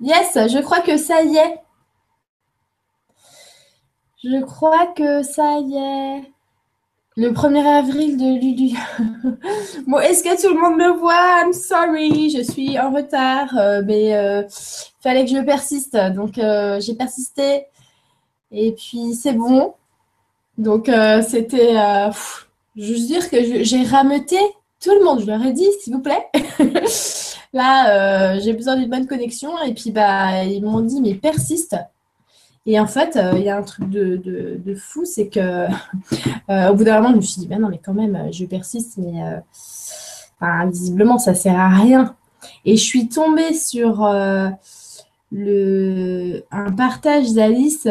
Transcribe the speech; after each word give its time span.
Yes, 0.00 0.32
je 0.34 0.60
crois 0.60 0.80
que 0.80 0.96
ça 0.96 1.22
y 1.22 1.36
est. 1.36 1.60
Je 4.22 4.42
crois 4.42 4.86
que 4.88 5.22
ça 5.22 5.58
y 5.60 5.76
est. 5.76 6.32
Le 7.16 7.32
1er 7.32 7.66
avril 7.66 8.16
de 8.16 8.40
Lulu. 8.40 8.78
bon, 9.86 9.98
est-ce 9.98 10.22
que 10.22 10.40
tout 10.40 10.54
le 10.54 10.60
monde 10.60 10.78
me 10.78 10.98
voit? 10.98 11.42
I'm 11.42 11.52
sorry, 11.52 12.30
je 12.30 12.42
suis 12.42 12.78
en 12.78 12.92
retard, 12.92 13.56
euh, 13.58 13.82
mais 13.84 14.14
euh, 14.14 14.42
fallait 15.00 15.24
que 15.24 15.30
je 15.30 15.42
persiste. 15.42 15.96
Donc, 16.14 16.38
euh, 16.38 16.80
j'ai 16.80 16.94
persisté. 16.94 17.66
Et 18.52 18.72
puis, 18.72 19.14
c'est 19.14 19.32
bon. 19.32 19.74
Donc, 20.56 20.90
c'était. 21.26 21.74
je 22.76 22.92
veux 22.92 23.06
dire 23.06 23.28
que 23.30 23.64
j'ai 23.64 23.82
rameuté 23.84 24.38
tout 24.80 24.92
le 24.98 25.04
monde. 25.04 25.20
Je 25.20 25.26
leur 25.26 25.42
ai 25.44 25.52
dit, 25.52 25.68
s'il 25.80 25.94
vous 25.94 26.02
plaît. 26.02 26.26
Là, 27.52 28.38
j'ai 28.38 28.52
besoin 28.52 28.76
d'une 28.76 28.90
bonne 28.90 29.06
connexion. 29.06 29.50
Et 29.62 29.74
puis, 29.74 29.90
bah, 29.90 30.44
ils 30.44 30.62
m'ont 30.62 30.80
dit, 30.80 31.00
mais 31.00 31.14
persiste. 31.14 31.76
Et 32.66 32.78
en 32.78 32.86
fait, 32.86 33.16
euh, 33.16 33.32
il 33.36 33.42
y 33.42 33.48
a 33.48 33.56
un 33.56 33.62
truc 33.62 33.88
de, 33.88 34.74
fou, 34.76 35.04
c'est 35.04 35.28
que 35.28 35.40
euh, 36.50 36.68
au 36.70 36.74
bout 36.74 36.84
d'un 36.84 37.00
moment, 37.00 37.10
je 37.10 37.16
me 37.16 37.20
suis 37.22 37.40
dit, 37.40 37.46
ben 37.46 37.60
non, 37.60 37.68
mais 37.68 37.80
quand 37.82 37.94
même, 37.94 38.28
je 38.32 38.44
persiste, 38.44 38.98
mais 38.98 39.22
euh, 39.22 40.66
visiblement, 40.70 41.18
ça 41.18 41.34
sert 41.34 41.58
à 41.58 41.68
rien. 41.68 42.14
Et 42.64 42.76
je 42.76 42.82
suis 42.82 43.08
tombée 43.08 43.54
sur 43.54 44.08
le, 45.32 46.44
un 46.50 46.72
partage 46.72 47.32
d'Alice. 47.32 47.86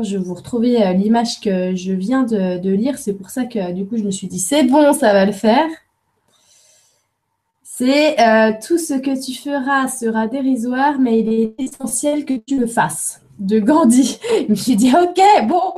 Je 0.00 0.16
vais 0.16 0.22
vous 0.22 0.34
retrouver 0.34 0.94
l'image 0.94 1.40
que 1.40 1.74
je 1.74 1.92
viens 1.92 2.22
de, 2.22 2.70
lire. 2.70 2.98
C'est 2.98 3.12
pour 3.12 3.30
ça 3.30 3.44
que 3.44 3.72
du 3.72 3.86
coup, 3.86 3.96
je 3.96 4.04
me 4.04 4.10
suis 4.10 4.26
dit, 4.26 4.38
c'est 4.38 4.64
bon, 4.64 4.92
ça 4.92 5.12
va 5.12 5.26
le 5.26 5.32
faire. 5.32 5.68
C'est 7.74 8.20
euh, 8.20 8.52
tout 8.64 8.76
ce 8.76 8.94
que 8.94 9.18
tu 9.18 9.32
feras 9.32 9.88
sera 9.88 10.28
dérisoire, 10.28 10.98
mais 10.98 11.20
il 11.20 11.32
est 11.32 11.54
essentiel 11.58 12.26
que 12.26 12.34
tu 12.34 12.60
le 12.60 12.66
fasses. 12.66 13.22
De 13.38 13.58
Gandhi. 13.58 14.20
Je 14.46 14.50
me 14.50 14.54
suis 14.54 14.76
dit, 14.76 14.92
ok, 14.94 15.20
bon, 15.48 15.72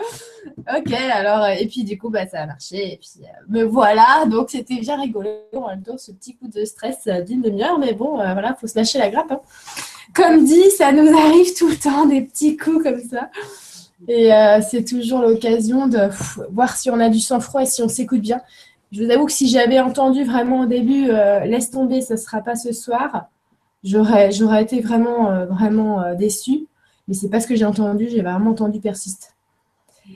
ok, 0.76 0.92
alors, 0.92 1.44
euh, 1.44 1.54
et 1.58 1.66
puis 1.68 1.84
du 1.84 1.96
coup, 1.96 2.10
bah, 2.10 2.26
ça 2.26 2.40
a 2.40 2.46
marché. 2.46 2.94
Et 2.94 2.96
puis, 2.98 3.24
euh, 3.24 3.44
me 3.48 3.62
voilà. 3.62 4.26
Donc, 4.26 4.50
c'était 4.50 4.80
bien 4.80 5.00
rigolo 5.00 5.30
en 5.54 5.68
même 5.68 5.82
temps, 5.82 5.96
ce 5.96 6.10
petit 6.10 6.36
coup 6.36 6.48
de 6.48 6.64
stress 6.64 7.06
d'une 7.26 7.42
demi-heure. 7.42 7.78
Mais 7.78 7.94
bon, 7.94 8.16
voilà, 8.16 8.56
il 8.56 8.60
faut 8.60 8.66
se 8.66 8.76
lâcher 8.76 8.98
la 8.98 9.08
grappe. 9.08 9.30
Hein. 9.30 9.40
Comme 10.14 10.44
dit, 10.44 10.70
ça 10.72 10.90
nous 10.90 11.16
arrive 11.16 11.54
tout 11.54 11.68
le 11.68 11.76
temps, 11.76 12.06
des 12.06 12.22
petits 12.22 12.56
coups 12.56 12.82
comme 12.82 13.00
ça. 13.00 13.30
Et 14.08 14.30
c'est 14.68 14.84
toujours 14.84 15.20
l'occasion 15.20 15.86
de 15.86 15.98
voir 16.52 16.76
si 16.76 16.90
on 16.90 17.00
a 17.00 17.08
du 17.08 17.20
sang-froid 17.20 17.62
et 17.62 17.66
si 17.66 17.82
on 17.82 17.88
s'écoute 17.88 18.20
bien 18.20 18.40
je 18.94 19.02
vous 19.02 19.10
avoue 19.10 19.26
que 19.26 19.32
si 19.32 19.48
j'avais 19.48 19.80
entendu 19.80 20.22
vraiment 20.22 20.60
au 20.60 20.66
début, 20.66 21.10
euh, 21.10 21.40
laisse 21.40 21.70
tomber, 21.70 22.00
ce 22.00 22.12
ne 22.12 22.18
sera 22.18 22.40
pas 22.40 22.54
ce 22.54 22.72
soir, 22.72 23.26
j'aurais, 23.82 24.30
j'aurais 24.30 24.62
été 24.62 24.80
vraiment, 24.80 25.30
euh, 25.30 25.46
vraiment 25.46 26.00
euh, 26.00 26.14
déçue. 26.14 26.66
Mais 27.08 27.14
c'est 27.14 27.28
pas 27.28 27.40
ce 27.40 27.48
que 27.48 27.56
j'ai 27.56 27.64
entendu, 27.64 28.08
j'ai 28.08 28.22
vraiment 28.22 28.52
entendu 28.52 28.78
persiste. 28.80 29.34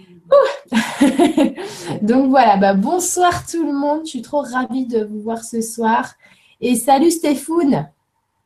Donc 2.02 2.30
voilà, 2.30 2.56
bah, 2.56 2.74
bonsoir 2.74 3.44
tout 3.46 3.66
le 3.66 3.72
monde, 3.72 4.02
je 4.04 4.10
suis 4.10 4.22
trop 4.22 4.42
ravie 4.42 4.86
de 4.86 5.02
vous 5.04 5.20
voir 5.22 5.42
ce 5.42 5.60
soir. 5.60 6.14
Et 6.60 6.76
salut 6.76 7.10
Stéphane. 7.10 7.90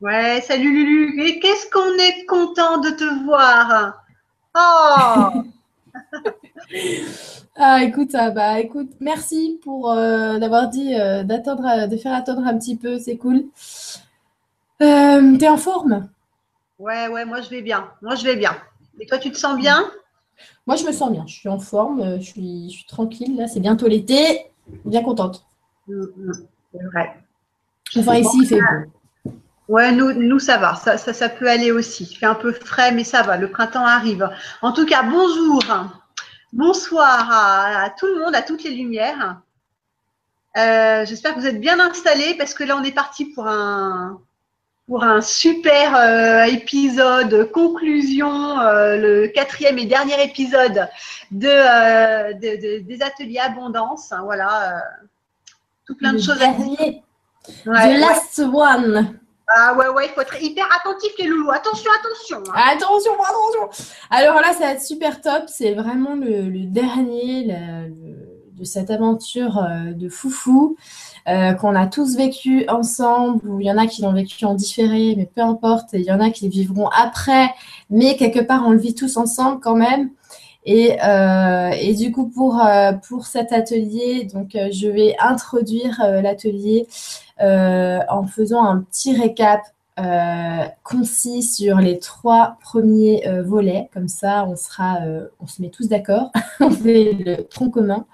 Ouais, 0.01 0.41
salut 0.41 0.73
Lulu. 0.73 1.23
Et 1.25 1.39
qu'est-ce 1.39 1.69
qu'on 1.69 1.93
est 1.99 2.25
content 2.25 2.79
de 2.79 2.89
te 2.89 3.23
voir? 3.25 4.02
Oh 4.55 5.29
Ah, 7.55 7.83
écoute, 7.83 8.11
ah, 8.15 8.31
bah, 8.31 8.59
écoute, 8.59 8.89
merci 8.99 9.59
pour 9.63 9.91
euh, 9.91 10.39
d'avoir 10.39 10.69
dit 10.69 10.95
euh, 10.95 11.23
d'attendre, 11.23 11.65
euh, 11.67 11.87
de 11.87 11.97
faire 11.97 12.13
attendre 12.13 12.45
un 12.47 12.57
petit 12.57 12.75
peu, 12.75 12.97
c'est 12.97 13.17
cool. 13.17 13.45
T'es 14.79 15.47
en 15.47 15.57
forme? 15.57 16.09
Ouais, 16.79 17.07
ouais, 17.07 17.25
moi 17.25 17.41
je 17.41 17.49
vais 17.49 17.61
bien. 17.61 17.91
Moi 18.01 18.15
je 18.15 18.23
vais 18.23 18.35
bien. 18.35 18.55
Et 18.99 19.05
toi, 19.05 19.17
tu 19.17 19.31
te 19.31 19.37
sens 19.37 19.57
bien? 19.57 19.89
Moi, 20.67 20.75
je 20.75 20.85
me 20.85 20.91
sens 20.91 21.11
bien. 21.11 21.25
Je 21.27 21.33
suis 21.33 21.49
en 21.49 21.59
forme, 21.59 22.19
je 22.19 22.25
suis, 22.25 22.69
je 22.69 22.75
suis 22.77 22.85
tranquille. 22.85 23.35
Là, 23.37 23.47
c'est 23.47 23.59
bientôt 23.59 23.87
l'été. 23.87 24.51
Bien 24.85 25.03
contente. 25.03 25.45
Mm, 25.87 26.03
mm, 26.15 26.33
c'est 26.71 26.83
vrai. 26.85 27.17
Enfin, 27.97 28.15
ici, 28.15 28.37
il 28.41 28.47
fait 28.47 28.59
beau. 28.59 28.91
Ouais, 29.69 29.91
nous, 29.91 30.11
nous 30.13 30.39
ça 30.39 30.57
va. 30.57 30.75
Ça, 30.75 30.97
ça, 30.97 31.13
ça 31.13 31.29
peut 31.29 31.49
aller 31.49 31.71
aussi. 31.71 32.03
Il 32.11 32.17
fait 32.17 32.25
un 32.25 32.35
peu 32.35 32.51
frais, 32.51 32.91
mais 32.91 33.03
ça 33.03 33.21
va. 33.21 33.37
Le 33.37 33.49
printemps 33.49 33.85
arrive. 33.85 34.29
En 34.61 34.73
tout 34.73 34.85
cas, 34.85 35.03
bonjour. 35.03 35.63
Bonsoir 36.51 37.29
à, 37.31 37.89
tout 37.97 38.05
le 38.07 38.19
monde, 38.19 38.35
à 38.35 38.41
toutes 38.41 38.63
les 38.63 38.71
lumières. 38.71 39.41
Euh, 40.57 41.05
j'espère 41.05 41.33
que 41.33 41.39
vous 41.39 41.47
êtes 41.47 41.59
bien 41.59 41.79
installés 41.79 42.35
parce 42.37 42.53
que 42.53 42.63
là, 42.63 42.77
on 42.77 42.83
est 42.83 42.91
parti 42.91 43.25
pour 43.25 43.47
un, 43.47 44.21
pour 44.87 45.03
un 45.03 45.21
super 45.21 45.95
euh, 45.95 46.43
épisode, 46.43 47.49
conclusion, 47.51 48.59
euh, 48.59 48.97
le 48.97 49.27
quatrième 49.29 49.79
et 49.79 49.85
dernier 49.85 50.21
épisode 50.23 50.89
de, 51.31 52.79
des 52.81 53.01
ateliers 53.01 53.39
abondance. 53.39 54.13
voilà, 54.23 54.83
tout 55.87 55.95
plein 55.95 56.13
de 56.13 56.19
choses 56.19 56.41
à 56.41 56.51
dire. 56.53 57.01
The 57.65 57.99
last 57.99 58.39
one. 58.39 59.19
Ah 59.47 59.75
ouais, 59.77 59.89
ouais, 59.89 60.07
il 60.07 60.09
faut 60.09 60.21
être 60.21 60.41
hyper 60.41 60.65
attentif 60.79 61.11
les 61.19 61.25
loulous. 61.25 61.51
Attention, 61.51 61.91
attention. 61.99 62.43
Hein. 62.53 62.61
Attention, 62.71 63.11
attention. 63.13 63.85
Alors 64.09 64.35
là, 64.35 64.53
ça 64.53 64.59
va 64.59 64.71
être 64.71 64.81
super 64.81 65.21
top. 65.21 65.43
C'est 65.47 65.73
vraiment 65.73 66.15
le, 66.15 66.65
dernier 66.65 67.53
de 68.53 68.63
cette 68.63 68.89
aventure 68.89 69.57
euh, 69.57 69.93
de 69.93 70.09
foufou 70.09 70.77
euh, 71.27 71.53
qu'on 71.53 71.75
a 71.75 71.87
tous 71.87 72.15
vécu 72.15 72.65
ensemble. 72.69 73.47
Ou 73.47 73.59
il 73.59 73.67
y 73.67 73.71
en 73.71 73.77
a 73.77 73.87
qui 73.87 74.01
l'ont 74.01 74.13
vécu 74.13 74.45
en 74.45 74.53
différé, 74.53 75.15
mais 75.17 75.29
peu 75.33 75.41
importe. 75.41 75.89
Il 75.93 76.01
y 76.01 76.11
en 76.11 76.19
a 76.19 76.29
qui 76.29 76.47
vivront 76.47 76.87
après, 76.87 77.53
mais 77.89 78.15
quelque 78.15 78.39
part, 78.39 78.63
on 78.65 78.71
le 78.71 78.79
vit 78.79 78.95
tous 78.95 79.17
ensemble 79.17 79.59
quand 79.59 79.75
même. 79.75 80.09
Et, 80.65 80.97
euh, 81.03 81.71
et, 81.71 81.93
du 81.93 82.11
coup, 82.11 82.29
pour, 82.29 82.61
pour 83.07 83.25
cet 83.25 83.51
atelier, 83.51 84.27
donc, 84.33 84.51
je 84.53 84.87
vais 84.87 85.15
introduire 85.19 85.99
l'atelier 86.21 86.87
euh, 87.41 87.99
en 88.09 88.27
faisant 88.27 88.63
un 88.63 88.81
petit 88.81 89.15
récap 89.15 89.61
euh, 89.99 90.65
concis 90.83 91.41
sur 91.41 91.77
les 91.77 91.97
trois 91.97 92.57
premiers 92.61 93.27
euh, 93.27 93.41
volets. 93.41 93.89
Comme 93.91 94.07
ça, 94.07 94.45
on 94.47 94.55
sera, 94.55 94.99
on 95.39 95.47
se 95.47 95.61
met 95.61 95.69
tous 95.69 95.87
d'accord, 95.87 96.31
on 96.59 96.69
fait 96.69 97.13
le 97.13 97.43
tronc 97.43 97.71
commun. 97.71 98.05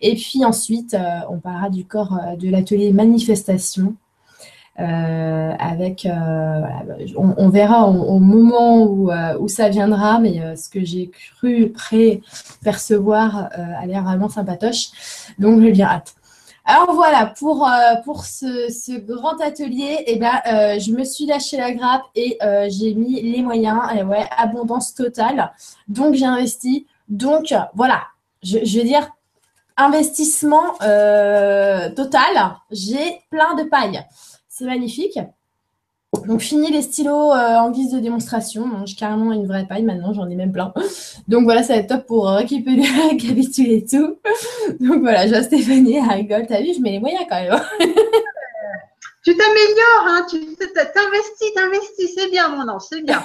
Et 0.00 0.14
puis 0.16 0.44
ensuite, 0.44 0.96
on 1.30 1.38
parlera 1.38 1.70
du 1.70 1.86
corps 1.86 2.18
de 2.38 2.50
l'atelier 2.50 2.92
manifestation. 2.92 3.94
Avec, 4.78 6.06
on, 7.16 7.48
verra 7.48 7.88
au, 7.88 8.18
moment 8.18 8.84
où, 8.84 9.10
où, 9.40 9.48
ça 9.48 9.68
viendra, 9.68 10.20
mais 10.20 10.56
ce 10.56 10.68
que 10.68 10.84
j'ai 10.84 11.10
cru 11.10 11.70
pré-percevoir 11.70 13.48
a 13.52 13.86
l'air 13.86 14.04
vraiment 14.04 14.28
sympatoche. 14.28 14.90
Donc, 15.38 15.60
j'ai 15.60 15.72
bien 15.72 15.86
hâte. 15.86 16.14
Alors 16.70 16.92
voilà, 16.92 17.24
pour, 17.24 17.66
euh, 17.66 17.94
pour 18.04 18.26
ce, 18.26 19.00
grand 19.00 19.40
atelier, 19.40 20.04
eh 20.06 20.16
ben, 20.16 20.38
euh, 20.46 20.78
je 20.78 20.92
me 20.92 21.02
suis 21.02 21.24
lâché 21.24 21.56
la 21.56 21.72
grappe 21.72 22.02
et 22.14 22.36
euh, 22.42 22.68
j'ai 22.68 22.92
mis 22.92 23.22
les 23.22 23.40
moyens. 23.40 23.80
Et 23.96 24.02
ouais, 24.02 24.26
abondance 24.36 24.94
totale. 24.94 25.50
Donc 25.88 26.14
j'ai 26.14 26.26
investi. 26.26 26.86
Donc 27.08 27.54
voilà, 27.74 28.02
je, 28.42 28.58
je 28.66 28.80
vais 28.80 28.84
dire 28.84 29.08
investissement 29.78 30.74
total. 31.96 32.56
J'ai 32.70 33.22
plein 33.30 33.54
de 33.54 33.62
paille. 33.62 34.04
C'est 34.58 34.64
magnifique. 34.64 35.20
Donc, 36.26 36.40
fini 36.40 36.72
les 36.72 36.82
stylos 36.82 37.32
euh, 37.32 37.58
en 37.58 37.70
guise 37.70 37.92
de 37.92 38.00
démonstration. 38.00 38.84
J'ai 38.86 38.96
carrément 38.96 39.32
une 39.32 39.46
vraie 39.46 39.68
paille 39.68 39.84
maintenant, 39.84 40.12
j'en 40.12 40.28
ai 40.28 40.34
même 40.34 40.50
plein. 40.50 40.74
Donc, 41.28 41.44
voilà, 41.44 41.62
ça 41.62 41.74
va 41.74 41.78
être 41.78 41.86
top 41.86 42.06
pour 42.06 42.28
euh, 42.28 42.38
récupérer, 42.38 42.82
récapituler 43.10 43.76
et 43.84 43.84
tout. 43.84 44.18
Donc, 44.80 45.02
voilà, 45.02 45.28
je 45.28 45.34
vois 45.34 45.44
Stéphanie, 45.44 45.98
elle 45.98 46.10
rigole. 46.10 46.48
T'as 46.48 46.60
vu, 46.60 46.74
je 46.74 46.80
mets 46.80 46.90
les 46.90 46.98
moyens 46.98 47.24
quand 47.28 47.40
même. 47.40 47.62
tu 49.24 49.36
t'améliores, 49.36 50.06
hein, 50.06 50.26
tu 50.28 50.40
t'investis, 50.56 51.54
t'investis, 51.54 52.14
c'est 52.16 52.30
bien, 52.32 52.48
mon 52.48 52.68
ange, 52.68 52.82
c'est 52.90 53.02
bien. 53.02 53.22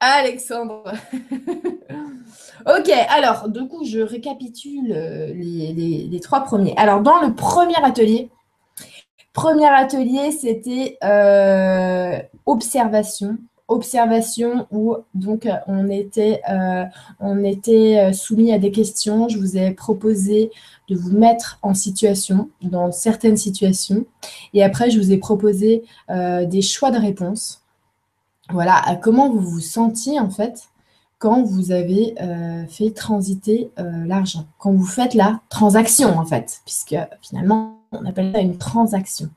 Alexandre. 0.00 0.92
Ok, 2.66 2.90
alors, 3.08 3.48
du 3.48 3.66
coup, 3.68 3.84
je 3.84 4.00
récapitule 4.00 4.92
euh, 4.92 5.32
les, 5.34 6.20
trois 6.20 6.42
premiers. 6.44 6.74
Alors, 6.76 7.00
dans 7.00 7.20
le 7.20 7.34
premier 7.34 7.76
atelier, 7.76 8.30
premier 9.32 9.68
atelier, 9.68 10.32
c'était 10.32 10.98
euh, 11.04 12.18
observation. 12.46 13.38
Observation 13.68 14.68
où 14.70 14.94
donc 15.14 15.48
on 15.66 15.88
était, 15.88 16.40
euh, 16.48 16.84
on 17.18 17.42
était 17.42 18.12
soumis 18.12 18.52
à 18.52 18.58
des 18.58 18.70
questions. 18.70 19.28
Je 19.28 19.38
vous 19.38 19.56
ai 19.56 19.72
proposé 19.72 20.52
de 20.88 20.94
vous 20.94 21.10
mettre 21.10 21.58
en 21.62 21.74
situation, 21.74 22.48
dans 22.62 22.92
certaines 22.92 23.36
situations. 23.36 24.06
Et 24.54 24.62
après, 24.62 24.90
je 24.90 24.98
vous 25.00 25.10
ai 25.10 25.18
proposé 25.18 25.82
des 26.08 26.62
choix 26.62 26.92
de 26.92 26.98
réponse. 26.98 27.64
Voilà, 28.50 28.76
à 28.76 28.94
comment 28.94 29.30
vous 29.30 29.40
vous 29.40 29.60
sentiez 29.60 30.20
en 30.20 30.30
fait 30.30 30.68
quand 31.18 31.42
vous 31.42 31.72
avez 31.72 32.14
fait 32.68 32.90
transiter 32.90 33.70
l'argent, 33.76 34.46
quand 34.58 34.72
vous 34.72 34.86
faites 34.86 35.14
la 35.14 35.40
transaction 35.48 36.18
en 36.18 36.26
fait, 36.26 36.60
puisque 36.64 36.96
finalement 37.22 37.78
on 37.92 38.04
appelle 38.04 38.32
ça 38.32 38.40
une 38.40 38.58
transaction. 38.58 39.30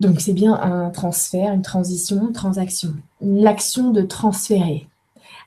Donc 0.00 0.20
c'est 0.20 0.32
bien 0.32 0.54
un 0.54 0.90
transfert, 0.90 1.52
une 1.52 1.62
transition, 1.62 2.26
une 2.26 2.32
transaction, 2.32 2.94
l'action 3.20 3.90
de 3.90 4.02
transférer. 4.02 4.88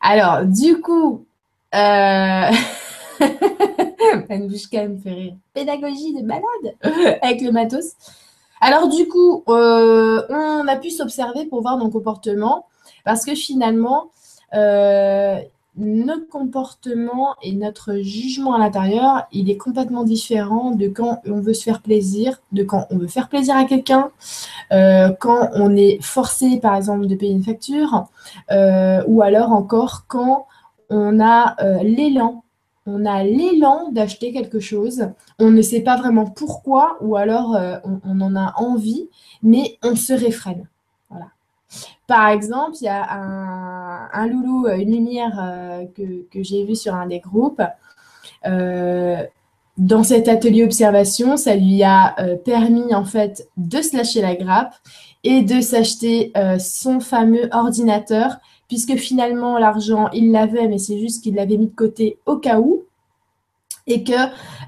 Alors 0.02 0.46
du 0.46 0.80
coup, 0.80 1.26
euh... 1.76 2.52
me 4.30 4.98
fait 4.98 5.12
rire. 5.12 5.36
Pédagogie 5.54 6.14
de 6.14 6.22
malade 6.22 7.20
avec 7.22 7.42
le 7.42 7.52
matos. 7.52 7.96
Alors 8.62 8.88
du 8.88 9.08
coup, 9.08 9.44
euh, 9.50 10.22
on 10.30 10.68
a 10.68 10.76
pu 10.78 10.90
s'observer 10.90 11.46
pour 11.46 11.62
voir 11.62 11.78
nos 11.78 11.90
comportements 11.90 12.66
parce 13.04 13.26
que 13.26 13.36
finalement, 13.36 14.06
euh, 14.06 14.15
notre 15.78 16.28
comportement 16.30 17.36
et 17.42 17.52
notre 17.54 17.98
jugement 17.98 18.54
à 18.54 18.60
l'intérieur, 18.60 19.28
il 19.32 19.50
est 19.50 19.58
complètement 19.58 20.04
différent 20.04 20.72
de 20.72 20.88
quand 20.88 21.22
on 21.26 21.42
veut 21.42 21.54
se 21.54 21.64
faire 21.64 21.82
plaisir, 21.82 22.42
de 22.52 22.64
quand 22.64 22.88
on 22.92 22.98
veut 22.98 23.08
faire 23.08 23.28
plaisir 23.28 23.58
à 23.58 23.66
quelqu'un, 23.66 24.12
euh, 24.72 25.10
quand 25.20 25.50
on 25.54 25.76
est 25.76 26.02
forcé, 26.02 26.60
par 26.60 26.76
exemple, 26.76 27.08
de 27.08 27.16
payer 27.16 27.34
une 27.34 27.44
facture, 27.44 28.06
euh, 28.52 29.04
ou 29.08 29.22
alors 29.22 29.52
encore 29.52 30.06
quand 30.08 30.48
on 30.90 31.20
a 31.20 31.56
euh, 31.62 31.84
l'élan. 31.84 32.44
On 32.88 33.04
a 33.04 33.24
l'élan 33.24 33.90
d'acheter 33.92 34.32
quelque 34.32 34.60
chose, 34.60 35.08
on 35.40 35.50
ne 35.50 35.64
sait 35.64 35.82
pas 35.82 35.98
vraiment 35.98 36.26
pourquoi, 36.26 36.98
ou 37.02 37.16
alors 37.16 37.58
on, 37.84 38.00
on 38.06 38.22
en 38.22 38.36
a 38.36 38.54
envie, 38.58 39.10
mais 39.42 39.80
on 39.82 39.96
se 39.96 40.14
réfrène. 40.14 40.68
Par 42.08 42.30
exemple, 42.30 42.76
il 42.82 42.86
y 42.86 42.88
a 42.88 44.10
un, 44.14 44.28
loulou, 44.28 44.68
euh, 44.68 44.78
une 44.78 44.92
lumière 44.92 45.40
euh, 45.40 45.86
que, 45.96 46.44
j'ai 46.44 46.64
vu 46.64 46.76
sur 46.76 46.94
un 46.94 47.08
des 47.08 47.20
groupes. 47.20 47.62
Euh, 48.46 49.24
dans 49.78 50.04
cet 50.04 50.28
atelier 50.28 50.64
observation, 50.64 51.36
ça 51.36 51.56
lui 51.56 51.84
a 51.84 52.16
permis 52.46 52.96
en 52.96 53.04
fait 53.04 53.50
de 53.58 53.82
se 53.82 53.98
lâcher 53.98 54.22
la 54.22 54.36
grappe 54.36 54.74
et 55.26 55.42
de 55.42 55.60
s'acheter 55.60 56.32
son 56.60 57.02
fameux 57.02 57.50
ordinateur, 57.52 58.38
puisque 58.70 58.96
finalement 58.96 59.58
l'argent 59.58 60.10
il 60.14 60.32
l'avait, 60.32 60.70
mais 60.70 60.78
c'est 60.78 60.98
juste 60.98 61.24
qu'il 61.24 61.36
l'avait 61.36 61.58
mis 61.58 61.68
de 61.68 61.76
côté 61.76 62.20
au 62.26 62.38
cas 62.38 62.62
où 62.62 62.86
et 63.88 64.04
que 64.04 64.14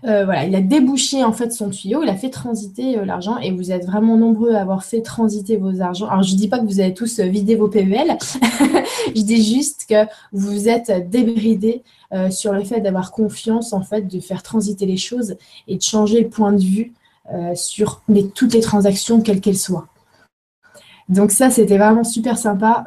euh, 0.04 0.26
voilà, 0.26 0.46
il 0.46 0.56
a 0.56 0.62
débouché 0.62 1.24
en 1.24 1.34
fait 1.34 1.52
son 1.52 1.70
tuyau, 1.70 2.04
il 2.04 2.10
a 2.10 2.16
fait 2.16 2.30
transiter 2.30 3.00
euh, 3.00 3.06
l'argent 3.06 3.38
et 3.38 3.52
vous 3.52 3.72
êtes 3.72 3.86
vraiment 3.86 4.16
nombreux 4.16 4.54
à 4.54 4.62
avoir 4.62 4.84
fait 4.84 5.02
transiter 5.02 5.58
vos 5.58 5.82
argents. 5.82 6.08
Alors 6.08 6.24
je 6.24 6.36
dis 6.36 6.48
pas 6.48 6.60
que 6.60 6.66
vous 6.66 6.80
avez 6.80 6.94
tous 6.94 7.20
euh, 7.20 7.26
vidé 7.26 7.56
vos 7.56 7.68
PEL, 7.68 8.18
je 9.16 9.22
dis 9.22 9.44
juste 9.44 9.88
que 9.90 10.08
vous 10.32 10.70
êtes 10.70 11.10
débridés 11.10 11.84
sur 12.30 12.54
le 12.54 12.64
fait 12.64 12.80
d'avoir 12.80 13.12
confiance 13.12 13.74
en 13.74 13.82
fait, 13.82 14.04
de 14.04 14.22
faire 14.22 14.42
transiter 14.42 14.86
les 14.86 14.96
choses 14.96 15.36
et 15.68 15.76
de 15.76 15.82
changer 15.82 16.22
le 16.22 16.30
point 16.30 16.54
de 16.54 16.62
vue 16.62 16.94
sur 17.54 18.02
toutes 18.34 18.54
les 18.54 18.62
transactions 18.62 19.20
quelles 19.20 19.42
qu'elles 19.42 19.58
soient. 19.58 19.88
Donc 21.10 21.32
ça 21.32 21.50
c'était 21.50 21.78
vraiment 21.78 22.06
super 22.06 22.38
sympa 22.38 22.86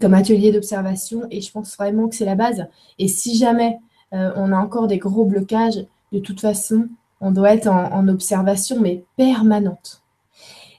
comme 0.00 0.14
atelier 0.14 0.52
d'observation 0.52 1.24
et 1.30 1.42
je 1.42 1.52
pense 1.52 1.76
vraiment 1.76 2.08
que 2.08 2.16
c'est 2.16 2.24
la 2.24 2.34
base. 2.34 2.66
Et 2.98 3.08
si 3.08 3.36
jamais 3.36 3.78
euh, 4.12 4.32
on 4.36 4.52
a 4.52 4.56
encore 4.56 4.86
des 4.86 4.98
gros 4.98 5.24
blocages. 5.24 5.86
De 6.12 6.18
toute 6.18 6.40
façon, 6.40 6.88
on 7.20 7.30
doit 7.30 7.54
être 7.54 7.68
en, 7.68 8.08
observation, 8.08 8.80
mais 8.80 9.04
permanente. 9.16 10.02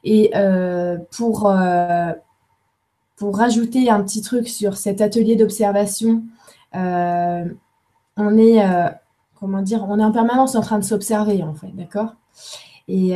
Et 0.04 0.32
euh, 0.36 0.98
pour, 1.16 1.50
euh, 1.50 2.12
pour 3.16 3.38
rajouter 3.38 3.90
un 3.90 4.02
petit 4.04 4.22
truc 4.22 4.48
sur 4.48 4.76
cet 4.76 5.02
atelier 5.02 5.36
d'observation, 5.36 6.24
on 6.74 8.38
est, 8.38 8.66
comment 9.40 9.62
dire, 9.62 9.86
on 9.88 10.00
est 10.00 10.04
en 10.04 10.12
permanence 10.12 10.56
en 10.56 10.62
train 10.62 10.80
de 10.80 10.84
s'observer, 10.84 11.44
en 11.44 11.54
fait, 11.54 11.74
d'accord? 11.74 12.16
Et, 12.88 13.12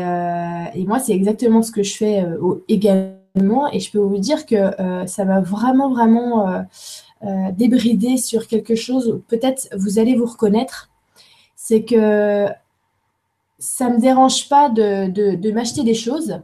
moi, 0.85 0.99
c'est 0.99 1.13
exactement 1.13 1.61
ce 1.61 1.71
que 1.71 1.83
je 1.83 1.97
fais 1.97 2.25
également. 2.69 3.69
Et 3.73 3.79
je 3.79 3.91
peux 3.91 3.99
vous 3.99 4.19
dire 4.19 4.45
que 4.45 4.71
ça 5.07 5.25
m'a 5.25 5.41
vraiment, 5.41 5.89
vraiment 5.89 6.65
débrider 7.53 8.17
sur 8.17 8.47
quelque 8.47 8.75
chose 8.75 9.21
peut-être 9.27 9.67
vous 9.75 9.97
allez 9.97 10.15
vous 10.15 10.25
reconnaître, 10.25 10.91
c'est 11.55 11.83
que 11.83 12.47
ça 13.57 13.89
ne 13.89 13.95
me 13.95 13.99
dérange 14.01 14.49
pas 14.49 14.69
de, 14.69 15.51
m'acheter 15.51 15.83
des 15.83 15.93
choses, 15.93 16.39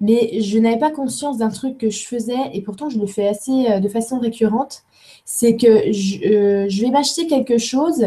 mais 0.00 0.40
je 0.40 0.58
n'avais 0.58 0.78
pas 0.78 0.90
conscience 0.90 1.38
d'un 1.38 1.50
truc 1.50 1.78
que 1.78 1.90
je 1.90 2.06
faisais, 2.06 2.50
et 2.52 2.62
pourtant 2.62 2.88
je 2.88 2.98
le 2.98 3.06
fais 3.06 3.28
assez 3.28 3.66
euh, 3.68 3.80
de 3.80 3.88
façon 3.88 4.18
récurrente, 4.18 4.82
c'est 5.24 5.56
que 5.56 5.92
je, 5.92 6.24
euh, 6.26 6.66
je 6.68 6.80
vais 6.82 6.90
m'acheter 6.90 7.26
quelque 7.26 7.58
chose, 7.58 8.06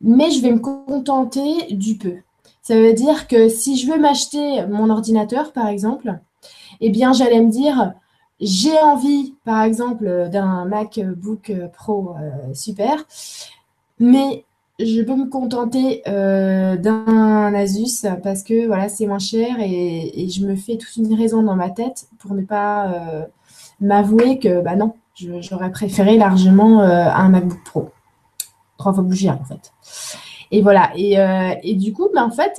mais 0.00 0.30
je 0.30 0.40
vais 0.40 0.52
me 0.52 0.60
contenter 0.60 1.72
du 1.74 1.98
peu. 1.98 2.16
Ça 2.62 2.76
veut 2.76 2.92
dire 2.92 3.28
que 3.28 3.48
si 3.48 3.76
je 3.76 3.90
veux 3.90 3.98
m'acheter 3.98 4.66
mon 4.66 4.90
ordinateur, 4.90 5.52
par 5.52 5.68
exemple, 5.68 6.18
eh 6.80 6.90
bien, 6.90 7.12
j'allais 7.12 7.40
me 7.40 7.50
dire, 7.50 7.94
j'ai 8.40 8.78
envie, 8.78 9.34
par 9.44 9.62
exemple, 9.62 10.28
d'un 10.30 10.64
MacBook 10.64 11.52
Pro 11.72 12.14
euh, 12.20 12.54
super, 12.54 13.04
mais 13.98 14.44
je 14.78 15.02
peux 15.02 15.16
me 15.16 15.28
contenter 15.28 16.02
euh, 16.06 16.76
d'un 16.76 17.52
Asus 17.52 18.06
parce 18.22 18.44
que 18.44 18.68
voilà, 18.68 18.88
c'est 18.88 19.06
moins 19.06 19.18
cher 19.18 19.56
et, 19.58 20.28
je 20.28 20.46
me 20.46 20.54
fais 20.54 20.76
toute 20.76 20.96
une 20.96 21.14
raison 21.14 21.42
dans 21.42 21.56
ma 21.56 21.70
tête 21.70 22.06
pour 22.20 22.34
ne 22.34 22.42
pas 22.42 22.92
euh, 22.92 23.24
m'avouer 23.80 24.38
que 24.38 24.60
bah 24.60 24.76
non, 24.76 24.94
j'aurais 25.16 25.72
préféré 25.72 26.16
largement 26.16 26.80
un 26.80 27.28
MacBook 27.28 27.64
Pro. 27.64 27.88
Trois 28.76 28.92
fois 28.94 29.02
plus 29.02 29.16
cher 29.16 29.36
en 29.40 29.44
fait. 29.44 29.72
Et 30.52 30.62
voilà. 30.62 30.92
Et, 30.94 31.74
du 31.74 31.92
coup, 31.92 32.08
bah, 32.14 32.24
en 32.24 32.30
fait, 32.30 32.54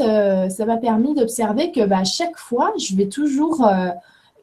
ça 0.52 0.66
m'a 0.66 0.78
permis 0.78 1.16
d'observer 1.16 1.72
que 1.72 1.86
bah, 1.86 2.04
chaque 2.04 2.38
fois, 2.38 2.74
je 2.78 2.96
vais 2.96 3.08
toujours 3.08 3.66
euh, 3.66 3.90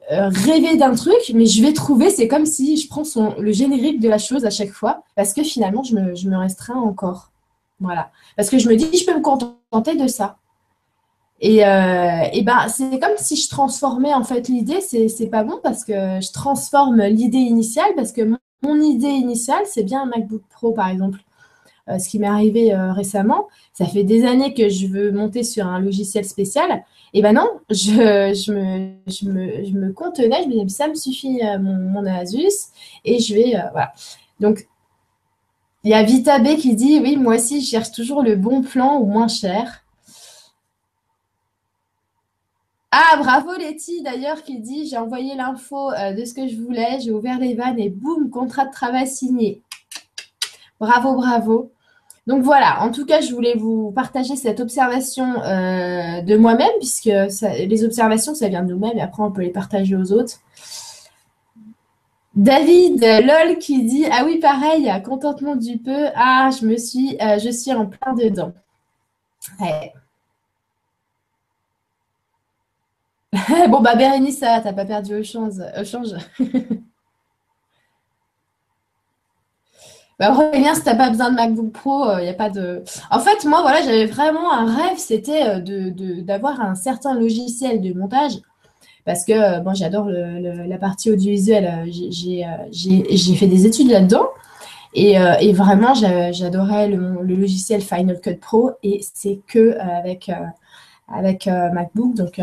rêver 0.09 0.77
d'un 0.77 0.95
truc, 0.95 1.33
mais 1.35 1.47
je 1.47 1.63
vais 1.63 1.73
trouver, 1.73 2.11
c'est 2.11 2.29
comme 2.29 2.47
si 2.47 2.77
je 2.77 2.89
prends 2.89 3.03
le 3.39 3.53
générique 3.53 4.01
de 4.01 4.09
la 4.09 4.19
chose 4.19 4.45
à 4.45 4.51
chaque 4.51 4.71
fois, 4.71 5.03
parce 5.15 5.33
que 5.33 5.43
finalement, 5.43 5.83
je 5.83 5.95
me, 5.95 6.15
je 6.15 6.29
me 6.29 6.37
restreins 6.37 6.77
encore. 6.77 7.33
Voilà. 7.81 8.11
Parce 8.37 8.49
que 8.49 8.59
je 8.59 8.69
me 8.69 8.77
dis, 8.77 8.97
je 8.97 9.05
peux 9.05 9.17
me 9.17 9.23
contenter 9.23 9.97
de 9.97 10.07
ça. 10.07 10.37
Et, 11.41 11.67
euh, 11.67 12.23
et 12.33 12.43
ben, 12.43 12.67
c'est 12.69 12.99
comme 12.99 13.17
si 13.19 13.37
je 13.37 13.49
transformais 13.51 14.15
en 14.15 14.25
fait 14.25 14.49
l'idée, 14.49 14.81
c'est 14.81 15.27
pas 15.27 15.45
bon 15.45 15.61
parce 15.63 15.85
que 15.85 15.93
je 15.93 16.33
transforme 16.33 17.03
l'idée 17.03 17.39
initiale, 17.39 17.91
parce 17.95 18.13
que 18.13 18.23
mon, 18.23 18.81
idée 18.81 19.09
initiale, 19.09 19.63
c'est 19.67 19.83
bien 19.83 20.03
un 20.03 20.07
MacBook 20.07 20.43
Pro 20.51 20.73
par 20.73 20.89
exemple. 20.89 21.21
Euh, 21.89 21.99
ce 21.99 22.09
qui 22.09 22.19
m'est 22.19 22.27
arrivé 22.27 22.75
récemment, 22.75 23.49
ça 23.75 23.85
fait 23.85 24.03
des 24.03 24.25
années 24.25 24.55
que 24.55 24.69
je 24.69 24.87
veux 24.87 25.13
monter 25.13 25.45
sur 25.45 25.67
un 25.67 25.79
logiciel 25.79 26.25
spécial 26.25 26.85
et 27.13 27.23
ben 27.23 27.33
non, 27.33 27.61
je, 27.71 27.93
me, 28.53 28.99
je, 29.07 29.73
me, 29.79 29.93
contenais, 29.93 30.43
je 30.43 30.49
me 30.49 30.65
disais, 30.65 30.69
ça 30.69 30.89
me 30.89 30.95
suffit 30.95 31.41
euh, 31.43 31.59
mon, 31.59 32.05
Asus, 32.07 32.73
et 33.05 33.19
je 33.19 33.35
vais, 33.35 33.57
euh, 33.57 33.69
voilà. 33.73 33.93
Donc, 34.41 34.67
il 35.85 35.91
y 35.91 35.95
a 35.95 36.03
Vita 36.03 36.39
B 36.39 36.57
qui 36.57 36.75
dit, 36.75 36.99
oui, 37.01 37.17
moi 37.17 37.37
aussi, 37.37 37.61
je 37.61 37.71
cherche 37.71 37.93
toujours 37.93 38.23
le 38.23 38.37
bon 38.37 38.63
plan 38.63 38.99
ou 38.99 39.07
moins 39.07 39.29
cher. 39.29 39.85
Ah, 42.91 43.17
bravo 43.19 43.53
Letty 43.55 44.03
d'ailleurs 44.03 44.43
qui 44.43 44.59
dit 44.59 44.89
j'ai 44.89 44.97
envoyé 44.97 45.35
l'info 45.35 45.91
euh, 45.91 46.13
de 46.13 46.25
ce 46.25 46.33
que 46.33 46.49
je 46.49 46.57
voulais, 46.57 46.99
j'ai 47.01 47.11
ouvert 47.11 47.39
les 47.39 47.55
vannes 47.55 47.79
et 47.79 47.91
boum, 47.91 48.31
contrat 48.31 48.65
de 48.65 48.73
travail 48.73 49.07
signé. 49.07 49.61
Bravo, 50.81 51.15
bravo. 51.15 51.73
Donc 52.27 52.43
voilà, 52.43 52.83
en 52.83 52.91
tout 52.91 53.07
cas, 53.07 53.21
je 53.21 53.33
voulais 53.33 53.55
vous 53.55 53.93
partager 53.93 54.35
cette 54.35 54.59
observation 54.59 55.43
euh, 55.43 56.23
de 56.23 56.37
moi-même, 56.37 56.73
puisque 56.79 57.05
les 57.05 57.85
observations, 57.85 58.35
ça 58.35 58.49
vient 58.49 58.65
de 58.65 58.73
nous-mêmes, 58.73 58.99
et 58.99 59.01
après, 59.01 59.23
on 59.23 59.31
peut 59.31 59.43
les 59.43 59.51
partager 59.51 59.95
aux 59.95 60.13
autres. 60.13 60.41
David 62.35 63.01
LOL 63.01 63.59
qui 63.59 63.85
dit 63.85 64.05
Ah 64.11 64.25
oui, 64.27 64.39
pareil, 64.41 64.93
contentement 65.05 65.57
du 65.57 65.79
peu. 65.79 66.09
Ah, 66.17 66.51
je 66.51 66.67
me 66.67 66.77
suis, 66.77 67.17
euh, 67.23 67.39
je 67.39 67.51
suis 67.51 67.73
en 67.73 67.87
plein 67.87 68.13
dedans. 68.15 68.53
bon, 73.69 73.81
bah, 73.81 73.95
Bérénice, 73.95 74.41
t'as 74.41 74.73
pas 74.73 74.85
perdu 74.85 75.15
au 75.15 75.23
change. 75.23 75.55
Au 75.79 75.85
change. 75.85 76.15
Bah, 80.19 80.33
Aurélien, 80.33 80.75
si 80.75 80.83
tu 80.83 80.89
n'as 80.89 80.95
pas 80.95 81.11
besoin 81.11 81.31
de 81.31 81.37
MacBook 81.37 81.73
Pro, 81.73 82.05
il 82.19 82.27
euh, 82.27 82.31
a 82.31 82.35
pas 82.35 82.49
de. 82.49 82.83
En 83.11 83.19
fait, 83.19 83.45
moi, 83.45 83.61
voilà, 83.61 83.83
j'avais 83.83 84.07
vraiment 84.07 84.51
un 84.51 84.75
rêve, 84.75 84.97
c'était 84.97 85.43
euh, 85.47 85.91
d'avoir 86.23 86.61
un 86.63 86.75
certain 86.75 87.15
logiciel 87.15 87.83
de 87.83 87.93
montage. 87.93 88.33
Parce 89.05 89.25
que 89.27 89.33
euh, 89.33 89.61
bon, 89.61 89.75
j'adore 89.75 90.09
la 90.09 90.79
partie 90.79 91.11
audiovisuelle. 91.11 91.85
J'ai, 91.91 93.37
fait 93.37 93.47
des 93.47 93.67
études 93.67 93.91
là-dedans. 93.91 94.29
Et, 94.95 95.19
vraiment, 95.53 95.93
j'adorais 95.95 96.89
le, 96.89 97.23
logiciel 97.23 97.83
Final 97.83 98.21
Cut 98.21 98.37
Pro. 98.37 98.71
Et 98.83 99.01
c'est 99.15 99.41
que 99.47 99.77
avec, 99.79 100.31
avec 101.09 101.47
MacBook. 101.47 102.15
Donc, 102.15 102.41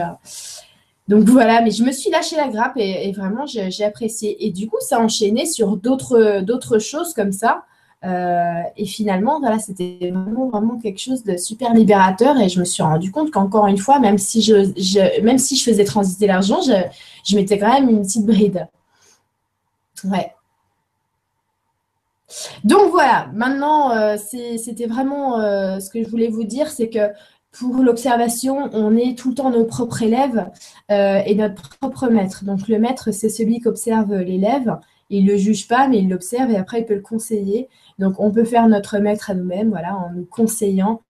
donc 1.07 1.23
voilà, 1.29 1.61
mais 1.61 1.71
je 1.71 1.83
me 1.83 1.91
suis 1.91 2.09
lâché 2.09 2.35
la 2.35 2.47
grappe 2.47 2.77
et, 2.77 3.11
vraiment 3.11 3.45
j'ai 3.45 3.83
apprécié. 3.83 4.45
Et 4.45 4.51
du 4.51 4.67
coup, 4.67 4.77
ça 4.79 4.97
a 4.97 4.99
enchaîné 5.01 5.45
sur 5.45 5.77
d'autres 5.77 6.79
choses 6.79 7.13
comme 7.13 7.31
ça. 7.31 7.65
Euh, 8.05 8.61
et 8.75 8.85
finalement, 8.85 9.39
voilà, 9.39 9.59
c'était 9.59 10.11
vraiment, 10.13 10.77
quelque 10.81 10.99
chose 10.99 11.23
de 11.23 11.37
super 11.37 11.73
libérateur. 11.73 12.37
Et 12.39 12.49
je 12.49 12.59
me 12.59 12.65
suis 12.65 12.83
rendu 12.83 13.11
compte 13.11 13.31
qu'encore 13.31 13.67
une 13.67 13.77
fois, 13.77 13.99
même 13.99 14.17
si 14.17 14.41
je, 14.41 15.21
même 15.21 15.37
si 15.37 15.55
je 15.55 15.63
faisais 15.63 15.85
transiter 15.85 16.27
l'argent, 16.27 16.61
je, 16.61 16.73
je 17.25 17.35
mettais 17.35 17.57
quand 17.57 17.71
même 17.73 17.89
une 17.89 18.01
petite 18.01 18.25
bride. 18.25 18.67
Ouais. 20.05 20.33
Donc 22.63 22.91
voilà, 22.91 23.27
maintenant, 23.33 23.91
euh, 23.91 24.17
c'était 24.17 24.87
vraiment 24.87 25.39
euh, 25.39 25.79
ce 25.79 25.89
que 25.89 26.03
je 26.03 26.09
voulais 26.09 26.29
vous 26.29 26.43
dire, 26.43 26.69
c'est 26.69 26.89
que 26.89 27.11
pour 27.53 27.77
l'observation, 27.77 28.69
on 28.73 28.97
est 28.97 29.17
tout 29.17 29.29
le 29.29 29.35
temps 29.35 29.51
nos 29.51 29.65
propres 29.65 30.01
élèves 30.01 30.49
et 30.89 31.35
notre 31.35 31.69
propre 31.77 32.07
maître. 32.09 32.43
Donc 32.43 32.67
le 32.67 32.79
maître, 32.79 33.11
c'est 33.11 33.29
celui 33.29 33.61
qui 33.61 33.67
observe 33.67 34.13
l'élève. 34.13 34.77
Il 35.09 35.25
ne 35.25 35.31
le 35.31 35.37
juge 35.37 35.67
pas, 35.67 35.87
mais 35.87 35.99
il 35.99 36.09
l'observe 36.09 36.49
et 36.49 36.57
après, 36.57 36.79
il 36.79 36.85
peut 36.85 36.95
le 36.95 37.01
conseiller. 37.01 37.69
Donc, 37.99 38.15
on 38.19 38.31
peut 38.31 38.45
faire 38.45 38.67
notre 38.67 38.97
maître 38.97 39.29
à 39.29 39.35
nous-mêmes, 39.35 39.69
voilà, 39.69 39.95
en 39.95 40.11
nous 40.11 40.25
conseillant 40.25 41.01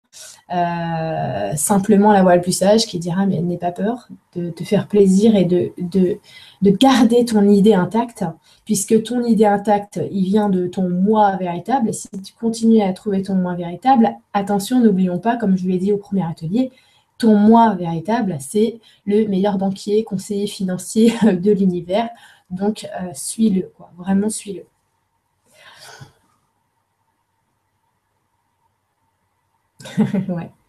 euh, 0.53 1.55
simplement 1.55 2.11
la 2.11 2.21
voix 2.21 2.35
le 2.35 2.41
plus 2.41 2.51
sage 2.51 2.85
qui 2.85 2.99
dira 2.99 3.25
mais 3.25 3.41
n'aie 3.41 3.57
pas 3.57 3.71
peur 3.71 4.07
de 4.35 4.49
te 4.49 4.63
faire 4.63 4.87
plaisir 4.87 5.35
et 5.35 5.45
de, 5.45 5.71
de, 5.77 6.17
de, 6.61 6.69
garder 6.71 7.25
ton 7.25 7.47
idée 7.47 7.73
intacte 7.73 8.25
puisque 8.65 9.03
ton 9.03 9.23
idée 9.23 9.45
intacte 9.45 9.99
il 10.11 10.25
vient 10.25 10.49
de 10.49 10.67
ton 10.67 10.89
moi 10.89 11.35
véritable. 11.37 11.89
Et 11.89 11.93
si 11.93 12.09
tu 12.09 12.33
continues 12.33 12.81
à 12.81 12.91
trouver 12.93 13.21
ton 13.23 13.35
moi 13.35 13.55
véritable 13.55 14.11
attention 14.33 14.79
n'oublions 14.79 15.19
pas 15.19 15.37
comme 15.37 15.57
je 15.57 15.63
vous 15.63 15.69
l'ai 15.69 15.77
dit 15.77 15.93
au 15.93 15.97
premier 15.97 16.25
atelier 16.25 16.71
ton 17.17 17.35
moi 17.35 17.73
véritable 17.75 18.37
c'est 18.39 18.79
le 19.05 19.25
meilleur 19.27 19.57
banquier 19.57 20.03
conseiller 20.03 20.47
financier 20.47 21.13
de 21.23 21.51
l'univers. 21.51 22.09
Donc 22.51 22.85
euh, 23.01 23.09
suis-le 23.13 23.71
quoi. 23.75 23.91
Vraiment 23.97 24.29
suis-le 24.29 24.65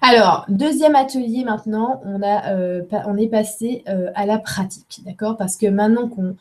Alors, 0.00 0.44
deuxième 0.48 0.94
atelier 0.94 1.44
maintenant, 1.44 2.00
on, 2.04 2.22
euh, 2.22 2.82
est 3.18 3.28
passé 3.28 3.82
euh, 3.88 4.10
à 4.14 4.26
la 4.26 4.38
pratique, 4.38 5.00
d'accord? 5.04 5.36
Parce 5.36 5.56
que 5.56 5.66
maintenant 5.66 6.08
qu'on... 6.08 6.36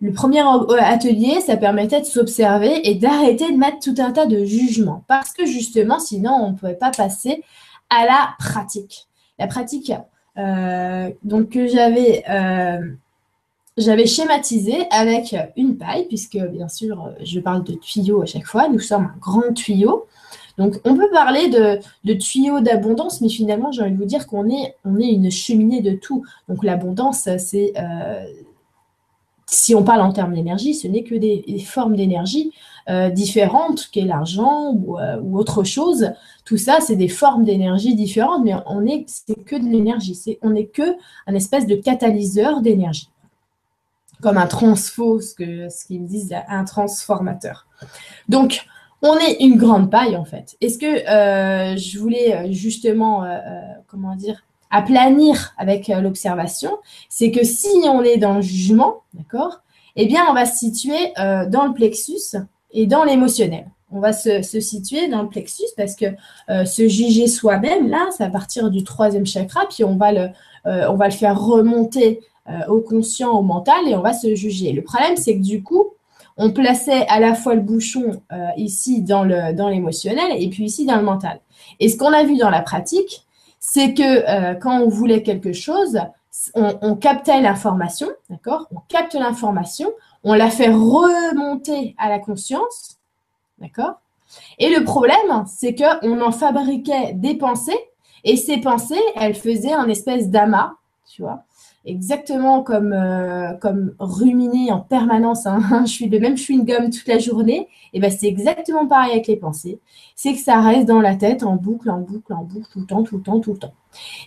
Le 0.00 0.12
premier 0.12 0.42
atelier, 0.78 1.40
ça 1.40 1.56
permettait 1.56 2.00
de 2.00 2.06
s'observer 2.06 2.88
et 2.88 2.94
d'arrêter 2.94 3.50
de 3.50 3.56
mettre 3.56 3.80
tout 3.80 3.96
un 3.98 4.12
tas 4.12 4.26
de 4.26 4.44
jugements. 4.44 5.02
Parce 5.08 5.32
que 5.32 5.44
justement, 5.44 5.98
sinon, 5.98 6.30
on 6.30 6.52
ne 6.52 6.56
pouvait 6.56 6.74
pas 6.74 6.92
passer 6.92 7.42
à 7.90 8.04
la 8.04 8.28
pratique. 8.38 9.08
La 9.40 9.48
pratique, 9.48 9.92
euh, 10.36 11.10
donc 11.24 11.48
que 11.48 11.66
j'avais 11.66 12.22
j'avais 13.76 14.06
schématisé 14.06 14.86
avec 14.90 15.34
une 15.56 15.76
paille, 15.76 16.06
puisque 16.06 16.38
bien 16.38 16.68
sûr, 16.68 17.12
je 17.24 17.40
parle 17.40 17.64
de 17.64 17.74
tuyaux 17.74 18.22
à 18.22 18.26
chaque 18.26 18.46
fois. 18.46 18.68
Nous 18.68 18.80
sommes 18.80 19.10
un 19.14 19.18
grand 19.18 19.52
tuyau. 19.52 20.06
Donc, 20.58 20.80
on 20.84 20.96
peut 20.96 21.08
parler 21.10 21.48
de, 21.48 22.12
tuyaux 22.14 22.60
d'abondance, 22.60 23.20
mais 23.20 23.28
finalement, 23.28 23.70
j'ai 23.70 23.82
envie 23.82 23.92
de 23.92 23.96
vous 23.96 24.04
dire 24.04 24.26
qu'on 24.26 24.48
est, 24.50 24.74
une 24.84 25.30
cheminée 25.30 25.80
de 25.80 25.92
tout. 25.92 26.24
Donc, 26.48 26.64
l'abondance, 26.64 27.28
c'est, 27.38 27.72
euh, 27.78 28.26
si 29.46 29.74
on 29.76 29.84
parle 29.84 30.02
en 30.02 30.12
termes 30.12 30.34
d'énergie, 30.34 30.74
ce 30.74 30.88
n'est 30.88 31.04
que 31.04 31.14
des, 31.14 31.44
formes 31.64 31.96
d'énergie 31.96 32.52
euh, 32.88 33.08
différentes, 33.08 33.88
qu'est 33.92 34.02
l'argent 34.02 34.74
euh, 34.74 35.20
ou, 35.22 35.38
autre 35.38 35.62
chose. 35.62 36.10
Tout 36.44 36.56
ça, 36.56 36.80
c'est 36.80 36.96
des 36.96 37.08
formes 37.08 37.44
d'énergie 37.44 37.94
différentes, 37.94 38.44
mais 38.44 38.54
on 38.66 38.84
est, 38.84 39.06
que 39.46 39.56
de 39.56 39.64
l'énergie. 39.64 40.38
On 40.42 40.50
n'est 40.50 40.66
que 40.66 40.96
un 41.28 41.34
espèce 41.34 41.66
de 41.66 41.76
catalyseur 41.76 42.62
d'énergie 42.62 43.08
comme 44.20 44.36
un 44.36 44.48
transfo, 44.48 45.20
ce 45.20 45.34
qu'ils 45.86 46.06
disent, 46.06 46.34
un 46.48 46.64
transformateur. 46.64 47.68
Donc, 48.28 48.66
on 49.02 49.16
est 49.18 49.40
une 49.40 49.56
grande 49.56 49.90
paille 49.90 50.16
en 50.16 50.24
fait. 50.24 50.56
Est-ce 50.60 50.78
que 50.78 50.86
euh, 50.86 51.76
je 51.76 51.98
voulais 51.98 52.34
euh, 52.34 52.52
justement, 52.52 53.24
euh, 53.24 53.38
comment 53.86 54.16
dire, 54.16 54.42
aplanir 54.70 55.54
avec 55.56 55.88
l'observation, 55.88 56.78
c'est 57.08 57.30
que 57.30 57.44
si 57.44 57.68
on 57.84 58.02
est 58.02 58.18
dans 58.18 58.34
le 58.34 58.42
jugement, 58.42 59.02
d'accord, 59.14 59.60
eh 59.96 60.06
bien 60.06 60.22
on 60.28 60.34
va 60.34 60.44
se 60.44 60.58
situer 60.58 61.12
dans 61.16 61.66
le 61.66 61.72
plexus 61.72 62.36
et 62.72 62.86
dans 62.86 63.04
l'émotionnel. 63.04 63.66
On 63.90 64.00
va 64.00 64.12
se, 64.12 64.42
situer 64.42 65.08
dans 65.08 65.22
le 65.22 65.30
plexus 65.30 65.62
parce 65.74 65.96
que 65.96 66.04
se 66.48 66.86
juger 66.86 67.28
soi-même, 67.28 67.88
là, 67.88 68.08
c'est 68.14 68.24
à 68.24 68.28
partir 68.28 68.70
du 68.70 68.84
troisième 68.84 69.24
chakra, 69.24 69.62
puis 69.70 69.84
on 69.84 69.96
va 69.96 70.12
le, 70.12 70.28
on 70.66 70.96
va 70.96 71.06
le 71.06 71.14
faire 71.14 71.40
remonter 71.40 72.20
au 72.68 72.80
conscient, 72.80 73.30
au 73.30 73.42
mental, 73.42 73.88
et 73.88 73.96
on 73.96 74.02
va 74.02 74.12
se 74.12 74.34
juger. 74.34 74.72
Le 74.72 74.82
problème, 74.82 75.16
c'est 75.16 75.34
que 75.34 75.42
du 75.42 75.62
coup, 75.62 75.94
on 76.38 76.52
plaçait 76.52 77.06
à 77.08 77.20
la 77.20 77.34
fois 77.34 77.54
le 77.54 77.60
bouchon 77.60 78.22
euh, 78.32 78.48
ici 78.56 79.02
dans 79.02 79.24
l'émotionnel 79.24 80.32
et 80.38 80.48
puis 80.48 80.64
ici 80.64 80.86
dans 80.86 80.96
le 80.96 81.02
mental. 81.02 81.40
Et 81.80 81.88
ce 81.88 81.98
qu'on 81.98 82.12
a 82.12 82.22
vu 82.22 82.36
dans 82.36 82.50
la 82.50 82.62
pratique, 82.62 83.26
c'est 83.58 83.92
que 83.92 84.02
euh, 84.02 84.54
quand 84.54 84.80
on 84.80 84.88
voulait 84.88 85.22
quelque 85.22 85.52
chose, 85.52 85.98
on, 86.54 86.94
captait 86.94 87.40
l'information, 87.40 88.08
d'accord? 88.30 88.68
On 88.74 88.78
capte 88.88 89.14
l'information, 89.14 89.90
on 90.22 90.34
la 90.34 90.50
fait 90.50 90.68
remonter 90.68 91.96
à 91.98 92.08
la 92.08 92.20
conscience, 92.20 92.98
d'accord? 93.58 94.00
Et 94.58 94.70
le 94.70 94.84
problème, 94.84 95.44
c'est 95.46 95.74
qu'on 95.74 96.20
en 96.20 96.30
fabriquait 96.30 97.12
des 97.14 97.34
pensées 97.34 97.78
et 98.24 98.36
ces 98.36 98.58
pensées, 98.58 99.02
elles 99.16 99.34
faisaient 99.34 99.72
un 99.72 99.88
espèce 99.88 100.28
d'amas, 100.28 100.74
tu 101.10 101.22
vois? 101.22 101.42
Exactement 101.88 102.62
comme, 102.62 102.92
euh, 102.92 103.54
comme 103.54 103.94
ruminer 103.98 104.70
en 104.70 104.80
permanence 104.80 105.46
hein. 105.46 105.60
je 105.86 105.90
suis 105.90 106.08
de 106.08 106.18
même 106.18 106.36
chewing-gum 106.36 106.90
toute 106.90 107.08
la 107.08 107.18
journée, 107.18 107.68
et 107.92 108.00
ben 108.00 108.10
c'est 108.10 108.26
exactement 108.26 108.86
pareil 108.86 109.12
avec 109.12 109.26
les 109.26 109.36
pensées. 109.36 109.80
C'est 110.14 110.34
que 110.34 110.40
ça 110.40 110.60
reste 110.60 110.86
dans 110.86 111.00
la 111.00 111.16
tête 111.16 111.42
en 111.42 111.56
boucle, 111.56 111.90
en 111.90 112.00
boucle, 112.00 112.32
en 112.32 112.44
boucle, 112.44 112.66
tout 112.70 112.80
le 112.80 112.86
temps, 112.86 113.02
tout 113.02 113.16
le 113.16 113.22
temps, 113.22 113.40
tout 113.40 113.52
le 113.52 113.58
temps. 113.58 113.74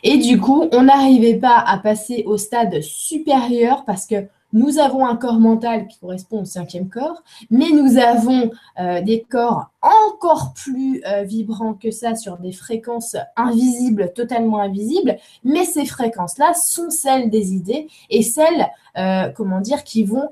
Et 0.04 0.18
du 0.18 0.40
coup, 0.40 0.66
on 0.72 0.84
n'arrivait 0.84 1.38
pas 1.38 1.58
à 1.58 1.78
passer 1.78 2.24
au 2.26 2.38
stade 2.38 2.82
supérieur 2.82 3.86
parce 3.86 4.06
que 4.06 4.28
nous 4.54 4.80
avons 4.80 5.06
un 5.06 5.16
corps 5.16 5.40
mental 5.40 5.88
qui 5.88 6.00
correspond 6.00 6.42
au 6.42 6.46
cinquième 6.46 6.90
corps, 6.90 7.24
mais 7.50 7.70
nous 7.72 7.98
avons 7.98 8.52
euh, 8.80 9.02
des 9.02 9.26
corps 9.30 9.72
encore 9.82 10.54
plus 10.54 11.02
euh, 11.06 11.24
vibrants 11.24 11.74
que 11.74 11.92
ça 11.92 12.16
sur 12.16 12.38
des 12.38 12.52
fréquences 12.52 13.16
invisibles, 13.36 14.12
totalement 14.14 14.60
invisibles, 14.60 15.18
mais 15.44 15.66
ces 15.66 15.86
fréquences-là 15.86 16.54
sont 16.54 16.90
celles 16.90 17.30
des 17.30 17.54
idées 17.54 17.88
et 18.10 18.24
celles, 18.24 18.68
euh, 18.98 19.30
comment 19.36 19.62
dire, 19.62 19.84
qui 19.84 20.04
vont 20.04 20.30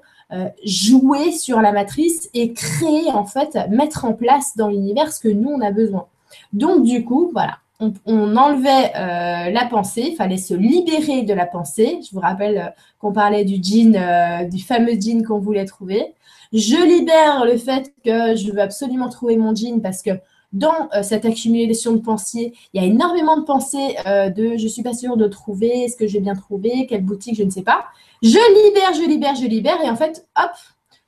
jouer 0.63 1.31
sur 1.31 1.59
la 1.59 1.71
matrice 1.71 2.29
et 2.35 2.53
créer, 2.53 3.09
en 3.09 3.25
fait, 3.25 3.57
mettre 3.71 4.05
en 4.05 4.13
place 4.13 4.55
dans 4.55 4.67
l'univers 4.67 5.11
ce 5.11 5.19
que 5.19 5.27
nous, 5.27 5.49
on 5.49 5.59
a 5.59 5.71
besoin. 5.71 6.05
Donc, 6.53 6.83
du 6.83 7.03
coup, 7.03 7.31
voilà, 7.33 7.57
on, 7.79 8.36
enlevait 8.36 8.91
euh, 8.95 9.51
la 9.51 9.65
pensée, 9.69 10.09
il 10.12 10.15
fallait 10.15 10.38
se 10.38 10.53
libérer 10.53 11.24
de 11.24 11.33
la 11.33 11.45
pensée. 11.45 12.00
Je 12.05 12.13
vous 12.13 12.19
rappelle 12.19 12.57
euh, 12.57 12.69
qu'on 13.00 13.13
parlait 13.13 13.45
du 13.45 13.59
jean, 13.62 13.95
euh, 13.95 14.43
du 14.43 14.62
fameux 14.62 15.00
jean 15.00 15.24
qu'on 15.25 15.39
voulait 15.39 15.65
trouver. 15.65 16.13
Je 16.51 16.75
libère 16.75 17.45
le 17.45 17.57
fait 17.57 17.93
que 18.03 18.36
je 18.36 18.51
veux 18.51 18.59
absolument 18.59 19.09
trouver 19.09 19.38
mon 19.38 19.55
jean 19.55 19.81
parce 19.81 20.01
que 20.01 20.12
dans 20.51 20.89
cette 21.03 21.25
accumulation 21.25 21.91
de 21.91 22.00
pensées, 22.00 22.53
il 22.74 22.81
y 22.81 22.83
a 22.83 22.88
énormément 22.88 23.38
de 23.38 23.43
pensées 23.43 23.95
de 24.07 24.57
je 24.57 24.67
suis 24.67 24.81
pas 24.81 24.95
sûre 24.95 25.15
de 25.15 25.27
trouver, 25.27 25.83
est-ce 25.83 25.95
que 25.95 26.07
j'ai 26.07 26.19
bien 26.19 26.33
trouvé, 26.33 26.88
quelle 26.88 27.03
boutique, 27.03 27.36
je 27.36 27.43
ne 27.43 27.51
sais 27.51 27.62
pas. 27.62 27.86
Je 28.24 28.29
libère, 28.29 28.95
je 28.95 29.07
libère, 29.07 29.36
je 29.36 29.45
libère 29.45 29.79
et 29.83 29.89
en 29.91 29.95
fait, 29.95 30.27
hop, 30.41 30.50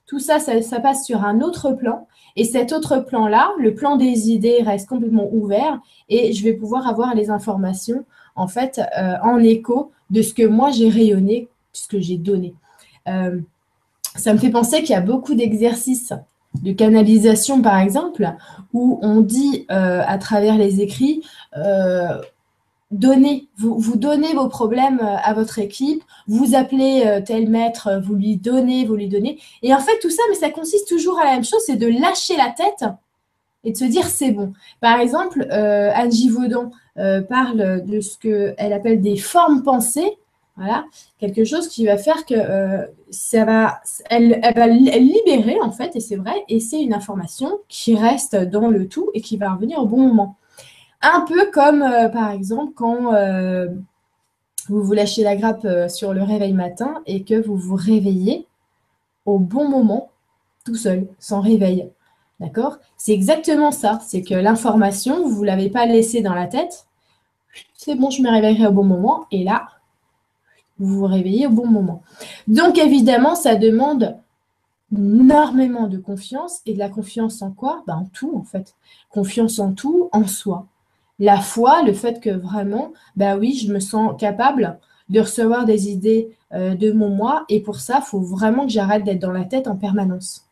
tout 0.05 0.19
ça, 0.19 0.37
ça 0.39 0.79
passe 0.79 1.07
sur 1.07 1.25
un 1.25 1.41
autre 1.41 1.71
plan 1.71 2.07
et 2.35 2.45
cet 2.45 2.71
autre 2.71 2.99
plan-là, 2.99 3.51
le 3.59 3.73
plan 3.73 3.97
des 3.97 4.29
idées 4.29 4.61
reste 4.63 4.87
complètement 4.87 5.29
ouvert 5.31 5.79
et 6.09 6.33
je 6.33 6.43
vais 6.43 6.53
pouvoir 6.53 6.87
avoir 6.87 7.15
les 7.15 7.29
informations 7.29 8.05
en 8.35 8.47
fait 8.47 8.81
euh, 8.97 9.15
en 9.23 9.39
écho 9.39 9.91
de 10.09 10.21
ce 10.21 10.33
que 10.33 10.45
moi 10.45 10.71
j'ai 10.71 10.89
rayonné, 10.89 11.47
ce 11.73 11.87
que 11.87 11.99
j'ai 11.99 12.17
donné. 12.17 12.53
Euh, 13.07 13.39
ça 14.15 14.33
me 14.33 14.39
fait 14.39 14.49
penser 14.49 14.79
qu'il 14.79 14.91
y 14.91 14.95
a 14.95 15.01
beaucoup 15.01 15.35
d'exercices 15.35 16.13
de 16.61 16.73
canalisation, 16.73 17.61
par 17.61 17.79
exemple, 17.79 18.29
où 18.73 18.99
on 19.01 19.21
dit 19.21 19.65
euh, 19.71 20.01
à 20.05 20.17
travers 20.17 20.57
les 20.57 20.81
écrits, 20.81 21.23
donnez, 22.91 23.47
vous, 23.57 23.95
donnez 23.95 24.33
vos 24.33 24.47
problèmes 24.47 24.99
euh, 24.99 25.15
à 25.23 25.33
votre 25.33 25.59
équipe, 25.59 26.03
vous 26.27 26.55
appelez 26.55 27.03
euh, 27.05 27.21
tel 27.21 27.49
maître, 27.49 27.87
euh, 27.87 27.99
vous 27.99 28.15
lui 28.15 28.37
donnez, 28.37 28.85
vous 28.85 28.95
lui 28.95 29.07
donnez. 29.07 29.39
Et 29.63 29.73
en 29.73 29.79
fait, 29.79 29.97
tout 30.01 30.09
ça, 30.09 30.21
mais 30.29 30.35
ça 30.35 30.49
consiste 30.49 30.87
toujours 30.87 31.19
à 31.19 31.25
la 31.25 31.31
même 31.31 31.45
chose, 31.45 31.61
c'est 31.65 31.77
de 31.77 31.87
lâcher 31.87 32.35
la 32.35 32.49
tête 32.49 32.89
et 33.63 33.71
de 33.71 33.77
se 33.77 33.85
dire 33.85 34.07
c'est 34.07 34.31
bon. 34.31 34.53
Par 34.79 34.99
exemple, 34.99 35.45
Anne 35.51 36.11
Givaudan 36.11 36.71
parle 37.29 37.85
de 37.85 38.01
ce 38.01 38.17
qu'elle 38.17 38.73
appelle 38.73 39.01
des 39.01 39.17
formes 39.17 39.61
pensées. 39.61 40.17
Voilà, 40.57 40.85
quelque 41.19 41.45
chose 41.45 41.67
qui 41.67 41.85
va 41.85 41.97
faire 41.97 42.25
que 42.25 42.35
ça 43.11 43.45
va, 43.45 43.81
elle, 44.09 44.39
elle 44.41 44.55
va 44.55 44.67
libérer 44.67 45.61
en 45.61 45.71
fait, 45.71 45.95
et 45.95 45.99
c'est 45.99 46.15
vrai, 46.15 46.43
et 46.49 46.59
c'est 46.59 46.81
une 46.81 46.93
information 46.93 47.59
qui 47.67 47.95
reste 47.95 48.35
dans 48.35 48.67
le 48.67 48.87
tout 48.87 49.11
et 49.13 49.21
qui 49.21 49.37
va 49.37 49.53
revenir 49.53 49.79
au 49.79 49.85
bon 49.85 49.99
moment. 49.99 50.37
Un 51.01 51.21
peu 51.21 51.49
comme, 51.51 51.81
euh, 51.81 52.09
par 52.09 52.31
exemple, 52.31 52.73
quand 52.75 53.13
euh, 53.13 53.67
vous 54.69 54.83
vous 54.83 54.93
lâchez 54.93 55.23
la 55.23 55.35
grappe 55.35 55.67
sur 55.89 56.13
le 56.13 56.23
réveil 56.23 56.53
matin 56.53 57.01
et 57.05 57.23
que 57.23 57.35
vous 57.35 57.57
vous 57.57 57.75
réveillez 57.75 58.47
au 59.25 59.39
bon 59.39 59.67
moment, 59.67 60.11
tout 60.65 60.75
seul, 60.75 61.07
sans 61.19 61.41
réveil. 61.41 61.89
D'accord? 62.39 62.77
C'est 62.97 63.13
exactement 63.13 63.71
ça. 63.71 63.99
C'est 64.01 64.23
que 64.23 64.33
l'information, 64.33 65.27
vous 65.27 65.41
ne 65.41 65.47
l'avez 65.47 65.69
pas 65.69 65.85
laissée 65.85 66.21
dans 66.21 66.33
la 66.33 66.47
tête. 66.47 66.87
C'est 67.73 67.95
bon, 67.95 68.09
je 68.09 68.21
me 68.21 68.29
réveillerai 68.29 68.67
au 68.67 68.71
bon 68.71 68.83
moment. 68.83 69.25
Et 69.31 69.43
là, 69.43 69.67
vous 70.79 70.99
vous 70.99 71.05
réveillez 71.05 71.47
au 71.47 71.51
bon 71.51 71.67
moment. 71.67 72.01
Donc, 72.47 72.77
évidemment, 72.77 73.35
ça 73.35 73.55
demande 73.55 74.17
énormément 74.95 75.87
de 75.87 75.97
confiance. 75.97 76.61
Et 76.65 76.73
de 76.73 76.79
la 76.79 76.89
confiance 76.89 77.41
en 77.41 77.51
quoi? 77.51 77.83
Ben, 77.85 77.95
En 77.95 78.05
tout, 78.05 78.33
en 78.35 78.43
fait. 78.43 78.75
Confiance 79.09 79.59
en 79.59 79.73
tout, 79.73 80.09
en 80.11 80.25
soi. 80.25 80.65
La 81.21 81.39
foi, 81.39 81.83
le 81.83 81.93
fait 81.93 82.19
que 82.19 82.31
vraiment, 82.31 82.93
ben 83.15 83.37
oui, 83.37 83.53
je 83.53 83.71
me 83.71 83.79
sens 83.79 84.19
capable 84.19 84.79
de 85.09 85.19
recevoir 85.19 85.65
des 85.65 85.91
idées 85.91 86.35
euh, 86.51 86.73
de 86.73 86.91
mon 86.91 87.09
moi. 87.09 87.45
Et 87.47 87.59
pour 87.59 87.75
ça, 87.75 87.99
il 88.01 88.07
faut 88.07 88.19
vraiment 88.19 88.65
que 88.65 88.71
j'arrête 88.71 89.03
d'être 89.03 89.19
dans 89.19 89.31
la 89.31 89.45
tête 89.45 89.67
en 89.67 89.75
permanence. 89.75 90.47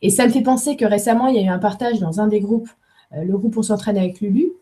Et 0.00 0.08
ça 0.08 0.26
me 0.26 0.32
fait 0.32 0.40
penser 0.40 0.76
que 0.76 0.86
récemment, 0.86 1.26
il 1.26 1.36
y 1.36 1.38
a 1.38 1.42
eu 1.42 1.48
un 1.48 1.58
partage 1.58 2.00
dans 2.00 2.18
un 2.18 2.28
des 2.28 2.40
groupes, 2.40 2.70
euh, 3.12 3.24
le 3.24 3.36
groupe 3.36 3.58
On 3.58 3.62
s'entraîne 3.62 3.98
avec 3.98 4.22
Lulu, 4.22 4.52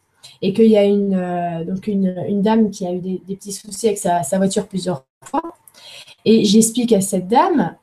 et 0.41 0.53
qu'il 0.53 0.67
y 0.67 0.77
a 0.77 0.83
une, 0.83 1.15
euh, 1.15 1.65
donc 1.65 1.87
une, 1.87 2.43
dame 2.43 2.71
qui 2.71 2.85
a 2.85 2.93
eu 2.93 2.99
des, 2.99 3.23
petits 3.29 3.53
soucis 3.53 3.87
avec 3.87 3.99
sa, 3.99 4.23
voiture 4.39 4.67
plusieurs 4.67 5.05
fois. 5.23 5.55
Et 6.25 6.45
j'explique 6.45 6.93
à 6.93 7.01
cette 7.01 7.29
dame 7.29 7.77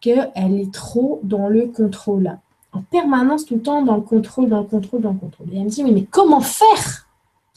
qu'elle 0.00 0.30
est 0.36 0.72
trop 0.72 1.18
dans 1.24 1.48
le 1.48 1.66
contrôle. 1.66 2.38
En 2.74 2.82
permanence, 2.82 3.46
tout 3.46 3.54
le 3.54 3.62
temps, 3.62 3.82
dans 3.82 3.96
le 3.96 4.02
contrôle, 4.02 4.48
dans 4.48 4.60
le 4.60 4.66
contrôle, 4.66 5.00
dans 5.00 5.12
le 5.12 5.18
contrôle. 5.18 5.46
Et 5.52 5.56
elle 5.56 5.64
me 5.64 5.70
dit, 5.70 5.84
oui, 5.84 5.92
mais 5.92 6.04
comment 6.04 6.40
faire 6.40 7.08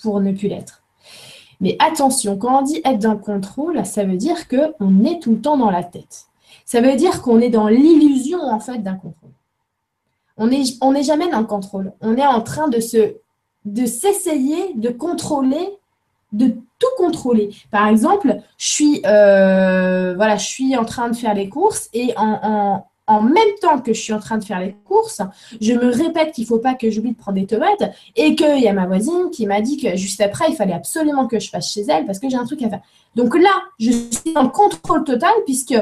pour 0.01 0.21
ne 0.21 0.31
plus 0.31 0.47
l'être? 0.47 0.83
Mais 1.59 1.75
attention, 1.79 2.37
quand 2.37 2.59
on 2.59 2.61
dit 2.61 2.81
être 2.85 2.99
dans 2.99 3.13
le 3.13 3.19
contrôle, 3.19 3.83
ça 3.85 4.03
veut 4.03 4.17
dire 4.17 4.47
qu'on 4.47 5.03
est 5.03 5.19
tout 5.19 5.31
le 5.31 5.41
temps 5.41 5.57
dans 5.57 5.71
la 5.71 5.83
tête. 5.83 6.27
Ça 6.65 6.81
veut 6.81 6.95
dire 6.95 7.21
qu'on 7.21 7.39
est 7.39 7.49
dans 7.49 7.67
l'illusion, 7.67 8.39
en 8.41 8.59
fait, 8.59 8.77
d'un 8.79 8.95
contrôle. 8.95 9.31
On 10.37 10.47
n'est 10.47 10.63
on 10.81 10.93
jamais 11.01 11.29
dans 11.29 11.39
le 11.39 11.45
contrôle. 11.45 11.93
On 12.01 12.15
est 12.15 12.25
en 12.25 12.41
train 12.41 12.67
de 12.67 12.79
se 12.79 13.15
de 13.65 13.85
s'essayer 13.85 14.73
de 14.75 14.89
contrôler, 14.89 15.77
de 16.31 16.55
tout 16.79 16.87
contrôler. 16.97 17.49
Par 17.69 17.87
exemple, 17.87 18.37
je 18.57 18.65
suis, 18.65 19.01
euh, 19.05 20.13
voilà, 20.15 20.37
je 20.37 20.45
suis 20.45 20.77
en 20.77 20.85
train 20.85 21.09
de 21.09 21.15
faire 21.15 21.33
les 21.33 21.49
courses 21.49 21.89
et 21.93 22.13
en, 22.17 22.85
même 23.21 23.55
temps 23.61 23.79
que 23.79 23.93
je 23.93 24.01
suis 24.01 24.13
en 24.13 24.19
train 24.19 24.37
de 24.37 24.43
faire 24.43 24.59
les 24.59 24.75
courses, 24.85 25.21
je 25.61 25.73
me 25.73 25.91
répète 25.91 26.33
qu'il 26.33 26.43
ne 26.43 26.47
faut 26.47 26.59
pas 26.59 26.73
que 26.73 26.89
j'oublie 26.91 27.11
de 27.11 27.17
prendre 27.17 27.37
des 27.37 27.45
tomates 27.45 27.91
et 28.15 28.35
qu'il 28.35 28.59
y 28.59 28.67
a 28.67 28.73
ma 28.73 28.85
voisine 28.85 29.29
qui 29.31 29.45
m'a 29.47 29.61
dit 29.61 29.77
que 29.77 29.95
juste 29.95 30.21
après, 30.21 30.45
il 30.49 30.55
fallait 30.55 30.73
absolument 30.73 31.27
que 31.27 31.39
je 31.39 31.49
fasse 31.49 31.71
chez 31.71 31.85
elle 31.87 32.05
parce 32.05 32.19
que 32.19 32.29
j'ai 32.29 32.37
un 32.37 32.45
truc 32.45 32.61
à 32.63 32.69
faire. 32.69 32.81
Donc 33.15 33.35
là, 33.35 33.53
je 33.79 33.91
suis 33.91 34.35
en 34.35 34.49
contrôle 34.49 35.03
total 35.03 35.33
puisque 35.45 35.75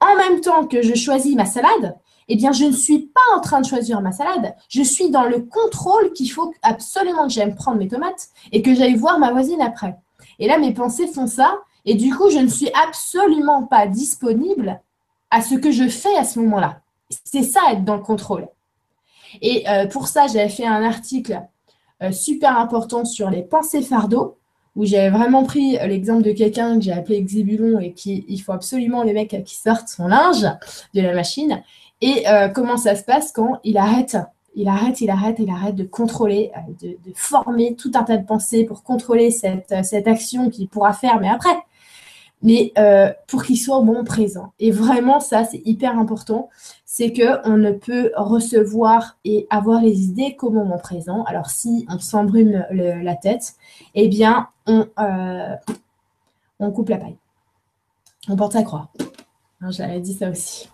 en 0.00 0.16
même 0.16 0.40
temps 0.40 0.66
que 0.66 0.82
je 0.82 0.94
choisis 0.94 1.34
ma 1.34 1.46
salade, 1.46 1.96
eh 2.28 2.36
bien, 2.36 2.52
je 2.52 2.64
ne 2.64 2.72
suis 2.72 3.10
pas 3.14 3.36
en 3.36 3.40
train 3.40 3.60
de 3.60 3.66
choisir 3.66 4.00
ma 4.00 4.12
salade. 4.12 4.54
Je 4.68 4.82
suis 4.82 5.10
dans 5.10 5.24
le 5.24 5.40
contrôle 5.40 6.12
qu'il 6.12 6.30
faut 6.30 6.52
absolument 6.62 7.26
que 7.26 7.32
j'aime 7.32 7.54
prendre 7.54 7.78
mes 7.78 7.88
tomates 7.88 8.28
et 8.52 8.62
que 8.62 8.74
j'aille 8.74 8.96
voir 8.96 9.18
ma 9.18 9.30
voisine 9.30 9.60
après. 9.60 9.96
Et 10.38 10.46
là, 10.46 10.58
mes 10.58 10.72
pensées 10.72 11.06
font 11.06 11.26
ça. 11.26 11.58
Et 11.84 11.94
du 11.94 12.14
coup, 12.14 12.30
je 12.30 12.38
ne 12.38 12.48
suis 12.48 12.70
absolument 12.88 13.64
pas 13.64 13.86
disponible 13.86 14.80
à 15.34 15.42
ce 15.42 15.54
que 15.54 15.70
je 15.70 15.88
fais 15.88 16.16
à 16.16 16.24
ce 16.24 16.38
moment-là. 16.40 16.80
C'est 17.24 17.42
ça, 17.42 17.60
être 17.72 17.84
dans 17.84 17.96
le 17.96 18.02
contrôle. 18.02 18.48
Et 19.42 19.68
euh, 19.68 19.86
pour 19.86 20.08
ça, 20.08 20.26
j'avais 20.26 20.48
fait 20.48 20.66
un 20.66 20.82
article 20.82 21.42
euh, 22.02 22.12
super 22.12 22.56
important 22.58 23.04
sur 23.04 23.30
les 23.30 23.42
pensées 23.42 23.82
fardeaux, 23.82 24.38
où 24.76 24.84
j'avais 24.84 25.10
vraiment 25.10 25.44
pris 25.44 25.72
l'exemple 25.86 26.22
de 26.22 26.32
quelqu'un 26.32 26.76
que 26.76 26.84
j'ai 26.84 26.92
appelé 26.92 27.16
Exibulon 27.16 27.78
et 27.78 27.92
qui, 27.92 28.24
il 28.28 28.38
faut 28.38 28.52
absolument 28.52 29.02
les 29.02 29.12
mecs 29.12 29.44
qui 29.44 29.54
sortent 29.54 29.88
son 29.88 30.08
linge 30.08 30.46
de 30.94 31.00
la 31.00 31.14
machine. 31.14 31.62
Et 32.00 32.28
euh, 32.28 32.48
comment 32.48 32.76
ça 32.76 32.96
se 32.96 33.04
passe 33.04 33.32
quand 33.32 33.60
il 33.64 33.76
arrête 33.76 34.16
il 34.54 34.68
arrête, 34.68 35.00
il 35.00 35.10
arrête, 35.10 35.36
il 35.38 35.50
arrête 35.50 35.74
de 35.74 35.84
contrôler, 35.84 36.52
euh, 36.56 36.88
de, 37.04 37.12
former 37.14 37.74
tout 37.74 37.90
un 37.94 38.04
tas 38.04 38.16
de 38.16 38.26
pensées 38.26 38.64
pour 38.64 38.82
contrôler 38.82 39.30
cette, 39.30 39.72
euh, 39.72 39.82
cette 39.82 40.06
action 40.06 40.48
qu'il 40.48 40.68
pourra 40.68 40.92
faire, 40.92 41.20
mais 41.20 41.28
après. 41.28 41.56
Mais 42.44 42.72
pour 43.26 43.42
qu'il 43.42 43.58
soit 43.58 43.78
au 43.78 43.82
moment 43.82 44.04
présent. 44.04 44.52
Et 44.60 44.70
vraiment, 44.70 45.18
ça, 45.18 45.44
c'est 45.44 45.62
hyper 45.64 45.98
important. 45.98 46.50
C'est 46.84 47.12
qu'on 47.12 47.56
ne 47.56 47.72
peut 47.72 48.12
recevoir 48.16 49.18
et 49.24 49.48
avoir 49.50 49.80
les 49.80 50.02
idées 50.02 50.36
qu'au 50.36 50.50
moment 50.50 50.78
présent. 50.78 51.24
Alors, 51.24 51.50
si 51.50 51.86
on 51.90 51.98
s'embrume 51.98 52.64
la 52.70 53.16
tête, 53.16 53.54
eh 53.94 54.08
bien, 54.08 54.48
on, 54.66 54.86
on 56.60 56.70
coupe 56.70 56.90
la 56.90 56.98
paille. 56.98 57.16
On 58.28 58.36
porte 58.36 58.52
sa 58.52 58.62
croix. 58.62 58.90
J'avais 59.70 60.00
dit 60.00 60.14
ça 60.14 60.30
aussi. 60.30 60.68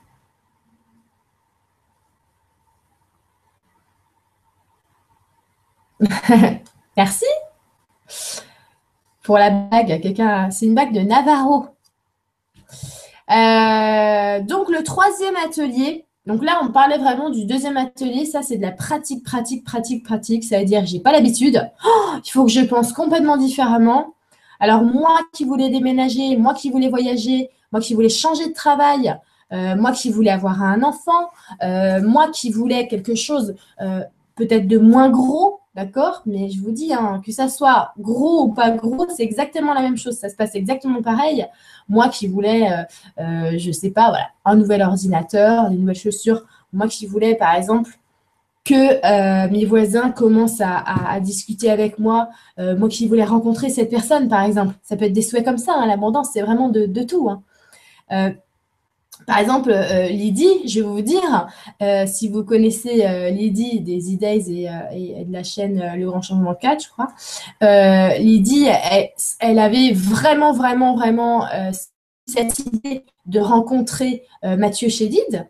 Merci. 6.96 7.26
Pour 9.22 9.36
la 9.36 9.50
bague, 9.50 10.00
quelqu'un, 10.00 10.50
c'est 10.50 10.66
une 10.66 10.74
bague 10.74 10.92
de 10.92 11.00
Navarro. 11.00 11.66
Euh, 13.30 14.40
donc 14.42 14.68
le 14.70 14.82
troisième 14.82 15.36
atelier, 15.36 16.04
donc 16.26 16.42
là 16.42 16.60
on 16.64 16.72
parlait 16.72 16.98
vraiment 16.98 17.30
du 17.30 17.44
deuxième 17.44 17.76
atelier, 17.76 18.24
ça 18.24 18.42
c'est 18.42 18.56
de 18.56 18.62
la 18.62 18.72
pratique, 18.72 19.22
pratique, 19.22 19.64
pratique, 19.64 20.04
pratique. 20.04 20.42
Ça 20.42 20.58
veut 20.58 20.64
dire 20.64 20.84
j'ai 20.84 20.98
pas 20.98 21.12
l'habitude, 21.12 21.70
oh, 21.86 22.14
il 22.24 22.30
faut 22.30 22.44
que 22.44 22.50
je 22.50 22.62
pense 22.62 22.92
complètement 22.92 23.36
différemment. 23.36 24.14
Alors 24.58 24.82
moi 24.82 25.16
qui 25.32 25.44
voulais 25.44 25.70
déménager, 25.70 26.36
moi 26.36 26.54
qui 26.54 26.70
voulais 26.70 26.88
voyager, 26.88 27.50
moi 27.70 27.80
qui 27.80 27.94
voulais 27.94 28.08
changer 28.08 28.48
de 28.48 28.52
travail, 28.52 29.16
euh, 29.52 29.76
moi 29.76 29.92
qui 29.92 30.10
voulais 30.10 30.30
avoir 30.30 30.62
un 30.62 30.82
enfant, 30.82 31.28
euh, 31.62 32.02
moi 32.02 32.30
qui 32.32 32.50
voulais 32.50 32.88
quelque 32.88 33.14
chose 33.14 33.54
peut-être 34.34 34.66
de 34.66 34.78
moins 34.78 35.08
gros, 35.08 35.59
D'accord? 35.76 36.22
Mais 36.26 36.50
je 36.50 36.60
vous 36.60 36.72
dis, 36.72 36.92
hein, 36.92 37.22
que 37.24 37.30
ça 37.30 37.48
soit 37.48 37.92
gros 37.98 38.42
ou 38.44 38.52
pas 38.52 38.72
gros, 38.72 39.06
c'est 39.08 39.22
exactement 39.22 39.72
la 39.72 39.82
même 39.82 39.96
chose. 39.96 40.16
Ça 40.16 40.28
se 40.28 40.34
passe 40.34 40.56
exactement 40.56 41.00
pareil. 41.00 41.46
Moi 41.88 42.08
qui 42.08 42.26
voulais, 42.26 42.72
euh, 42.72 42.82
euh, 43.20 43.58
je 43.58 43.68
ne 43.68 43.72
sais 43.72 43.90
pas, 43.90 44.08
voilà, 44.08 44.30
un 44.44 44.56
nouvel 44.56 44.82
ordinateur, 44.82 45.70
des 45.70 45.76
nouvelles 45.76 45.94
chaussures. 45.94 46.44
Moi 46.72 46.88
qui 46.88 47.06
voulais, 47.06 47.36
par 47.36 47.54
exemple, 47.54 47.90
que 48.64 48.74
euh, 48.74 49.48
mes 49.50 49.64
voisins 49.64 50.10
commencent 50.10 50.60
à, 50.60 51.20
discuter 51.20 51.70
avec 51.70 51.98
moi, 51.98 52.28
moi 52.58 52.88
qui 52.88 53.06
voulais 53.06 53.24
rencontrer 53.24 53.70
cette 53.70 53.90
personne, 53.90 54.28
par 54.28 54.42
exemple. 54.42 54.74
Ça 54.82 54.96
peut 54.96 55.04
être 55.06 55.12
des 55.12 55.22
souhaits 55.22 55.44
comme 55.44 55.58
ça. 55.58 55.74
Hein, 55.76 55.86
L'abondance, 55.86 56.30
c'est 56.32 56.42
vraiment 56.42 56.68
de, 56.68 57.02
tout. 57.04 57.30
Hein. 57.30 58.34
Par 59.26 59.38
exemple, 59.38 59.70
euh, 59.70 60.08
Lydie, 60.08 60.68
je 60.68 60.80
vais 60.80 60.86
vous 60.86 61.02
dire, 61.02 61.48
euh, 61.82 62.04
si 62.06 62.28
vous 62.28 62.44
connaissez 62.44 63.04
euh, 63.06 63.30
Lydie 63.30 63.80
des 63.80 64.14
e-days 64.14 64.50
et, 64.92 65.24
de 65.24 65.32
la 65.32 65.42
chaîne 65.42 65.94
Le 65.96 66.06
Grand 66.06 66.22
Changement 66.22 66.54
4, 66.54 66.84
je 66.84 66.88
crois, 66.88 67.08
Lydie, 68.18 68.66
elle, 69.40 69.58
avait 69.58 69.92
vraiment, 69.92 70.52
vraiment, 70.52 70.94
vraiment 70.96 71.46
cette 72.26 72.58
idée 72.58 73.04
de 73.26 73.40
rencontrer 73.40 74.24
Mathieu 74.42 74.88
Chédid. 74.88 75.48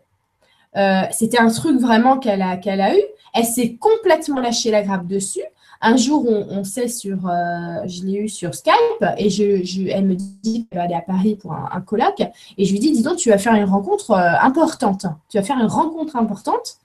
C'était 1.11 1.39
un 1.39 1.49
truc 1.49 1.79
vraiment 1.79 2.17
qu'elle 2.17 2.41
a, 2.41 2.57
qu'elle 2.57 2.81
a 2.81 2.95
eu. 2.95 3.01
Elle 3.33 3.45
s'est 3.45 3.75
complètement 3.79 4.41
lâchée 4.41 4.71
la 4.71 4.83
grappe 4.83 5.07
dessus. 5.07 5.41
Un 5.83 5.97
jour, 5.97 6.27
on, 6.27 6.63
sait 6.63 6.87
sur, 6.87 7.27
euh, 7.27 7.87
je 7.87 8.03
l'ai 8.03 8.19
eu 8.19 8.29
sur 8.29 8.53
Skype 8.53 8.73
et 9.17 9.89
elle 9.89 10.05
me 10.05 10.15
dit 10.15 10.67
qu'elle 10.67 10.77
va 10.77 10.83
aller 10.83 10.93
à 10.93 11.01
Paris 11.01 11.35
pour 11.35 11.53
un, 11.53 11.81
colloque 11.81 12.21
et 12.57 12.65
je 12.65 12.71
lui 12.71 12.79
dis, 12.79 12.91
dis 12.91 13.01
donc, 13.01 13.17
tu 13.17 13.29
vas 13.29 13.39
faire 13.39 13.55
une 13.55 13.65
rencontre 13.65 14.11
euh, 14.11 14.33
importante. 14.41 15.07
Tu 15.27 15.37
vas 15.37 15.43
faire 15.43 15.57
une 15.57 15.65
rencontre 15.65 16.15
importante. 16.15 16.77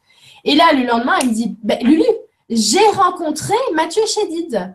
Et 0.44 0.54
là, 0.54 0.72
le 0.72 0.86
lendemain, 0.86 1.12
elle 1.20 1.28
me 1.28 1.34
dit, 1.34 1.56
ben, 1.62 1.78
Lulu, 1.82 2.04
j'ai 2.48 2.86
rencontré 2.94 3.54
Mathieu 3.74 4.02
Chédid. 4.06 4.74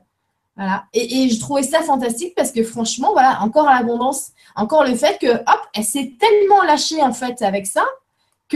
Voilà. 0.56 0.84
Et, 0.94 1.24
et, 1.24 1.30
je 1.30 1.40
trouvais 1.40 1.64
ça 1.64 1.82
fantastique 1.82 2.36
parce 2.36 2.52
que 2.52 2.62
franchement, 2.64 3.14
voilà, 3.14 3.42
encore 3.42 3.66
l'abondance, 3.66 4.34
encore 4.56 4.84
le 4.84 4.94
fait 4.94 5.18
que, 5.20 5.34
hop, 5.34 5.62
elle 5.74 5.84
s'est 5.84 6.14
tellement 6.20 6.62
lâchée 6.62 7.02
en 7.02 7.14
fait 7.14 7.42
avec 7.42 7.66
ça 7.66 7.86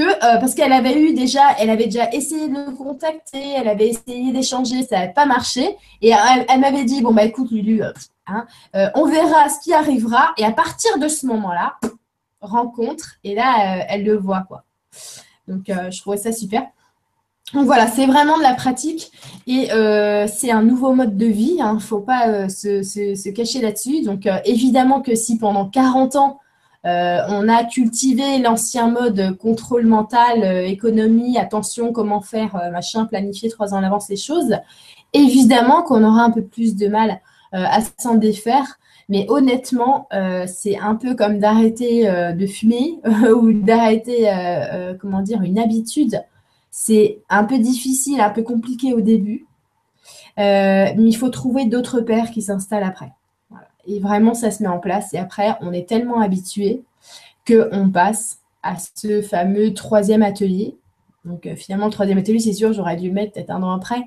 euh, 0.01 0.37
parce 0.39 0.55
qu'elle 0.55 0.73
avait 0.73 0.99
eu 0.99 1.13
déjà, 1.13 1.41
elle 1.59 1.69
avait 1.69 1.85
déjà 1.85 2.11
essayé 2.11 2.49
de 2.49 2.53
le 2.53 2.71
contacter, 2.71 3.53
elle 3.55 3.67
avait 3.67 3.89
essayé 3.89 4.31
d'échanger, 4.31 4.83
ça 4.83 4.99
n'avait 4.99 5.13
pas 5.13 5.25
marché. 5.25 5.77
Et 6.01 6.11
elle, 6.49 6.59
m'avait 6.59 6.83
dit 6.83 7.01
bon 7.01 7.13
bah 7.13 7.23
écoute 7.23 7.51
Lulu, 7.51 7.83
euh, 7.83 7.91
hein, 8.27 8.45
euh, 8.75 8.89
on 8.95 9.05
verra 9.05 9.49
ce 9.49 9.59
qui 9.63 9.73
arrivera. 9.73 10.33
Et 10.37 10.45
à 10.45 10.51
partir 10.51 10.97
de 10.97 11.07
ce 11.07 11.25
moment-là, 11.27 11.77
rencontre 12.41 13.15
et 13.23 13.33
là 13.33 13.85
elle 13.89 14.03
le 14.03 14.17
voit 14.17 14.43
quoi. 14.47 14.63
Donc 15.47 15.63
je 15.67 16.01
trouvais 16.01 16.17
ça 16.17 16.31
super. 16.31 16.63
Donc 17.53 17.65
voilà, 17.65 17.87
c'est 17.87 18.05
vraiment 18.05 18.37
de 18.37 18.43
la 18.43 18.53
pratique 18.53 19.11
et 19.47 19.69
c'est 20.27 20.51
un 20.51 20.61
nouveau 20.61 20.93
mode 20.93 21.17
de 21.17 21.25
vie. 21.25 21.55
Il 21.57 21.61
hein, 21.61 21.75
ne 21.75 21.79
faut 21.79 22.01
pas 22.01 22.49
se, 22.49 23.29
cacher 23.31 23.61
là-dessus. 23.61 24.01
Donc 24.01 24.27
évidemment 24.45 25.01
que 25.01 25.15
si 25.15 25.37
pendant 25.37 25.67
40 25.67 26.17
ans 26.17 26.39
euh, 26.85 27.21
on 27.29 27.49
a 27.49 27.63
cultivé 27.63 28.37
l'ancien 28.37 28.89
mode 28.89 29.37
contrôle 29.37 29.87
mental, 29.87 30.43
euh, 30.43 30.67
économie, 30.67 31.37
attention, 31.37 31.91
comment 31.91 32.21
faire, 32.21 32.55
euh, 32.55 32.69
machin, 32.69 33.05
planifier 33.05 33.49
trois 33.49 33.73
ans 33.73 33.77
en 33.77 33.83
avance 33.83 34.07
les 34.09 34.17
choses. 34.17 34.55
Évidemment 35.13 35.81
qu'on 35.81 36.03
aura 36.03 36.23
un 36.23 36.31
peu 36.31 36.43
plus 36.43 36.75
de 36.75 36.87
mal 36.87 37.21
à 37.53 37.79
s'en 37.97 38.15
défaire. 38.15 38.65
Mais 39.07 39.25
honnêtement, 39.29 40.09
c'est 40.45 40.77
un 40.77 40.95
peu 40.95 41.15
comme 41.15 41.39
d'arrêter 41.39 42.05
de 42.33 42.47
fumer 42.47 42.99
ou 43.33 43.53
d'arrêter, 43.53 44.29
comment 44.99 45.21
dire, 45.21 45.41
une 45.41 45.57
habitude. 45.57 46.21
C'est 46.69 47.19
un 47.29 47.45
peu 47.45 47.57
difficile, 47.59 48.19
un 48.19 48.29
peu 48.29 48.41
compliqué 48.41 48.93
au 48.93 48.99
début. 48.99 49.45
mais 50.35 50.95
il 50.97 51.15
faut 51.15 51.29
trouver 51.29 51.65
d'autres 51.65 52.01
pères 52.01 52.31
qui 52.31 52.41
s'installent 52.41 52.83
après. 52.83 53.13
Et 53.87 53.99
vraiment, 53.99 54.33
ça 54.33 54.51
se 54.51 54.63
met 54.63 54.69
en 54.69 54.79
place. 54.79 55.13
Et 55.13 55.17
après, 55.17 55.55
on 55.61 55.71
est 55.71 55.87
tellement 55.87 56.21
habitué 56.21 56.81
qu'on 57.47 57.89
passe 57.89 58.39
à 58.63 58.75
ce 58.95 59.21
fameux 59.21 59.73
troisième 59.73 60.23
atelier. 60.23 60.75
Donc 61.23 61.47
finalement, 61.55 61.85
le 61.85 61.91
troisième 61.91 62.17
atelier, 62.17 62.39
c'est 62.39 62.53
sûr, 62.53 62.73
j'aurais 62.73 62.95
dû 62.95 63.07
le 63.07 63.13
mettre 63.13 63.33
peut-être 63.33 63.51
un 63.51 63.61
an 63.63 63.71
après. 63.71 64.03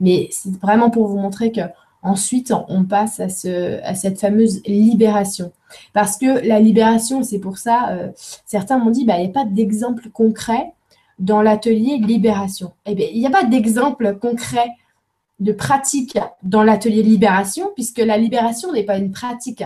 Mais 0.00 0.28
c'est 0.30 0.56
vraiment 0.60 0.90
pour 0.90 1.06
vous 1.08 1.18
montrer 1.18 1.52
que 1.52 1.60
Ensuite, 2.06 2.52
on 2.68 2.84
passe 2.84 3.18
à, 3.18 3.28
cette 3.28 4.20
fameuse 4.20 4.62
libération. 4.64 5.50
Parce 5.92 6.16
que 6.16 6.46
la 6.46 6.60
libération, 6.60 7.24
c'est 7.24 7.40
pour 7.40 7.58
ça, 7.58 7.88
euh, 7.90 8.10
certains 8.44 8.78
m'ont 8.78 8.92
dit, 8.92 9.04
bah, 9.04 9.18
il 9.18 9.24
n'y 9.24 9.30
a 9.30 9.32
pas 9.32 9.44
d'exemple 9.44 10.08
concret 10.10 10.72
dans 11.18 11.42
l'atelier 11.42 11.98
libération. 11.98 12.72
Eh 12.86 12.94
bien, 12.94 13.08
il 13.12 13.18
n'y 13.18 13.26
a 13.26 13.30
pas 13.30 13.42
d'exemple 13.42 14.16
concret 14.20 14.68
de 15.40 15.52
pratique 15.52 16.18
dans 16.42 16.62
l'atelier 16.62 17.02
libération, 17.02 17.70
puisque 17.74 17.98
la 17.98 18.16
libération 18.16 18.72
n'est 18.72 18.84
pas 18.84 18.96
une 18.96 19.12
pratique. 19.12 19.64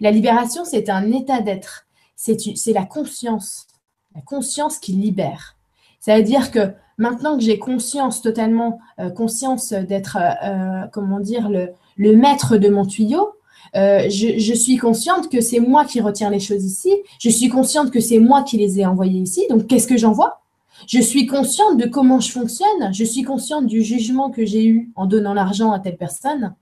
La 0.00 0.10
libération, 0.10 0.64
c'est 0.64 0.88
un 0.88 1.12
état 1.12 1.40
d'être. 1.40 1.86
C'est 2.16 2.72
la 2.72 2.84
conscience. 2.84 3.66
La 4.14 4.22
conscience 4.22 4.78
qui 4.78 4.92
libère. 4.92 5.56
Ça 6.00 6.16
veut 6.16 6.22
dire 6.22 6.50
que 6.50 6.72
Maintenant 6.96 7.36
que 7.36 7.42
j'ai 7.42 7.58
conscience, 7.58 8.22
totalement 8.22 8.78
euh, 9.00 9.10
conscience 9.10 9.72
d'être, 9.72 10.16
euh, 10.16 10.46
euh, 10.48 10.86
comment 10.92 11.18
dire, 11.18 11.48
le, 11.50 12.16
maître 12.16 12.56
de 12.56 12.68
mon 12.68 12.86
tuyau, 12.86 13.32
je, 13.74 14.54
suis 14.54 14.76
consciente 14.76 15.28
que 15.28 15.40
c'est 15.40 15.58
moi 15.58 15.84
qui 15.84 16.00
retiens 16.00 16.30
les 16.30 16.38
choses 16.38 16.64
ici. 16.64 16.94
Je 17.18 17.28
suis 17.28 17.48
consciente 17.48 17.90
que 17.90 18.00
c'est 18.00 18.20
moi 18.20 18.44
qui 18.44 18.56
les 18.56 18.78
ai 18.78 18.86
envoyées 18.86 19.20
ici. 19.20 19.44
Donc, 19.50 19.66
qu'est-ce 19.66 19.88
que 19.88 19.96
j'envoie? 19.96 20.43
Je 20.86 21.00
suis 21.00 21.26
consciente 21.26 21.78
de 21.78 21.86
comment 21.86 22.20
je 22.20 22.30
fonctionne. 22.30 22.92
Je 22.92 23.04
suis 23.04 23.22
consciente 23.22 23.66
du 23.66 23.82
jugement 23.82 24.30
que 24.30 24.44
j'ai 24.44 24.66
eu 24.66 24.92
en 24.96 25.06
donnant 25.06 25.34
l'argent 25.34 25.72
à 25.72 25.80
telle 25.80 25.96
personne. 25.96 26.54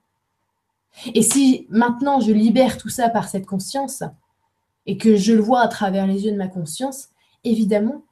Et 1.15 1.23
si 1.23 1.67
maintenant 1.71 2.21
je 2.21 2.33
libère 2.33 2.77
tout 2.77 2.91
ça 2.91 3.09
par 3.09 3.29
cette 3.29 3.47
conscience 3.47 4.03
et 4.87 4.97
que 4.97 5.17
je 5.17 5.33
le 5.33 5.41
vois 5.41 5.61
à 5.61 5.69
travers 5.69 6.07
les 6.07 6.25
yeux 6.27 6.33
de 6.33 6.37
ma 6.37 6.49
conscience, 6.49 7.09
évidemment 7.45 8.03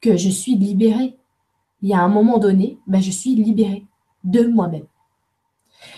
que 0.00 0.16
je 0.16 0.28
suis 0.28 0.54
libérée 0.54 1.16
il 1.84 1.90
y 1.90 1.92
a 1.94 2.00
un 2.00 2.08
moment 2.08 2.38
donné, 2.38 2.78
ben, 2.86 3.02
je 3.02 3.10
suis 3.10 3.34
libérée 3.34 3.84
de 4.24 4.46
moi-même. 4.46 4.86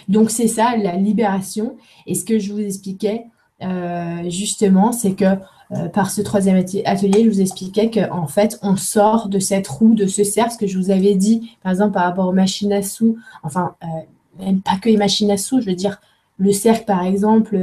Donc 0.08 0.32
c'est 0.32 0.48
ça 0.48 0.76
la 0.76 0.96
libération. 0.96 1.76
Et 2.06 2.16
ce 2.16 2.24
que 2.24 2.40
je 2.40 2.52
vous 2.52 2.58
expliquais 2.58 3.26
euh, 3.62 4.28
justement, 4.28 4.90
c'est 4.90 5.14
que 5.14 5.38
euh, 5.72 5.88
par 5.88 6.10
ce 6.10 6.20
troisième 6.20 6.56
atelier, 6.56 7.24
je 7.24 7.28
vous 7.28 7.40
expliquais 7.40 7.90
qu'en 7.90 8.26
fait, 8.26 8.58
on 8.62 8.76
sort 8.76 9.28
de 9.28 9.38
cette 9.38 9.66
roue, 9.66 9.94
de 9.94 10.06
ce 10.06 10.24
cercle, 10.24 10.52
ce 10.52 10.58
que 10.58 10.66
je 10.66 10.78
vous 10.78 10.90
avais 10.90 11.14
dit, 11.14 11.56
par 11.62 11.72
exemple, 11.72 11.92
par 11.92 12.04
rapport 12.04 12.28
aux 12.28 12.32
machines 12.32 12.72
à 12.72 12.82
sous, 12.82 13.18
enfin, 13.42 13.74
euh, 13.82 13.86
même 14.44 14.60
pas 14.60 14.76
que 14.80 14.88
les 14.88 14.96
machines 14.96 15.30
à 15.30 15.36
sous, 15.36 15.60
je 15.60 15.66
veux 15.66 15.74
dire, 15.74 16.00
le 16.38 16.52
cercle, 16.52 16.84
par 16.84 17.02
exemple, 17.02 17.58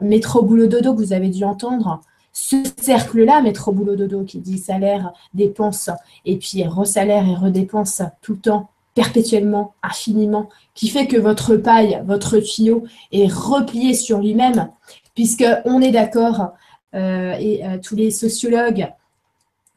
métro 0.00 0.42
boulot 0.42 0.68
dodo 0.68 0.94
que 0.94 0.98
vous 0.98 1.12
avez 1.12 1.28
dû 1.28 1.42
entendre, 1.44 2.00
ce 2.32 2.56
cercle-là, 2.80 3.42
métro 3.42 3.72
boulot 3.72 3.96
dodo, 3.96 4.22
qui 4.24 4.38
dit 4.38 4.58
salaire, 4.58 5.12
dépense, 5.34 5.90
et 6.24 6.36
puis 6.36 6.64
resalaire 6.64 7.26
et 7.28 7.34
redépense 7.34 8.02
tout 8.22 8.34
le 8.34 8.38
temps, 8.38 8.70
perpétuellement, 8.94 9.74
infiniment, 9.82 10.48
qui 10.74 10.88
fait 10.88 11.06
que 11.06 11.16
votre 11.16 11.56
paille, 11.56 12.02
votre 12.06 12.38
tuyau 12.38 12.84
est 13.12 13.32
replié 13.32 13.94
sur 13.94 14.18
lui-même, 14.18 14.70
puisqu'on 15.14 15.80
est 15.80 15.92
d'accord, 15.92 16.40
euh, 16.40 16.46
et 16.92 17.64
euh, 17.64 17.78
tous 17.78 17.96
les 17.96 18.10
sociologues 18.10 18.92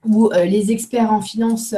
ou 0.06 0.32
euh, 0.34 0.44
les 0.46 0.72
experts 0.72 1.14
en 1.14 1.22
finance 1.22 1.74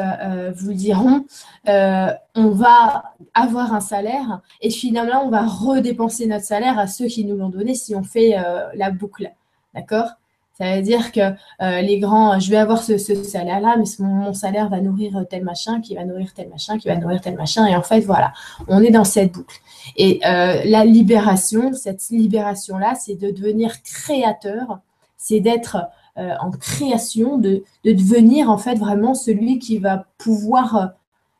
vous 0.55 0.73
diront, 0.73 1.25
on 1.67 2.49
va 2.49 3.13
avoir 3.33 3.73
un 3.73 3.81
salaire 3.81 4.41
et 4.61 4.69
finalement 4.69 5.23
on 5.25 5.29
va 5.29 5.45
redépenser 5.45 6.25
notre 6.25 6.45
salaire 6.45 6.79
à 6.79 6.87
ceux 6.87 7.07
qui 7.07 7.25
nous 7.25 7.37
l'ont 7.37 7.49
donné 7.49 7.75
si 7.75 7.95
on 7.95 8.03
fait 8.03 8.35
la 8.73 8.91
boucle. 8.91 9.31
D'accord? 9.73 10.09
Ça 10.57 10.73
veut 10.73 10.81
dire 10.81 11.11
que 11.11 11.19
euh, 11.19 11.81
les 11.81 11.99
grands, 11.99 12.39
je 12.39 12.49
vais 12.49 12.55
avoir 12.55 12.81
ce, 12.81 12.97
salaire-là, 12.97 13.75
mais 13.77 13.85
mon, 13.99 14.33
salaire 14.33 14.69
va 14.69 14.79
nourrir 14.79 15.25
tel 15.29 15.43
machin, 15.43 15.81
qui 15.81 15.95
va 15.95 16.05
nourrir 16.05 16.33
tel 16.33 16.47
machin, 16.47 16.77
qui 16.77 16.87
va 16.87 16.95
nourrir 16.95 17.19
tel 17.19 17.35
machin. 17.35 17.65
Et 17.67 17.75
en 17.75 17.81
fait, 17.81 17.99
voilà, 17.99 18.31
on 18.69 18.81
est 18.81 18.91
dans 18.91 19.03
cette 19.03 19.33
boucle. 19.33 19.57
Et 19.97 20.21
euh, 20.25 20.61
la 20.63 20.85
libération, 20.85 21.73
cette 21.73 22.07
libération-là, 22.09 22.95
c'est 22.95 23.15
de 23.15 23.31
devenir 23.31 23.81
créateur, 23.83 24.79
c'est 25.25 25.39
d'être 25.39 25.77
euh, 26.19 26.35
en 26.39 26.51
création, 26.51 27.39
de, 27.39 27.63
devenir 27.83 28.51
en 28.51 28.59
fait 28.59 28.75
vraiment 28.75 29.15
celui 29.15 29.57
qui 29.57 29.79
va 29.79 30.05
pouvoir 30.19 30.91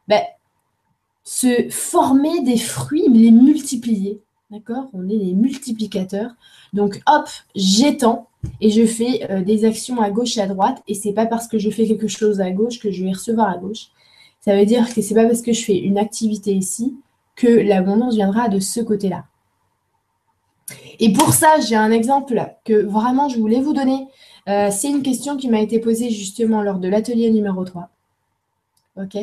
ben, 0.07 0.23
se 1.23 1.69
former 1.69 2.41
des 2.41 2.57
fruits, 2.57 3.07
les 3.09 3.29
multiplier. 3.29 4.23
D'accord? 4.49 4.89
On 4.93 5.07
est 5.07 5.17
les 5.17 5.33
multiplicateurs. 5.33 6.31
Donc, 6.73 6.99
hop, 7.05 7.27
j'étends 7.53 8.27
et 8.59 8.71
je 8.71 8.87
fais 8.87 9.29
euh, 9.29 9.43
des 9.43 9.65
actions 9.65 10.01
à 10.01 10.09
gauche 10.09 10.35
et 10.37 10.41
à 10.41 10.47
droite. 10.47 10.81
Et 10.87 10.95
c'est 10.95 11.13
pas 11.13 11.27
parce 11.27 11.47
que 11.47 11.59
je 11.59 11.69
fais 11.69 11.85
quelque 11.85 12.07
chose 12.07 12.41
à 12.41 12.49
gauche 12.49 12.79
que 12.79 12.89
je 12.89 13.03
vais 13.03 13.11
recevoir 13.11 13.49
à 13.49 13.57
gauche. 13.59 13.89
Ça 14.39 14.55
veut 14.55 14.65
dire 14.65 14.91
que 14.91 15.01
c'est 15.01 15.15
pas 15.15 15.25
parce 15.25 15.43
que 15.43 15.53
je 15.53 15.63
fais 15.63 15.77
une 15.77 15.99
activité 15.99 16.55
ici 16.55 16.95
que 17.35 17.47
l'abondance 17.47 18.15
viendra 18.15 18.49
de 18.49 18.59
ce 18.59 18.79
côté-là. 18.79 19.25
Et 20.99 21.13
pour 21.13 21.33
ça, 21.33 21.59
j'ai 21.59 21.75
un 21.75 21.91
exemple 21.91 22.43
que 22.63 22.73
vraiment 22.73 23.29
je 23.29 23.37
voulais 23.37 23.61
vous 23.61 23.73
donner. 23.73 24.07
Euh, 24.47 24.69
c'est 24.71 24.89
une 24.89 25.03
question 25.03 25.37
qui 25.37 25.49
m'a 25.49 25.59
été 25.59 25.79
posée 25.79 26.09
justement 26.09 26.61
lors 26.61 26.79
de 26.79 26.87
l'atelier 26.87 27.31
numéro 27.31 27.63
3. 27.63 27.89
OK? 28.97 29.17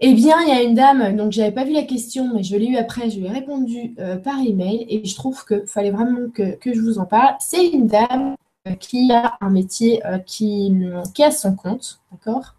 Eh 0.00 0.12
bien, 0.12 0.40
il 0.42 0.48
y 0.48 0.52
a 0.52 0.62
une 0.62 0.74
dame, 0.74 1.16
donc 1.16 1.32
je 1.32 1.40
n'avais 1.40 1.52
pas 1.52 1.64
vu 1.64 1.72
la 1.72 1.84
question, 1.84 2.34
mais 2.34 2.42
je 2.42 2.56
l'ai 2.56 2.66
eu 2.66 2.76
après, 2.76 3.10
je 3.10 3.18
lui 3.18 3.26
ai 3.26 3.30
répondu 3.30 3.94
euh, 3.98 4.16
par 4.16 4.38
email 4.40 4.84
et 4.88 5.04
je 5.04 5.14
trouve 5.14 5.44
qu'il 5.46 5.66
fallait 5.66 5.92
vraiment 5.92 6.28
que, 6.30 6.58
je 6.64 6.80
vous 6.80 6.98
en 6.98 7.06
parle. 7.06 7.36
C'est 7.38 7.68
une 7.68 7.86
dame 7.86 8.34
euh, 8.66 8.74
qui 8.74 9.10
a 9.12 9.38
un 9.40 9.50
métier 9.50 10.02
qui, 10.26 10.72
qui, 11.14 11.22
a 11.22 11.30
son 11.30 11.54
compte, 11.54 12.00
d'accord? 12.12 12.54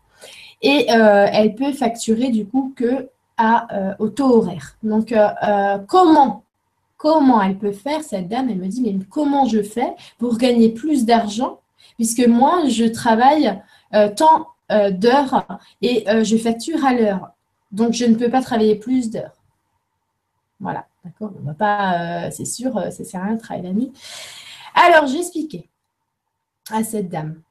Et 0.62 0.88
elle 0.90 1.54
peut 1.54 1.74
facturer 1.74 2.30
du 2.30 2.48
coup 2.48 2.74
que 2.76 3.10
à, 3.38 3.96
au 4.00 4.10
taux 4.10 4.38
horaire. 4.38 4.78
Donc, 4.82 5.14
comment 5.88 6.45
Comment 7.06 7.40
elle 7.42 7.58
peut 7.58 7.72
faire, 7.72 8.02
cette 8.02 8.28
dame 8.28 8.50
Elle 8.50 8.58
me 8.58 8.68
dit, 8.68 8.82
mais 8.82 8.98
comment 9.10 9.46
je 9.46 9.62
fais 9.62 9.94
pour 10.18 10.38
gagner 10.38 10.70
plus 10.70 11.06
d'argent? 11.06 11.60
Puisque 11.98 12.26
moi, 12.26 12.64
je 12.68 12.86
travaille 12.86 13.62
tant 14.16 14.48
d'heures 14.70 15.46
et 15.84 16.06
je 16.24 16.36
facture 16.36 16.84
à 16.84 16.94
l'heure. 16.94 17.30
Donc, 17.72 17.94
je 17.94 18.06
ne 18.06 18.16
peux 18.16 18.30
pas 18.30 18.42
travailler 18.42 18.76
plus 18.76 19.12
d'heures. 19.12 19.36
Voilà, 20.60 20.88
d'accord? 21.04 21.32
On 21.40 21.46
va 21.46 21.54
pas, 21.54 22.26
euh, 22.26 22.30
c'est 22.32 22.46
sûr, 22.46 22.78
euh, 22.78 22.90
ça 22.90 23.04
ne 23.04 23.08
sert 23.08 23.22
à 23.22 23.26
rien 23.26 23.36
de 23.36 23.40
travailler 23.40 23.68
la 23.68 23.74
nuit. 23.74 23.92
Alors, 24.74 25.08
j'ai 25.08 25.20
expliqué 25.20 25.70
à 26.72 26.84
cette 26.84 27.10
dame, 27.10 27.42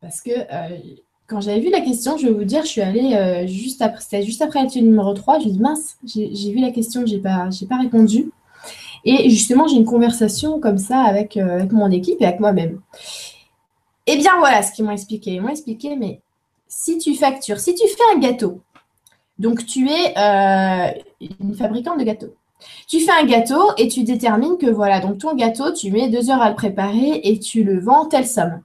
parce 0.00 0.20
que 0.20 0.30
euh, 0.30 0.78
quand 1.26 1.40
j'avais 1.40 1.60
vu 1.60 1.70
la 1.70 1.80
question, 1.80 2.16
je 2.16 2.26
vais 2.26 2.32
vous 2.32 2.44
dire, 2.44 2.62
je 2.62 2.68
suis 2.68 2.80
allée 2.80 3.46
juste 3.46 3.82
après, 3.82 4.00
c'était 4.00 4.22
juste 4.22 4.42
après 4.42 4.62
l'étude 4.62 4.84
numéro 4.84 5.12
3, 5.12 5.40
je 5.40 5.46
me 5.46 5.50
dit, 5.52 5.60
mince, 5.60 5.96
j'ai 6.04 6.52
vu 6.52 6.60
la 6.60 6.70
question, 6.70 7.04
je 7.06 7.14
n'ai 7.14 7.20
pas, 7.20 7.48
pas 7.68 7.78
répondu. 7.78 8.30
Et 9.06 9.30
justement, 9.30 9.66
j'ai 9.66 9.76
une 9.76 9.86
conversation 9.86 10.60
comme 10.60 10.78
ça 10.78 11.00
avec, 11.00 11.38
avec 11.38 11.72
mon 11.72 11.90
équipe 11.90 12.20
et 12.20 12.26
avec 12.26 12.40
moi-même. 12.40 12.80
Eh 14.06 14.16
bien, 14.16 14.32
voilà 14.38 14.62
ce 14.62 14.72
qu'ils 14.72 14.84
m'ont 14.84 14.90
expliqué. 14.90 15.32
Ils 15.32 15.40
m'ont 15.40 15.48
expliqué, 15.48 15.96
mais 15.96 16.20
si 16.68 16.98
tu 16.98 17.14
factures, 17.14 17.58
si 17.58 17.74
tu 17.74 17.86
fais 17.88 18.14
un 18.14 18.18
gâteau 18.18 18.60
donc, 19.38 19.66
tu 19.66 19.88
es 19.88 20.14
euh, 20.16 20.90
une 21.40 21.54
fabricante 21.54 21.98
de 21.98 22.04
gâteaux. 22.04 22.34
Tu 22.88 23.00
fais 23.00 23.12
un 23.12 23.26
gâteau 23.26 23.72
et 23.76 23.88
tu 23.88 24.02
détermines 24.02 24.56
que 24.56 24.70
voilà, 24.70 25.00
donc 25.00 25.18
ton 25.18 25.34
gâteau, 25.34 25.72
tu 25.72 25.90
mets 25.90 26.08
deux 26.08 26.30
heures 26.30 26.40
à 26.40 26.48
le 26.48 26.54
préparer 26.54 27.20
et 27.22 27.38
tu 27.38 27.62
le 27.62 27.78
vends 27.78 28.06
telle 28.06 28.26
somme. 28.26 28.62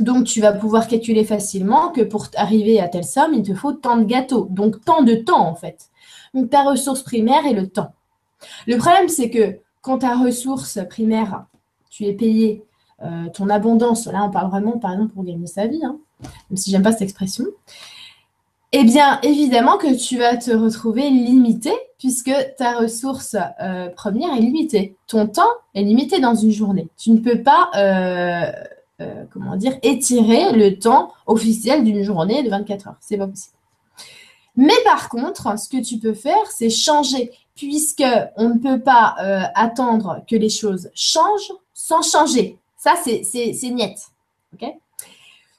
Donc, 0.00 0.24
tu 0.24 0.40
vas 0.40 0.52
pouvoir 0.52 0.86
calculer 0.86 1.24
facilement 1.24 1.90
que 1.90 2.02
pour 2.02 2.26
arriver 2.36 2.80
à 2.80 2.88
telle 2.88 3.04
somme, 3.04 3.34
il 3.34 3.42
te 3.42 3.54
faut 3.54 3.72
tant 3.72 3.96
de 3.96 4.04
gâteaux. 4.04 4.46
Donc, 4.50 4.84
tant 4.84 5.02
de 5.02 5.14
temps, 5.14 5.46
en 5.46 5.54
fait. 5.54 5.88
Donc, 6.34 6.50
ta 6.50 6.62
ressource 6.62 7.02
primaire 7.02 7.46
est 7.46 7.54
le 7.54 7.68
temps. 7.68 7.92
Le 8.66 8.76
problème, 8.76 9.08
c'est 9.08 9.30
que 9.30 9.58
quand 9.82 9.98
ta 9.98 10.16
ressource 10.16 10.78
primaire, 10.88 11.46
tu 11.90 12.04
es 12.04 12.12
payé 12.12 12.64
euh, 13.02 13.28
ton 13.32 13.48
abondance, 13.48 14.06
là, 14.06 14.24
on 14.24 14.30
parle 14.30 14.50
vraiment, 14.50 14.78
par 14.78 14.92
exemple, 14.92 15.14
pour 15.14 15.24
gagner 15.24 15.46
sa 15.46 15.66
vie, 15.66 15.84
hein, 15.84 15.98
même 16.22 16.56
si 16.56 16.70
j'aime 16.70 16.82
pas 16.82 16.92
cette 16.92 17.02
expression, 17.02 17.44
eh 18.72 18.84
bien, 18.84 19.20
évidemment 19.22 19.78
que 19.78 19.96
tu 19.96 20.18
vas 20.18 20.36
te 20.36 20.52
retrouver 20.52 21.10
limité 21.10 21.72
puisque 21.98 22.32
ta 22.56 22.78
ressource 22.78 23.36
euh, 23.60 23.88
première 23.90 24.32
est 24.34 24.40
limitée. 24.40 24.96
Ton 25.06 25.26
temps 25.26 25.50
est 25.74 25.82
limité 25.82 26.20
dans 26.20 26.34
une 26.34 26.52
journée. 26.52 26.88
Tu 26.96 27.10
ne 27.10 27.18
peux 27.18 27.42
pas, 27.42 27.70
euh, 27.76 29.24
comment 29.32 29.56
dire, 29.56 29.76
étirer 29.82 30.52
le 30.52 30.78
temps 30.78 31.12
officiel 31.26 31.84
d'une 31.84 32.02
journée 32.02 32.42
de 32.42 32.48
24 32.48 32.88
heures. 32.88 32.96
C'est 33.00 33.18
pas 33.18 33.26
possible. 33.26 33.56
Mais 34.56 34.74
par 34.84 35.08
contre, 35.08 35.58
ce 35.58 35.68
que 35.68 35.82
tu 35.82 35.98
peux 35.98 36.14
faire, 36.14 36.50
c'est 36.50 36.70
changer, 36.70 37.32
puisque 37.60 38.02
on 38.36 38.48
ne 38.48 38.58
peut 38.58 38.80
pas 38.80 39.16
euh, 39.20 39.42
attendre 39.54 40.24
que 40.26 40.34
les 40.34 40.48
choses 40.48 40.90
changent 40.94 41.52
sans 41.74 42.00
changer. 42.00 42.58
Ça, 42.78 42.94
c'est 42.96 43.70
net. 43.70 43.98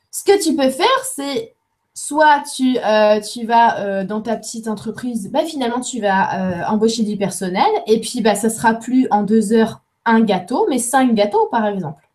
Ce 0.10 0.24
que 0.24 0.44
tu 0.44 0.56
peux 0.56 0.72
faire, 0.72 0.88
c'est 1.16 1.54
soit 1.94 2.42
tu, 2.56 2.80
euh, 2.80 3.20
vas 3.46 3.80
euh, 3.82 4.04
dans 4.04 4.22
ta 4.22 4.36
petite 4.36 4.68
entreprise, 4.68 5.30
bah, 5.32 5.46
finalement, 5.46 5.80
tu 5.80 6.02
vas 6.02 6.68
embaucher 6.72 7.04
du 7.04 7.18
personnel 7.18 7.70
et 7.86 8.02
puis 8.02 8.22
bah, 8.22 8.34
ça 8.34 8.50
sera 8.50 8.74
plus 8.74 9.08
en 9.12 9.22
deux 9.22 9.54
heures 9.54 9.82
un 10.06 10.22
gâteau, 10.22 10.66
mais 10.70 10.80
cinq 10.80 11.14
gâteaux, 11.14 11.48
par 11.52 11.68
exemple. 11.68 12.10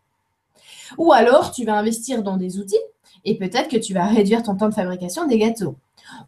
Ou 0.97 1.13
alors, 1.13 1.51
tu 1.51 1.63
vas 1.63 1.75
investir 1.75 2.23
dans 2.23 2.35
des 2.35 2.59
outils 2.59 2.75
et 3.23 3.37
peut-être 3.37 3.69
que 3.69 3.77
tu 3.77 3.93
vas 3.93 4.05
réduire 4.05 4.43
ton 4.43 4.57
temps 4.57 4.67
de 4.67 4.73
fabrication 4.73 5.25
des 5.27 5.37
gâteaux. 5.37 5.77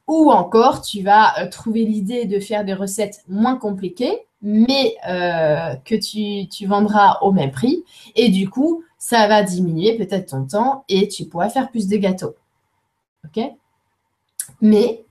Ou 0.08 0.32
encore, 0.32 0.82
tu 0.82 1.02
vas 1.02 1.40
euh, 1.40 1.50
trouver 1.50 1.86
l'idée 1.86 2.26
de 2.26 2.40
faire 2.40 2.66
des 2.66 2.74
recettes 2.74 3.24
moins 3.28 3.58
compliquées, 3.58 4.26
mais 4.42 4.96
euh, 5.08 5.76
que 5.86 5.96
tu, 5.96 6.66
vendras 6.66 7.20
au 7.22 7.32
même 7.32 7.52
prix. 7.52 7.84
Et 8.16 8.30
du 8.30 8.50
coup, 8.50 8.84
ça 8.98 9.28
va 9.28 9.44
diminuer 9.44 9.98
peut-être 9.98 10.32
ton 10.32 10.46
temps 10.46 10.84
et 10.90 11.08
tu 11.08 11.26
pourras 11.26 11.50
faire 11.50 11.70
plus 11.70 11.88
de 11.88 11.98
gâteaux. 11.98 12.36
OK? 13.26 13.44
Mais 14.62 15.04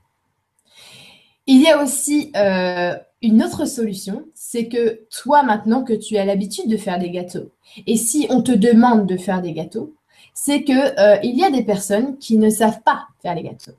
il 1.47 1.61
y 1.61 1.67
a 1.67 1.81
aussi 1.81 2.31
euh, 2.35 2.95
une 3.21 3.43
autre 3.43 3.65
solution, 3.65 4.25
c'est 4.33 4.67
que 4.67 5.01
toi, 5.09 5.43
maintenant 5.43 5.83
que 5.83 5.93
tu 5.93 6.17
as 6.17 6.25
l'habitude 6.25 6.69
de 6.69 6.77
faire 6.77 6.99
des 6.99 7.09
gâteaux, 7.09 7.51
et 7.87 7.95
si 7.95 8.27
on 8.29 8.41
te 8.41 8.51
demande 8.51 9.07
de 9.07 9.17
faire 9.17 9.41
des 9.41 9.53
gâteaux, 9.53 9.93
c'est 10.33 10.63
qu'il 10.63 10.93
il 11.23 11.37
y 11.37 11.43
a 11.43 11.49
des 11.49 11.63
personnes 11.63 12.17
qui 12.17 12.37
ne 12.37 12.49
savent 12.49 12.81
pas 12.81 13.07
faire 13.21 13.35
les 13.35 13.43
gâteaux 13.43 13.73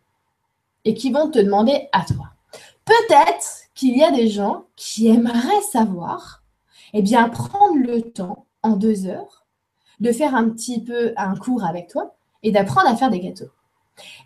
et 0.91 0.95
qui 0.95 1.13
vont 1.13 1.31
te 1.31 1.39
demander 1.39 1.89
à 1.93 2.05
toi. 2.05 2.31
Peut-être 2.85 3.69
qu'il 3.77 3.97
y 3.97 4.03
a 4.03 4.11
des 4.11 4.27
gens 4.27 4.65
qui 4.75 5.07
aimeraient 5.07 5.63
savoir, 5.71 6.43
eh 6.93 7.01
bien, 7.01 7.29
prendre 7.29 7.77
le 7.77 8.03
temps 8.03 8.47
en 8.65 8.71
deux 8.71 9.07
heures 9.07 9.47
de 10.01 10.11
faire 10.11 10.35
un 10.35 10.49
petit 10.49 10.83
peu 10.83 11.13
un 11.17 11.37
cours 11.37 11.65
avec 11.65 11.87
toi 11.87 12.17
et 12.43 12.51
d'apprendre 12.51 12.89
à 12.89 12.97
faire 12.97 13.09
des 13.09 13.21
gâteaux. 13.21 13.53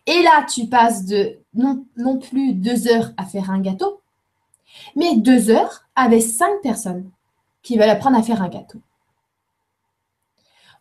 Et 0.06 0.22
là, 0.22 0.46
tu 0.48 0.66
passes 0.66 1.04
de 1.04 1.36
non, 1.52 1.84
non 1.98 2.18
plus 2.18 2.54
deux 2.54 2.88
heures 2.88 3.12
à 3.18 3.26
faire 3.26 3.50
un 3.50 3.60
gâteau, 3.60 4.00
mais 4.96 5.16
deux 5.16 5.50
heures 5.50 5.84
avec 5.94 6.22
cinq 6.22 6.62
personnes 6.62 7.10
qui 7.62 7.76
veulent 7.76 7.90
apprendre 7.90 8.16
à 8.16 8.22
faire 8.22 8.40
un 8.40 8.48
gâteau. 8.48 8.80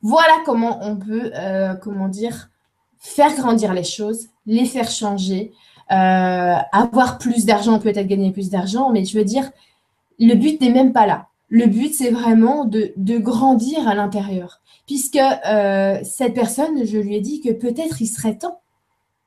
Voilà 0.01 0.37
comment 0.45 0.79
on 0.81 0.95
peut, 0.95 1.29
euh, 1.35 1.75
comment 1.75 2.07
dire, 2.07 2.51
faire 2.99 3.35
grandir 3.35 3.73
les 3.73 3.83
choses, 3.83 4.29
les 4.45 4.65
faire 4.65 4.89
changer, 4.89 5.51
avoir 5.95 7.17
plus 7.17 7.45
d'argent, 7.45 7.79
peut-être 7.79 8.07
gagner 8.07 8.31
plus 8.31 8.49
d'argent, 8.49 8.91
mais 8.91 9.05
je 9.05 9.17
veux 9.17 9.25
dire, 9.25 9.51
le 10.19 10.35
but 10.35 10.59
n'est 10.61 10.71
même 10.71 10.93
pas 10.93 11.05
là. 11.05 11.27
Le 11.49 11.67
but, 11.67 11.93
c'est 11.93 12.09
vraiment 12.09 12.65
de, 12.65 13.17
grandir 13.19 13.87
à 13.87 13.93
l'intérieur. 13.93 14.61
Puisque 14.87 15.17
euh, 15.17 15.99
cette 16.03 16.33
personne, 16.33 16.85
je 16.85 16.97
lui 16.97 17.15
ai 17.15 17.21
dit 17.21 17.41
que 17.41 17.51
peut-être 17.51 18.01
il 18.01 18.07
serait 18.07 18.37
temps 18.37 18.59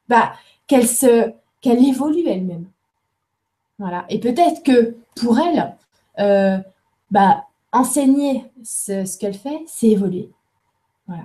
bah, 0.09 0.33
qu'elle 0.67 0.87
se 0.87 1.33
qu'elle 1.61 1.83
évolue 1.85 2.27
elle-même. 2.27 2.67
Voilà. 3.79 4.05
Et 4.09 4.19
peut-être 4.19 4.63
que 4.63 4.97
pour 5.15 5.39
elle, 5.39 5.77
euh, 6.19 6.59
bah, 7.11 7.45
enseigner 7.73 8.45
ce, 8.63 9.05
ce 9.05 9.19
qu'elle 9.19 9.35
fait, 9.35 9.61
c'est 9.67 9.89
évoluer. 9.89 10.31
Voilà. 11.07 11.25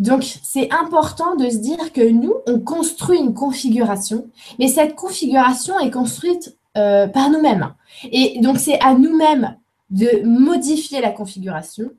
Donc, 0.00 0.24
c'est 0.42 0.72
important 0.72 1.36
de 1.36 1.48
se 1.50 1.58
dire 1.58 1.92
que 1.92 2.08
nous, 2.08 2.34
on 2.46 2.58
construit 2.58 3.18
une 3.18 3.34
configuration, 3.34 4.26
mais 4.58 4.66
cette 4.66 4.94
configuration 4.94 5.78
est 5.78 5.90
construite 5.90 6.56
euh, 6.78 7.06
par 7.06 7.30
nous-mêmes. 7.30 7.74
Et 8.10 8.40
donc, 8.40 8.58
c'est 8.58 8.80
à 8.80 8.94
nous-mêmes 8.94 9.56
de 9.90 10.22
modifier 10.24 11.02
la 11.02 11.10
configuration, 11.10 11.90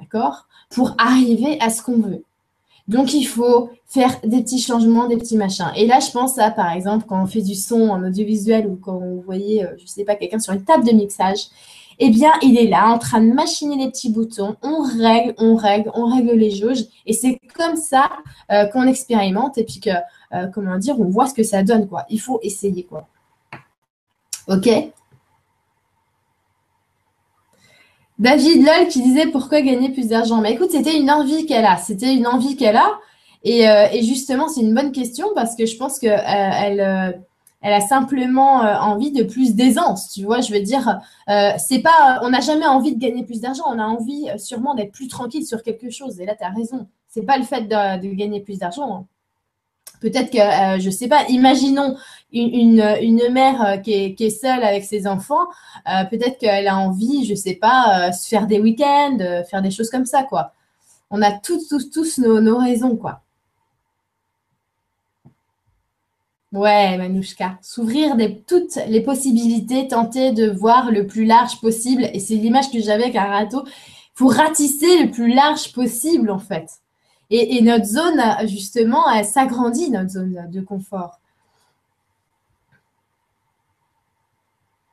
d'accord, 0.00 0.48
pour 0.70 0.96
arriver 0.98 1.58
à 1.60 1.70
ce 1.70 1.80
qu'on 1.80 1.98
veut. 1.98 2.24
Donc, 2.88 3.14
il 3.14 3.24
faut 3.24 3.70
faire 3.86 4.18
des 4.24 4.42
petits 4.42 4.60
changements, 4.60 5.06
des 5.06 5.16
petits 5.16 5.36
machins. 5.36 5.70
Et 5.76 5.86
là, 5.86 6.00
je 6.00 6.10
pense 6.10 6.38
à, 6.38 6.50
par 6.50 6.72
exemple, 6.72 7.06
quand 7.08 7.22
on 7.22 7.26
fait 7.26 7.40
du 7.40 7.54
son 7.54 7.88
en 7.88 8.02
audiovisuel 8.04 8.66
ou 8.66 8.76
quand 8.76 8.98
vous 8.98 9.22
voyez, 9.24 9.64
euh, 9.64 9.68
je 9.78 9.84
ne 9.84 9.88
sais 9.88 10.04
pas, 10.04 10.16
quelqu'un 10.16 10.40
sur 10.40 10.52
une 10.52 10.64
table 10.64 10.84
de 10.84 10.92
mixage, 10.92 11.46
eh 11.98 12.10
bien, 12.10 12.32
il 12.42 12.58
est 12.58 12.66
là 12.66 12.88
en 12.88 12.98
train 12.98 13.20
de 13.20 13.32
machiner 13.32 13.76
les 13.76 13.90
petits 13.90 14.10
boutons. 14.10 14.56
On 14.62 14.82
règle, 14.82 15.34
on 15.38 15.54
règle, 15.54 15.90
on 15.94 16.06
règle 16.06 16.32
les 16.32 16.50
jauges. 16.50 16.84
Et 17.06 17.12
c'est 17.12 17.38
comme 17.54 17.76
ça 17.76 18.10
euh, 18.50 18.66
qu'on 18.66 18.86
expérimente 18.86 19.58
et 19.58 19.64
puis 19.64 19.80
que, 19.80 19.90
euh, 20.32 20.46
comment 20.48 20.76
dire, 20.78 20.98
on 21.00 21.08
voit 21.08 21.26
ce 21.26 21.34
que 21.34 21.42
ça 21.42 21.62
donne, 21.62 21.88
quoi. 21.88 22.04
Il 22.10 22.20
faut 22.20 22.40
essayer, 22.42 22.84
quoi. 22.84 23.06
OK? 24.48 24.68
David 28.18 28.64
Lol 28.64 28.88
qui 28.88 29.02
disait 29.02 29.26
pourquoi 29.26 29.60
gagner 29.60 29.90
plus 29.90 30.08
d'argent? 30.08 30.40
Mais 30.40 30.52
écoute, 30.52 30.70
c'était 30.70 30.96
une 30.96 31.10
envie 31.10 31.46
qu'elle 31.46 31.64
a. 31.64 31.76
C'était 31.78 32.14
une 32.14 32.26
envie 32.26 32.56
qu'elle 32.56 32.76
a. 32.76 32.98
Et, 33.42 33.68
euh, 33.68 33.86
et 33.92 34.02
justement, 34.02 34.48
c'est 34.48 34.60
une 34.60 34.74
bonne 34.74 34.92
question 34.92 35.28
parce 35.34 35.56
que 35.56 35.66
je 35.66 35.76
pense 35.76 35.98
qu'elle 35.98 37.24
elle, 37.64 37.72
a 37.72 37.80
simplement 37.80 38.62
euh, 38.62 38.76
envie 38.76 39.10
de 39.10 39.24
plus 39.24 39.54
d'aisance, 39.54 40.10
tu 40.12 40.24
vois. 40.24 40.42
Je 40.42 40.52
veux 40.52 40.60
dire, 40.60 41.00
euh, 41.30 41.50
c'est 41.56 41.80
pas, 41.80 42.20
on 42.22 42.28
n'a 42.30 42.40
jamais 42.40 42.66
envie 42.66 42.94
de 42.94 43.00
gagner 43.00 43.24
plus 43.24 43.40
d'argent, 43.40 43.64
on 43.66 43.78
a 43.78 43.86
envie 43.86 44.28
euh, 44.28 44.36
sûrement 44.36 44.74
d'être 44.74 44.92
plus 44.92 45.08
tranquille 45.08 45.46
sur 45.46 45.62
quelque 45.62 45.88
chose. 45.88 46.20
Et 46.20 46.26
là, 46.26 46.34
tu 46.36 46.44
as 46.44 46.50
raison. 46.50 46.86
C'est 47.08 47.22
pas 47.22 47.38
le 47.38 47.44
fait 47.44 47.62
de, 47.62 48.14
gagner 48.14 48.40
plus 48.40 48.58
d'argent. 48.58 48.94
Hein. 48.94 49.06
Peut-être 50.00 50.30
que, 50.30 50.78
je 50.78 50.84
je 50.84 50.90
sais 50.90 51.08
pas, 51.08 51.24
imaginons 51.28 51.96
une, 52.30 52.84
une, 53.00 53.32
mère 53.32 53.80
qui 53.82 53.92
est, 53.92 54.30
seule 54.30 54.62
avec 54.62 54.84
ses 54.84 55.06
enfants, 55.06 55.46
peut-être 56.10 56.36
qu'elle 56.38 56.68
a 56.68 56.76
envie, 56.76 57.24
je 57.24 57.34
sais 57.34 57.54
pas, 57.54 58.12
se 58.12 58.28
faire 58.28 58.46
des 58.46 58.60
week-ends, 58.60 59.16
faire 59.48 59.62
des 59.62 59.70
choses 59.70 59.88
comme 59.88 60.04
ça, 60.04 60.24
quoi. 60.24 60.52
On 61.10 61.22
a 61.22 61.32
tous, 61.32 61.68
tous, 61.68 61.90
tous 61.90 62.18
nos, 62.18 62.40
nos 62.42 62.58
raisons, 62.58 62.96
quoi. 62.96 63.23
Ouais, 66.54 66.96
Manouchka. 66.96 67.58
S'ouvrir 67.62 68.16
toutes 68.46 68.76
les 68.86 69.00
possibilités, 69.00 69.88
tenter 69.88 70.30
de 70.30 70.48
voir 70.48 70.92
le 70.92 71.04
plus 71.04 71.24
large 71.24 71.60
possible. 71.60 72.08
Et 72.12 72.20
c'est 72.20 72.36
l'image 72.36 72.70
que 72.70 72.80
j'avais 72.80 73.04
avec 73.04 73.16
Arato. 73.16 73.64
Il 73.66 73.72
faut 74.14 74.28
ratisser 74.28 75.02
le 75.02 75.10
plus 75.10 75.34
large 75.34 75.72
possible, 75.72 76.30
en 76.30 76.38
fait. 76.38 76.68
Et, 77.30 77.60
notre 77.62 77.86
zone, 77.86 78.22
justement, 78.46 79.10
elle 79.10 79.24
s'agrandit, 79.24 79.90
notre 79.90 80.10
zone 80.10 80.48
de 80.48 80.60
confort. 80.60 81.18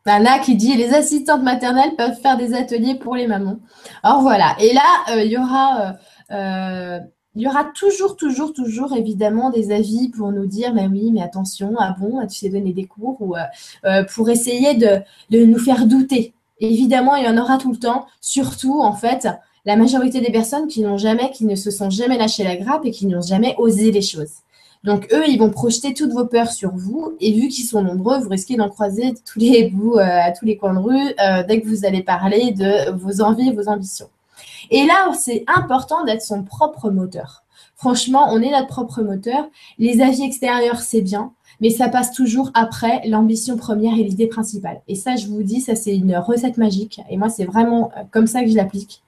Anna 0.06 0.40
qui 0.40 0.56
dit 0.56 0.76
les 0.76 0.96
assistantes 0.96 1.44
maternelles 1.44 1.96
peuvent 1.96 2.20
faire 2.20 2.38
des 2.38 2.56
ateliers 2.56 2.96
pour 2.96 3.16
les 3.16 3.28
mamans. 3.28 3.60
Alors 4.02 4.22
voilà. 4.22 4.56
Et 4.60 4.74
là, 4.74 4.82
euh, 5.12 5.24
il 5.24 5.32
y 5.32 5.38
aura. 5.38 5.82
Euh, 5.82 5.92
euh, 6.32 7.00
il 7.36 7.44
y 7.44 7.48
aura 7.48 7.64
toujours, 7.64 8.18
toujours, 8.18 8.52
toujours 8.54 8.94
évidemment 8.96 9.52
des 9.52 9.72
avis 9.72 10.10
pour 10.10 10.32
nous 10.32 10.48
dire, 10.48 10.74
mais 10.74 10.88
oui, 10.88 11.12
mais 11.14 11.22
attention, 11.22 11.74
ah 11.80 11.96
bon, 11.98 12.26
tu 12.28 12.36
sais 12.36 12.50
donner 12.50 12.74
des 12.74 12.86
cours 12.86 13.18
ou 13.22 13.36
euh, 13.36 13.40
euh, 13.86 14.04
pour 14.04 14.30
essayer 14.30 14.74
de, 14.76 15.46
nous 15.46 15.60
faire 15.60 15.86
douter. 15.86 16.34
Évidemment, 16.60 17.16
il 17.16 17.26
y 17.26 17.30
en 17.30 17.38
aura 17.38 17.58
tout 17.58 17.72
le 17.72 17.78
temps, 17.78 18.06
surtout 18.20 18.82
en 18.82 18.94
fait, 18.94 19.28
la 19.66 19.78
majorité 19.78 20.20
des 20.20 20.32
personnes 20.32 20.68
qui 20.68 20.82
n'ont 20.82 20.98
jamais, 20.98 21.32
qui 21.32 21.46
ne 21.46 21.56
se 21.56 21.72
sont 21.72 21.90
jamais 21.90 22.18
lâché 22.18 22.44
la 22.44 22.58
grappe 22.58 22.86
et 22.86 22.92
qui 22.92 23.06
n'ont 23.08 23.22
jamais 23.22 23.56
osé 23.58 23.92
les 23.92 24.02
choses. 24.02 24.34
Donc 24.84 25.08
eux, 25.14 25.24
ils 25.28 25.38
vont 25.38 25.52
projeter 25.52 25.94
toutes 25.94 26.12
vos 26.12 26.26
peurs 26.26 26.52
sur 26.52 26.72
vous 26.72 27.16
et 27.22 27.32
vu 27.32 27.48
qu'ils 27.48 27.66
sont 27.66 27.84
nombreux, 27.84 28.20
vous 28.20 28.30
risquez 28.30 28.58
d'en 28.58 28.68
croiser 28.68 29.14
tous 29.26 29.40
les 29.40 29.70
bouts, 29.70 29.98
euh, 29.98 30.04
à 30.04 30.32
tous 30.32 30.46
les 30.46 30.58
coins 30.58 30.74
de 30.74 30.80
rue 30.80 31.46
dès 31.48 31.62
que 31.62 31.68
vous 31.68 31.86
allez 31.86 32.04
parler 32.04 32.52
de 32.52 32.92
vos 32.92 33.22
envies 33.22 33.54
vos 33.54 33.70
ambitions. 33.70 34.10
Et 34.72 34.86
là, 34.86 35.12
c'est 35.14 35.44
important 35.48 36.06
d'être 36.06 36.22
son 36.22 36.44
propre 36.44 36.90
moteur. 36.90 37.44
Franchement, 37.76 38.28
on 38.32 38.42
est 38.42 38.52
notre 38.52 38.68
propre 38.68 39.02
moteur. 39.02 39.50
Les 39.78 40.02
avis 40.02 40.24
extérieurs, 40.24 40.80
c'est 40.80 41.02
bien, 41.02 41.34
mais 41.60 41.70
ça 41.70 41.90
passe 41.90 42.14
toujours 42.14 42.52
après 42.54 43.02
l'ambition 43.06 43.58
première 43.58 43.94
et 43.94 44.04
l'idée 44.04 44.28
principale. 44.28 44.82
Et 44.88 44.96
ça, 44.96 45.18
je 45.18 45.28
vous 45.28 45.44
dis, 45.44 45.60
ça, 45.60 45.76
c'est 45.76 45.96
une 45.96 46.16
recette 46.16 46.58
magique. 46.58 47.02
Et 47.10 47.18
moi, 47.18 47.30
c'est 47.30 47.46
vraiment 47.46 47.92
euh, 47.98 48.04
comme 48.12 48.28
ça 48.28 48.42
que 48.42 48.50
je 48.50 48.56
l'applique. 48.56 49.04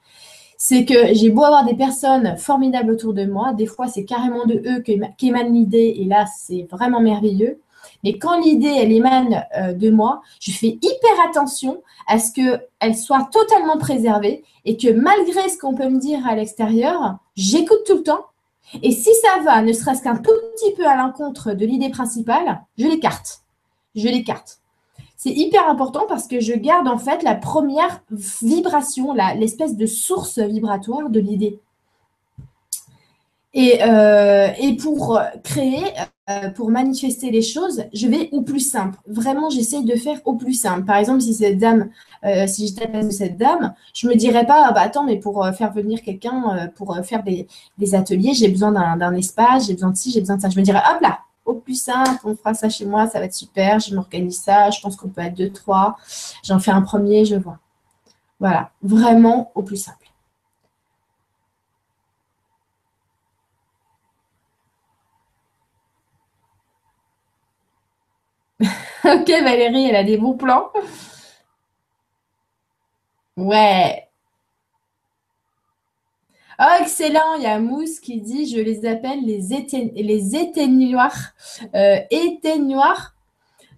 C'est 0.57 0.85
que 0.85 1.13
j'ai 1.13 1.29
beau 1.29 1.43
avoir 1.43 1.65
des 1.65 1.75
personnes 1.75 2.37
formidables 2.37 2.91
autour 2.91 3.13
de 3.13 3.25
moi, 3.25 3.53
des 3.53 3.65
fois, 3.65 3.87
c'est 3.87 4.05
carrément 4.05 4.45
de 4.45 4.61
eux 4.65 4.81
qu'émane 5.17 5.53
l'idée, 5.53 5.95
et 5.97 6.05
là, 6.05 6.25
c'est 6.37 6.67
vraiment 6.71 7.01
merveilleux. 7.01 7.59
Mais 8.03 8.17
quand 8.17 8.39
l'idée, 8.39 8.73
elle 8.75 8.91
émane 8.91 9.45
euh, 9.57 9.73
de 9.73 9.89
moi, 9.89 10.21
je 10.41 10.51
fais 10.51 10.77
hyper 10.81 11.27
attention 11.27 11.81
à 12.07 12.19
ce 12.19 12.31
qu'elle 12.31 12.95
soit 12.95 13.29
totalement 13.31 13.77
préservée 13.77 14.43
et 14.65 14.77
que 14.77 14.91
malgré 14.91 15.49
ce 15.49 15.57
qu'on 15.57 15.73
peut 15.73 15.89
me 15.89 15.99
dire 15.99 16.25
à 16.27 16.35
l'extérieur, 16.35 17.17
j'écoute 17.35 17.83
tout 17.85 17.97
le 17.97 18.03
temps. 18.03 18.25
Et 18.81 18.91
si 18.91 19.09
ça 19.15 19.41
va, 19.43 19.61
ne 19.61 19.73
serait-ce 19.73 20.01
qu'un 20.01 20.17
tout 20.17 20.31
petit 20.55 20.73
peu 20.75 20.87
à 20.87 20.95
l'encontre 20.95 21.53
de 21.53 21.65
l'idée 21.65 21.89
principale, 21.89 22.61
je 22.77 22.87
l'écarte. 22.87 23.41
Je 23.95 24.07
l'écarte. 24.07 24.59
C'est 25.15 25.31
hyper 25.31 25.69
important 25.69 26.05
parce 26.07 26.27
que 26.27 26.41
je 26.41 26.53
garde 26.53 26.87
en 26.87 26.97
fait 26.97 27.23
la 27.23 27.35
première 27.35 28.03
vibration, 28.41 29.13
l'espèce 29.13 29.77
de 29.77 29.85
source 29.85 30.39
vibratoire 30.39 31.09
de 31.09 31.19
l'idée. 31.19 31.61
Et, 33.55 33.83
euh, 33.83 34.47
et 34.57 34.75
pour 34.75 35.19
créer, 35.43 35.83
euh, 36.29 36.49
pour 36.49 36.71
manifester 36.71 37.29
les 37.29 37.43
choses, 37.43 37.83
je 37.93 38.07
vais 38.07 38.29
au 38.31 38.41
plus 38.41 38.59
simple. 38.59 38.97
Vraiment, 39.07 39.49
j'essaye 39.51 39.85
de 39.85 39.95
faire 39.95 40.19
au 40.25 40.33
plus 40.33 40.53
simple. 40.53 40.85
Par 40.85 40.97
exemple, 40.97 41.21
si 41.21 41.35
cette 41.35 41.59
dame, 41.59 41.89
euh, 42.25 42.47
si 42.47 42.67
j'étais 42.67 42.83
à 42.83 42.85
la 42.85 42.91
place 42.91 43.07
de 43.07 43.11
cette 43.11 43.37
dame, 43.37 43.75
je 43.93 44.07
me 44.07 44.15
dirais 44.15 44.45
pas, 44.47 44.71
bah 44.71 44.81
attends, 44.81 45.03
mais 45.03 45.17
pour 45.19 45.45
faire 45.55 45.71
venir 45.71 46.01
quelqu'un, 46.01 46.69
pour 46.75 46.97
faire 47.03 47.23
des, 47.23 47.47
des 47.77 47.93
ateliers, 47.93 48.33
j'ai 48.33 48.47
besoin 48.47 48.71
d'un 48.71 49.13
espace, 49.13 49.67
j'ai 49.67 49.73
besoin 49.73 49.91
de 49.91 49.97
ci, 49.97 50.11
j'ai 50.11 50.19
besoin 50.19 50.37
de 50.37 50.41
ça. 50.41 50.49
Je 50.49 50.57
me 50.59 50.63
dirais, 50.63 50.81
hop 50.91 51.01
là, 51.01 51.19
au 51.45 51.53
plus 51.53 51.75
simple, 51.79 52.21
on 52.23 52.35
fera 52.35 52.53
ça 52.53 52.69
chez 52.69 52.85
moi, 52.85 53.07
ça 53.07 53.19
va 53.19 53.25
être 53.25 53.33
super, 53.33 53.79
je 53.79 53.93
m'organise 53.93 54.39
ça, 54.41 54.69
je 54.71 54.81
pense 54.81 54.95
qu'on 54.95 55.09
peut 55.09 55.21
être 55.21 55.35
deux, 55.35 55.51
trois, 55.51 55.97
j'en 56.43 56.59
fais 56.59 56.71
un 56.71 56.81
premier, 56.81 57.25
je 57.25 57.35
vois. 57.35 57.59
Voilà, 58.39 58.71
vraiment 58.81 59.51
au 59.55 59.61
plus 59.63 59.77
simple. 59.77 60.02
ok, 69.05 69.29
Valérie, 69.29 69.89
elle 69.89 69.95
a 69.95 70.03
des 70.03 70.17
bons 70.17 70.37
plans. 70.37 70.71
Ouais. 73.37 74.07
Oh, 76.59 76.63
excellent. 76.81 77.35
Il 77.37 77.43
y 77.43 77.47
a 77.47 77.59
Mousse 77.59 77.99
qui 77.99 78.21
dit, 78.21 78.47
je 78.47 78.59
les 78.59 78.85
appelle 78.85 79.25
les, 79.25 79.53
éteignoirs. 80.35 81.33
Euh, 81.75 81.97
éteignoirs. 82.11 83.15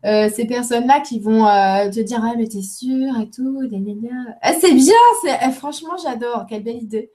Euh, 0.06 0.30
ces 0.30 0.46
personnes-là 0.46 1.00
qui 1.02 1.20
vont 1.20 1.48
euh, 1.48 1.90
te 1.90 2.00
dire, 2.00 2.22
ah, 2.24 2.36
mais 2.38 2.48
t'es 2.48 2.62
sûre 2.62 3.20
et 3.20 3.30
tout. 3.30 3.62
Ah, 4.42 4.54
c'est 4.54 4.74
bien. 4.74 4.94
Eh, 5.48 5.52
franchement, 5.52 5.98
j'adore. 5.98 6.46
Quelle 6.48 6.64
belle 6.64 6.84
idée. 6.84 7.12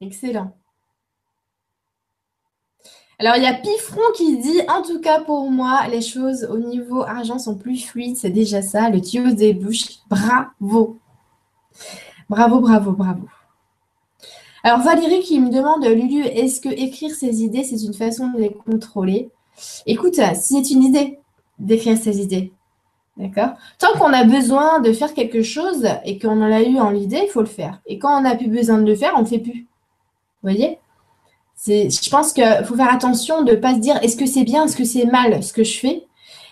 Excellent. 0.00 0.59
Alors, 3.20 3.36
il 3.36 3.42
y 3.42 3.46
a 3.46 3.52
Pifron 3.52 4.00
qui 4.16 4.38
dit, 4.38 4.62
en 4.66 4.80
tout 4.80 4.98
cas 4.98 5.20
pour 5.20 5.50
moi, 5.50 5.86
les 5.90 6.00
choses 6.00 6.48
au 6.50 6.56
niveau 6.56 7.02
argent 7.02 7.38
sont 7.38 7.54
plus 7.54 7.84
fluides, 7.84 8.16
c'est 8.16 8.30
déjà 8.30 8.62
ça, 8.62 8.88
le 8.88 9.02
tuyau 9.02 9.32
débouche. 9.32 9.98
Bravo. 10.08 10.96
Bravo, 12.30 12.60
bravo, 12.60 12.92
bravo. 12.92 13.28
Alors, 14.62 14.80
Valérie 14.80 15.20
qui 15.20 15.38
me 15.38 15.50
demande, 15.50 15.84
Lulu, 15.84 16.24
est-ce 16.24 16.62
que 16.62 16.70
écrire 16.70 17.14
ses 17.14 17.42
idées, 17.42 17.62
c'est 17.62 17.84
une 17.84 17.92
façon 17.92 18.28
de 18.32 18.38
les 18.38 18.54
contrôler? 18.54 19.28
Écoute, 19.84 20.14
si 20.14 20.64
c'est 20.64 20.70
une 20.70 20.84
idée 20.84 21.18
d'écrire 21.58 21.98
ses 21.98 22.22
idées, 22.22 22.54
d'accord? 23.18 23.50
Tant 23.78 23.92
qu'on 23.98 24.14
a 24.14 24.24
besoin 24.24 24.80
de 24.80 24.94
faire 24.94 25.12
quelque 25.12 25.42
chose 25.42 25.86
et 26.06 26.18
qu'on 26.18 26.40
en 26.40 26.50
a 26.50 26.62
eu 26.62 26.78
en 26.78 26.94
idée, 26.94 27.20
il 27.24 27.30
faut 27.30 27.40
le 27.40 27.46
faire. 27.46 27.82
Et 27.84 27.98
quand 27.98 28.16
on 28.16 28.22
n'a 28.22 28.34
plus 28.34 28.48
besoin 28.48 28.78
de 28.78 28.86
le 28.86 28.96
faire, 28.96 29.12
on 29.14 29.18
ne 29.18 29.24
le 29.24 29.28
fait 29.28 29.40
plus. 29.40 29.66
Vous 30.42 30.50
voyez? 30.50 30.78
Je 31.66 32.10
pense 32.10 32.32
qu'il 32.32 32.64
faut 32.64 32.76
faire 32.76 32.92
attention 32.92 33.42
de 33.42 33.52
ne 33.52 33.56
pas 33.56 33.74
se 33.74 33.80
dire 33.80 33.98
est-ce 34.02 34.16
que 34.16 34.26
c'est 34.26 34.44
bien, 34.44 34.64
est-ce 34.64 34.76
que 34.76 34.84
c'est 34.84 35.04
mal 35.04 35.42
ce 35.42 35.52
que 35.52 35.64
je 35.64 35.78
fais, 35.78 36.06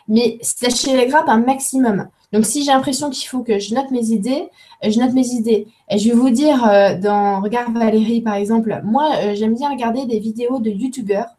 mais 0.08 0.38
sachez 0.42 0.96
les 0.96 1.06
grappes 1.06 1.28
un 1.28 1.38
maximum. 1.38 2.08
Donc, 2.32 2.44
si 2.44 2.62
j'ai 2.62 2.72
l'impression 2.72 3.08
qu'il 3.08 3.26
faut 3.26 3.42
que 3.42 3.58
je 3.58 3.74
note 3.74 3.90
mes 3.90 4.10
idées, 4.10 4.48
euh, 4.84 4.90
je 4.90 4.98
note 4.98 5.12
mes 5.12 5.28
idées. 5.28 5.66
Je 5.90 6.08
vais 6.08 6.14
vous 6.14 6.30
dire, 6.30 6.64
euh, 6.68 6.98
dans 6.98 7.40
Regarde 7.40 7.74
Valérie, 7.74 8.20
par 8.20 8.34
exemple, 8.34 8.80
moi, 8.84 9.10
euh, 9.22 9.34
j'aime 9.34 9.54
bien 9.54 9.70
regarder 9.70 10.04
des 10.04 10.18
vidéos 10.18 10.58
de 10.58 10.70
YouTubeurs. 10.70 11.36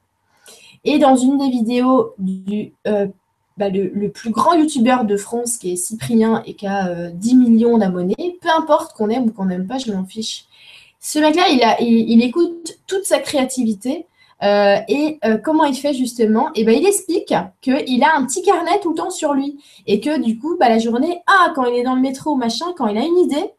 Et 0.83 0.97
dans 0.97 1.15
une 1.15 1.37
des 1.37 1.49
vidéos 1.49 2.13
du 2.17 2.73
bah, 2.85 3.67
le, 3.69 4.07
plus 4.07 4.29
grand 4.29 4.53
YouTuber 4.53 4.99
de 5.03 5.17
France, 5.17 5.57
qui 5.57 5.73
est 5.73 5.75
Cyprien 5.75 6.41
et 6.45 6.53
qui 6.53 6.65
a 6.65 7.11
10 7.11 7.35
millions 7.35 7.77
d'abonnés, 7.77 8.37
peu 8.41 8.47
importe 8.49 8.95
qu'on 8.95 9.09
aime 9.09 9.25
ou 9.25 9.31
qu'on 9.31 9.45
n'aime 9.45 9.67
pas, 9.67 9.77
je 9.77 9.91
m'en 9.91 10.05
fiche. 10.05 10.45
Ce 10.99 11.19
mec-là, 11.19 11.77
il, 11.79 12.21
écoute 12.21 12.77
toute 12.87 13.05
sa 13.05 13.19
créativité. 13.19 14.05
Euh, 14.41 14.77
et 14.87 15.19
euh, 15.25 15.37
comment 15.37 15.65
il 15.65 15.75
fait 15.75 15.93
justement? 15.93 16.49
Et 16.55 16.61
eh 16.61 16.63
ben, 16.63 16.73
il 16.77 16.85
explique 16.85 17.33
qu'il 17.61 18.03
a 18.03 18.15
un 18.15 18.25
petit 18.25 18.41
carnet 18.41 18.79
tout 18.81 18.91
le 18.91 18.95
temps 18.95 19.09
sur 19.09 19.33
lui. 19.33 19.59
Et 19.87 19.99
que 19.99 20.19
du 20.21 20.37
coup, 20.39 20.57
bah, 20.59 20.69
la 20.69 20.79
journée, 20.79 21.21
ah, 21.27 21.51
quand 21.55 21.65
il 21.65 21.79
est 21.79 21.83
dans 21.83 21.95
le 21.95 22.01
métro, 22.01 22.35
machin, 22.35 22.67
quand 22.77 22.87
il 22.87 22.97
a 22.97 23.05
une 23.05 23.17
idée, 23.17 23.51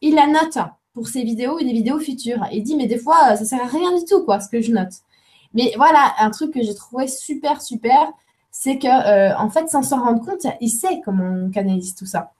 il 0.00 0.14
la 0.14 0.26
note 0.26 0.58
pour 0.94 1.08
ses 1.08 1.22
vidéos 1.22 1.58
et 1.58 1.64
des 1.64 1.72
vidéos 1.72 1.98
futures. 1.98 2.44
Il 2.52 2.62
dit, 2.62 2.76
mais 2.76 2.86
des 2.86 2.98
fois, 2.98 3.36
ça 3.36 3.44
sert 3.44 3.62
à 3.62 3.66
rien 3.66 3.96
du 3.98 4.04
tout, 4.04 4.24
quoi, 4.24 4.40
ce 4.40 4.48
que 4.48 4.60
je 4.60 4.72
note. 4.72 4.92
Mais 5.54 5.72
voilà, 5.76 6.14
un 6.18 6.30
truc 6.30 6.54
que 6.54 6.62
j'ai 6.62 6.74
trouvé 6.74 7.08
super, 7.08 7.60
super, 7.60 8.12
c'est 8.50 8.78
que, 8.78 8.86
euh, 8.86 9.36
en 9.36 9.50
fait, 9.50 9.68
sans 9.68 9.82
s'en 9.82 10.02
rendre 10.02 10.24
compte, 10.24 10.46
il 10.60 10.70
sait 10.70 11.00
comment 11.04 11.24
on 11.24 11.50
canalise 11.50 11.94
tout 11.94 12.06
ça. 12.06 12.32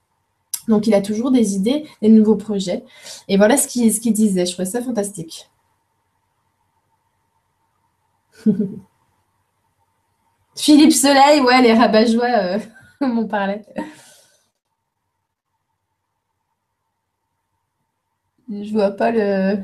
Donc, 0.71 0.87
il 0.87 0.95
a 0.95 1.03
toujours 1.03 1.31
des 1.31 1.55
idées, 1.55 1.87
des 2.01 2.09
nouveaux 2.09 2.37
projets. 2.37 2.85
Et 3.29 3.37
voilà 3.37 3.57
ce 3.57 3.69
qu'il 3.69 4.13
disait. 4.13 4.47
Je 4.47 4.53
trouvais 4.53 4.67
ça 4.67 4.83
fantastique. 4.83 5.51
Philippe 10.57 10.93
Soleil, 10.93 11.41
ouais, 11.41 11.63
les 11.63 11.73
rabat-joie, 11.73 12.25
euh, 12.25 12.59
on 13.01 13.27
parlait. 13.27 13.63
Je 18.51 18.73
vois 18.73 18.91
pas 18.91 19.11
le. 19.11 19.63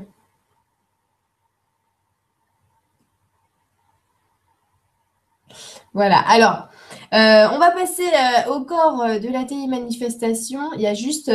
Voilà. 5.95 6.19
Alors, 6.29 6.69
euh, 7.13 7.49
on 7.53 7.59
va 7.59 7.71
passer 7.71 8.03
euh, 8.03 8.53
au 8.55 8.65
corps 8.65 9.03
euh, 9.03 9.19
de 9.19 9.29
la 9.29 9.45
télémanifestation. 9.45 10.73
Il 10.75 10.81
y 10.81 10.87
a 10.87 10.95
juste 10.95 11.31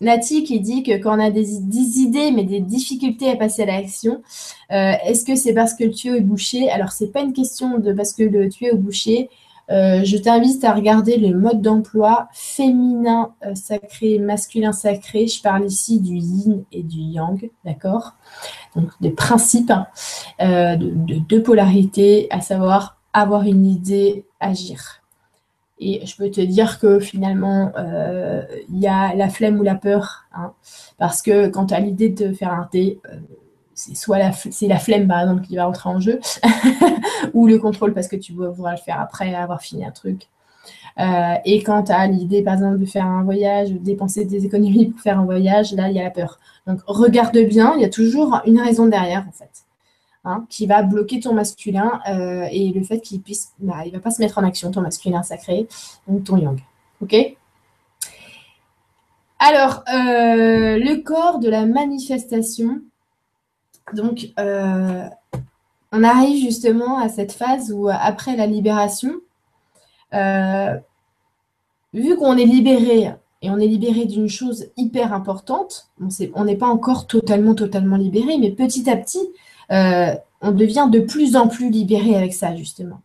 Nati 0.00 0.44
qui 0.44 0.60
dit 0.60 0.82
que 0.82 0.96
quand 0.98 1.16
on 1.16 1.20
a 1.20 1.30
des, 1.30 1.54
idées 2.00 2.30
mais 2.30 2.44
des 2.44 2.60
difficultés 2.60 3.30
à 3.30 3.36
passer 3.36 3.62
à 3.62 3.66
l'action, 3.66 4.22
est-ce 4.70 5.24
que 5.24 5.36
c'est 5.36 5.54
parce 5.54 5.74
que 5.74 5.84
le 5.84 5.90
tuyau 5.90 6.14
est 6.16 6.20
bouché? 6.20 6.70
Alors, 6.70 6.92
ce 6.92 7.04
n'est 7.04 7.10
pas 7.10 7.20
une 7.20 7.32
question 7.32 7.78
de 7.78 7.92
parce 7.92 8.12
que 8.12 8.22
le 8.22 8.48
tuyau 8.48 8.74
est 8.74 8.78
bouché. 8.78 9.30
je 9.68 10.16
t'invite 10.18 10.64
à 10.64 10.74
regarder 10.74 11.16
le 11.16 11.38
mode 11.38 11.62
d'emploi 11.62 12.28
féminin 12.32 13.32
sacré, 13.54 14.18
masculin 14.18 14.72
sacré. 14.72 15.26
Je 15.26 15.40
parle 15.40 15.64
ici 15.64 16.00
du 16.00 16.16
yin 16.16 16.64
et 16.72 16.82
du 16.82 16.98
yang, 16.98 17.48
d'accord? 17.64 18.14
Donc 18.74 18.90
des 19.00 19.10
principes 19.10 19.72
de 20.40 21.18
deux 21.18 21.42
polarités, 21.42 22.26
à 22.30 22.40
savoir 22.40 22.93
avoir 23.14 23.44
une 23.44 23.64
idée, 23.64 24.26
agir. 24.40 25.00
Et 25.78 26.04
je 26.06 26.16
peux 26.16 26.30
te 26.30 26.40
dire 26.40 26.78
que 26.78 27.00
finalement, 27.00 27.72
euh, 27.78 28.42
il 28.68 28.78
y 28.78 28.86
a 28.86 29.14
la 29.14 29.28
flemme 29.28 29.58
ou 29.58 29.62
la 29.62 29.74
peur. 29.74 30.24
Hein. 30.36 30.52
parce 30.98 31.22
que 31.22 31.46
quand 31.46 31.66
tu 31.66 31.74
as 31.74 31.80
l'idée 31.80 32.08
de 32.08 32.32
faire 32.32 32.52
un 32.52 32.64
thé, 32.64 33.00
euh, 33.06 33.16
c'est 33.74 33.94
soit 33.94 34.18
la, 34.18 34.32
c'est 34.32 34.68
la 34.68 34.78
flemme, 34.78 35.08
par 35.08 35.20
exemple, 35.20 35.42
qui 35.42 35.56
va 35.56 35.68
entrer 35.68 35.88
en 35.88 36.00
jeu, 36.00 36.20
ou 37.34 37.46
le 37.46 37.58
contrôle 37.58 37.94
parce 37.94 38.08
que 38.08 38.16
tu 38.16 38.32
voudras 38.32 38.72
le 38.72 38.78
faire 38.78 39.00
après 39.00 39.34
avoir 39.34 39.62
fini 39.62 39.84
un 39.84 39.90
truc. 39.90 40.28
Euh, 41.00 41.34
et 41.44 41.62
quand 41.62 41.84
tu 41.84 41.92
as 41.92 42.06
l'idée, 42.06 42.42
par 42.42 42.54
exemple, 42.54 42.78
de 42.78 42.86
faire 42.86 43.06
un 43.06 43.24
voyage, 43.24 43.72
de 43.72 43.78
dépenser 43.78 44.24
des 44.24 44.44
économies 44.46 44.86
pour 44.86 45.00
faire 45.00 45.18
un 45.18 45.24
voyage, 45.24 45.72
là, 45.72 45.88
il 45.88 45.96
y 45.96 46.00
a 46.00 46.04
la 46.04 46.10
peur. 46.10 46.38
Donc, 46.66 46.80
regarde 46.86 47.36
bien, 47.36 47.74
il 47.76 47.82
y 47.82 47.84
a 47.84 47.88
toujours 47.88 48.40
une 48.46 48.60
raison 48.60 48.86
derrière, 48.86 49.26
en 49.28 49.32
fait. 49.32 49.64
Hein, 50.26 50.46
qui 50.48 50.66
va 50.66 50.82
bloquer 50.82 51.20
ton 51.20 51.34
masculin 51.34 52.00
euh, 52.08 52.48
et 52.50 52.72
le 52.72 52.82
fait 52.82 52.98
qu'il 53.00 53.20
puisse, 53.20 53.52
bah, 53.58 53.84
il 53.84 53.92
va 53.92 53.98
pas 53.98 54.10
se 54.10 54.22
mettre 54.22 54.38
en 54.38 54.42
action, 54.42 54.70
ton 54.70 54.80
masculin 54.80 55.22
sacré, 55.22 55.68
donc 56.08 56.24
ton 56.24 56.38
yang. 56.38 56.58
Ok? 57.02 57.14
Alors, 59.38 59.84
euh, 59.92 60.78
le 60.78 61.02
corps 61.02 61.40
de 61.40 61.50
la 61.50 61.66
manifestation. 61.66 62.80
Donc, 63.92 64.30
euh, 64.38 65.06
on 65.92 66.02
arrive 66.02 66.42
justement 66.42 66.96
à 66.96 67.10
cette 67.10 67.32
phase 67.32 67.70
où, 67.70 67.90
après 67.90 68.34
la 68.34 68.46
libération, 68.46 69.16
vu 71.92 72.16
qu'on 72.16 72.38
est 72.38 72.46
libéré 72.46 73.12
et 73.42 73.50
on 73.50 73.58
est 73.58 73.66
libéré 73.66 74.06
d'une 74.06 74.30
chose 74.30 74.70
hyper 74.78 75.12
importante, 75.12 75.90
on 76.34 76.44
n'est 76.46 76.56
pas 76.56 76.68
encore 76.68 77.06
totalement, 77.06 77.54
totalement 77.54 77.98
libéré, 77.98 78.38
mais 78.38 78.52
petit 78.52 78.88
à 78.88 78.96
petit, 78.96 79.20
euh, 79.74 80.14
on 80.40 80.52
devient 80.52 80.88
de 80.90 81.00
plus 81.00 81.36
en 81.36 81.48
plus 81.48 81.70
libéré 81.70 82.14
avec 82.16 82.32
ça, 82.32 82.54
justement. 82.54 83.00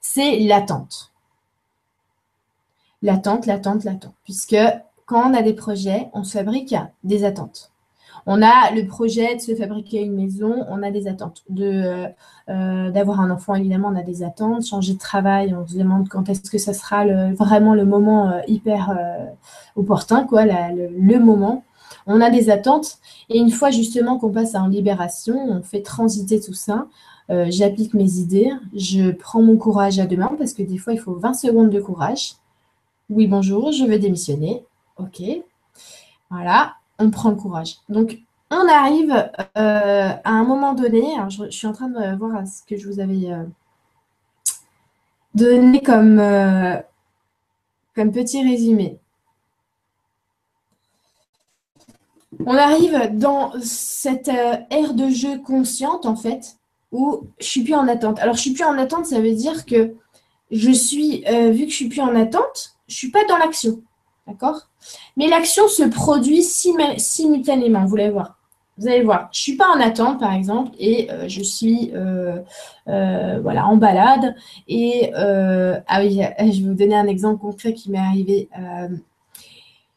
C'est 0.00 0.38
l'attente. 0.38 1.12
L'attente, 3.02 3.46
l'attente, 3.46 3.84
l'attente. 3.84 4.14
Puisque 4.24 4.56
quand 5.06 5.30
on 5.30 5.34
a 5.34 5.42
des 5.42 5.54
projets, 5.54 6.08
on 6.12 6.24
se 6.24 6.38
fabrique 6.38 6.74
des 7.02 7.24
attentes. 7.24 7.72
On 8.26 8.40
a 8.40 8.70
le 8.70 8.86
projet 8.86 9.36
de 9.36 9.40
se 9.40 9.54
fabriquer 9.54 10.02
une 10.02 10.14
maison, 10.14 10.64
on 10.70 10.82
a 10.82 10.90
des 10.90 11.08
attentes. 11.08 11.42
De, 11.50 12.06
euh, 12.48 12.90
d'avoir 12.90 13.20
un 13.20 13.30
enfant, 13.30 13.54
évidemment, 13.54 13.88
on 13.88 13.96
a 13.96 14.02
des 14.02 14.22
attentes. 14.22 14.64
Changer 14.64 14.94
de 14.94 14.98
travail, 14.98 15.54
on 15.54 15.66
se 15.66 15.76
demande 15.76 16.08
quand 16.08 16.28
est-ce 16.30 16.50
que 16.50 16.58
ça 16.58 16.72
sera 16.72 17.04
vraiment 17.32 17.74
le 17.74 17.84
moment 17.84 18.30
euh, 18.30 18.40
hyper 18.46 18.96
opportun, 19.76 20.24
quoi, 20.24 20.44
le, 20.46 21.18
moment 21.18 21.64
on 22.06 22.20
a 22.20 22.30
des 22.30 22.50
attentes. 22.50 22.98
Et 23.28 23.38
une 23.38 23.50
fois 23.50 23.70
justement 23.70 24.18
qu'on 24.18 24.30
passe 24.30 24.54
en 24.54 24.68
libération, 24.68 25.36
on 25.48 25.62
fait 25.62 25.82
transiter 25.82 26.40
tout 26.40 26.54
ça. 26.54 26.86
Euh, 27.30 27.46
j'applique 27.48 27.94
mes 27.94 28.18
idées, 28.18 28.50
je 28.74 29.10
prends 29.10 29.42
mon 29.42 29.56
courage 29.56 29.98
à 29.98 30.06
deux 30.06 30.16
mains 30.16 30.34
parce 30.38 30.52
que 30.52 30.62
des 30.62 30.76
fois 30.76 30.92
il 30.92 30.98
faut 30.98 31.14
20 31.14 31.34
secondes 31.34 31.70
de 31.70 31.80
courage. 31.80 32.34
Oui, 33.10 33.26
bonjour, 33.26 33.72
je 33.72 33.84
veux 33.84 33.98
démissionner. 33.98 34.64
Ok. 34.98 35.22
Voilà, 36.30 36.74
on 36.98 37.10
prend 37.10 37.30
le 37.30 37.36
courage. 37.36 37.76
Donc, 37.88 38.18
on 38.50 38.68
arrive 38.68 39.12
à 39.54 40.20
un 40.24 40.44
moment 40.44 40.74
donné, 40.74 41.02
je, 41.28 41.48
suis 41.50 41.66
en 41.66 41.72
train 41.72 41.88
de 41.88 42.16
voir 42.16 42.46
ce 42.46 42.62
que 42.62 42.80
je 42.80 42.88
vous 42.88 43.00
avais 43.00 43.28
donné 45.34 45.82
comme, 45.82 46.22
comme 47.94 48.12
petit 48.12 48.42
résumé. 48.42 48.98
On 52.46 52.56
arrive 52.56 53.10
dans 53.12 53.52
cette 53.60 54.28
ère 54.28 54.94
de 54.94 55.08
jeu 55.08 55.38
consciente, 55.38 56.06
en 56.06 56.16
fait, 56.16 56.56
où 56.92 57.22
je 57.40 57.46
suis 57.46 57.62
plus 57.64 57.74
en 57.74 57.88
attente. 57.88 58.18
Alors, 58.20 58.34
je 58.34 58.40
suis 58.40 58.52
plus 58.52 58.64
en 58.64 58.78
attente, 58.78 59.06
ça 59.06 59.20
veut 59.20 59.34
dire 59.34 59.66
que 59.66 59.94
je 60.50 60.70
suis, 60.70 61.24
euh, 61.28 61.50
vu 61.50 61.64
que 61.64 61.70
je 61.70 61.76
suis 61.76 61.88
plus 61.88 62.00
en 62.00 62.14
attente, 62.14 62.76
je 62.86 62.94
suis 62.94 63.10
pas 63.10 63.24
dans 63.28 63.36
l'action. 63.36 63.82
D'accord? 64.26 64.68
Mais 65.16 65.28
l'action 65.28 65.68
se 65.68 65.82
produit 65.82 66.42
simultanément, 66.42 67.84
vous 67.84 67.96
allez 67.96 68.10
voir. 68.10 68.38
Vous 68.78 68.88
allez 68.88 69.02
voir, 69.02 69.28
je 69.32 69.40
suis 69.40 69.56
pas 69.56 69.68
en 69.68 69.80
attente, 69.80 70.18
par 70.18 70.32
exemple, 70.32 70.72
et 70.78 71.10
euh, 71.10 71.28
je 71.28 71.42
suis 71.42 71.92
euh, 71.94 72.40
voilà, 72.86 73.66
en 73.66 73.76
balade. 73.76 74.34
Et 74.68 75.12
ah 75.14 76.00
oui, 76.00 76.20
je 76.38 76.62
vais 76.62 76.68
vous 76.68 76.74
donner 76.74 76.96
un 76.96 77.06
exemple 77.06 77.40
concret 77.40 77.74
qui 77.74 77.90
m'est 77.90 77.98
arrivé. 77.98 78.48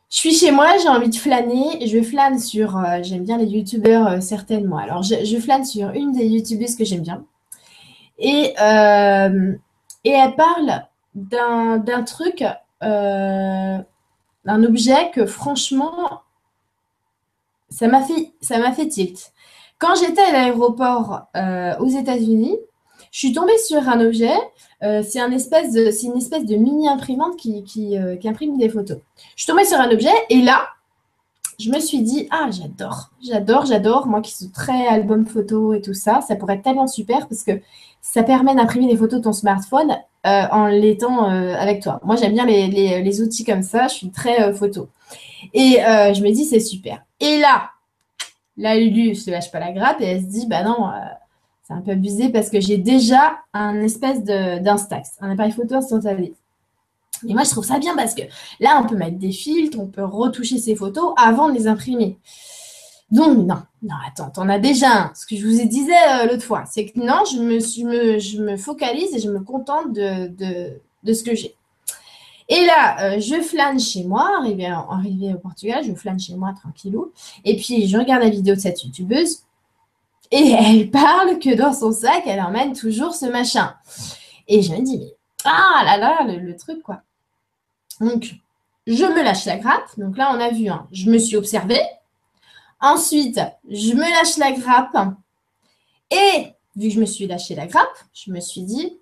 Je 0.10 0.18
suis 0.18 0.34
chez 0.34 0.52
moi, 0.52 0.78
j'ai 0.82 0.88
envie 0.88 1.10
de 1.10 1.16
flâner. 1.16 1.86
Je 1.88 2.02
flâne 2.02 2.40
sur. 2.40 2.82
j'aime 3.04 3.24
bien 3.24 3.38
les 3.38 3.46
youtubeurs, 3.46 4.22
certainement. 4.24 4.78
Alors, 4.78 5.04
je, 5.04 5.40
flâne 5.40 5.66
sur 5.66 5.90
une 5.92 6.14
des 6.14 6.26
youtubeuses 6.26 6.76
que 6.76 6.86
j'aime 6.86 7.02
bien. 7.02 7.26
Et 8.18 8.54
et 10.08 10.12
elle 10.12 10.36
parle 10.36 10.86
d'un 11.16 12.04
truc, 12.06 12.42
euh, 12.82 13.78
d'un 14.46 14.64
objet 14.64 15.12
que 15.12 15.26
franchement, 15.26 16.22
ça 17.70 17.90
m'a 17.90 18.02
fait, 18.02 18.32
ça 18.40 18.72
fait 18.72 18.88
tilt. 18.88 19.34
Quand 19.80 19.96
j'étais 19.96 20.22
à 20.22 20.32
l'aéroport 20.32 21.24
euh, 21.36 21.78
aux 21.80 21.90
États-Unis, 21.90 22.56
je 23.18 23.26
suis 23.26 23.34
tombée 23.34 23.58
sur 23.58 23.90
un 23.90 24.00
objet. 24.06 24.36
Euh, 24.84 25.02
c'est 25.02 25.20
une 25.20 25.34
espèce 25.34 25.72
de 25.74 26.56
mini 26.56 26.88
imprimante 26.88 27.36
qui, 27.36 27.64
qui, 27.64 27.98
imprime 27.98 28.60
des 28.60 28.70
photos. 28.70 29.00
Je 29.36 29.44
suis 29.44 29.52
tombée 29.52 29.66
sur 29.66 29.80
un 29.80 29.90
objet 29.90 30.14
et 30.30 30.42
là, 30.42 30.68
je 31.60 31.72
me 31.72 31.80
suis 31.80 32.04
dit 32.04 32.28
ah 32.30 32.50
j'adore, 32.52 33.10
j'adore, 33.28 33.66
j'adore. 33.66 34.06
Moi 34.06 34.22
qui 34.22 34.32
suis 34.32 34.52
très 34.52 34.86
album 34.86 35.26
photo 35.26 35.74
et 35.74 35.82
tout 35.82 35.96
ça, 35.96 36.22
ça 36.22 36.36
pourrait 36.36 36.58
être 36.58 36.64
tellement 36.64 36.86
super 36.86 37.28
parce 37.28 37.42
que 37.42 37.60
ça 38.04 38.22
permet 38.22 38.54
d'imprimer 38.54 38.88
des 38.88 38.98
photos 38.98 39.20
de 39.20 39.24
ton 39.24 39.34
smartphone 39.34 39.98
euh, 40.28 40.44
en 40.52 40.68
l'étant 40.68 41.32
euh, 41.32 41.56
avec 41.56 41.82
toi. 41.82 42.00
Moi, 42.04 42.18
j'aime 42.18 42.34
bien 42.34 42.46
les, 42.46 43.22
outils 43.22 43.44
comme 43.44 43.64
ça. 43.64 43.88
Je 43.88 43.96
suis 43.96 44.12
très 44.12 44.44
euh, 44.44 44.54
photo. 44.54 44.90
Et 45.54 45.78
je 45.80 46.22
me 46.22 46.32
dis, 46.32 46.46
c'est 46.46 46.60
super. 46.60 47.02
Et 47.20 47.40
là, 47.40 47.72
la 48.58 48.76
Lulu 48.76 49.16
se 49.16 49.32
lâche 49.32 49.52
pas 49.52 49.60
la 49.60 49.72
grappe 49.72 50.02
et 50.02 50.06
elle 50.06 50.22
se 50.22 50.28
dit, 50.28 50.48
bah 50.48 50.64
non, 50.64 50.90
c'est 51.68 51.74
un 51.74 51.82
peu 51.82 51.92
abusé 51.92 52.30
parce 52.30 52.50
que 52.50 52.62
j'ai 52.62 52.78
déjà 52.78 53.40
un 53.54 53.82
espèce 53.82 54.24
d'Instax, 54.24 55.18
un 55.20 55.32
appareil 55.32 55.52
photo 55.52 55.76
instantané. 55.76 56.34
Et 57.28 57.34
moi, 57.34 57.44
je 57.44 57.50
trouve 57.50 57.66
ça 57.66 57.78
bien 57.78 57.96
parce 57.96 58.16
que 58.16 58.22
là, 58.62 58.82
on 58.82 58.88
peut 58.88 58.96
mettre 58.96 59.18
des 59.18 59.32
filtres, 59.32 59.78
on 59.78 59.88
peut 59.88 60.06
retoucher 60.06 60.60
ses 60.60 60.76
photos 60.76 61.14
avant 61.18 61.50
de 61.50 61.54
les 61.54 61.68
imprimer. 61.68 62.18
Donc, 63.12 63.46
non, 63.46 63.64
non, 63.82 63.96
attends, 64.08 64.30
t'en 64.30 64.48
as 64.48 64.60
déjà 64.60 64.92
un. 64.92 65.12
Ce 65.14 65.26
que 65.26 65.36
je 65.36 65.46
vous 65.46 65.60
ai 65.60 65.66
disais 65.66 65.92
euh, 65.92 66.28
l'autre 66.28 66.44
fois, 66.44 66.64
c'est 66.72 66.86
que 66.86 67.00
non, 67.00 67.24
je 67.26 68.40
me, 68.40 68.58
focalise 68.58 69.14
et 69.14 69.20
je 69.20 69.30
me 69.30 69.42
contente 69.42 69.92
de, 69.92 70.80
ce 71.06 71.24
que 71.24 71.36
j'ai. 71.36 71.54
Et 72.48 72.66
là, 72.66 73.02
euh, 73.02 73.20
je 73.20 73.42
flâne 73.42 73.78
chez 73.78 74.06
moi, 74.06 74.30
arrivé, 74.40 74.68
arrivé 74.68 75.34
au 75.34 75.38
Portugal, 75.38 75.84
je 75.84 75.94
flâne 75.94 76.20
chez 76.20 76.36
moi 76.36 76.54
tranquillou. 76.54 77.12
Et 77.44 77.58
puis, 77.58 77.88
je 77.88 77.98
regarde 77.98 78.24
la 78.24 78.30
vidéo 78.30 78.56
de 78.56 78.60
cette 78.62 78.82
youtubeuse 78.86 79.42
et 80.32 80.52
elle 80.52 80.92
parle 80.92 81.40
que 81.40 81.56
dans 81.56 81.74
son 81.74 81.92
sac, 81.92 82.24
elle 82.26 82.42
emmène 82.42 82.74
toujours 82.74 83.14
ce 83.14 83.26
machin. 83.26 83.76
Et 84.48 84.62
je 84.62 84.74
me 84.74 84.82
dis, 84.82 85.12
ah 85.46 85.84
là 85.86 85.98
là, 85.98 86.24
le, 86.24 86.56
truc 86.56 86.82
quoi. 86.84 87.02
Donc, 88.02 88.36
je 88.86 89.06
me 89.06 89.24
lâche 89.24 89.46
la 89.46 89.58
grappe. 89.58 89.98
Donc 89.98 90.18
là, 90.18 90.32
on 90.34 90.40
a 90.40 90.50
vu, 90.50 90.68
hein, 90.70 90.88
je 90.92 91.10
me 91.10 91.18
suis 91.18 91.36
observée. 91.36 91.82
Ensuite, 92.80 93.40
je 93.70 93.94
me 93.94 94.02
lâche 94.02 94.38
la 94.38 94.52
grappe. 94.52 95.16
Et 96.12 96.54
vu 96.76 96.90
que 96.90 96.94
je 96.94 97.00
me 97.00 97.06
suis 97.06 97.28
lâché 97.28 97.56
la 97.56 97.68
grappe, 97.68 97.98
je 98.14 98.32
me 98.32 98.40
suis 98.40 98.62
dit, 98.62 98.98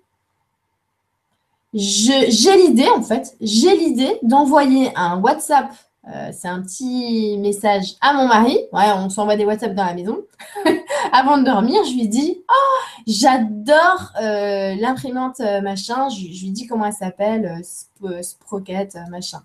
j'ai 1.74 2.56
l'idée, 2.56 2.88
en 2.88 3.02
fait, 3.02 3.36
j'ai 3.40 3.76
l'idée 3.76 4.18
d'envoyer 4.22 4.90
un 4.96 5.18
WhatsApp. 5.18 5.70
Euh, 6.08 6.30
c'est 6.32 6.46
un 6.46 6.62
petit 6.62 7.36
message 7.38 7.96
à 8.00 8.12
mon 8.12 8.28
mari. 8.28 8.58
Ouais, 8.72 8.92
on 8.94 9.10
s'envoie 9.10 9.36
des 9.36 9.44
WhatsApp 9.44 9.74
dans 9.74 9.84
la 9.84 9.94
maison. 9.94 10.18
Avant 11.12 11.38
de 11.38 11.44
dormir, 11.44 11.82
je 11.84 11.94
lui 11.94 12.08
dis 12.08 12.44
Oh, 12.48 13.00
j'adore 13.06 14.12
euh, 14.22 14.74
l'imprimante 14.76 15.40
euh, 15.40 15.60
machin. 15.60 16.08
Je, 16.08 16.20
lui 16.20 16.52
dis 16.52 16.66
comment 16.66 16.86
elle 16.86 16.92
s'appelle, 16.92 17.60
Sprocket 18.22 18.96
machin. 19.10 19.42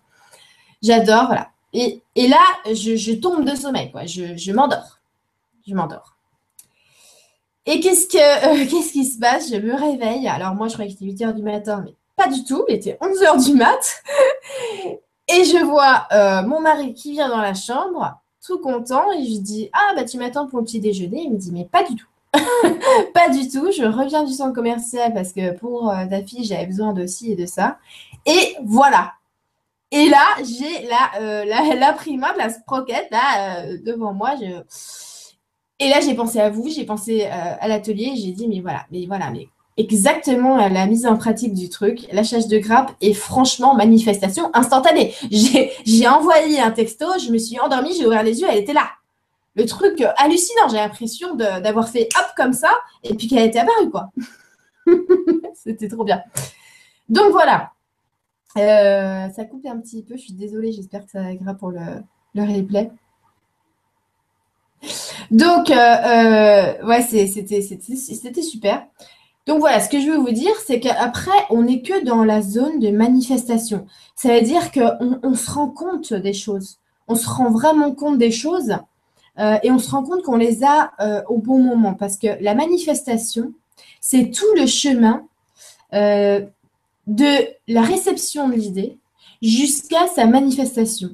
J'adore, 0.84 1.28
voilà. 1.28 1.50
Et, 1.74 2.02
là, 2.16 2.44
je, 2.66 3.14
tombe 3.14 3.46
de 3.46 3.56
sommeil, 3.56 3.92
quoi. 3.92 4.06
Je, 4.06 4.52
m'endors. 4.52 5.00
Je 5.68 5.74
m'endors. 5.74 6.16
Et 7.66 7.80
qu'est-ce, 7.80 8.08
que, 8.08 8.64
euh, 8.64 8.66
qui 8.92 9.06
se 9.06 9.20
passe? 9.20 9.50
Je 9.52 9.58
me 9.58 9.76
réveille. 9.76 10.28
Alors, 10.28 10.56
moi, 10.56 10.68
je 10.68 10.74
croyais 10.74 10.92
que 10.92 10.98
c'était 10.98 11.12
8 11.12 11.22
h 11.22 11.36
du 11.36 11.44
matin, 11.44 11.84
mais 11.86 11.96
pas 12.16 12.28
du 12.28 12.44
tout. 12.44 12.66
Il 12.68 12.76
était 12.76 12.98
11 13.02 13.22
h 13.22 13.46
du 13.46 13.54
mat. 13.56 14.04
Et 15.34 15.46
je 15.46 15.64
vois 15.64 16.08
euh, 16.12 16.42
mon 16.44 16.60
mari 16.60 16.94
qui 16.94 17.12
vient 17.12 17.30
dans 17.30 17.42
la 17.42 17.54
chambre, 17.54 18.20
tout 18.46 18.60
content. 18.60 19.12
Et 19.14 19.26
je 19.26 19.40
dis 19.40 19.70
Ah, 19.74 19.94
bah, 19.96 20.04
tu 20.04 20.18
m'attends 20.18 20.48
pour 20.48 20.60
le 20.60 20.66
petit 20.66 20.80
déjeuner. 20.80 21.24
Il 21.24 21.34
me 21.34 21.38
dit 21.38 21.52
Mais 21.52 21.66
pas 21.66 21.84
du 21.84 21.96
tout. 21.96 22.08
pas 23.14 23.30
du 23.30 23.50
tout. 23.50 23.72
Je 23.72 23.84
reviens 23.84 24.24
du 24.24 24.34
centre 24.34 24.54
commercial 24.54 25.14
parce 25.14 25.34
que 25.34 25.58
pour 25.58 25.90
euh, 25.90 26.06
ta 26.10 26.22
fille, 26.24 26.44
j'avais 26.46 26.66
besoin 26.66 26.94
de 26.94 27.06
ci 27.06 27.32
et 27.32 27.36
de 27.36 27.46
ça. 27.46 27.78
Et 28.26 28.56
voilà, 28.64 29.14
et 29.92 30.08
là, 30.08 30.26
j'ai 30.44 30.88
la, 30.88 31.22
euh, 31.22 31.46
la, 31.46 31.76
la 31.80 31.94
primate, 31.94 32.38
la 32.38 32.50
sprocket, 32.50 33.08
là, 33.12 33.64
euh, 33.64 33.78
devant 33.84 34.14
moi. 34.14 34.36
Et 35.80 35.90
là, 35.90 36.00
j'ai 36.00 36.14
pensé 36.14 36.40
à 36.40 36.50
vous, 36.50 36.70
j'ai 36.70 36.86
pensé 36.86 37.26
à 37.26 37.68
l'atelier, 37.68 38.14
j'ai 38.16 38.32
dit, 38.32 38.48
mais 38.48 38.62
voilà, 38.62 38.86
mais 38.92 39.06
voilà, 39.08 39.32
mais 39.32 39.48
exactement 39.82 40.58
la 40.70 40.86
mise 40.86 41.06
en 41.06 41.18
pratique 41.18 41.54
du 41.54 41.70
truc, 41.70 42.08
lâchage 42.12 42.48
de 42.48 42.58
grappe 42.58 42.92
et 43.02 43.14
franchement, 43.14 43.76
manifestation 43.76 44.50
instantanée. 44.54 45.14
J'ai 45.30 46.08
envoyé 46.08 46.60
un 46.60 46.72
texto, 46.72 47.06
je 47.20 47.32
me 47.32 47.38
suis 47.38 47.60
endormie, 47.60 47.94
j'ai 47.98 48.06
ouvert 48.06 48.24
les 48.24 48.42
yeux, 48.42 48.48
elle 48.50 48.60
était 48.60 48.74
là. 48.74 48.88
Le 49.56 49.66
truc 49.66 50.02
hallucinant, 50.18 50.70
j'ai 50.70 50.78
l'impression 50.78 51.36
d'avoir 51.36 51.90
fait 51.90 52.08
hop 52.18 52.28
comme 52.38 52.54
ça 52.54 52.72
et 53.04 53.14
puis 53.16 53.28
qu'elle 53.28 53.48
était 53.48 53.60
apparue, 53.60 53.90
quoi. 53.90 54.12
C'était 55.54 55.90
trop 55.90 56.04
bien. 56.04 56.22
Donc 57.10 57.32
voilà, 57.32 57.72
euh, 58.58 59.30
ça 59.30 59.46
coupe 59.46 59.66
un 59.66 59.80
petit 59.80 60.04
peu, 60.04 60.16
je 60.16 60.22
suis 60.22 60.34
désolée, 60.34 60.72
j'espère 60.72 61.06
que 61.06 61.12
ça 61.12 61.32
ira 61.32 61.54
pour 61.54 61.72
le, 61.72 61.82
replay. 62.36 62.92
Donc, 65.30 65.70
euh, 65.70 65.76
euh, 65.76 66.86
ouais, 66.86 67.02
c'était 67.02 68.42
super. 68.42 68.86
Donc 69.48 69.60
voilà, 69.60 69.80
ce 69.80 69.90
que 69.90 70.00
je 70.00 70.08
veux 70.08 70.18
vous 70.18 70.32
dire, 70.32 70.54
c'est 70.66 70.80
qu'après, 70.80 71.32
on 71.50 71.64
n'est 71.64 71.82
que 71.82 72.04
dans 72.04 72.24
la 72.24 72.42
zone 72.42 72.80
de 72.80 72.90
manifestation. 72.92 73.88
Ça 74.16 74.36
veut 74.36 74.42
dire 74.42 74.72
qu'on 74.72 75.20
on 75.24 75.34
se 75.34 75.50
rend 75.50 75.70
compte 75.70 76.14
des 76.14 76.34
choses. 76.34 76.78
On 77.08 77.16
se 77.16 77.28
rend 77.28 77.50
vraiment 77.50 77.94
compte 77.94 78.18
des 78.18 78.32
choses 78.32 78.76
et 79.38 79.72
on 79.72 79.80
se 79.80 79.90
rend 79.90 80.04
compte 80.04 80.22
qu'on 80.24 80.38
les 80.38 80.64
a 80.64 80.92
au 81.28 81.40
bon 81.40 81.58
moment. 81.58 81.96
Parce 81.96 82.18
que 82.18 82.42
la 82.42 82.54
manifestation, 82.54 83.54
c'est 84.00 84.30
tout 84.30 84.54
le 84.56 84.68
chemin 84.68 85.26
de 85.92 87.48
la 87.68 87.82
réception 87.82 88.48
de 88.48 88.54
l'idée 88.54 89.00
jusqu'à 89.42 90.06
sa 90.08 90.28
manifestation. 90.28 91.10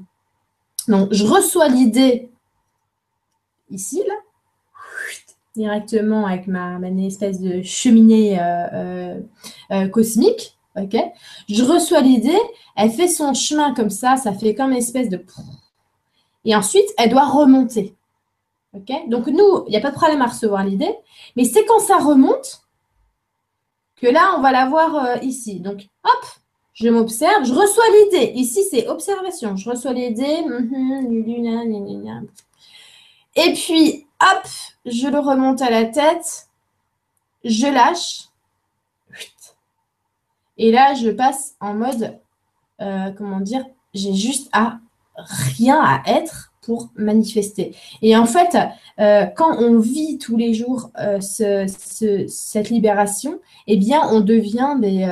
Donc, 0.89 1.13
je 1.13 1.25
reçois 1.25 1.69
l'idée 1.69 2.29
ici, 3.71 4.03
là, 4.05 4.13
directement 5.57 6.25
avec 6.25 6.47
ma, 6.47 6.79
espèce 7.05 7.41
de 7.41 7.61
cheminée 7.61 8.39
euh, 8.39 8.67
euh, 8.73 9.19
euh, 9.71 9.87
cosmique. 9.89 10.57
ok? 10.75 10.95
Je 11.49 11.63
reçois 11.63 12.01
l'idée, 12.01 12.39
elle 12.75 12.91
fait 12.91 13.07
son 13.07 13.33
chemin 13.33 13.73
comme 13.73 13.89
ça, 13.89 14.15
ça 14.17 14.31
fait 14.33 14.55
comme 14.55 14.71
une 14.71 14.77
espèce 14.77 15.09
de... 15.09 15.23
Et 16.45 16.55
ensuite, 16.55 16.87
elle 16.97 17.09
doit 17.09 17.25
remonter. 17.25 17.95
ok? 18.73 19.09
Donc, 19.09 19.27
nous, 19.27 19.65
il 19.67 19.71
n'y 19.71 19.77
a 19.77 19.81
pas 19.81 19.91
de 19.91 19.95
problème 19.95 20.21
à 20.21 20.27
recevoir 20.27 20.63
l'idée, 20.63 20.95
mais 21.35 21.43
c'est 21.43 21.65
quand 21.65 21.79
ça 21.79 21.97
remonte 21.97 22.61
que 23.97 24.07
là, 24.07 24.35
on 24.37 24.41
va 24.41 24.51
la 24.51 24.67
voir 24.67 25.23
ici. 25.23 25.59
Donc, 25.59 25.87
hop, 26.03 26.25
je 26.73 26.89
m'observe, 26.89 27.43
je 27.43 27.53
reçois 27.53 27.83
l'idée. 27.89 28.33
Ici, 28.35 28.63
c'est 28.69 28.87
observation. 28.87 29.57
Je 29.57 29.67
reçois 29.67 29.93
l'idée. 29.93 30.43
Mhm, 30.47 31.25
Et 33.35 33.53
puis, 33.53 34.06
hop, 34.21 34.47
je 34.85 35.07
le 35.07 35.19
remonte 35.19 35.61
à 35.61 35.69
la 35.69 35.85
tête. 35.85 36.47
Je 37.43 37.67
lâche. 37.67 38.27
Et 40.57 40.71
là, 40.71 40.93
je 40.95 41.09
passe 41.09 41.55
en 41.59 41.73
mode, 41.73 42.19
euh, 42.81 43.11
comment 43.17 43.39
dire, 43.39 43.63
j'ai 43.93 44.13
juste 44.13 44.49
à 44.51 44.79
rien 45.57 45.79
à 45.81 46.01
être. 46.07 46.51
pour 46.63 46.89
manifester. 46.97 47.73
Et 48.01 48.17
en 48.17 48.25
fait, 48.25 48.57
euh, 48.99 49.25
quand 49.37 49.55
on 49.57 49.79
vit 49.79 50.17
tous 50.17 50.35
les 50.35 50.53
jours 50.53 50.91
euh, 50.99 51.21
cette 51.21 52.69
libération, 52.69 53.39
eh 53.67 53.77
bien, 53.77 54.01
on 54.11 54.19
devient 54.19 54.75
des, 54.77 55.07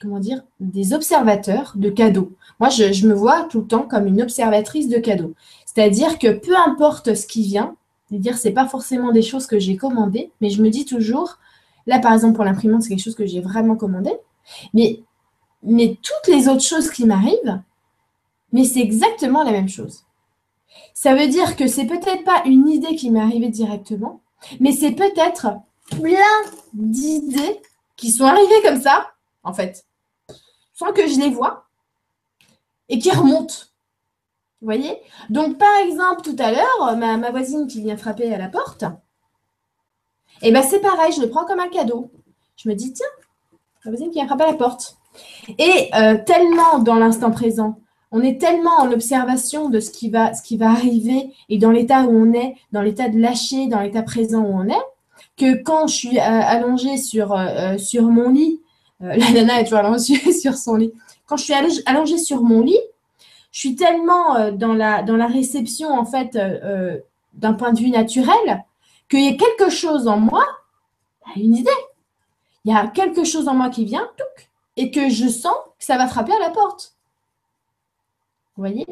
comment 0.00 0.20
dire, 0.20 0.44
des 0.60 0.92
observateurs 0.92 1.72
de 1.74 1.90
cadeaux. 1.90 2.36
Moi, 2.60 2.68
je, 2.68 3.04
me 3.08 3.14
vois 3.14 3.48
tout 3.50 3.62
le 3.62 3.66
temps 3.66 3.82
comme 3.82 4.06
une 4.06 4.22
observatrice 4.22 4.88
de 4.88 4.98
cadeaux. 4.98 5.34
C'est-à-dire 5.66 6.20
que 6.20 6.34
peu 6.34 6.56
importe 6.56 7.16
ce 7.16 7.26
qui 7.26 7.42
vient, 7.42 7.74
c'est-à-dire 8.12 8.36
c'est 8.36 8.52
pas 8.52 8.68
forcément 8.68 9.10
des 9.10 9.22
choses 9.22 9.46
que 9.46 9.58
j'ai 9.58 9.76
commandées, 9.76 10.30
mais 10.42 10.50
je 10.50 10.62
me 10.62 10.68
dis 10.68 10.84
toujours, 10.84 11.38
là 11.86 11.98
par 11.98 12.12
exemple 12.12 12.34
pour 12.34 12.44
l'imprimante, 12.44 12.82
c'est 12.82 12.90
quelque 12.90 13.02
chose 13.02 13.14
que 13.14 13.24
j'ai 13.24 13.40
vraiment 13.40 13.74
commandé, 13.74 14.12
mais, 14.74 15.00
mais 15.62 15.96
toutes 16.02 16.34
les 16.34 16.46
autres 16.46 16.62
choses 16.62 16.90
qui 16.90 17.06
m'arrivent, 17.06 17.62
mais 18.52 18.64
c'est 18.64 18.80
exactement 18.80 19.42
la 19.44 19.52
même 19.52 19.70
chose. 19.70 20.04
Ça 20.92 21.14
veut 21.14 21.26
dire 21.26 21.56
que 21.56 21.66
c'est 21.66 21.86
peut-être 21.86 22.22
pas 22.24 22.42
une 22.44 22.68
idée 22.68 22.96
qui 22.96 23.10
m'est 23.10 23.20
arrivée 23.20 23.48
directement, 23.48 24.20
mais 24.60 24.72
c'est 24.72 24.92
peut-être 24.92 25.54
plein 25.90 26.42
d'idées 26.74 27.62
qui 27.96 28.10
sont 28.10 28.26
arrivées 28.26 28.62
comme 28.62 28.80
ça, 28.80 29.10
en 29.42 29.54
fait, 29.54 29.86
sans 30.74 30.92
que 30.92 31.06
je 31.06 31.18
les 31.18 31.30
vois, 31.30 31.66
et 32.90 32.98
qui 32.98 33.10
remontent. 33.10 33.54
Vous 34.62 34.66
voyez? 34.66 34.96
Donc, 35.28 35.58
par 35.58 35.76
exemple, 35.84 36.22
tout 36.22 36.36
à 36.38 36.52
l'heure, 36.52 36.96
ma, 36.96 37.30
voisine 37.30 37.66
qui 37.66 37.82
vient 37.82 37.96
frapper 37.96 38.32
à 38.32 38.38
la 38.38 38.48
porte, 38.48 38.84
eh 40.40 40.50
ben 40.50 40.62
c'est 40.62 40.80
pareil, 40.80 41.12
je 41.12 41.20
le 41.20 41.28
prends 41.28 41.44
comme 41.44 41.60
un 41.60 41.68
cadeau. 41.68 42.10
Je 42.56 42.68
me 42.68 42.74
dis, 42.74 42.92
tiens, 42.92 43.06
ma 43.84 43.90
voisine 43.90 44.10
qui 44.10 44.18
vient 44.18 44.26
frapper 44.26 44.44
à 44.44 44.52
la 44.52 44.56
porte. 44.56 44.96
Et 45.58 45.90
euh, 45.94 46.16
tellement 46.24 46.78
dans 46.78 46.94
l'instant 46.94 47.30
présent, 47.30 47.78
on 48.12 48.22
est 48.22 48.40
tellement 48.40 48.78
en 48.78 48.92
observation 48.92 49.68
de 49.70 49.80
ce 49.80 49.90
qui 49.90 50.10
va, 50.10 50.30
qui 50.30 50.56
va 50.56 50.70
arriver 50.70 51.32
et 51.48 51.58
dans 51.58 51.70
l'état 51.70 52.02
où 52.04 52.10
on 52.10 52.32
est, 52.34 52.54
dans 52.70 52.82
l'état 52.82 53.08
de 53.08 53.18
lâcher, 53.18 53.66
dans 53.66 53.80
l'état 53.80 54.02
présent 54.02 54.42
où 54.42 54.54
on 54.54 54.68
est, 54.68 54.84
que 55.36 55.62
quand 55.62 55.86
je 55.86 55.94
suis 55.94 56.18
euh, 56.18 56.22
allongée 56.22 56.98
sur, 56.98 57.32
euh, 57.32 57.78
sur 57.78 58.04
mon 58.04 58.30
lit, 58.30 58.60
euh, 59.02 59.14
la 59.16 59.30
nana 59.30 59.60
est 59.60 59.64
toujours 59.64 59.78
allongée 59.78 60.32
sur 60.40 60.54
son 60.54 60.76
lit, 60.76 60.92
quand 61.26 61.36
je 61.36 61.44
suis 61.44 61.54
allongée 61.86 62.18
sur 62.18 62.42
mon 62.42 62.60
lit, 62.60 62.78
je 63.52 63.58
suis 63.58 63.76
tellement 63.76 64.50
dans, 64.50 64.72
la, 64.72 65.02
dans 65.02 65.16
la 65.16 65.26
réception, 65.26 65.90
en 65.90 66.04
fait, 66.04 66.36
d'un 67.34 67.52
point 67.52 67.72
de 67.72 67.78
vue 67.78 67.90
naturel, 67.90 68.64
qu'il 69.08 69.24
y 69.24 69.28
a 69.28 69.36
quelque 69.36 69.70
chose 69.70 70.08
en 70.08 70.18
moi, 70.18 70.44
une 71.36 71.54
idée, 71.54 71.70
il 72.64 72.72
y 72.72 72.74
a 72.74 72.86
quelque 72.88 73.24
chose 73.24 73.48
en 73.48 73.54
moi 73.54 73.68
qui 73.68 73.84
vient, 73.84 74.08
et 74.76 74.90
que 74.90 75.08
je 75.10 75.28
sens 75.28 75.54
que 75.78 75.84
ça 75.84 75.96
va 75.96 76.06
frapper 76.06 76.32
à 76.32 76.38
la 76.38 76.50
porte. 76.50 76.94
Vous 78.56 78.62
voyez? 78.62 78.86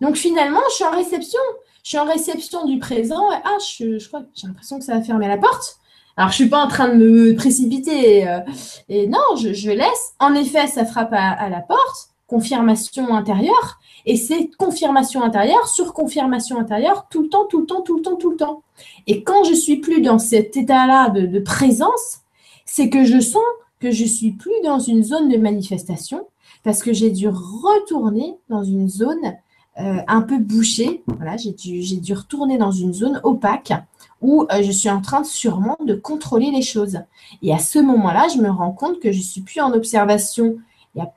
Donc 0.00 0.16
finalement, 0.16 0.60
je 0.70 0.74
suis 0.74 0.84
en 0.84 0.90
réception. 0.90 1.40
Je 1.82 1.90
suis 1.90 1.98
en 1.98 2.04
réception 2.04 2.64
du 2.64 2.78
présent. 2.78 3.30
ah, 3.30 3.56
je, 3.60 4.06
crois 4.06 4.20
que 4.20 4.28
j'ai 4.34 4.46
l'impression 4.46 4.78
que 4.78 4.84
ça 4.84 4.94
va 4.94 5.02
fermer 5.02 5.28
la 5.28 5.38
porte. 5.38 5.78
Alors, 6.16 6.30
je 6.30 6.34
ne 6.34 6.42
suis 6.42 6.48
pas 6.48 6.62
en 6.62 6.68
train 6.68 6.88
de 6.88 6.94
me 6.94 7.34
précipiter. 7.34 8.28
Euh, 8.28 8.40
et 8.88 9.06
non, 9.06 9.36
je, 9.36 9.70
laisse. 9.70 10.14
En 10.18 10.34
effet, 10.34 10.66
ça 10.66 10.84
frappe 10.84 11.12
à, 11.12 11.48
la 11.48 11.60
porte. 11.60 12.11
Confirmation 12.32 13.14
intérieure. 13.14 13.78
Et 14.06 14.16
c'est 14.16 14.50
confirmation 14.56 15.22
intérieure 15.22 15.68
sur 15.68 15.92
confirmation 15.92 16.58
intérieure 16.58 17.06
tout 17.10 17.22
le 17.22 17.28
temps, 17.28 17.46
tout 17.50 17.60
le 17.60 17.66
temps, 17.66 17.82
tout 17.82 17.96
le 17.96 18.02
temps, 18.02 18.16
tout 18.16 18.30
le 18.30 18.36
temps. 18.36 18.62
Et 19.06 19.22
quand 19.22 19.44
je 19.44 19.54
suis 19.54 19.76
plus 19.76 20.00
dans 20.00 20.18
cet 20.18 20.56
état-là 20.56 21.10
de, 21.10 21.26
de 21.26 21.40
présence, 21.40 22.20
c'est 22.64 22.88
que 22.88 23.04
je 23.04 23.20
sens 23.20 23.42
que 23.80 23.90
je 23.90 24.06
suis 24.06 24.32
plus 24.32 24.60
dans 24.64 24.78
une 24.78 25.02
zone 25.02 25.28
de 25.28 25.36
manifestation, 25.36 26.26
parce 26.62 26.82
que 26.82 26.92
j'ai 26.92 27.10
dû 27.10 27.28
retourner 27.28 28.36
dans 28.48 28.64
une 28.64 28.88
zone 28.88 29.36
euh, 29.80 29.98
un 30.06 30.22
peu 30.22 30.38
bouchée. 30.38 31.02
Voilà, 31.06 31.36
j'ai 31.36 31.52
dû, 31.52 31.82
j'ai 31.82 31.96
dû 31.96 32.14
retourner 32.14 32.58
dans 32.58 32.70
une 32.70 32.94
zone 32.94 33.20
opaque 33.24 33.72
où 34.20 34.46
euh, 34.52 34.62
je 34.62 34.70
suis 34.70 34.90
en 34.90 35.00
train 35.00 35.24
sûrement 35.24 35.78
de 35.84 35.94
contrôler 35.94 36.50
les 36.50 36.62
choses. 36.62 37.00
Et 37.42 37.52
à 37.52 37.58
ce 37.58 37.78
moment-là, 37.78 38.28
je 38.34 38.40
me 38.40 38.50
rends 38.50 38.72
compte 38.72 39.00
que 39.00 39.12
je 39.12 39.20
suis 39.20 39.40
plus 39.40 39.60
en 39.60 39.72
observation, 39.72 40.56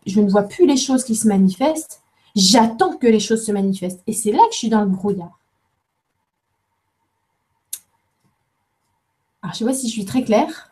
je 0.05 0.21
ne 0.21 0.29
vois 0.29 0.43
plus 0.43 0.65
les 0.65 0.77
choses 0.77 1.03
qui 1.03 1.15
se 1.15 1.27
manifestent, 1.27 2.01
j'attends 2.35 2.97
que 2.97 3.07
les 3.07 3.19
choses 3.19 3.45
se 3.45 3.51
manifestent. 3.51 4.01
Et 4.07 4.13
c'est 4.13 4.31
là 4.31 4.39
que 4.47 4.53
je 4.53 4.57
suis 4.57 4.69
dans 4.69 4.81
le 4.81 4.89
brouillard. 4.89 5.39
Alors, 9.41 9.53
je 9.53 9.63
ne 9.63 9.69
sais 9.69 9.73
pas 9.73 9.79
si 9.79 9.87
je 9.87 9.93
suis 9.93 10.05
très 10.05 10.23
claire. 10.23 10.71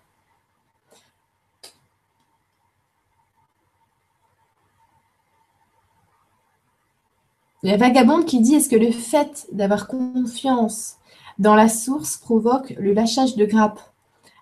La 7.62 7.78
vagabonde 7.78 8.26
qui 8.26 8.42
dit 8.42 8.56
est-ce 8.56 8.68
que 8.68 8.76
le 8.76 8.92
fait 8.92 9.48
d'avoir 9.54 9.88
confiance 9.88 10.98
dans 11.40 11.56
la 11.56 11.70
source 11.70 12.18
provoque 12.18 12.72
le 12.78 12.94
lâchage 12.94 13.36
de 13.36 13.46
grappe 13.46 13.80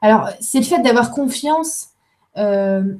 Alors, 0.01 0.29
c'est 0.39 0.59
le 0.59 0.65
fait 0.65 0.81
d'avoir 0.81 1.11
confiance. 1.11 1.89
Euh, 2.37 2.95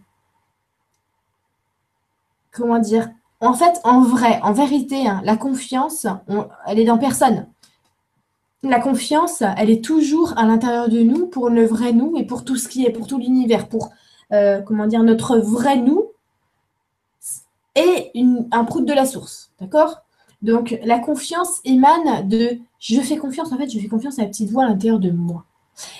comment 2.51 2.79
dire 2.79 3.09
En 3.39 3.53
fait, 3.53 3.79
en 3.83 4.01
vrai, 4.01 4.39
en 4.43 4.53
vérité, 4.53 5.07
hein, 5.07 5.21
la 5.23 5.37
confiance, 5.37 6.07
elle 6.67 6.79
est 6.79 6.85
dans 6.85 6.97
personne. 6.97 7.47
La 8.63 8.79
confiance, 8.79 9.41
elle 9.57 9.71
est 9.71 9.83
toujours 9.83 10.37
à 10.37 10.45
l'intérieur 10.45 10.87
de 10.87 11.01
nous 11.01 11.25
pour 11.25 11.49
le 11.49 11.65
vrai 11.65 11.93
nous 11.93 12.15
et 12.17 12.25
pour 12.25 12.45
tout 12.45 12.55
ce 12.55 12.67
qui 12.67 12.85
est, 12.85 12.91
pour 12.91 13.07
tout 13.07 13.17
l'univers, 13.17 13.67
pour 13.67 13.89
euh, 14.33 14.61
comment 14.61 14.85
dire 14.85 15.03
notre 15.03 15.37
vrai 15.37 15.77
nous 15.77 16.11
et 17.75 18.11
un 18.51 18.65
prout 18.65 18.85
de 18.85 18.93
la 18.93 19.05
source, 19.05 19.51
d'accord? 19.59 20.01
Donc, 20.41 20.77
la 20.83 20.99
confiance 20.99 21.61
émane 21.63 22.27
de 22.27 22.59
je 22.79 22.99
fais 22.99 23.17
confiance, 23.17 23.51
en 23.51 23.57
fait, 23.57 23.69
je 23.69 23.79
fais 23.79 23.87
confiance 23.87 24.19
à 24.19 24.23
la 24.23 24.27
petite 24.27 24.49
voix 24.49 24.65
à 24.65 24.69
l'intérieur 24.69 24.99
de 24.99 25.11
moi. 25.11 25.45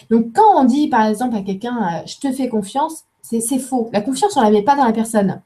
Donc, 0.10 0.34
quand 0.34 0.60
on 0.60 0.64
dit, 0.66 0.88
par 0.88 1.06
exemple, 1.06 1.36
à 1.36 1.41
quelqu'un 1.41 1.78
euh, 1.78 2.06
je 2.06 2.18
te 2.18 2.32
fais 2.32 2.49
confiance, 2.49 3.06
c'est 3.22 3.60
faux. 3.60 3.89
La 3.93 4.02
confiance, 4.02 4.36
on 4.36 4.41
ne 4.41 4.45
la 4.45 4.52
met 4.52 4.64
pas 4.64 4.76
dans 4.76 4.84
la 4.84 4.91
personne. 4.91 5.41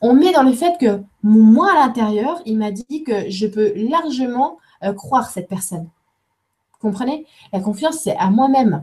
On 0.00 0.14
met 0.14 0.32
dans 0.32 0.42
le 0.42 0.52
fait 0.52 0.78
que 0.78 1.02
moi, 1.22 1.72
à 1.72 1.86
l'intérieur, 1.86 2.40
il 2.46 2.58
m'a 2.58 2.70
dit 2.70 3.04
que 3.04 3.28
je 3.28 3.46
peux 3.46 3.72
largement 3.76 4.58
euh, 4.82 4.92
croire 4.92 5.30
cette 5.30 5.48
personne. 5.48 5.88
Vous 6.72 6.88
comprenez? 6.88 7.26
La 7.52 7.60
confiance, 7.60 7.98
c'est 7.98 8.16
à 8.16 8.30
moi-même. 8.30 8.82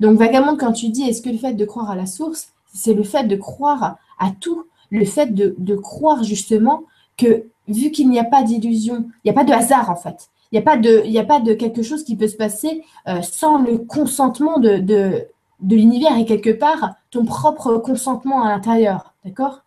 Donc, 0.00 0.18
vagabond, 0.18 0.56
quand 0.56 0.72
tu 0.72 0.88
dis 0.88 1.04
est-ce 1.04 1.22
que 1.22 1.30
le 1.30 1.38
fait 1.38 1.54
de 1.54 1.64
croire 1.64 1.90
à 1.90 1.96
la 1.96 2.06
source, 2.06 2.48
c'est 2.72 2.94
le 2.94 3.02
fait 3.02 3.24
de 3.24 3.36
croire 3.36 3.96
à 4.18 4.30
tout, 4.40 4.66
le 4.90 5.04
fait 5.04 5.34
de, 5.34 5.76
croire 5.76 6.22
justement 6.22 6.82
que 7.16 7.46
vu 7.68 7.90
qu'il 7.90 8.08
n'y 8.10 8.18
a 8.18 8.24
pas 8.24 8.42
d'illusion, 8.42 9.06
il 9.24 9.26
n'y 9.26 9.30
a 9.30 9.34
pas 9.34 9.44
de 9.44 9.52
hasard 9.52 9.90
en 9.90 9.96
fait. 9.96 10.28
Il 10.50 10.56
n'y 10.56 10.58
a, 10.58 10.62
pas 10.62 10.76
de, 10.76 11.18
a 11.18 11.24
pas 11.24 11.40
de 11.40 11.54
quelque 11.54 11.82
chose 11.82 12.04
qui 12.04 12.14
peut 12.14 12.28
se 12.28 12.36
passer 12.36 12.82
euh, 13.08 13.22
sans 13.22 13.58
le 13.58 13.78
consentement 13.78 14.58
de, 14.58 15.26
l'univers 15.62 16.18
et 16.18 16.26
quelque 16.26 16.50
part 16.50 16.94
ton 17.10 17.24
propre 17.24 17.78
consentement 17.78 18.42
à 18.42 18.50
l'intérieur. 18.50 19.14
D'accord? 19.24 19.62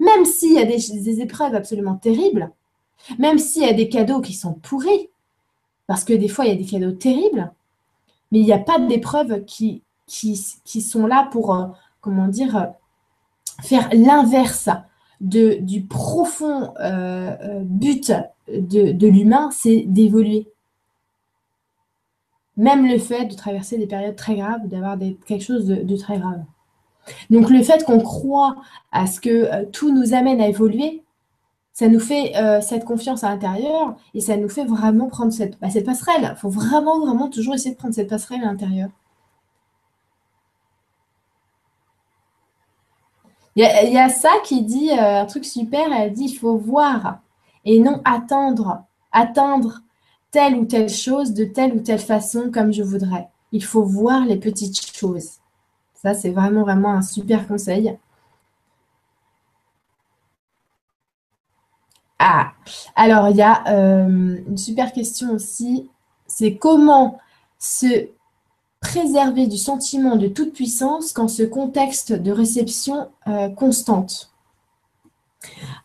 Même 0.00 0.24
s'il 0.24 0.54
y 0.54 0.58
a 0.58 0.64
des, 0.64 1.20
épreuves 1.20 1.54
absolument 1.54 1.94
terribles, 1.94 2.50
même 3.18 3.38
s'il 3.38 3.62
y 3.62 3.68
a 3.68 3.72
des 3.72 3.88
cadeaux 3.88 4.20
qui 4.20 4.34
sont 4.34 4.54
pourris, 4.54 5.08
parce 5.86 6.04
que 6.04 6.12
des 6.12 6.28
fois 6.28 6.46
il 6.46 6.48
y 6.48 6.54
a 6.54 6.56
des 6.56 6.64
cadeaux 6.64 6.92
terribles, 6.92 7.52
mais 8.32 8.40
il 8.40 8.44
n'y 8.44 8.52
a 8.52 8.58
pas 8.58 8.78
d'épreuves 8.78 9.44
qui, 9.44 9.82
qui, 10.06 10.36
sont 10.80 11.06
là 11.06 11.28
pour, 11.30 11.54
euh, 11.54 11.66
comment 12.00 12.28
dire, 12.28 12.72
faire 13.62 13.88
l'inverse 13.92 14.68
du 15.20 15.82
profond 15.82 16.74
euh, 16.80 17.36
euh, 17.42 17.60
but 17.62 18.12
de, 18.48 19.06
l'humain, 19.06 19.50
c'est 19.52 19.82
d'évoluer. 19.86 20.48
Même 22.56 22.86
le 22.86 22.98
fait 22.98 23.26
de 23.26 23.34
traverser 23.34 23.78
des 23.78 23.86
périodes 23.86 24.16
très 24.16 24.34
graves, 24.34 24.66
d'avoir 24.66 24.98
quelque 25.26 25.44
chose 25.44 25.66
de, 25.66 25.96
très 25.96 26.18
grave. 26.18 26.42
Donc 27.30 27.50
le 27.50 27.62
fait 27.62 27.84
qu'on 27.84 28.00
croit 28.00 28.56
à 28.92 29.06
ce 29.06 29.20
que 29.20 29.28
euh, 29.30 29.64
tout 29.72 29.92
nous 29.92 30.14
amène 30.14 30.40
à 30.40 30.48
évoluer, 30.48 31.02
ça 31.72 31.88
nous 31.88 32.00
fait 32.00 32.34
cette 32.60 32.84
confiance 32.84 33.24
à 33.24 33.30
l'intérieur 33.30 33.96
et 34.12 34.20
ça 34.20 34.36
nous 34.36 34.50
fait 34.50 34.66
vraiment 34.66 35.08
prendre 35.08 35.32
cette, 35.32 35.58
bah, 35.60 35.68
passerelle. 35.86 36.34
Il 36.34 36.38
faut 36.38 36.50
vraiment, 36.50 37.00
vraiment 37.00 37.30
toujours 37.30 37.54
essayer 37.54 37.70
de 37.70 37.78
prendre 37.78 37.94
cette 37.94 38.10
passerelle 38.10 38.42
à 38.42 38.46
l'intérieur. 38.46 38.90
Il 43.56 43.92
y, 43.92 43.98
a 43.98 44.08
ça 44.08 44.30
qui 44.44 44.62
dit 44.62 44.90
euh, 44.92 45.20
un 45.20 45.26
truc 45.26 45.44
super, 45.44 45.92
elle 45.92 46.12
dit 46.12 46.26
il 46.26 46.36
faut 46.36 46.56
voir 46.56 47.18
et 47.64 47.80
non 47.80 48.00
attendre, 48.04 48.84
atteindre 49.12 49.80
telle 50.30 50.54
ou 50.54 50.64
telle 50.64 50.88
chose 50.88 51.34
de 51.34 51.44
telle 51.44 51.74
ou 51.74 51.80
telle 51.80 51.98
façon 51.98 52.50
comme 52.52 52.72
je 52.72 52.82
voudrais. 52.82 53.28
Il 53.50 53.64
faut 53.64 53.82
voir 53.82 54.24
les 54.24 54.36
petites 54.36 54.80
choses. 54.96 55.39
Ça, 56.02 56.14
c'est 56.14 56.30
vraiment, 56.30 56.62
vraiment 56.62 56.92
un 56.92 57.02
super 57.02 57.46
conseil. 57.46 57.98
Ah, 62.18 62.52
alors 62.96 63.28
il 63.28 63.36
y 63.36 63.42
a 63.42 63.64
euh, 63.68 64.38
une 64.46 64.56
super 64.56 64.92
question 64.92 65.32
aussi. 65.32 65.90
C'est 66.26 66.56
comment 66.56 67.18
se 67.58 68.08
préserver 68.80 69.46
du 69.46 69.58
sentiment 69.58 70.16
de 70.16 70.26
toute 70.28 70.54
puissance 70.54 71.12
quand 71.12 71.28
ce 71.28 71.42
contexte 71.42 72.12
de 72.12 72.32
réception 72.32 73.10
euh, 73.26 73.50
constante? 73.50 74.32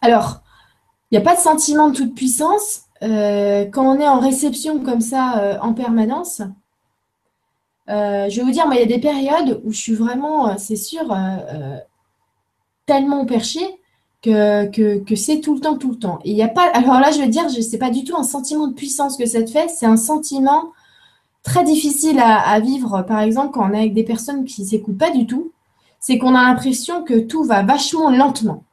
Alors, 0.02 0.42
il 1.12 1.18
n'y 1.18 1.22
a 1.22 1.26
pas 1.26 1.36
de 1.36 1.42
sentiment 1.42 1.90
de 1.90 1.96
toute 1.96 2.16
puissance 2.16 2.84
euh, 3.04 3.66
quand 3.66 3.86
on 3.86 4.00
est 4.00 4.08
en 4.08 4.20
réception 4.20 4.80
comme 4.80 5.02
ça 5.02 5.60
en 5.62 5.74
permanence, 5.74 6.42
euh, 7.90 8.30
je 8.30 8.38
vais 8.38 8.44
vous 8.44 8.52
dire, 8.52 8.66
moi, 8.66 8.76
il 8.76 8.80
y 8.80 8.84
a 8.84 8.88
des 8.88 9.00
périodes 9.00 9.62
où 9.64 9.72
je 9.72 9.78
suis 9.78 9.94
vraiment, 9.94 10.58
c'est 10.58 10.76
sûr, 10.76 11.16
tellement 12.86 13.26
perchée 13.26 13.80
que, 14.22 15.00
que, 15.00 15.16
c'est 15.16 15.40
tout 15.40 15.56
le 15.56 15.62
temps, 15.62 15.78
tout 15.78 15.92
le 15.92 16.00
temps. 16.00 16.20
Il 16.26 16.34
n'y 16.34 16.44
a 16.44 16.48
pas. 16.48 16.70
Alors 16.74 17.00
là, 17.00 17.12
je 17.12 17.20
veux 17.20 17.28
dire, 17.28 17.50
ce 17.50 17.72
n'est 17.72 17.78
pas 17.78 17.92
du 17.92 18.04
tout 18.04 18.16
un 18.18 18.24
sentiment 18.24 18.68
de 18.68 18.74
puissance 18.74 19.18
que 19.18 19.26
ça 19.26 19.44
te 19.44 19.50
fait, 19.50 19.70
c'est 19.70 19.86
un 19.86 19.98
sentiment 19.98 20.72
très 21.46 21.64
difficile 21.64 22.20
à, 22.20 22.60
vivre, 22.60 23.04
par 23.04 23.20
exemple, 23.20 23.52
quand 23.54 23.70
on 23.70 23.74
est 23.74 23.78
avec 23.78 23.94
des 23.94 24.04
personnes 24.04 24.46
qui 24.46 24.64
ne 24.64 24.68
s'écoutent 24.68 24.98
pas 24.98 25.12
du 25.12 25.28
tout, 25.28 25.52
c'est 26.00 26.18
qu'on 26.18 26.36
a 26.36 26.42
l'impression 26.42 27.04
que 27.04 27.20
tout 27.20 27.44
va 27.44 27.62
vachement 27.62 28.10
lentement. 28.10 28.64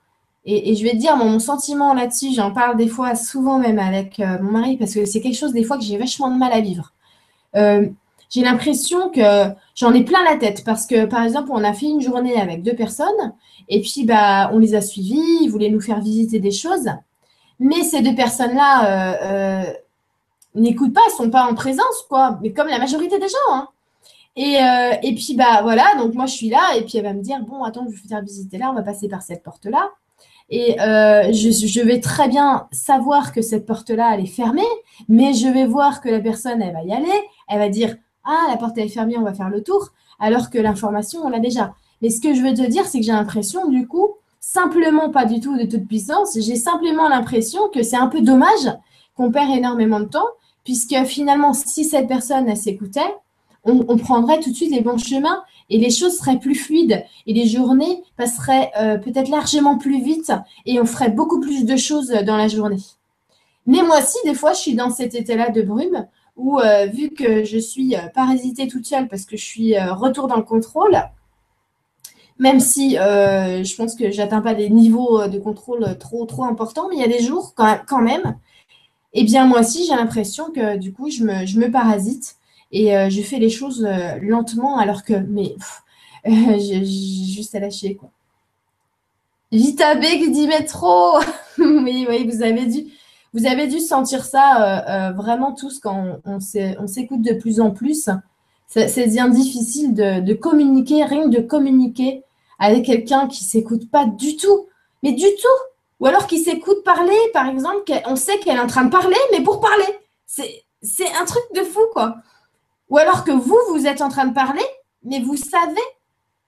Et, 0.47 0.75
je 0.75 0.83
vais 0.83 0.93
te 0.93 0.97
dire, 0.97 1.17
mon, 1.17 1.39
sentiment 1.39 1.93
là-dessus, 1.95 2.35
j'en 2.35 2.51
parle 2.51 2.77
des 2.77 2.89
fois 2.89 3.15
souvent 3.15 3.59
même 3.59 3.79
avec 3.79 4.19
euh, 4.19 4.39
mon 4.41 4.53
mari, 4.53 4.77
parce 4.79 4.95
que 4.95 5.05
c'est 5.05 5.21
quelque 5.21 5.37
chose 5.37 5.53
des 5.53 5.65
fois 5.65 5.77
que 5.77 5.85
j'ai 5.85 5.99
vachement 5.99 6.31
de 6.31 6.39
mal 6.39 6.53
à 6.53 6.61
vivre. 6.61 6.95
Euh, 7.57 7.89
j'ai 8.33 8.43
l'impression 8.43 9.11
que 9.11 9.49
j'en 9.75 9.93
ai 9.93 10.05
plein 10.05 10.25
la 10.25 10.37
tête, 10.37 10.65
parce 10.65 10.87
que 10.87 11.05
par 11.05 11.23
exemple, 11.23 11.51
on 11.53 11.63
a 11.63 11.73
fait 11.73 11.87
une 11.87 12.01
journée 12.01 12.41
avec 12.41 12.63
deux 12.63 12.75
personnes, 12.75 13.35
et 13.69 13.81
puis 13.81 14.05
bah, 14.05 14.51
on 14.53 14.59
les 14.59 14.75
a 14.75 14.81
suivis, 14.81 15.21
ils 15.43 15.49
voulaient 15.49 15.71
nous 15.71 15.81
faire 15.81 16.01
visiter 16.01 16.41
des 16.41 16.51
choses. 16.51 16.89
Mais 17.61 17.83
ces 17.83 18.03
deux 18.03 18.15
personnes-là 18.15 18.87
euh, 18.87 19.73
n'écoutent 20.55 20.95
pas, 20.95 21.01
sont 21.17 21.31
pas 21.31 21.45
en 21.45 21.55
présence, 21.55 22.07
quoi. 22.09 22.39
Mais 22.43 22.53
comme 22.53 22.69
la 22.69 22.79
majorité 22.79 23.19
des 23.19 23.29
gens. 23.29 23.53
Hein. 23.53 23.69
Et, 24.35 24.57
et 25.07 25.15
puis 25.15 25.35
bah 25.37 25.61
voilà, 25.63 25.85
donc 25.99 26.15
moi 26.15 26.25
je 26.25 26.33
suis 26.33 26.49
là, 26.49 26.75
et 26.77 26.83
puis 26.83 26.97
elle 26.97 27.05
va 27.05 27.13
me 27.13 27.21
dire, 27.21 27.39
bon, 27.47 27.63
attends, 27.65 27.87
je 27.91 28.03
vais 28.03 28.09
faire 28.09 28.23
visiter 28.23 28.57
là, 28.57 28.71
on 28.71 28.75
va 28.75 28.83
passer 28.83 29.09
par 29.09 29.23
cette 29.23 29.43
porte-là. 29.43 29.91
Et 30.53 30.79
euh, 30.81 31.33
je, 31.33 31.81
vais 31.81 31.99
très 31.99 32.29
bien 32.29 32.69
savoir 32.73 33.33
que 33.33 33.41
cette 33.41 33.65
porte-là, 33.65 34.11
elle 34.13 34.25
est 34.25 34.27
fermée, 34.27 34.61
mais 35.09 35.33
je 35.33 35.49
vais 35.49 35.65
voir 35.65 36.03
que 36.03 36.11
la 36.11 36.21
personne, 36.21 36.61
elle 36.61 36.75
va 36.75 36.83
y 36.83 36.93
aller, 36.93 37.09
elle 37.49 37.59
va 37.59 37.71
dire 37.71 37.97
Ah, 38.25 38.47
la 38.49 38.57
porte 38.57 38.79
est 38.79 38.89
fermée, 38.89 39.17
on 39.19 39.23
va 39.23 39.35
faire 39.35 39.51
le 39.51 39.63
tour, 39.63 39.91
alors 40.21 40.51
que 40.51 40.59
l'information, 40.59 41.21
on 41.25 41.29
l'a 41.29 41.41
déjà. 41.41 41.75
Mais 42.01 42.11
ce 42.11 42.21
que 42.21 42.35
je 42.35 42.43
veux 42.43 42.55
te 42.55 42.67
dire, 42.67 42.87
c'est 42.87 43.01
que 43.01 43.05
j'ai 43.05 43.13
l'impression, 43.13 43.69
du 43.69 43.87
coup, 43.87 44.09
simplement 44.41 45.11
pas 45.11 45.25
du 45.25 45.41
tout 45.41 45.57
de 45.57 45.65
toute 45.65 45.87
puissance, 45.87 46.37
j'ai 46.39 46.57
simplement 46.57 47.09
l'impression 47.09 47.69
que 47.69 47.83
c'est 47.83 47.97
un 47.97 48.09
peu 48.09 48.21
dommage 48.21 48.71
qu'on 49.17 49.31
perd 49.31 49.51
énormément 49.51 50.01
de 50.01 50.07
temps, 50.07 50.29
puisque 50.65 50.97
finalement, 51.05 51.53
si 51.53 51.85
cette 51.85 52.09
personne, 52.09 52.55
s'écoutait, 52.55 53.15
on, 53.65 53.97
prendrait 53.97 54.41
tout 54.41 54.51
de 54.51 54.57
suite 54.57 54.73
les 54.73 54.81
bons 54.81 54.99
chemins 54.99 55.45
et 55.71 55.79
les 55.79 55.91
choses 55.91 56.19
seraient 56.19 56.41
plus 56.41 56.57
fluides 56.57 57.05
et 57.29 57.33
les 57.33 57.47
journées 57.47 58.03
passeraient 58.17 58.73
euh, 58.77 58.99
peut-être 58.99 59.29
largement 59.29 59.79
plus 59.79 60.03
vite 60.03 60.33
et 60.67 60.81
on 60.81 60.85
ferait 60.85 61.11
beaucoup 61.11 61.39
plus 61.39 61.65
de 61.65 61.77
choses 61.77 62.09
dans 62.09 62.37
la 62.37 62.49
journée. 62.49 62.83
Mais 63.67 63.83
moi 63.83 63.99
aussi, 63.99 64.19
des 64.25 64.35
fois, 64.35 64.53
je 64.53 64.59
suis 64.59 64.75
dans 64.75 64.91
cet 64.91 65.15
état-là 65.15 65.51
de 65.51 65.63
brume 65.63 66.07
où, 66.37 66.59
euh, 66.59 66.87
vu 66.87 67.11
que 67.11 67.45
je 67.45 67.59
suis 67.59 67.95
euh, 67.95 68.09
parasitée 68.15 68.69
toute 68.69 68.87
seule 68.87 69.09
parce 69.09 69.25
que 69.25 69.37
je 69.37 69.45
suis 69.45 69.79
retour 69.79 70.29
dans 70.29 70.37
le 70.37 70.43
contrôle, 70.43 70.97
même 72.39 72.61
si 72.61 72.95
je 72.95 73.77
pense 73.77 73.95
que 73.95 74.11
j'atteins 74.11 74.41
pas 74.41 74.55
des 74.55 74.71
niveaux 74.71 75.29
de 75.29 75.39
contrôle 75.39 75.97
trop 75.99 76.25
trop 76.27 76.45
importants, 76.45 76.89
mais 76.89 76.97
il 76.97 77.01
y 77.01 77.05
a 77.05 77.09
des 77.09 77.23
jours 77.23 77.55
quand, 77.55 78.03
même, 78.03 78.37
eh 79.13 79.25
bien 79.25 79.47
moi 79.47 79.61
aussi 79.61 79.87
j'ai 79.87 79.95
l'impression 79.95 80.51
que 80.51 80.77
du 80.77 80.93
coup 80.93 81.11
je 81.11 81.25
me, 81.25 81.71
parasite 81.71 82.37
et 82.73 82.97
euh, 82.97 83.11
je 83.11 83.21
fais 83.23 83.39
les 83.39 83.51
choses 83.51 83.85
euh, 83.85 84.19
lentement 84.21 84.79
alors 84.79 85.05
que, 85.05 85.15
mais 85.15 85.55
j'ai 86.25 86.85
juste 86.85 87.55
à 87.55 87.61
lâcher 87.61 87.95
quoi. 87.95 88.11
Vita 89.53 89.97
B 89.97 90.03
qui 90.03 90.31
dit 90.31 90.47
métro. 90.47 91.19
oui, 91.59 92.07
oui, 92.09 92.27
vous 92.27 92.43
avez 92.43 92.65
dû, 92.65 92.87
vous 93.35 93.47
avez 93.47 93.67
dû 93.67 93.81
sentir 93.81 94.25
ça 94.25 95.09
euh, 95.09 95.13
vraiment 95.13 95.53
tous 95.53 95.81
quand 95.81 96.21
on, 96.25 96.39
on 96.79 96.87
s'écoute 96.87 97.23
de 97.23 97.35
plus 97.35 97.61
en 97.61 97.71
plus. 97.71 98.09
C'est 98.67 99.07
bien 99.09 99.29
difficile 99.29 99.93
de, 99.95 100.21
de, 100.21 100.33
communiquer, 100.33 101.05
rien 101.05 101.25
que 101.25 101.37
de 101.37 101.43
communiquer 101.43 102.25
avec 102.59 102.87
quelqu'un 102.87 103.29
qui 103.29 103.45
s'écoute 103.45 103.91
pas 103.91 104.07
du 104.07 104.37
tout, 104.37 104.67
mais 105.03 105.13
du 105.13 105.27
tout. 105.27 105.63
Ou 106.01 106.07
alors 106.07 106.27
qui 106.27 106.39
s'écoute 106.39 106.83
parler, 106.85 107.17
par 107.33 107.47
exemple, 107.49 107.93
on 108.07 108.17
sait 108.17 108.39
qu'elle 108.39 108.57
est 108.57 108.61
en 108.61 108.67
train 108.67 108.85
de 108.85 108.91
parler, 108.91 109.17
mais 109.31 109.43
pour 109.43 109.61
parler. 109.61 109.85
C'est 110.27 111.07
un 111.21 111.25
truc 111.25 111.45
de 111.55 111.63
fou, 111.63 111.81
quoi. 111.93 112.17
Ou 112.89 112.99
alors 112.99 113.25
que 113.25 113.31
vous, 113.31 113.59
vous 113.71 113.87
êtes 113.87 114.01
en 114.01 114.09
train 114.09 114.27
de 114.27 114.35
parler, 114.35 114.65
mais 115.05 115.21
vous 115.21 115.37
savez 115.37 115.81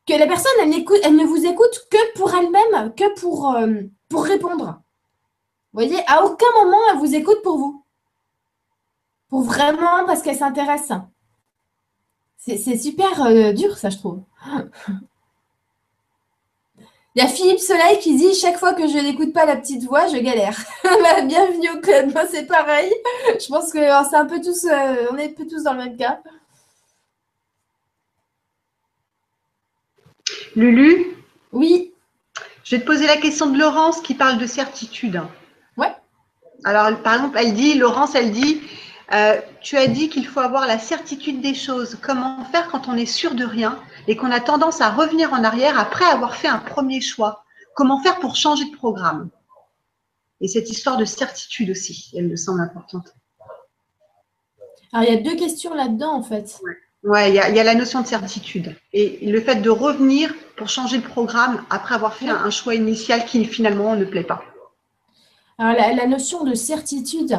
que 0.06 0.14
la 0.14 0.26
personne, 0.26 0.52
elle, 0.60 0.84
elle 1.04 1.16
ne 1.16 1.24
vous 1.24 1.46
écoute 1.46 1.86
que 1.90 2.18
pour 2.18 2.34
elle-même, 2.34 2.94
que 2.94 3.14
pour, 3.20 3.54
euh, 3.54 3.82
pour 4.08 4.24
répondre. 4.24 4.80
Vous 5.74 5.80
voyez, 5.80 6.00
à 6.06 6.24
aucun 6.24 6.46
moment, 6.54 6.78
elle 6.88 6.98
vous 6.98 7.16
écoute 7.16 7.42
pour 7.42 7.58
vous. 7.58 7.84
Pour 9.28 9.42
vraiment, 9.42 10.06
parce 10.06 10.22
qu'elle 10.22 10.36
s'intéresse. 10.36 10.92
C'est 12.38 12.78
super 12.78 13.26
euh, 13.26 13.52
dur, 13.52 13.76
ça, 13.76 13.90
je 13.90 13.96
trouve. 13.96 14.22
Il 17.16 17.22
y 17.22 17.26
a 17.26 17.28
Philippe 17.28 17.58
Soleil 17.58 17.98
qui 17.98 18.16
dit 18.16 18.34
chaque 18.34 18.58
fois 18.58 18.74
que 18.74 18.86
je 18.86 18.98
n'écoute 18.98 19.32
pas 19.32 19.46
la 19.46 19.56
petite 19.56 19.82
voix, 19.82 20.06
je 20.06 20.16
galère. 20.18 20.56
Bah, 20.84 21.22
bienvenue 21.22 21.70
au 21.70 21.80
club. 21.80 22.12
Moi, 22.12 22.24
c'est 22.30 22.46
pareil. 22.46 22.92
Je 23.40 23.48
pense 23.48 23.72
que 23.72 23.80
c'est 23.80 24.16
un 24.16 24.26
peu 24.26 24.40
tous, 24.40 24.66
euh, 24.66 25.08
on 25.10 25.18
est 25.18 25.30
un 25.30 25.32
peu 25.32 25.44
tous 25.44 25.64
dans 25.64 25.72
le 25.72 25.78
même 25.78 25.96
cas. 25.96 26.20
Lulu? 30.54 31.16
Oui. 31.52 31.92
Je 32.62 32.76
vais 32.76 32.82
te 32.82 32.86
poser 32.86 33.08
la 33.08 33.16
question 33.16 33.50
de 33.50 33.58
Laurence 33.58 34.00
qui 34.00 34.14
parle 34.14 34.38
de 34.38 34.46
certitude. 34.46 35.20
Alors, 36.64 36.96
par 37.02 37.14
exemple, 37.14 37.38
elle 37.38 37.54
dit, 37.54 37.74
Laurence, 37.74 38.14
elle 38.14 38.32
dit, 38.32 38.62
euh, 39.12 39.40
tu 39.60 39.76
as 39.76 39.86
dit 39.86 40.08
qu'il 40.08 40.26
faut 40.26 40.40
avoir 40.40 40.66
la 40.66 40.78
certitude 40.78 41.40
des 41.40 41.54
choses. 41.54 41.98
Comment 42.00 42.44
faire 42.46 42.68
quand 42.68 42.88
on 42.88 42.96
est 42.96 43.06
sûr 43.06 43.34
de 43.34 43.44
rien 43.44 43.78
et 44.08 44.16
qu'on 44.16 44.30
a 44.30 44.40
tendance 44.40 44.80
à 44.80 44.90
revenir 44.90 45.32
en 45.32 45.44
arrière 45.44 45.78
après 45.78 46.06
avoir 46.06 46.36
fait 46.36 46.48
un 46.48 46.58
premier 46.58 47.00
choix? 47.00 47.44
Comment 47.74 48.00
faire 48.00 48.18
pour 48.18 48.36
changer 48.36 48.64
de 48.64 48.76
programme? 48.76 49.28
Et 50.40 50.48
cette 50.48 50.70
histoire 50.70 50.96
de 50.96 51.04
certitude 51.04 51.70
aussi, 51.70 52.12
elle 52.16 52.28
me 52.28 52.36
semble 52.36 52.60
importante. 52.60 53.14
Alors, 54.92 55.08
il 55.08 55.14
y 55.14 55.18
a 55.18 55.20
deux 55.20 55.36
questions 55.36 55.74
là-dedans, 55.74 56.14
en 56.14 56.22
fait. 56.22 56.58
Ouais. 57.02 57.30
il 57.30 57.34
y, 57.34 57.38
a 57.38 57.64
la 57.64 57.74
notion 57.74 58.00
de 58.00 58.06
certitude 58.06 58.74
et 58.94 59.30
le 59.30 59.40
fait 59.42 59.56
de 59.56 59.68
revenir 59.68 60.32
pour 60.56 60.68
changer 60.68 60.98
de 60.98 61.06
programme 61.06 61.62
après 61.68 61.94
avoir 61.94 62.14
fait 62.14 62.28
un, 62.28 62.48
choix 62.48 62.74
initial 62.74 63.26
qui 63.26 63.44
finalement 63.44 63.94
ne 63.96 64.06
plaît 64.06 64.24
pas. 64.24 64.42
Alors, 65.58 65.94
la 65.94 66.06
notion 66.06 66.44
de 66.44 66.54
certitude, 66.54 67.38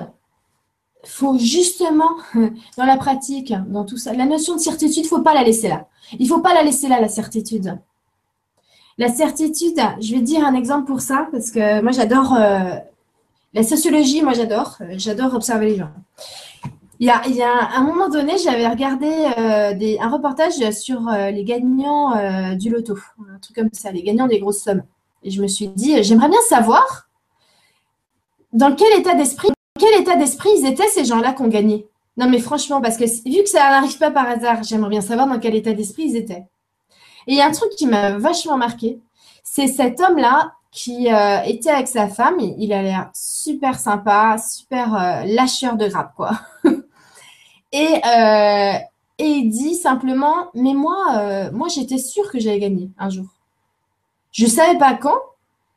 faut 1.05 1.37
justement, 1.37 2.11
dans 2.77 2.85
la 2.85 2.97
pratique, 2.97 3.53
dans 3.67 3.85
tout 3.85 3.97
ça, 3.97 4.13
la 4.13 4.25
notion 4.25 4.55
de 4.55 4.59
certitude, 4.59 5.05
faut 5.05 5.21
pas 5.21 5.33
la 5.33 5.43
laisser 5.43 5.67
là. 5.67 5.87
Il 6.19 6.27
faut 6.27 6.39
pas 6.39 6.53
la 6.53 6.63
laisser 6.63 6.87
là, 6.87 6.99
la 6.99 7.07
certitude. 7.07 7.77
La 8.97 9.09
certitude, 9.09 9.79
je 9.99 10.15
vais 10.15 10.21
dire 10.21 10.45
un 10.45 10.53
exemple 10.53 10.85
pour 10.85 11.01
ça, 11.01 11.27
parce 11.31 11.51
que 11.51 11.81
moi 11.81 11.91
j'adore 11.91 12.33
euh, 12.33 12.75
la 13.53 13.63
sociologie, 13.63 14.21
moi 14.21 14.33
j'adore, 14.33 14.77
euh, 14.81 14.93
j'adore 14.97 15.33
observer 15.33 15.71
les 15.71 15.75
gens. 15.77 15.91
Il 16.99 17.07
y, 17.07 17.09
a, 17.09 17.21
il 17.27 17.35
y 17.35 17.43
a 17.43 17.71
un 17.75 17.83
moment 17.83 18.07
donné, 18.07 18.37
j'avais 18.37 18.65
regardé 18.65 19.09
euh, 19.37 19.97
un 19.99 20.09
reportage 20.09 20.53
sur 20.71 21.09
les 21.09 21.43
gagnants 21.43 22.55
du 22.55 22.69
loto, 22.69 22.97
un 23.35 23.37
truc 23.39 23.53
comme 23.53 23.69
ça, 23.73 23.91
les 23.91 24.01
gagnants 24.01 24.27
des 24.27 24.39
grosses 24.39 24.63
sommes. 24.63 24.83
Et 25.21 25.29
je 25.29 25.41
me 25.41 25.47
suis 25.47 25.67
dit, 25.67 26.01
j'aimerais 26.03 26.29
bien 26.29 26.39
savoir 26.47 27.04
dans 28.55 28.73
quel 28.73 28.99
état 28.99 29.13
d'esprit 29.13 29.49
quel 29.77 30.01
état 30.01 30.15
d'esprit 30.15 30.49
ils 30.57 30.65
étaient 30.65 30.87
ces 30.87 31.03
gens-là 31.03 31.33
qui 31.33 31.41
ont 31.41 31.49
gagné 31.49 31.87
Non, 32.15 32.29
mais 32.29 32.39
franchement, 32.39 32.81
parce 32.81 32.95
que 32.95 33.03
vu 33.03 33.43
que 33.43 33.49
ça 33.49 33.59
n'arrive 33.59 33.97
pas 33.97 34.09
par 34.09 34.25
hasard, 34.25 34.63
j'aimerais 34.63 34.89
bien 34.89 35.01
savoir 35.01 35.27
dans 35.27 35.37
quel 35.37 35.53
état 35.53 35.73
d'esprit 35.73 36.03
ils 36.03 36.15
étaient. 36.15 36.45
Et 37.27 37.33
il 37.33 37.35
y 37.35 37.41
a 37.41 37.47
un 37.47 37.51
truc 37.51 37.71
qui 37.71 37.85
m'a 37.85 38.17
vachement 38.17 38.57
marqué, 38.57 39.01
c'est 39.43 39.67
cet 39.67 39.99
homme-là 39.99 40.53
qui 40.71 41.11
euh, 41.11 41.41
était 41.43 41.71
avec 41.71 41.89
sa 41.89 42.07
femme. 42.07 42.39
Il, 42.39 42.71
a 42.71 42.81
l'air 42.81 43.09
super 43.13 43.77
sympa, 43.77 44.37
super 44.37 44.95
euh, 44.95 45.23
lâcheur 45.25 45.75
de 45.75 45.87
grappe, 45.87 46.13
quoi. 46.15 46.31
et, 47.73 47.95
euh, 48.05 48.73
et 49.17 49.27
il 49.27 49.49
dit 49.49 49.75
simplement, 49.75 50.49
mais 50.53 50.73
moi, 50.73 51.49
moi 51.51 51.67
j'étais 51.67 51.97
sûre 51.97 52.29
que 52.31 52.39
j'allais 52.39 52.59
gagner 52.59 52.91
un 52.97 53.09
jour. 53.09 53.27
Je 54.31 54.45
ne 54.45 54.49
savais 54.49 54.77
pas 54.77 54.93
quand, 54.93 55.19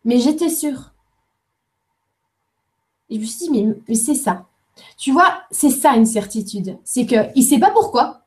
mais 0.04 0.18
j'étais 0.18 0.50
sûre. 0.50 0.92
Je 3.10 3.18
me 3.18 3.24
suis 3.24 3.48
dit, 3.48 3.74
mais, 3.86 3.94
c'est 3.94 4.14
ça. 4.14 4.46
Tu 4.96 5.12
vois, 5.12 5.42
c'est 5.50 5.70
ça 5.70 5.96
une 5.96 6.06
certitude. 6.06 6.78
C'est 6.84 7.06
qu'il 7.06 7.32
ne 7.34 7.42
sait 7.42 7.58
pas 7.58 7.70
pourquoi, 7.70 8.22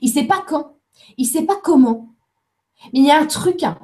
il 0.00 0.08
ne 0.08 0.14
sait 0.14 0.24
pas 0.24 0.44
quand, 0.46 0.74
il 1.16 1.26
ne 1.26 1.30
sait 1.30 1.42
pas 1.44 1.56
comment. 1.62 2.08
Mais 2.92 3.00
il 3.00 3.06
y 3.06 3.10
a 3.10 3.20
un 3.20 3.26
truc, 3.26 3.62
hein. 3.64 3.78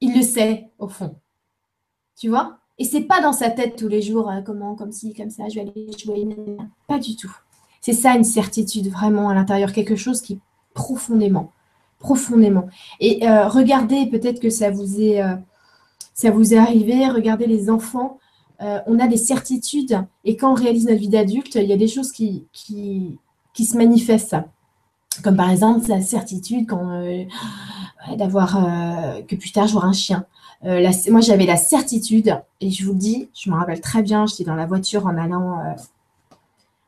il 0.00 0.16
le 0.16 0.22
sait 0.22 0.70
au 0.78 0.88
fond. 0.88 1.14
Tu 2.16 2.28
vois? 2.28 2.58
Et 2.78 2.84
c'est 2.84 3.02
pas 3.02 3.20
dans 3.20 3.32
sa 3.32 3.50
tête 3.50 3.76
tous 3.76 3.88
les 3.88 4.02
jours, 4.02 4.28
hein, 4.28 4.42
comment, 4.42 4.74
comme 4.74 4.90
ci, 4.90 5.14
comme 5.14 5.30
ça, 5.30 5.48
je 5.48 5.56
vais 5.56 5.60
aller 5.60 5.90
jouer. 5.98 6.26
Pas 6.88 6.98
du 6.98 7.14
tout. 7.14 7.34
C'est 7.80 7.92
ça 7.92 8.14
une 8.14 8.24
certitude, 8.24 8.88
vraiment 8.88 9.28
à 9.28 9.34
l'intérieur, 9.34 9.72
quelque 9.72 9.96
chose 9.96 10.20
qui 10.20 10.40
profondément, 10.74 11.52
profondément. 11.98 12.68
Et 13.00 13.28
euh, 13.28 13.48
regardez, 13.48 14.06
peut-être 14.06 14.40
que 14.40 14.50
ça 14.50 14.70
vous 14.70 15.00
est, 15.00 15.22
euh, 15.22 15.34
ça 16.14 16.30
vous 16.30 16.54
est 16.54 16.58
arrivé, 16.58 17.08
regardez 17.08 17.46
les 17.46 17.70
enfants 17.70 18.18
on 18.60 18.98
a 18.98 19.06
des 19.06 19.16
certitudes 19.16 20.04
et 20.24 20.36
quand 20.36 20.52
on 20.52 20.54
réalise 20.54 20.86
notre 20.86 21.00
vie 21.00 21.08
d'adulte, 21.08 21.54
il 21.54 21.64
y 21.64 21.72
a 21.72 21.76
des 21.76 21.88
choses 21.88 22.12
qui, 22.12 22.46
qui, 22.52 23.18
qui 23.54 23.64
se 23.64 23.76
manifestent. 23.76 24.36
Comme 25.24 25.36
par 25.36 25.50
exemple 25.50 25.88
la 25.88 26.00
certitude 26.00 26.66
d'avoir 28.16 28.52
que 29.26 29.34
plus 29.34 29.52
tard 29.52 29.66
j'aurai 29.66 29.88
un 29.88 29.92
chien. 29.92 30.24
moi 30.62 31.20
j'avais 31.20 31.46
la 31.46 31.56
certitude 31.56 32.40
et 32.60 32.70
je 32.70 32.84
vous 32.86 32.92
le 32.92 32.98
dis, 32.98 33.28
je 33.34 33.50
me 33.50 33.56
rappelle 33.56 33.80
très 33.80 34.02
bien, 34.02 34.26
j'étais 34.26 34.44
dans 34.44 34.54
la 34.54 34.66
voiture 34.66 35.06
en 35.06 35.16
allant, 35.16 35.74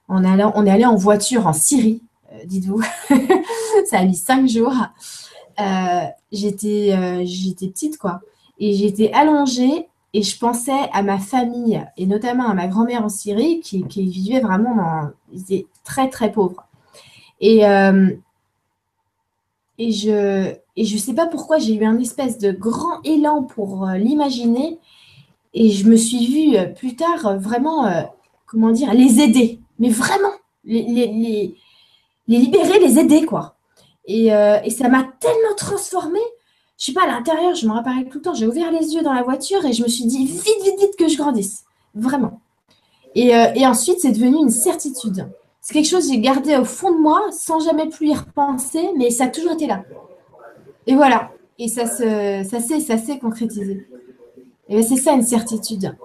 en 0.09 0.25
allant, 0.25 0.53
on 0.55 0.67
est 0.67 0.71
allé 0.71 0.85
en 0.85 0.97
voiture 0.97 1.47
en 1.47 1.53
Syrie, 1.53 2.03
dites-vous, 2.45 2.83
ça 3.91 3.99
a 3.99 4.05
mis 4.05 4.17
cinq 4.17 4.49
jours. 4.49 4.75
j'étais, 6.31 7.27
j'étais 7.27 7.69
petite 7.69 7.99
quoi, 7.99 8.21
et 8.59 8.75
j'étais 8.75 9.13
allongée 9.13 9.89
et 10.15 10.23
je 10.23 10.39
pensais 10.39 10.89
à 10.93 11.03
ma 11.03 11.19
famille 11.19 11.83
et 11.97 12.07
notamment 12.07 12.49
à 12.49 12.55
ma 12.55 12.69
grand-mère 12.69 13.05
en 13.05 13.09
Syrie 13.09 13.61
qui, 13.61 13.83
vivait 13.83 14.41
vraiment 14.41 14.77
dans. 14.77 15.11
Ils 15.33 15.65
très 15.85 16.11
très 16.11 16.31
pauvres. 16.31 16.67
Et, 17.41 17.67
euh, 17.67 18.11
et 19.79 19.91
je 19.91 20.55
et 20.77 20.85
je 20.85 20.97
sais 20.97 21.15
pas 21.15 21.27
pourquoi 21.27 21.59
j'ai 21.59 21.75
eu 21.75 21.85
un 21.85 21.99
espèce 21.99 22.39
de 22.39 22.53
grand 22.53 23.03
élan 23.05 23.43
pour 23.43 23.89
euh, 23.89 23.97
l'imaginer 23.97 24.79
et 25.55 25.71
je 25.71 25.89
me 25.89 25.97
suis 25.97 26.27
vue 26.27 26.57
euh, 26.57 26.67
plus 26.67 26.95
tard 26.95 27.39
vraiment 27.39 27.91
comment 28.47 28.71
dire 28.71 28.95
les 28.95 29.21
aider 29.21 29.61
mais 29.79 29.89
vraiment 29.89 30.33
les, 30.65 30.83
les, 30.83 31.57
les, 32.29 32.39
libérer 32.39 32.79
les 32.79 32.99
aider 32.99 33.27
quoi 33.27 33.57
et, 34.07 34.29
et 34.29 34.71
ça 34.71 34.89
m'a 34.89 35.05
tellement 35.21 35.55
transformée 35.57 36.21
je 36.83 36.87
sais 36.87 36.93
pas, 36.95 37.05
à 37.05 37.07
l'intérieur, 37.07 37.55
je 37.55 37.65
me 37.69 37.73
rappelle 37.73 38.09
tout 38.09 38.19
le 38.19 38.23
temps, 38.23 38.35
j'ai 38.35 38.45
ouvert 38.45 38.73
les 38.73 38.93
yeux 38.93 39.03
dans 39.03 39.13
la 39.13 39.23
voiture 39.23 39.65
et 39.65 39.73
je 39.73 39.85
me 39.85 39.89
suis 39.89 40.05
dit 40.05 40.27
vite, 40.27 40.65
vite, 40.65 40.81
vite 40.81 40.97
que 40.99 41.07
je 41.07 41.17
grandisse. 41.17 41.65
Vraiment. 41.95 42.41
Et, 43.15 43.37
euh, 43.37 43.53
ensuite, 43.69 44.01
c'est 44.01 44.11
devenu 44.11 44.39
une 44.39 44.51
certitude. 44.51 45.29
C'est 45.61 45.75
quelque 45.75 45.89
chose 45.89 46.09
que 46.09 46.13
j'ai 46.13 46.19
gardé 46.19 46.57
au 46.57 46.65
fond 46.65 46.93
de 46.93 46.99
moi 46.99 47.23
sans 47.31 47.61
jamais 47.61 47.89
plus 47.89 48.09
y 48.09 48.15
repenser, 48.15 48.89
mais 48.97 49.11
ça 49.11 49.27
a 49.27 49.29
toujours 49.29 49.53
été 49.53 49.69
là. 49.69 49.85
Et 50.89 50.97
voilà. 50.97 51.31
Et 51.57 51.69
ça 51.69 51.87
se, 51.87 52.45
ça 52.51 52.59
s'est, 52.59 52.81
ça 52.81 52.97
concrétisé. 53.15 53.87
Et 54.69 54.75
ben, 54.75 54.83
c'est 54.83 54.97
ça 54.97 55.13
une 55.13 55.23
certitude. 55.23 55.97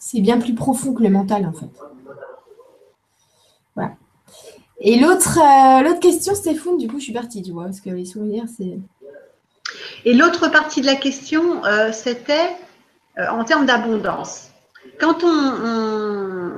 C'est 0.00 0.20
bien 0.20 0.40
plus 0.40 0.56
profond 0.56 0.92
que 0.92 1.04
le 1.04 1.10
mental, 1.10 1.46
en 1.46 1.52
fait. 1.52 1.70
Et 4.80 4.98
l'autre 4.98 5.38
euh, 5.38 5.82
l'autre 5.82 6.00
question, 6.00 6.34
Stéphane, 6.34 6.78
du 6.78 6.88
coup, 6.88 6.98
je 6.98 7.04
suis 7.04 7.12
partie, 7.12 7.42
tu 7.42 7.52
vois, 7.52 7.64
parce 7.64 7.80
que 7.80 7.90
les 7.90 8.06
souvenirs, 8.06 8.44
c'est. 8.56 8.78
Et 10.06 10.14
l'autre 10.14 10.48
partie 10.48 10.80
de 10.80 10.86
la 10.86 10.96
question, 10.96 11.64
euh, 11.64 11.92
c'était 11.92 12.56
euh, 13.18 13.28
en 13.30 13.44
termes 13.44 13.66
d'abondance. 13.66 14.48
Quand 14.98 15.22
on, 15.22 16.52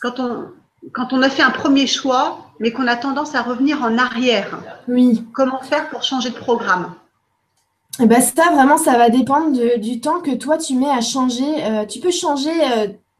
quand, 0.00 0.20
on, 0.20 0.46
quand 0.92 1.12
on 1.12 1.22
a 1.22 1.28
fait 1.28 1.42
un 1.42 1.50
premier 1.50 1.88
choix, 1.88 2.38
mais 2.60 2.70
qu'on 2.70 2.86
a 2.86 2.94
tendance 2.94 3.34
à 3.34 3.42
revenir 3.42 3.82
en 3.82 3.98
arrière, 3.98 4.60
oui. 4.86 5.24
comment 5.34 5.60
faire 5.60 5.90
pour 5.90 6.04
changer 6.04 6.30
de 6.30 6.36
programme? 6.36 6.94
Eh 8.00 8.06
ben 8.06 8.22
ça, 8.22 8.50
vraiment, 8.52 8.78
ça 8.78 8.96
va 8.96 9.10
dépendre 9.10 9.78
du 9.78 10.00
temps 10.00 10.20
que 10.20 10.34
toi, 10.34 10.56
tu 10.56 10.74
mets 10.76 10.88
à 10.88 11.00
changer. 11.00 11.86
tu 11.88 11.98
peux 11.98 12.12
changer 12.12 12.52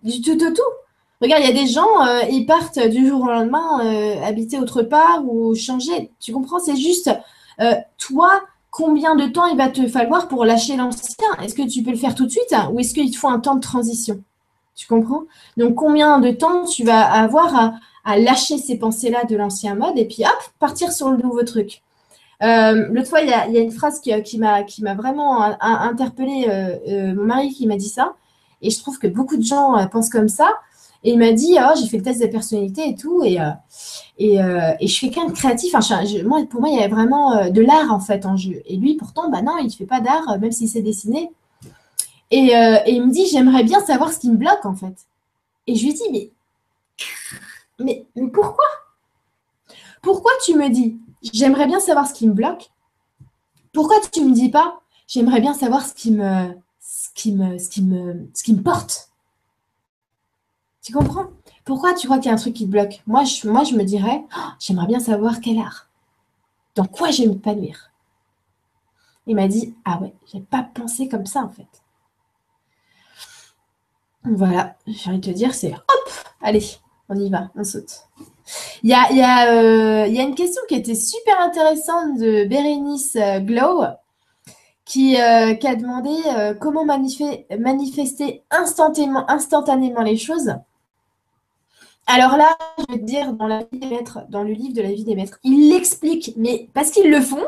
du 0.05 0.23
tout 0.23 0.41
au 0.43 0.51
tout. 0.51 0.63
Regarde, 1.23 1.45
il 1.45 1.47
y 1.47 1.51
a 1.51 1.65
des 1.65 1.71
gens, 1.71 2.05
euh, 2.05 2.23
ils 2.33 2.47
partent 2.47 2.81
du 2.81 3.07
jour 3.07 3.23
au 3.23 3.27
lendemain 3.27 3.87
euh, 3.87 4.21
habiter 4.25 4.59
autre 4.59 4.83
part 4.83 5.23
ou 5.25 5.55
changer. 5.55 6.11
Tu 6.19 6.33
comprends? 6.33 6.59
C'est 6.59 6.75
juste, 6.75 7.13
euh, 7.61 7.75
toi, 7.97 8.43
combien 8.73 9.15
de 9.15 9.27
temps 9.27 9.47
il 9.47 9.57
va 9.57 9.69
te 9.69 9.87
falloir 9.87 10.27
pour 10.27 10.45
lâcher 10.45 10.77
l'ancien? 10.77 11.29
Est-ce 11.41 11.55
que 11.55 11.63
tu 11.63 11.85
peux 11.85 11.93
le 11.93 11.97
faire 11.97 12.17
tout 12.17 12.27
de 12.27 12.31
suite? 12.31 12.53
Ou 12.73 12.81
est-ce 12.81 12.93
qu'il 12.93 13.09
te 13.13 13.17
faut 13.17 13.29
un 13.29 13.39
temps 13.39 13.55
de 13.55 13.61
transition? 13.61 14.21
Tu 14.75 14.89
comprends? 14.89 15.23
Donc, 15.57 15.77
combien 15.77 16.19
de 16.19 16.33
temps 16.33 16.65
tu 16.65 16.83
vas 16.83 17.05
avoir 17.05 17.75
à, 18.05 18.19
lâcher 18.19 18.59
ces 18.59 18.77
pensées-là 18.77 19.23
de 19.23 19.37
l'ancien 19.37 19.77
mode 19.77 19.97
et 19.97 20.07
puis 20.07 20.25
hop, 20.25 20.43
partir 20.59 20.91
sur 20.91 21.09
le 21.09 21.19
nouveau 21.19 21.45
truc? 21.45 21.83
L'autre 22.41 23.09
fois, 23.09 23.21
il 23.21 23.29
y, 23.29 23.33
a, 23.33 23.61
une 23.61 23.71
phrase 23.71 24.01
qui, 24.01 24.11
qui 24.25 24.39
m'a 24.41 24.95
vraiment 24.97 25.41
interpellée, 25.61 26.49
mon 27.15 27.27
mari 27.27 27.55
qui 27.55 27.69
m'a 27.69 27.77
dit 27.77 27.89
ça, 27.89 28.17
et 28.61 28.71
je 28.71 28.81
trouve 28.81 28.99
que 28.99 29.07
beaucoup 29.07 29.37
de 29.37 29.45
gens 29.45 29.87
pensent 29.87 30.11
comme 30.11 30.29
ça. 30.29 30.49
Et 31.05 31.13
il 31.13 31.19
m'a 31.19 31.33
dit, 31.33 31.57
oh, 31.59 31.73
j'ai 31.79 31.89
fait 31.89 31.97
le 31.97 32.05
test 32.05 32.21
de 32.23 32.27
personnalité 32.27 32.89
et 32.89 32.95
tout, 32.95 33.25
et, 33.25 33.41
euh, 33.41 33.51
et, 34.19 34.41
euh, 34.41 34.73
et 34.79 34.87
je 34.87 34.93
suis 34.93 35.11
quelqu'un 35.11 35.29
de 35.29 35.35
créatif. 35.35 35.75
Enfin, 35.75 36.03
moi, 36.25 36.45
pour 36.49 36.61
moi, 36.61 36.71
il 36.71 36.77
y 36.77 36.79
avait 36.79 36.95
vraiment 36.95 37.33
euh, 37.33 37.51
de 37.51 37.61
l'art 37.61 37.93
en 37.93 37.99
fait 37.99 38.25
en 38.25 38.37
jeu. 38.37 38.63
Et 38.67 38.77
lui, 38.77 38.95
pourtant, 38.95 39.29
bah 39.29 39.43
non, 39.43 39.59
il 39.59 39.67
ne 39.67 39.71
fait 39.71 39.87
pas 39.87 40.01
d'art, 40.01 40.39
même 40.39 40.53
s'il 40.53 40.69
sait 40.69 40.83
dessiner. 40.83 41.33
Et, 42.31 42.53
et, 42.53 42.93
il 42.93 43.05
me 43.05 43.11
dit, 43.11 43.27
j'aimerais 43.27 43.65
bien 43.65 43.81
savoir 43.81 44.13
ce 44.13 44.19
qui 44.19 44.31
me 44.31 44.37
bloque 44.37 44.65
en 44.65 44.75
fait. 44.75 44.95
Et 45.67 45.75
je 45.75 45.85
lui 45.85 45.93
dis, 45.93 46.03
mais, 46.11 46.31
mais, 47.79 48.07
mais 48.17 48.29
pourquoi? 48.29 48.65
Pourquoi 50.03 50.33
tu 50.45 50.55
me 50.57 50.69
dis, 50.69 50.99
j'aimerais 51.33 51.67
bien 51.67 51.81
savoir 51.81 52.07
ce 52.09 52.15
qui 52.15 52.27
me 52.27 52.33
bloque? 52.33 52.71
Pourquoi 53.73 53.97
tu 54.13 54.21
ne 54.21 54.31
me 54.31 54.35
dis 54.35 54.51
pas, 54.51 54.81
j'aimerais 55.07 55.41
bien 55.41 55.55
savoir 55.55 55.87
ce 55.87 55.95
qui 55.95 56.11
me, 56.13 56.55
ce 56.81 57.09
qui 57.15 57.33
me, 57.33 57.59
ce 57.59 57.69
qui 57.69 57.83
me, 57.83 58.29
ce 58.35 58.43
qui 58.43 58.55
me 58.55 58.63
porte? 58.63 59.12
Tu 60.83 60.93
comprends? 60.93 61.27
Pourquoi 61.65 61.95
tu 61.95 62.07
crois 62.07 62.19
qu'il 62.19 62.27
y 62.27 62.31
a 62.31 62.35
un 62.35 62.39
truc 62.39 62.55
qui 62.55 62.67
te 62.67 62.71
bloque? 62.71 63.03
Moi 63.07 63.25
je, 63.25 63.49
moi, 63.49 63.65
je 63.65 63.75
me 63.75 63.85
dirais, 63.85 64.25
oh, 64.37 64.51
j'aimerais 64.59 64.87
bien 64.87 65.01
savoir 65.01 65.41
quel 65.41 65.59
art. 65.59 65.89
Dans 66.75 66.87
quoi 66.87 67.11
je 67.11 67.23
vais 67.23 67.29
m'épanouir? 67.29 67.91
Il 69.27 69.37
m'a 69.37 69.47
dit, 69.47 69.75
ah 69.85 70.01
ouais, 70.01 70.13
j'ai 70.33 70.41
pas 70.41 70.63
pensé 70.63 71.09
comme 71.09 71.27
ça 71.27 71.43
en 71.43 71.51
fait. 71.51 71.67
Voilà, 74.25 74.77
j'ai 74.87 75.11
envie 75.11 75.19
de 75.19 75.31
te 75.31 75.37
dire, 75.37 75.55
c'est 75.55 75.73
hop, 75.73 76.11
allez, 76.41 76.65
on 77.09 77.17
y 77.17 77.31
va, 77.31 77.51
on 77.57 77.65
saute. 77.65 78.07
Il 78.83 78.91
y 78.91 78.95
a, 78.95 79.53
euh, 79.53 80.07
une 80.07 80.35
question 80.35 80.63
qui 80.69 80.75
était 80.75 80.95
super 80.95 81.41
intéressante 81.41 82.19
de 82.19 82.45
Bérénice 82.45 83.17
euh, 83.17 83.39
Glow 83.41 83.85
qui, 84.85 85.21
euh, 85.21 85.55
qui 85.55 85.67
a 85.67 85.77
demandé 85.77 86.11
comment 86.61 86.85
manifester 86.85 88.43
instantanément 88.51 90.03
les 90.03 90.17
choses. 90.17 90.55
Alors 92.07 92.37
là, 92.37 92.57
je 92.79 92.93
vais 92.93 93.01
te 93.01 93.05
dire, 93.05 93.33
dans, 93.33 94.43
le 94.43 94.53
livre 94.53 94.75
de 94.75 94.83
la 94.83 94.93
vie 94.93 95.05
des 95.05 95.15
maîtres, 95.15 95.39
ils 95.45 95.71
l'expliquent, 95.71 96.35
mais 96.37 96.69
parce 96.75 96.91
qu'ils 96.91 97.11
le 97.11 97.21
font, 97.21 97.47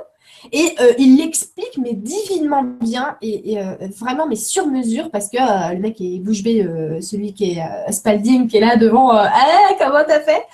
et 0.52 0.74
euh, 0.80 0.92
ils 0.98 1.16
l'expliquent, 1.16 1.78
mais 1.78 1.94
divinement 1.94 2.62
bien, 2.62 3.16
et, 3.20 3.58
euh, 3.58 3.74
vraiment, 3.98 4.26
mais 4.26 4.36
sur 4.36 4.66
mesure, 4.66 5.10
parce 5.10 5.28
que 5.28 5.38
euh, 5.38 5.74
le 5.74 5.80
mec 5.80 6.00
est 6.00 6.18
bouche 6.20 6.42
bée, 6.42 6.66
celui 7.00 7.34
qui 7.34 7.52
est 7.58 7.92
Spalding, 7.92 8.46
qui 8.46 8.58
est 8.58 8.60
là 8.60 8.76
devant, 8.76 9.10
ah, 9.10 9.30
comment 9.78 10.04
t'as 10.06 10.20
fait? 10.20 10.44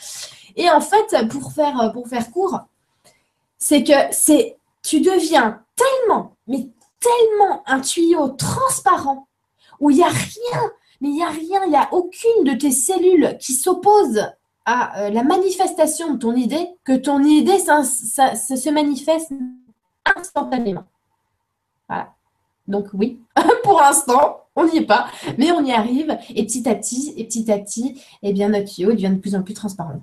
Et 0.57 0.71
en 0.71 0.81
fait, 0.81 1.29
pour 1.29 1.53
faire, 1.53 1.91
pour 1.93 2.09
faire 2.09 2.31
court, 2.31 2.61
c'est 3.59 3.85
que 3.85 3.93
c'est, 4.13 4.57
tu 4.83 5.01
deviens 5.01 5.61
tellement, 5.77 6.33
mais 6.47 6.67
tellement 7.01 7.63
un 7.67 7.81
tuyau 7.81 8.29
transparent, 8.31 9.27
où 9.79 9.91
il 9.91 9.99
n'y 9.99 10.03
a 10.03 10.09
rien 10.09 10.71
mais 11.01 11.09
il 11.09 11.15
n'y 11.15 11.23
a 11.23 11.29
rien, 11.29 11.65
il 11.65 11.71
n'y 11.71 11.77
a 11.77 11.89
aucune 11.93 12.45
de 12.45 12.53
tes 12.53 12.71
cellules 12.71 13.37
qui 13.39 13.53
s'oppose 13.53 14.23
à 14.67 15.01
euh, 15.01 15.11
la 15.11 15.23
manifestation 15.23 16.15
de 16.15 16.19
ton 16.19 16.35
idée, 16.35 16.69
que 16.85 16.97
ton 16.97 17.23
idée 17.23 17.59
se 17.59 18.71
manifeste 18.71 19.33
instantanément. 20.17 20.85
Voilà. 21.89 22.13
Donc 22.69 22.87
oui, 22.93 23.21
pour 23.65 23.81
l'instant, 23.81 24.45
on 24.55 24.67
n'y 24.67 24.79
est 24.79 24.87
pas, 24.87 25.09
mais 25.39 25.51
on 25.53 25.65
y 25.65 25.73
arrive. 25.73 26.17
Et 26.35 26.45
petit 26.45 26.69
à 26.69 26.75
petit, 26.75 27.15
et 27.17 27.25
petit 27.25 27.51
à 27.51 27.59
petit, 27.59 28.01
eh 28.23 28.33
bien, 28.33 28.49
notre 28.49 28.73
tuyau 28.73 28.93
devient 28.93 29.11
de 29.11 29.19
plus 29.19 29.35
en 29.35 29.43
plus 29.43 29.55
transparent. 29.55 30.01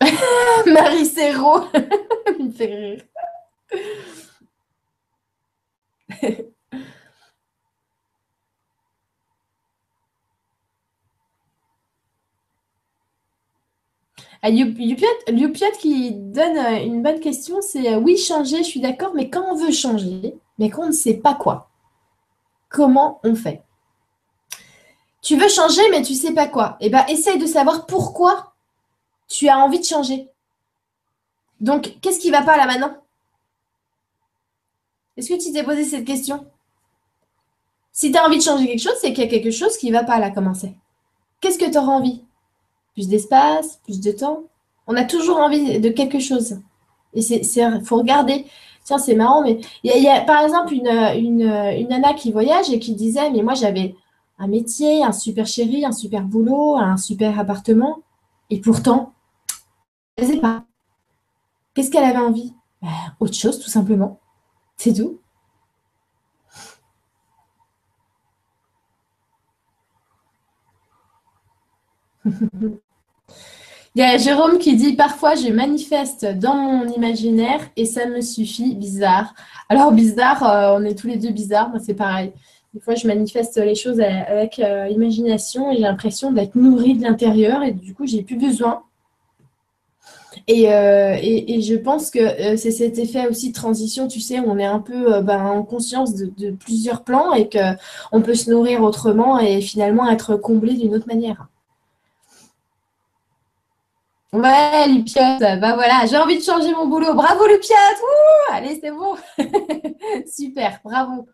Marie 0.66 1.06
Serrault, 1.06 1.64
me 2.38 2.50
fait 2.50 2.66
rire. 2.66 3.02
Ah, 14.42 14.50
qui 15.80 16.12
donne 16.12 16.56
euh, 16.56 16.84
une 16.84 17.02
bonne 17.02 17.20
question, 17.20 17.60
c'est 17.60 17.92
euh, 17.92 17.98
oui, 17.98 18.16
changer, 18.16 18.58
je 18.58 18.68
suis 18.68 18.80
d'accord, 18.80 19.12
mais 19.14 19.28
quand 19.30 19.44
on 19.50 19.56
veut 19.56 19.72
changer, 19.72 20.34
mais 20.58 20.70
qu'on 20.70 20.86
ne 20.86 20.92
sait 20.92 21.14
pas 21.14 21.34
quoi, 21.34 21.70
comment 22.70 23.20
on 23.24 23.34
fait? 23.34 23.62
Tu 25.22 25.36
veux 25.36 25.48
changer, 25.48 25.82
mais 25.90 26.02
tu 26.02 26.12
ne 26.12 26.18
sais 26.18 26.32
pas 26.32 26.46
quoi. 26.48 26.76
Eh 26.80 26.88
bien, 26.90 27.06
essaye 27.06 27.38
de 27.38 27.46
savoir 27.46 27.86
pourquoi 27.86 28.54
tu 29.28 29.48
as 29.48 29.58
envie 29.58 29.80
de 29.80 29.84
changer. 29.84 30.28
Donc, 31.60 31.98
qu'est-ce 32.00 32.20
qui 32.20 32.30
ne 32.30 32.36
va 32.36 32.42
pas 32.42 32.56
là 32.56 32.66
maintenant? 32.66 32.96
Est-ce 35.18 35.28
que 35.30 35.42
tu 35.42 35.52
t'es 35.52 35.64
posé 35.64 35.82
cette 35.82 36.04
question? 36.04 36.46
Si 37.90 38.12
tu 38.12 38.16
as 38.16 38.24
envie 38.24 38.38
de 38.38 38.42
changer 38.42 38.68
quelque 38.68 38.82
chose, 38.82 38.96
c'est 39.00 39.12
qu'il 39.12 39.24
y 39.24 39.26
a 39.26 39.30
quelque 39.30 39.50
chose 39.50 39.76
qui 39.76 39.88
ne 39.88 39.92
va 39.92 40.04
pas 40.04 40.20
là 40.20 40.30
commencer. 40.30 40.76
Qu'est-ce 41.40 41.58
que 41.58 41.68
tu 41.68 41.76
auras 41.76 41.92
envie? 41.92 42.22
Plus 42.94 43.08
d'espace, 43.08 43.80
plus 43.82 44.00
de 44.00 44.12
temps 44.12 44.44
On 44.86 44.94
a 44.94 45.02
toujours 45.02 45.38
envie 45.38 45.80
de 45.80 45.88
quelque 45.88 46.20
chose. 46.20 46.60
Et 47.14 47.20
il 47.20 47.82
faut 47.84 47.96
regarder. 47.96 48.46
tiens, 48.84 48.98
c'est 48.98 49.16
marrant, 49.16 49.42
mais 49.42 49.58
il 49.82 49.90
y, 50.00 50.08
a 50.08 50.20
par 50.20 50.44
exemple 50.44 50.72
une, 50.72 50.86
une, 50.86 51.88
nana 51.88 52.14
qui 52.14 52.30
voyage 52.30 52.70
et 52.70 52.78
qui 52.78 52.94
disait, 52.94 53.30
mais 53.30 53.42
moi 53.42 53.54
j'avais 53.54 53.96
un 54.38 54.46
métier, 54.46 55.02
un 55.02 55.10
super 55.10 55.46
chéri, 55.46 55.84
un 55.84 55.90
super 55.90 56.22
boulot, 56.22 56.76
un 56.76 56.96
super 56.96 57.40
appartement, 57.40 58.02
et 58.50 58.60
pourtant, 58.60 59.14
je 60.16 60.24
ne 60.26 60.38
pas. 60.38 60.64
Qu'est-ce 61.74 61.90
qu'elle 61.90 62.04
avait 62.04 62.18
envie? 62.18 62.54
Ben, 62.80 62.88
Autre 63.18 63.34
chose, 63.34 63.58
tout 63.58 63.70
simplement. 63.70 64.20
C'est 64.78 64.94
tout? 64.94 65.20
Il 73.94 74.02
y 74.02 74.04
a 74.04 74.16
Jérôme 74.16 74.58
qui 74.58 74.76
dit 74.76 74.92
parfois 74.92 75.34
je 75.34 75.48
manifeste 75.48 76.24
dans 76.24 76.54
mon 76.54 76.86
imaginaire 76.92 77.60
et 77.76 77.84
ça 77.84 78.06
me 78.06 78.20
suffit. 78.20 78.76
Bizarre. 78.76 79.34
Alors 79.68 79.90
bizarre, 79.92 80.42
euh, 80.44 80.78
on 80.78 80.84
est 80.84 80.96
tous 80.96 81.08
les 81.08 81.16
deux 81.16 81.30
bizarres, 81.30 81.72
c'est 81.84 81.94
pareil. 81.94 82.32
Des 82.74 82.80
fois 82.80 82.94
je 82.94 83.08
manifeste 83.08 83.56
les 83.56 83.74
choses 83.74 84.00
avec 84.00 84.60
euh, 84.60 84.86
imagination 84.88 85.72
et 85.72 85.76
j'ai 85.76 85.82
l'impression 85.82 86.30
d'être 86.30 86.54
nourrie 86.54 86.94
de 86.94 87.02
l'intérieur 87.02 87.64
et 87.64 87.72
du 87.72 87.94
coup 87.94 88.06
j'ai 88.06 88.22
plus 88.22 88.36
besoin. 88.36 88.84
Et, 90.48 90.72
euh, 90.72 91.14
je 91.16 91.76
pense 91.76 92.10
que 92.10 92.56
c'est 92.56 92.70
cet 92.70 92.98
effet 92.98 93.28
aussi 93.28 93.50
de 93.50 93.54
transition, 93.54 94.08
tu 94.08 94.20
sais, 94.20 94.40
on 94.40 94.58
est 94.58 94.64
un 94.64 94.80
peu 94.80 95.20
ben, 95.20 95.44
en 95.44 95.62
conscience 95.62 96.14
de, 96.14 96.50
plusieurs 96.52 97.04
plans 97.04 97.34
et 97.34 97.50
qu'on 97.50 98.22
peut 98.22 98.34
se 98.34 98.50
nourrir 98.50 98.82
autrement 98.82 99.38
et 99.38 99.60
finalement 99.60 100.08
être 100.10 100.36
comblé 100.36 100.74
d'une 100.74 100.94
autre 100.94 101.06
manière. 101.06 101.48
Ouais, 104.32 104.88
Lupiot, 104.88 105.38
bah 105.40 105.74
voilà, 105.74 106.04
j'ai 106.06 106.18
envie 106.18 106.38
de 106.38 106.42
changer 106.42 106.72
mon 106.74 106.86
boulot. 106.86 107.14
Bravo 107.14 107.46
Lupiot, 107.46 107.74
allez, 108.50 108.78
c'est 108.80 108.90
bon. 108.90 109.16
Super, 110.26 110.80
bravo. 110.84 111.26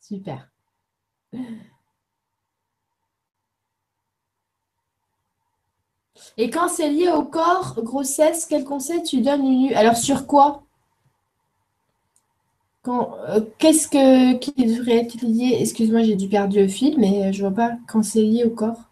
Super. 0.00 0.48
Et 6.36 6.50
quand 6.50 6.68
c'est 6.68 6.90
lié 6.90 7.08
au 7.10 7.22
corps, 7.24 7.74
grossesse, 7.82 8.46
quel 8.46 8.64
conseil 8.64 9.02
tu 9.02 9.20
donnes 9.20 9.42
Lulu? 9.42 9.74
Alors 9.74 9.96
sur 9.96 10.26
quoi? 10.26 10.64
Euh, 12.86 13.40
Qu'est-ce 13.58 13.88
que 13.88 14.34
qui 14.38 14.52
devrait 14.52 14.98
être 14.98 15.20
lié? 15.22 15.56
Excuse-moi, 15.60 16.02
j'ai 16.02 16.16
dû 16.16 16.28
perdre 16.28 16.56
le 16.56 16.68
fil, 16.68 16.98
mais 16.98 17.32
je 17.32 17.40
vois 17.40 17.54
pas 17.54 17.72
quand 17.88 18.02
c'est 18.02 18.22
lié 18.22 18.44
au 18.44 18.50
corps. 18.50 18.88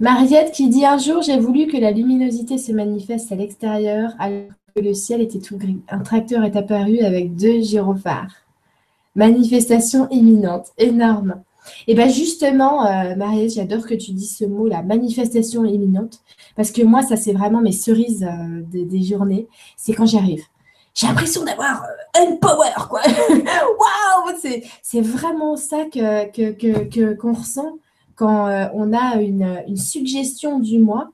Mariette 0.00 0.52
qui 0.52 0.68
dit 0.68 0.84
un 0.84 0.98
jour 0.98 1.22
j'ai 1.22 1.38
voulu 1.38 1.66
que 1.66 1.76
la 1.76 1.92
luminosité 1.92 2.58
se 2.58 2.72
manifeste 2.72 3.30
à 3.32 3.36
l'extérieur 3.36 4.12
alors 4.18 4.50
que 4.74 4.82
le 4.82 4.94
ciel 4.94 5.20
était 5.20 5.38
tout 5.40 5.56
gris. 5.56 5.80
Un 5.88 6.00
tracteur 6.00 6.44
est 6.44 6.56
apparu 6.56 6.98
avec 7.00 7.36
deux 7.36 7.60
gyrophares. 7.60 8.41
Manifestation 9.14 10.08
imminente, 10.10 10.68
énorme. 10.78 11.42
Et 11.86 11.94
bien 11.94 12.08
justement, 12.08 12.86
euh, 12.86 13.14
j'adore 13.48 13.86
que 13.86 13.94
tu 13.94 14.12
dises 14.12 14.36
ce 14.36 14.44
mot, 14.44 14.66
la 14.66 14.82
manifestation 14.82 15.64
imminente, 15.64 16.20
parce 16.56 16.70
que 16.70 16.82
moi, 16.82 17.02
ça 17.02 17.16
c'est 17.16 17.32
vraiment 17.32 17.60
mes 17.60 17.72
cerises 17.72 18.24
euh, 18.24 18.62
des, 18.70 19.02
journées, 19.02 19.48
c'est 19.76 19.92
quand 19.92 20.06
j'arrive. 20.06 20.42
J'ai 20.94 21.06
l'impression 21.06 21.44
d'avoir 21.44 21.84
euh, 21.84 22.22
un 22.22 22.36
power, 22.36 22.88
quoi. 22.88 23.00
Waouh 23.38 24.36
C'est 24.82 25.00
vraiment 25.00 25.56
ça 25.56 25.84
que 25.86 26.24
qu'on 26.26 26.88
que, 26.88 27.14
qu'on 27.14 27.32
ressent 27.32 27.78
quand 28.14 28.46
euh, 28.46 28.66
on 28.74 28.92
a 28.92 29.16
une, 29.16 29.76
suggestion 29.76 30.58
du 30.58 30.78
mois. 30.78 31.10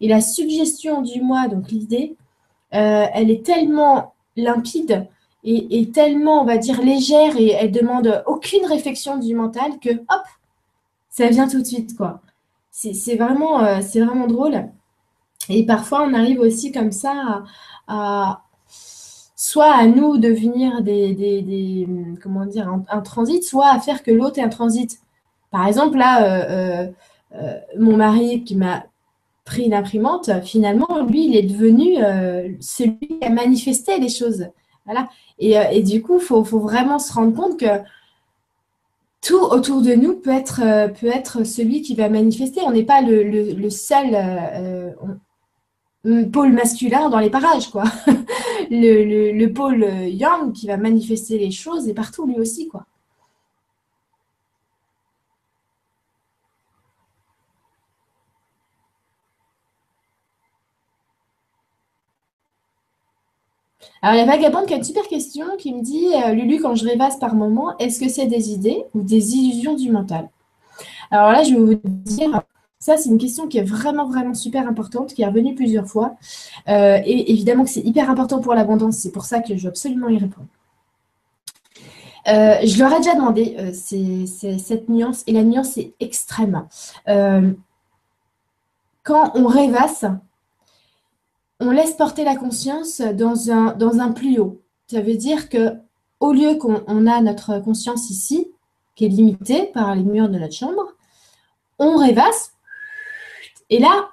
Et 0.00 0.08
la 0.08 0.20
suggestion 0.20 1.02
du 1.02 1.20
mois, 1.20 1.48
donc 1.48 1.70
l'idée, 1.70 2.16
elle 2.70 3.30
est 3.30 3.44
tellement 3.44 4.14
limpide 4.36 5.06
et, 5.50 5.90
tellement, 5.90 6.42
on 6.42 6.44
va 6.44 6.58
dire, 6.58 6.82
légère 6.82 7.36
et 7.38 7.52
elle 7.52 7.72
demande 7.72 8.22
aucune 8.26 8.66
réflexion 8.66 9.16
du 9.18 9.34
mental 9.34 9.78
que, 9.80 9.90
hop, 9.90 10.22
ça 11.08 11.28
vient 11.28 11.48
tout 11.48 11.60
de 11.60 11.66
suite, 11.66 11.96
quoi. 11.96 12.20
C'est 12.70 13.16
vraiment, 13.16 13.64
euh, 13.64 13.80
vraiment 13.94 14.26
drôle. 14.26 14.68
Et 15.48 15.64
parfois, 15.64 16.02
on 16.06 16.14
arrive 16.14 16.40
aussi 16.40 16.70
comme 16.70 16.92
ça 16.92 17.44
à, 17.88 18.42
soit 19.34 19.72
à 19.72 19.86
nous 19.86 20.18
devenir 20.18 20.82
des, 20.82 21.88
comment 22.22 22.44
dire, 22.46 22.68
un, 22.88 23.00
transit, 23.00 23.42
soit 23.42 23.70
à 23.70 23.80
faire 23.80 24.02
que 24.02 24.10
l'autre 24.10 24.38
est 24.38 24.42
un 24.42 24.48
transit. 24.48 25.00
Par 25.50 25.66
exemple, 25.66 25.96
là, 25.96 26.24
euh, 26.24 26.88
euh, 27.34 27.58
mon 27.78 27.96
mari 27.96 28.44
qui 28.44 28.54
m'a 28.54 28.84
pris 29.44 29.64
une 29.64 29.74
imprimante, 29.74 30.30
finalement, 30.44 31.00
lui, 31.08 31.24
il 31.24 31.36
est 31.36 31.42
devenu 31.42 31.96
celui 32.60 32.98
qui 32.98 33.24
a 33.24 33.30
manifesté 33.30 33.98
les 33.98 34.10
choses. 34.10 34.46
Voilà. 34.84 35.08
Et, 35.38 35.82
du 35.82 36.02
coup, 36.02 36.18
il 36.18 36.24
faut, 36.24 36.42
vraiment 36.42 36.98
se 36.98 37.12
rendre 37.12 37.34
compte 37.34 37.58
que 37.58 37.80
tout 39.20 39.40
autour 39.40 39.82
de 39.82 39.94
nous 39.94 40.14
peut 40.14 40.30
être, 40.30 40.60
être 41.02 41.44
celui 41.44 41.82
qui 41.82 41.94
va 41.94 42.08
manifester. 42.08 42.60
On 42.64 42.72
n'est 42.72 42.84
pas 42.84 43.02
le, 43.02 43.70
seul 43.70 44.96
pôle 46.32 46.52
masculin 46.52 47.08
dans 47.08 47.18
les 47.18 47.30
parages, 47.30 47.68
quoi. 47.68 47.84
le, 48.70 49.32
le, 49.32 49.52
pôle 49.52 49.84
yang 50.08 50.52
qui 50.52 50.66
va 50.66 50.76
manifester 50.76 51.38
les 51.38 51.50
choses 51.50 51.88
est 51.88 51.94
partout 51.94 52.26
lui 52.26 52.38
aussi, 52.38 52.68
quoi. 52.68 52.86
Alors, 64.00 64.14
il 64.14 64.18
y 64.18 64.22
a 64.22 64.26
Vagabond 64.26 64.64
qui 64.64 64.74
a 64.74 64.76
une 64.76 64.84
super 64.84 65.08
question 65.08 65.44
qui 65.58 65.74
me 65.74 65.82
dit 65.82 66.06
euh, 66.14 66.32
Lulu, 66.32 66.60
quand 66.60 66.74
je 66.74 66.84
rêvasse 66.84 67.18
par 67.18 67.34
moment, 67.34 67.76
est-ce 67.78 67.98
que 67.98 68.08
c'est 68.08 68.26
des 68.26 68.50
idées 68.50 68.84
ou 68.94 69.02
des 69.02 69.34
illusions 69.34 69.74
du 69.74 69.90
mental? 69.90 70.28
Alors 71.10 71.32
là, 71.32 71.42
je 71.42 71.54
vais 71.54 71.60
vous 71.60 71.80
dire, 71.84 72.42
ça, 72.78 72.96
c'est 72.96 73.08
une 73.08 73.18
question 73.18 73.48
qui 73.48 73.58
est 73.58 73.64
vraiment, 73.64 74.06
vraiment 74.06 74.34
super 74.34 74.68
importante, 74.68 75.14
qui 75.14 75.22
est 75.22 75.26
revenue 75.26 75.54
plusieurs 75.54 75.86
fois. 75.86 76.14
Euh, 76.68 77.00
et 77.04 77.32
évidemment 77.32 77.64
que 77.64 77.70
c'est 77.70 77.80
hyper 77.80 78.08
important 78.08 78.40
pour 78.40 78.54
l'abondance, 78.54 78.98
c'est 78.98 79.10
pour 79.10 79.24
ça 79.24 79.40
que 79.40 79.56
je 79.56 79.62
veux 79.62 79.68
absolument 79.68 80.08
y 80.08 80.18
répondre. 80.18 80.46
Euh, 82.28 82.58
je 82.62 82.78
leur 82.78 82.92
ai 82.92 82.98
déjà 82.98 83.14
demandé 83.14 83.56
cette 83.72 84.88
nuance, 84.88 85.24
et 85.26 85.32
la 85.32 85.42
nuance 85.42 85.76
est 85.76 85.94
extrême. 85.98 86.66
quand 89.02 89.32
on 89.34 89.46
rêvasse, 89.46 90.04
on 91.60 91.70
laisse 91.70 91.94
porter 91.94 92.24
la 92.24 92.36
conscience 92.36 93.00
dans 93.00 93.50
un, 93.50 93.72
dans 93.74 94.12
plus 94.12 94.38
haut. 94.38 94.62
Ça 94.86 95.00
veut 95.00 95.16
dire 95.16 95.48
que 95.48 95.74
au 96.20 96.32
lieu 96.32 96.56
qu'on 96.56 97.06
a 97.06 97.20
notre 97.20 97.58
conscience 97.60 98.10
ici, 98.10 98.50
qui 98.94 99.04
est 99.04 99.08
limitée 99.08 99.66
par 99.66 99.94
les 99.94 100.02
murs 100.02 100.28
de 100.28 100.38
notre 100.38 100.54
chambre, 100.54 100.94
on 101.78 101.96
rêvasse 101.96 102.52
et 103.70 103.78
là, 103.78 104.10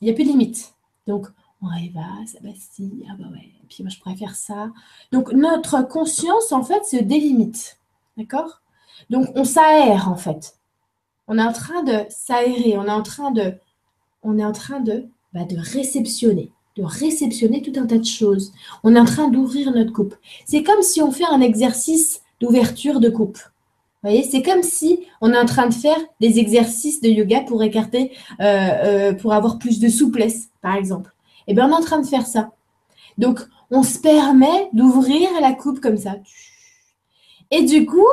il 0.00 0.06
n'y 0.06 0.10
a 0.10 0.14
plus 0.14 0.24
de 0.24 0.30
limite. 0.30 0.74
Donc, 1.06 1.26
on 1.62 1.66
rêvasse, 1.66 2.36
ah 2.36 2.40
bah 2.42 2.50
si, 2.56 3.04
ah 3.08 3.14
bah 3.18 3.26
ouais, 3.32 3.52
puis 3.68 3.82
moi 3.82 3.90
je 3.90 4.00
préfère 4.00 4.34
ça. 4.34 4.70
Donc, 5.12 5.32
notre 5.32 5.82
conscience, 5.82 6.52
en 6.52 6.62
fait, 6.62 6.84
se 6.84 6.96
délimite. 6.96 7.78
D'accord? 8.16 8.60
Donc, 9.10 9.28
on 9.34 9.44
s'aère, 9.44 10.08
en 10.08 10.16
fait. 10.16 10.58
On 11.28 11.38
est 11.38 11.42
en 11.42 11.52
train 11.52 11.82
de 11.84 12.04
s'aérer, 12.08 12.76
on 12.76 12.84
est 12.84 12.90
en 12.90 13.02
train 13.02 13.32
on 14.22 14.38
est 14.38 14.44
en 14.44 14.52
train 14.52 14.80
de, 14.80 15.06
bah, 15.32 15.44
de 15.44 15.56
réceptionner 15.56 16.52
de 16.80 16.84
réceptionner 16.84 17.62
tout 17.62 17.78
un 17.78 17.86
tas 17.86 17.98
de 17.98 18.04
choses. 18.04 18.52
On 18.82 18.96
est 18.96 19.00
en 19.00 19.04
train 19.04 19.28
d'ouvrir 19.28 19.72
notre 19.72 19.92
coupe. 19.92 20.14
C'est 20.46 20.62
comme 20.62 20.82
si 20.82 21.02
on 21.02 21.10
fait 21.10 21.26
un 21.30 21.40
exercice 21.40 22.22
d'ouverture 22.40 23.00
de 23.00 23.10
coupe. 23.10 23.38
Vous 24.02 24.08
voyez, 24.08 24.22
c'est 24.22 24.42
comme 24.42 24.62
si 24.62 25.00
on 25.20 25.32
est 25.32 25.38
en 25.38 25.44
train 25.44 25.66
de 25.66 25.74
faire 25.74 25.98
des 26.20 26.38
exercices 26.38 27.02
de 27.02 27.08
yoga 27.08 27.42
pour 27.42 27.62
écarter, 27.62 28.12
euh, 28.40 28.44
euh, 28.44 29.12
pour 29.12 29.34
avoir 29.34 29.58
plus 29.58 29.78
de 29.78 29.88
souplesse, 29.88 30.48
par 30.62 30.74
exemple. 30.74 31.12
Eh 31.46 31.52
bien, 31.52 31.68
on 31.68 31.72
est 31.72 31.80
en 31.80 31.82
train 31.82 32.00
de 32.00 32.06
faire 32.06 32.26
ça. 32.26 32.52
Donc, 33.18 33.40
on 33.70 33.82
se 33.82 33.98
permet 33.98 34.70
d'ouvrir 34.72 35.28
la 35.42 35.52
coupe 35.52 35.80
comme 35.80 35.98
ça. 35.98 36.16
Et 37.50 37.62
du 37.62 37.84
coup, 37.84 38.06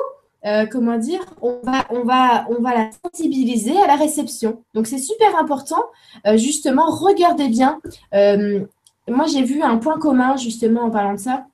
euh, 0.46 0.66
comment 0.66 0.98
dire, 0.98 1.22
on 1.42 1.60
va, 1.64 1.86
on, 1.90 2.04
va, 2.04 2.46
on 2.50 2.62
va 2.62 2.74
la 2.74 2.90
sensibiliser 3.04 3.78
à 3.80 3.88
la 3.88 3.96
réception. 3.96 4.64
Donc 4.74 4.88
c'est 4.88 5.00
super 5.00 5.36
important, 5.38 5.84
euh, 6.26 6.38
justement, 6.38 6.86
regardez 6.90 7.48
bien. 7.48 7.80
Euh, 8.14 8.66
moi, 9.08 9.26
j'ai 9.26 9.44
vu 9.44 9.62
un 9.62 9.78
point 9.78 9.98
commun, 9.98 10.38
justement, 10.38 10.84
en 10.84 10.92
parlant 10.92 11.14
de 11.14 11.20
ça, 11.20 11.48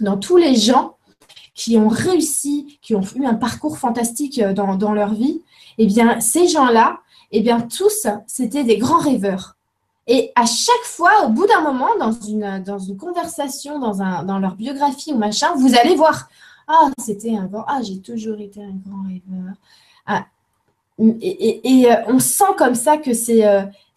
dans 0.00 0.16
tous 0.16 0.36
les 0.36 0.54
gens 0.54 0.96
qui 1.54 1.76
ont 1.76 1.88
réussi, 1.88 2.78
qui 2.82 2.94
ont 2.94 3.02
eu 3.16 3.24
un 3.24 3.34
parcours 3.34 3.78
fantastique 3.78 4.40
dans, 4.40 4.92
leur 4.92 5.14
vie, 5.14 5.42
eh 5.78 5.86
bien, 5.86 6.20
ces 6.20 6.48
gens-là, 6.48 7.00
eh 7.32 7.40
bien, 7.40 7.60
tous, 7.60 8.06
c'était 8.26 8.64
des 8.64 8.76
grands 8.76 8.98
rêveurs. 8.98 9.56
Et 10.06 10.32
à 10.34 10.46
chaque 10.46 10.84
fois, 10.84 11.26
au 11.26 11.28
bout 11.28 11.46
d'un 11.46 11.60
moment, 11.60 11.90
dans 11.98 12.12
une, 12.12 12.62
dans 12.64 12.78
une 12.78 12.96
conversation, 12.96 13.78
dans, 13.78 14.02
un, 14.02 14.24
dans 14.24 14.38
leur 14.38 14.56
biographie 14.56 15.12
ou 15.12 15.18
machin, 15.18 15.54
vous 15.56 15.76
allez 15.76 15.94
voir, 15.94 16.28
ah, 16.70 16.90
c'était 16.98 17.34
un 17.36 17.46
grand. 17.46 17.64
Ah, 17.66 17.80
j'ai 17.82 17.98
toujours 18.00 18.38
été 18.40 18.62
un 18.62 18.74
grand 18.86 19.02
rêveur. 19.02 19.54
Ah, 20.06 20.26
et, 20.98 21.88
on 22.08 22.18
sent 22.18 22.52
comme 22.58 22.74
ça 22.74 22.98
que 22.98 23.12
c'est 23.14 23.42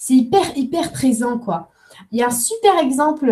hyper, 0.10 0.58
hyper 0.58 0.92
présent, 0.92 1.38
quoi. 1.38 1.70
Il 2.12 2.20
y 2.20 2.24
a 2.24 2.28
un 2.28 2.32
super 2.32 2.80
exemple 2.80 3.28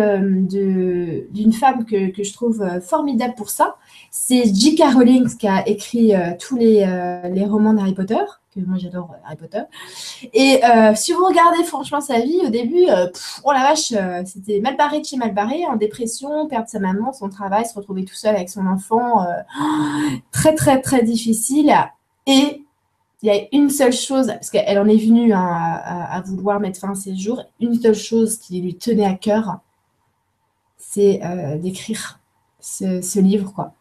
d'une 0.50 1.52
femme 1.52 1.84
que, 1.84 2.10
que, 2.10 2.22
je 2.22 2.32
trouve 2.32 2.64
formidable 2.80 3.34
pour 3.34 3.50
ça. 3.50 3.76
C'est 4.10 4.44
J.K. 4.54 4.94
Rowling 4.94 5.36
qui 5.36 5.48
a 5.48 5.66
écrit 5.68 6.12
tous 6.38 6.56
les, 6.56 6.86
les 7.32 7.44
romans 7.44 7.74
d'Harry 7.74 7.94
Potter 7.94 8.24
que 8.54 8.60
moi 8.60 8.78
j'adore 8.78 9.10
euh, 9.12 9.16
Harry 9.24 9.36
Potter. 9.36 9.62
Et 10.32 10.64
euh, 10.64 10.94
si 10.94 11.12
vous 11.12 11.24
regardez 11.24 11.64
franchement 11.64 12.00
sa 12.00 12.20
vie, 12.20 12.40
au 12.44 12.50
début, 12.50 12.88
euh, 12.88 13.08
oh 13.44 13.52
la 13.52 13.62
vache, 13.62 13.92
c'était 14.26 14.60
mal 14.60 14.76
barré 14.76 15.00
de 15.00 15.04
chez 15.04 15.16
mal 15.16 15.32
barré, 15.32 15.66
en 15.66 15.76
dépression, 15.76 16.46
perdre 16.48 16.68
sa 16.68 16.78
maman, 16.78 17.12
son 17.12 17.28
travail, 17.28 17.66
se 17.66 17.74
retrouver 17.74 18.04
tout 18.04 18.14
seul 18.14 18.34
avec 18.34 18.48
son 18.48 18.66
enfant, 18.66 19.26
très 20.32 20.54
très 20.54 20.80
très 20.80 21.02
difficile. 21.02 21.72
Et 22.26 22.64
il 23.22 23.28
y 23.28 23.30
a 23.30 23.46
une 23.52 23.70
seule 23.70 23.92
chose, 23.92 24.26
parce 24.26 24.50
qu'elle 24.50 24.78
en 24.78 24.88
est 24.88 24.96
venue 24.96 25.32
hein, 25.32 25.80
à, 25.84 26.20
vouloir 26.22 26.60
mettre 26.60 26.80
fin 26.80 26.90
à 26.90 26.94
ses 26.94 27.16
jours, 27.16 27.44
une 27.60 27.80
seule 27.80 27.94
chose 27.94 28.36
qui 28.38 28.60
lui 28.60 28.74
tenait 28.74 29.06
à 29.06 29.14
cœur, 29.14 29.58
c'est 30.76 31.20
d'écrire 31.60 32.18
ce, 32.60 33.00
ce 33.00 33.20
livre, 33.20 33.52
quoi. 33.52 33.72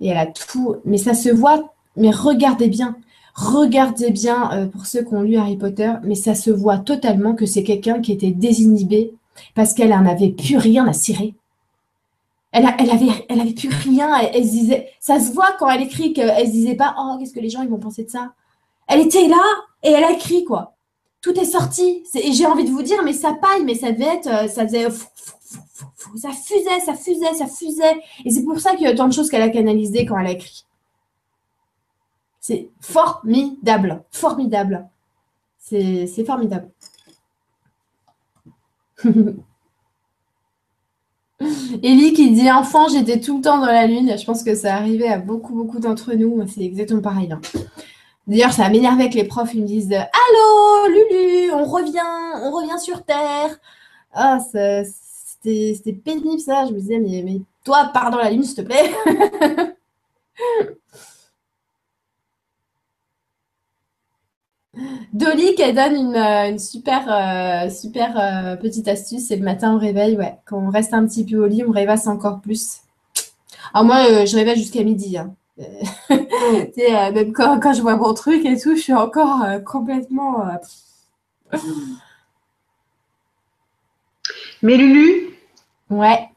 Et 0.00 0.08
elle 0.08 0.16
a 0.16 0.26
tout, 0.26 0.76
mais 0.84 0.96
ça 0.96 1.14
se 1.14 1.28
voit 1.28 1.74
mais 1.96 2.10
regardez 2.10 2.68
bien, 2.68 2.96
Regardez 3.34 4.10
bien 4.10 4.50
euh, 4.52 4.66
pour 4.66 4.86
ceux 4.86 5.02
qui 5.02 5.14
ont 5.14 5.22
lu 5.22 5.36
Harry 5.36 5.56
Potter, 5.56 5.92
mais 6.02 6.14
ça 6.14 6.34
se 6.34 6.50
voit 6.50 6.78
totalement 6.78 7.34
que 7.34 7.46
c'est 7.46 7.62
quelqu'un 7.62 8.00
qui 8.00 8.12
était 8.12 8.30
désinhibé 8.30 9.12
parce 9.54 9.74
qu'elle 9.74 9.90
n'en 9.90 10.06
avait 10.06 10.30
plus 10.30 10.56
rien 10.56 10.86
à 10.86 10.92
cirer. 10.92 11.34
Elle, 12.52 12.68
elle, 12.78 12.90
avait, 12.90 13.26
elle 13.28 13.40
avait 13.40 13.52
plus 13.52 13.68
rien. 13.68 14.16
Elle, 14.32 14.44
se 14.44 14.50
disait, 14.50 14.88
ça 14.98 15.20
se 15.20 15.32
voit 15.32 15.52
quand 15.58 15.68
elle 15.68 15.82
écrit 15.82 16.12
qu'elle 16.12 16.46
se 16.46 16.52
disait 16.52 16.74
pas, 16.74 16.94
oh, 16.98 17.16
qu'est-ce 17.18 17.32
que 17.32 17.40
les 17.40 17.50
gens 17.50 17.62
ils 17.62 17.68
vont 17.68 17.78
penser 17.78 18.04
de 18.04 18.10
ça. 18.10 18.32
Elle 18.88 19.00
était 19.00 19.28
là 19.28 19.42
et 19.82 19.90
elle 19.90 20.04
a 20.04 20.12
écrit 20.12 20.44
quoi. 20.44 20.74
Tout 21.22 21.38
est 21.38 21.44
sorti. 21.44 22.02
Et 22.14 22.32
j'ai 22.32 22.46
envie 22.46 22.64
de 22.64 22.70
vous 22.70 22.82
dire, 22.82 23.02
mais 23.04 23.12
ça 23.12 23.34
paille, 23.34 23.64
mais 23.64 23.74
ça 23.74 23.92
devait 23.92 24.16
être, 24.16 24.26
euh, 24.26 24.48
ça 24.48 24.66
faisait, 24.66 24.88
ça 26.16 26.30
fusait, 26.30 26.80
ça 26.84 26.94
fusait, 26.94 27.34
ça 27.34 27.46
fusait. 27.46 28.00
Et 28.24 28.30
c'est 28.30 28.42
pour 28.42 28.58
ça 28.58 28.74
qu'il 28.74 28.82
y 28.82 28.86
a 28.86 28.94
tant 28.94 29.06
de 29.06 29.12
choses 29.12 29.28
qu'elle 29.28 29.42
a 29.42 29.48
canalisées 29.48 30.06
quand 30.06 30.18
elle 30.18 30.26
a 30.26 30.32
écrit. 30.32 30.64
C'est 32.50 32.68
formidable, 32.80 34.02
formidable. 34.10 34.88
C'est 35.60 36.24
formidable. 36.26 36.68
Ellie 41.80 42.12
qui 42.12 42.32
dit 42.32 42.50
enfant, 42.50 42.88
j'étais 42.88 43.20
tout 43.20 43.36
le 43.36 43.42
temps 43.44 43.60
dans 43.60 43.66
la 43.66 43.86
lune. 43.86 44.18
Je 44.18 44.24
pense 44.24 44.42
que 44.42 44.56
ça 44.56 44.74
arrivait 44.74 45.06
à 45.06 45.18
beaucoup, 45.18 45.54
beaucoup 45.54 45.78
d'entre 45.78 46.12
nous. 46.14 46.44
C'est 46.48 46.64
exactement 46.64 47.02
pareil. 47.02 47.30
Hein. 47.30 47.40
D'ailleurs, 48.26 48.52
ça 48.52 48.68
m'énervé 48.68 49.10
que 49.10 49.14
les 49.14 49.22
profs 49.22 49.54
ils 49.54 49.62
me 49.62 49.68
disent 49.68 49.92
Allô, 49.92 50.88
Lulu, 50.88 51.52
on 51.52 51.64
revient, 51.66 52.00
on 52.42 52.50
revient 52.50 52.80
sur 52.80 53.04
Terre. 53.04 53.60
Ah, 54.12 54.40
c'était 54.40 55.92
pénible 55.92 56.40
ça. 56.40 56.66
Je 56.66 56.72
me 56.72 56.80
disais, 56.80 56.98
mais 56.98 57.42
toi, 57.62 57.92
pars 57.94 58.10
dans 58.10 58.18
la 58.18 58.28
lune, 58.32 58.42
s'il 58.42 58.56
te 58.56 58.62
plaît. 58.62 58.90
Dolly, 65.12 65.54
qui 65.56 65.72
donne 65.72 65.96
une, 65.96 66.16
euh, 66.16 66.58
super, 66.58 67.04
euh, 67.08 67.70
super 67.70 68.14
euh, 68.16 68.56
petite 68.56 68.86
astuce. 68.88 69.26
C'est 69.28 69.36
le 69.36 69.44
matin 69.44 69.74
au 69.74 69.78
réveil, 69.78 70.16
ouais. 70.16 70.36
Quand 70.44 70.58
on 70.58 70.70
reste 70.70 70.94
un 70.94 71.06
petit 71.06 71.24
peu 71.24 71.36
au 71.36 71.46
lit, 71.46 71.64
on 71.66 71.72
rêvasse 71.72 72.06
encore 72.06 72.40
plus. 72.40 72.80
Alors 73.74 73.84
moi, 73.84 74.24
je 74.24 74.36
rêvais 74.36 74.56
jusqu'à 74.56 74.82
midi. 74.82 75.18
Hein. 75.18 75.34
même 77.12 77.32
quand, 77.32 77.72
je 77.72 77.82
vois 77.82 77.96
mon 77.96 78.14
truc 78.14 78.44
et 78.44 78.58
tout, 78.58 78.76
je 78.76 78.80
suis 78.80 78.94
encore 78.94 79.44
complètement. 79.66 80.44
Mais 84.62 84.76
Lulu? 84.76 85.36
Ouais. 85.90 86.29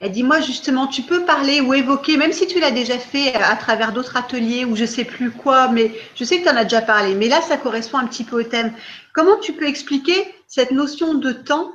Elle 0.00 0.12
dit, 0.12 0.22
moi 0.22 0.40
justement, 0.40 0.86
tu 0.86 1.02
peux 1.02 1.26
parler 1.26 1.60
ou 1.60 1.74
évoquer, 1.74 2.16
même 2.16 2.32
si 2.32 2.46
tu 2.46 2.58
l'as 2.58 2.70
déjà 2.70 2.96
fait 2.98 3.34
à 3.34 3.54
travers 3.56 3.92
d'autres 3.92 4.16
ateliers 4.16 4.64
ou 4.64 4.74
je 4.74 4.86
sais 4.86 5.04
plus 5.04 5.30
quoi, 5.30 5.68
mais 5.68 5.92
je 6.14 6.24
sais 6.24 6.38
que 6.38 6.44
tu 6.44 6.48
en 6.48 6.56
as 6.56 6.64
déjà 6.64 6.80
parlé, 6.80 7.14
mais 7.14 7.28
là, 7.28 7.42
ça 7.42 7.58
correspond 7.58 7.98
un 7.98 8.06
petit 8.06 8.24
peu 8.24 8.40
au 8.40 8.42
thème. 8.42 8.72
Comment 9.14 9.36
tu 9.42 9.52
peux 9.52 9.66
expliquer 9.66 10.34
cette 10.46 10.70
notion 10.70 11.12
de 11.12 11.32
temps 11.32 11.70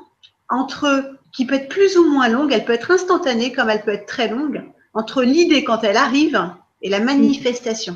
entre, 0.49 1.17
qui 1.31 1.45
peut 1.45 1.53
être 1.53 1.69
plus 1.69 1.97
ou 1.97 2.09
moins 2.09 2.27
longue, 2.27 2.51
elle 2.51 2.65
peut 2.65 2.73
être 2.73 2.89
instantanée 2.89 3.51
comme 3.51 3.69
elle 3.69 3.83
peut 3.83 3.93
être 3.93 4.07
très 4.07 4.27
longue, 4.27 4.63
entre 4.95 5.21
l'idée 5.21 5.63
quand 5.63 5.83
elle 5.83 5.97
arrive 5.97 6.51
et 6.81 6.89
la 6.89 7.01
manifestation? 7.01 7.95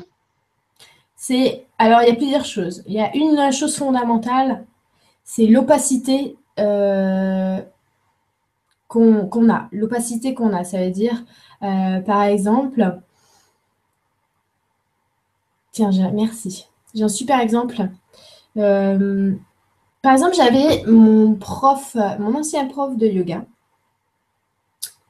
C'est, 1.16 1.64
alors 1.78 2.02
il 2.02 2.08
y 2.08 2.12
a 2.12 2.14
plusieurs 2.14 2.44
choses. 2.44 2.84
Il 2.86 2.94
y 2.94 3.00
a 3.00 3.10
une 3.16 3.52
chose 3.52 3.76
fondamentale, 3.76 4.64
c'est 5.24 5.46
l'opacité. 5.46 6.36
Euh, 6.60 7.58
qu'on 8.90 9.48
a, 9.48 9.68
l'opacité 9.70 10.34
qu'on 10.34 10.52
a. 10.52 10.64
Ça 10.64 10.84
veut 10.84 10.90
dire, 10.90 11.24
euh, 11.62 12.00
par 12.00 12.24
exemple, 12.24 12.98
tiens, 15.70 15.90
merci. 16.12 16.66
J'ai 16.92 17.04
un 17.04 17.08
super 17.08 17.40
exemple. 17.40 17.88
Euh, 18.56 19.32
par 20.02 20.12
exemple, 20.12 20.34
j'avais 20.34 20.82
mon 20.86 21.34
prof, 21.34 21.96
mon 22.18 22.34
ancien 22.34 22.66
prof 22.66 22.96
de 22.96 23.06
yoga. 23.06 23.44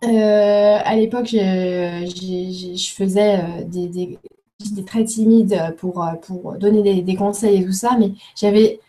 Euh, 0.04 0.78
à 0.84 0.94
l'époque, 0.96 1.28
je, 1.28 2.92
faisais 2.94 3.64
des, 3.64 3.88
des, 3.88 4.84
très 4.84 5.04
timides 5.04 5.74
pour, 5.78 6.04
donner 6.58 6.82
des, 6.82 7.00
des, 7.00 7.14
conseils 7.16 7.62
et 7.62 7.64
tout 7.64 7.72
ça, 7.72 7.96
mais 7.98 8.12
j'avais, 8.36 8.80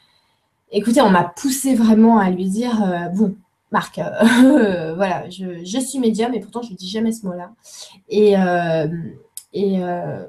écoutez, 0.71 0.99
on 0.99 1.09
m'a 1.09 1.23
poussé 1.23 1.75
vraiment 1.75 2.17
à 2.17 2.29
lui 2.29 2.49
dire, 2.49 3.09
bon, 3.13 3.35
Marc, 3.71 3.99
euh, 3.99 4.93
voilà, 4.95 5.29
je, 5.29 5.79
suis 5.79 5.99
médium 5.99 6.33
et 6.33 6.39
pourtant 6.39 6.61
je 6.61 6.71
ne 6.71 6.75
dis 6.75 6.89
jamais 6.89 7.11
ce 7.11 7.25
mot-là. 7.25 7.51
Et, 8.09 8.37
euh, 8.37 8.87
euh, 9.55 10.25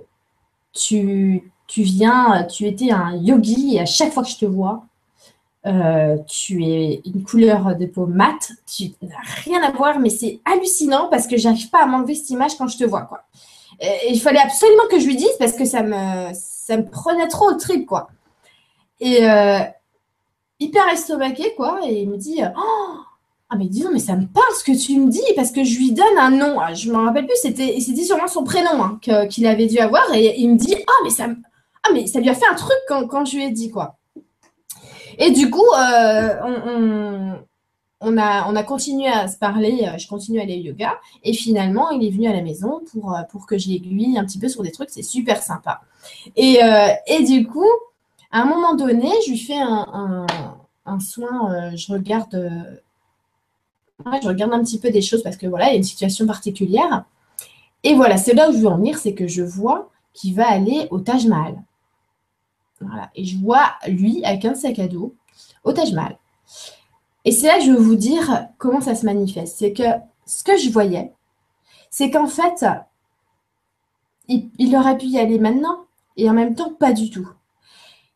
tu, 0.73 1.43
viens, 1.77 2.45
tu 2.45 2.67
étais 2.67 2.93
un 2.93 3.17
yogi 3.17 3.77
et 3.77 3.81
à 3.81 3.87
chaque 3.87 4.13
fois 4.13 4.23
que 4.23 4.29
je 4.29 4.39
te 4.39 4.47
vois, 4.47 4.85
tu 6.27 6.65
es 6.65 7.03
une 7.05 7.23
couleur 7.25 7.77
de 7.77 7.87
peau 7.87 8.07
mate, 8.07 8.53
tu 8.67 8.93
n'as 9.03 9.17
rien 9.45 9.63
à 9.63 9.73
voir, 9.73 9.99
mais 9.99 10.11
c'est 10.11 10.41
hallucinant 10.45 11.09
parce 11.09 11.27
que 11.27 11.37
j'arrive 11.37 11.71
pas 11.71 11.83
à 11.83 11.87
m'enlever 11.87 12.15
cette 12.15 12.31
image 12.31 12.57
quand 12.57 12.69
je 12.69 12.79
te 12.79 12.85
vois. 12.85 13.09
Et, 13.81 14.11
il 14.11 14.21
fallait 14.21 14.41
absolument 14.41 14.85
que 14.89 15.01
je 15.01 15.07
lui 15.07 15.17
dise 15.17 15.37
parce 15.39 15.53
que 15.53 15.65
ça 15.65 15.83
me, 15.83 16.31
ça 16.35 16.77
me 16.77 16.85
prenait 16.89 17.29
trop 17.29 17.51
au 17.51 17.55
trip. 17.55 17.87
Quoi. 17.87 18.09
Et 19.01 19.25
hyper 20.61 20.89
estomaqué, 20.93 21.55
quoi. 21.57 21.81
Et 21.85 22.03
il 22.03 22.09
me 22.09 22.17
dit 22.17 22.41
Oh, 22.57 22.99
ah 23.53 23.57
mais 23.59 23.67
disons, 23.67 23.91
mais 23.93 23.99
ça 23.99 24.17
me 24.17 24.27
parle 24.27 24.55
ce 24.59 24.65
que 24.65 24.75
tu 24.75 24.99
me 24.99 25.11
dis 25.11 25.21
parce 25.37 25.51
que 25.53 25.63
je 25.63 25.77
lui 25.77 25.93
donne 25.93 26.19
un 26.19 26.31
nom. 26.31 26.59
Ah, 26.59 26.73
je 26.73 26.89
ne 26.89 26.97
me 26.97 27.05
rappelle 27.05 27.27
plus, 27.27 27.37
c'était, 27.43 27.79
sûrement 27.81 28.27
son 28.27 28.45
prénom 28.45 28.83
hein, 28.83 28.99
qu'il 29.29 29.47
avait 29.47 29.67
dû 29.67 29.79
avoir 29.79 30.05
et 30.15 30.41
il 30.41 30.53
me 30.53 30.57
dit 30.57 30.75
ah 30.87 31.01
mais 31.05 31.11
ça, 31.11 31.27
ah 31.83 31.89
mais 31.93 32.07
ça 32.07 32.21
lui 32.21 32.31
a 32.31 32.35
fait 32.35 32.47
un 32.51 32.55
truc 32.55 32.79
quand, 33.11 33.27
je 33.27 33.37
lui 33.37 33.45
ai 33.45 33.51
dit 33.51 33.71
quoi. 33.71 33.99
Et 35.19 35.33
du 35.33 35.51
coup, 35.51 35.67
euh, 35.79 37.35
on, 38.01 38.17
a, 38.17 38.51
on 38.51 38.57
a 38.57 38.63
continué 38.63 39.09
à 39.09 39.29
se 39.29 39.37
parler. 39.37 39.87
Euh, 39.87 39.99
je 39.99 40.09
continue 40.09 40.41
à 40.41 40.45
aller 40.45 40.59
au 40.59 40.69
yoga 40.69 40.99
et 41.23 41.35
finalement 41.35 41.91
il 41.91 42.07
est 42.07 42.11
venu 42.11 42.29
à 42.29 42.33
la 42.33 42.41
maison 42.41 42.81
pour, 42.91 43.15
euh, 43.15 43.21
pour 43.31 43.47
que 43.47 43.59
je 43.59 43.69
l'aiguille 43.69 44.17
un 44.17 44.25
petit 44.25 44.39
peu 44.39 44.49
sur 44.49 44.63
des 44.63 44.73
trucs. 44.73 44.89
C'est 44.89 45.03
super 45.03 45.43
sympa. 45.43 45.83
Et, 46.37 46.59
et 47.07 47.23
du 47.23 47.47
coup, 47.47 47.71
à 48.31 48.41
un 48.41 48.45
moment 48.47 48.75
donné, 48.75 49.11
je 49.27 49.33
lui 49.33 49.39
fais 49.39 49.61
un, 49.61 50.27
un 50.87 51.01
soin. 51.01 51.77
je 51.77 51.93
regarde 51.93 52.81
je 54.23 54.29
regarde 54.29 54.53
un 54.53 54.63
petit 54.63 54.79
peu 54.79 54.91
des 54.91 55.03
choses 55.03 55.23
parce 55.23 55.37
que 55.37 55.47
voilà, 55.47 55.69
il 55.69 55.71
y 55.71 55.75
a 55.75 55.77
une 55.77 55.83
situation 55.83 56.27
particulière. 56.27 57.05
Et 57.83 57.95
voilà, 57.95 58.17
c'est 58.17 58.35
là 58.35 58.49
où 58.49 58.53
je 58.53 58.59
veux 58.59 58.69
en 58.69 58.77
venir, 58.77 58.99
c'est 58.99 59.15
que 59.15 59.27
je 59.27 59.43
vois 59.43 59.91
qu'il 60.13 60.35
va 60.35 60.49
aller 60.49 60.87
au 60.91 61.01
Taj 61.01 61.27
Mahal. 61.27 61.63
Et 63.15 63.25
je 63.25 63.39
vois 63.39 63.73
lui 63.87 64.25
avec 64.25 64.45
un 64.45 64.55
sac 64.55 64.79
à 64.79 64.89
dos 64.89 65.15
au 65.65 65.73
Taj 65.73 65.93
Mahal. 65.93 66.19
Et 67.25 67.33
c'est 67.33 67.47
là 67.47 67.59
que 67.59 67.65
je 67.65 67.71
veux 67.71 67.81
vous 67.81 67.97
dire 67.97 68.49
comment 68.59 68.81
ça 68.81 68.95
se 68.95 69.07
manifeste. 69.07 69.59
C'est 69.59 69.73
que 69.73 69.85
ce 70.27 70.43
que 70.43 70.57
je 70.57 70.71
voyais, 70.71 71.13
c'est 71.91 72.11
qu'en 72.11 72.27
fait, 72.27 72.65
il, 74.29 74.77
aurait 74.77 74.99
pu 74.99 75.07
y 75.07 75.19
aller 75.19 75.39
maintenant 75.39 75.85
et 76.17 76.29
en 76.29 76.33
même 76.33 76.55
temps 76.55 76.73
pas 76.73 76.93
du 76.93 77.11
tout. 77.11 77.29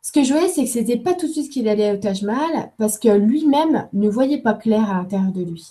Ce 0.07 0.13
que 0.13 0.23
je 0.23 0.33
voyais, 0.33 0.49
c'est 0.49 0.63
que 0.63 0.71
c'était 0.71 0.99
pas 0.99 1.15
tout 1.15 1.27
de 1.27 1.33
suite 1.33 1.51
qu'il 1.51 1.69
allait 1.69 1.91
au 1.91 1.97
Taj 1.97 2.23
Mahal 2.23 2.71
parce 2.79 2.97
que 2.97 3.09
lui-même 3.09 3.89
ne 3.93 4.09
voyait 4.09 4.41
pas 4.41 4.55
clair 4.55 4.89
à 4.89 4.95
l'intérieur 4.95 5.33
de 5.33 5.43
lui. 5.43 5.67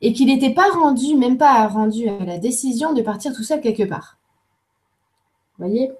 Et 0.00 0.12
qu'il 0.12 0.28
n'était 0.28 0.54
pas 0.54 0.68
rendu, 0.70 1.16
même 1.16 1.36
pas 1.36 1.66
rendu 1.66 2.08
à 2.08 2.24
la 2.24 2.38
décision 2.38 2.92
de 2.92 3.02
partir 3.02 3.34
tout 3.34 3.42
seul 3.42 3.60
quelque 3.60 3.82
part. 3.82 4.18
Vous 5.58 5.66
voyez? 5.66 5.90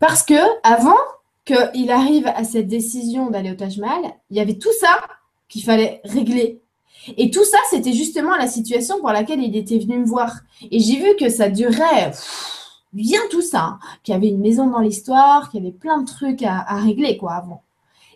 Parce 0.00 0.24
que 0.24 0.34
avant 0.64 0.98
qu'il 1.44 1.92
arrive 1.92 2.26
à 2.26 2.42
cette 2.42 2.66
décision 2.66 3.30
d'aller 3.30 3.52
au 3.52 3.54
Taj 3.54 3.78
Mahal, 3.78 4.02
il 4.30 4.36
y 4.36 4.40
avait 4.40 4.58
tout 4.58 4.72
ça 4.80 4.98
qu'il 5.48 5.62
fallait 5.62 6.00
régler. 6.02 6.60
Et 7.16 7.30
tout 7.30 7.44
ça, 7.44 7.58
c'était 7.70 7.92
justement 7.92 8.34
la 8.34 8.48
situation 8.48 8.98
pour 8.98 9.10
laquelle 9.10 9.40
il 9.40 9.56
était 9.56 9.78
venu 9.78 10.00
me 10.00 10.04
voir. 10.04 10.40
Et 10.68 10.80
j'ai 10.80 10.96
vu 10.96 11.14
que 11.14 11.28
ça 11.28 11.48
durait 11.48 12.10
bien 12.92 13.20
tout 13.30 13.42
ça, 13.42 13.78
qu'il 14.02 14.14
y 14.14 14.16
avait 14.16 14.28
une 14.28 14.40
maison 14.40 14.68
dans 14.68 14.80
l'histoire, 14.80 15.50
qu'il 15.50 15.62
y 15.62 15.66
avait 15.66 15.76
plein 15.76 16.00
de 16.00 16.06
trucs 16.06 16.42
à, 16.42 16.64
régler 16.76 17.16
quoi 17.16 17.34
avant. 17.34 17.62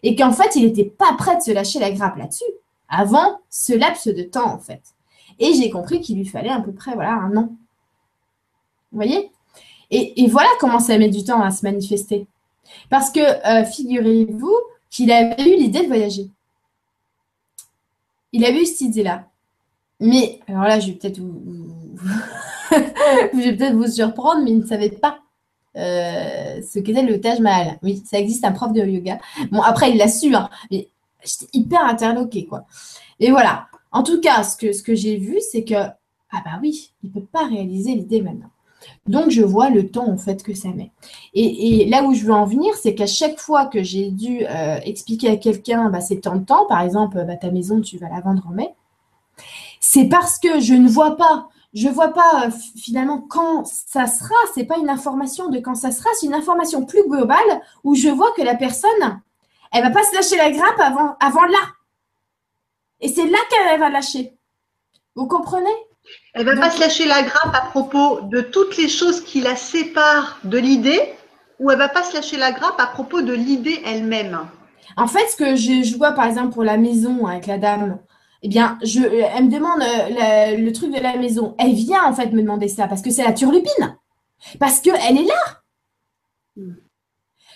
Et 0.03 0.17
qu'en 0.17 0.33
fait, 0.33 0.57
il 0.57 0.65
n'était 0.65 0.85
pas 0.85 1.13
prêt 1.15 1.37
de 1.37 1.43
se 1.43 1.51
lâcher 1.51 1.79
la 1.79 1.91
grappe 1.91 2.17
là-dessus 2.17 2.45
avant 2.89 3.41
ce 3.51 3.73
laps 3.73 4.09
de 4.09 4.23
temps 4.23 4.53
en 4.53 4.59
fait. 4.59 4.83
Et 5.39 5.55
j'ai 5.55 5.71
compris 5.71 6.01
qu'il 6.01 6.19
lui 6.19 6.27
fallait 6.27 6.51
à 6.51 6.61
peu 6.61 6.73
près 6.73 6.95
voilà, 6.95 7.13
un 7.13 7.37
an. 7.37 7.49
Vous 8.93 8.97
voyez? 8.97 9.31
Et, 9.91 10.27
voilà 10.29 10.49
comment 10.61 10.79
ça 10.79 10.97
met 10.99 11.09
du 11.09 11.25
temps 11.25 11.43
à 11.43 11.51
se 11.51 11.65
manifester. 11.65 12.27
Parce 12.89 13.11
que 13.11 13.21
euh, 13.21 13.65
figurez-vous 13.65 14.55
qu'il 14.89 15.11
avait 15.11 15.43
eu 15.43 15.57
l'idée 15.57 15.83
de 15.83 15.87
voyager. 15.87 16.29
Il 18.33 18.45
avait 18.45 18.63
eu 18.63 18.67
cette 18.67 18.83
idée-là. 18.83 19.27
Mais 19.99 20.41
alors 20.47 20.63
là, 20.63 20.79
je 20.79 20.89
vais 20.89 20.93
peut-être 20.95 21.19
vous, 21.19 21.75
je 23.33 23.39
vais 23.39 23.57
peut-être 23.57 23.75
vous 23.75 23.89
surprendre, 23.89 24.43
mais 24.43 24.51
il 24.51 24.61
ne 24.61 24.67
savait 24.67 24.91
pas 24.91 25.19
euh, 25.77 26.61
ce 26.63 26.79
qu'était 26.79 27.03
le 27.03 27.21
Taj 27.21 27.41
Mahal. 27.41 27.79
Oui, 27.83 28.03
ça 28.05 28.19
existe 28.19 28.45
un 28.45 28.53
prof 28.53 28.73
de 28.73 28.85
yoga. 28.85 29.19
Bon, 29.51 29.63
après, 29.63 29.91
il 29.91 29.99
l'a 29.99 30.09
su, 30.09 30.35
hein, 30.35 30.51
mais 30.71 30.89
j'étais 31.25 31.51
hyper 31.53 31.85
interloquée, 31.85 32.47
quoi. 32.47 32.65
Et 33.19 33.31
voilà. 33.31 33.67
En 33.93 34.03
tout 34.03 34.21
cas, 34.21 34.43
ce 34.45 34.57
que, 34.57 34.95
j'ai 34.95 35.17
vu, 35.17 35.39
c'est 35.51 35.65
que, 35.65 35.75
ah 35.75 36.43
bah 36.45 36.59
oui, 36.63 36.93
il 37.03 37.09
ne 37.09 37.15
peut 37.15 37.27
pas 37.27 37.47
réaliser 37.47 37.95
l'idée 37.95 38.23
maintenant. 38.23 38.51
Donc, 39.07 39.31
je 39.31 39.43
vois 39.43 39.69
le 39.69 39.89
temps, 39.89 40.09
en 40.09 40.17
fait, 40.17 40.43
que 40.43 40.55
ça 40.55 40.69
met. 40.69 40.91
Et, 41.35 41.87
là 41.87 42.05
où 42.05 42.15
je 42.15 42.25
veux 42.25 42.33
en 42.33 42.47
venir, 42.47 42.73
c'est 42.75 42.95
qu'à 42.95 43.07
chaque 43.07 43.39
fois 43.39 43.67
que 43.67 43.83
j'ai 43.83 44.11
dû 44.11 44.47
euh, 44.49 44.79
expliquer 44.85 45.29
à 45.29 45.37
quelqu'un, 45.37 45.91
bah, 45.91 46.01
c'est 46.01 46.21
tant 46.21 46.37
de 46.37 46.45
temps, 46.45 46.67
par 46.67 46.81
exemple, 46.81 47.23
bah, 47.27 47.37
ta 47.37 47.51
maison, 47.51 47.81
tu 47.81 47.99
vas 47.99 48.09
la 48.09 48.21
vendre 48.21 48.47
en 48.49 48.53
mai, 48.53 48.75
c'est 49.81 50.09
parce 50.09 50.39
que 50.39 50.61
je 50.61 50.75
ne 50.75 50.89
vois 50.89 51.17
pas 51.17 51.49
je 51.73 51.89
ne 51.89 51.93
vois 51.93 52.09
pas 52.09 52.47
euh, 52.47 52.51
finalement 52.77 53.21
quand 53.21 53.65
ça 53.65 54.07
sera. 54.07 54.35
C'est 54.55 54.65
pas 54.65 54.79
une 54.79 54.91
information 54.91 55.49
de 55.49 55.59
quand 55.61 55.75
ça 55.75 55.93
sera, 55.93 56.11
c'est 56.19 56.27
une 56.27 56.35
information 56.35 56.85
plus 56.85 57.07
globale 57.09 57.61
où 57.85 57.95
je 57.95 58.09
vois 58.09 58.33
que 58.33 58.43
la 58.43 58.57
personne, 58.57 59.21
elle 59.73 59.83
va 59.83 59.91
pas 59.91 60.03
se 60.03 60.15
lâcher 60.15 60.37
la 60.37 60.51
grappe 60.51 60.81
avant, 60.81 61.17
avant 61.21 61.47
là. 61.47 61.59
Et 63.01 63.09
c'est 63.09 63.27
là 63.27 63.39
qu'elle 63.49 63.79
va 63.79 63.89
lâcher. 63.89 64.37
Vous 65.15 65.27
comprenez? 65.27 65.71
Elle 66.35 66.47
va 66.47 66.57
pas 66.57 66.71
se 66.71 66.81
lâcher 66.81 67.07
la 67.07 67.23
grappe 67.23 67.55
à 67.55 67.67
propos 67.67 68.21
de 68.23 68.41
toutes 68.41 68.77
les 68.77 68.89
choses 68.89 69.23
qui 69.23 69.41
la 69.41 69.55
séparent 69.55 70.39
de 70.45 70.59
l'idée, 70.59 71.15
ou 71.59 71.71
elle 71.71 71.79
va 71.79 71.89
pas 71.89 72.03
se 72.03 72.15
lâcher 72.15 72.37
la 72.37 72.53
grappe 72.53 72.81
à 72.81 72.87
propos 72.87 73.23
de 73.23 73.33
l'idée 73.33 73.81
elle-même? 73.85 74.41
En 74.97 75.07
fait, 75.07 75.27
ce 75.29 75.37
que 75.37 75.57
je, 75.57 75.83
je 75.85 75.97
vois 75.97 76.13
par 76.13 76.27
exemple 76.27 76.53
pour 76.53 76.65
la 76.65 76.77
maison 76.77 77.27
avec 77.27 77.47
la 77.47 77.59
dame, 77.59 77.99
eh 78.43 78.49
bien, 78.49 78.79
je, 78.83 79.01
elle 79.01 79.45
me 79.45 79.51
demande 79.51 79.83
euh, 79.83 80.57
le, 80.57 80.73
truc 80.73 80.95
de 80.95 81.01
la 81.01 81.17
maison. 81.17 81.55
Elle 81.59 81.75
vient 81.75 82.05
en 82.05 82.15
fait 82.15 82.33
me 82.33 82.41
demander 82.41 82.69
ça 82.69 82.89
parce 82.89 83.03
que 83.03 83.11
c'est 83.11 83.25
la 83.25 83.33
turlupine. 83.33 83.99
Parce 84.59 84.81
qu'elle 84.81 85.19
est 85.19 85.25
là. 85.25 85.63
Hmm. 86.57 86.75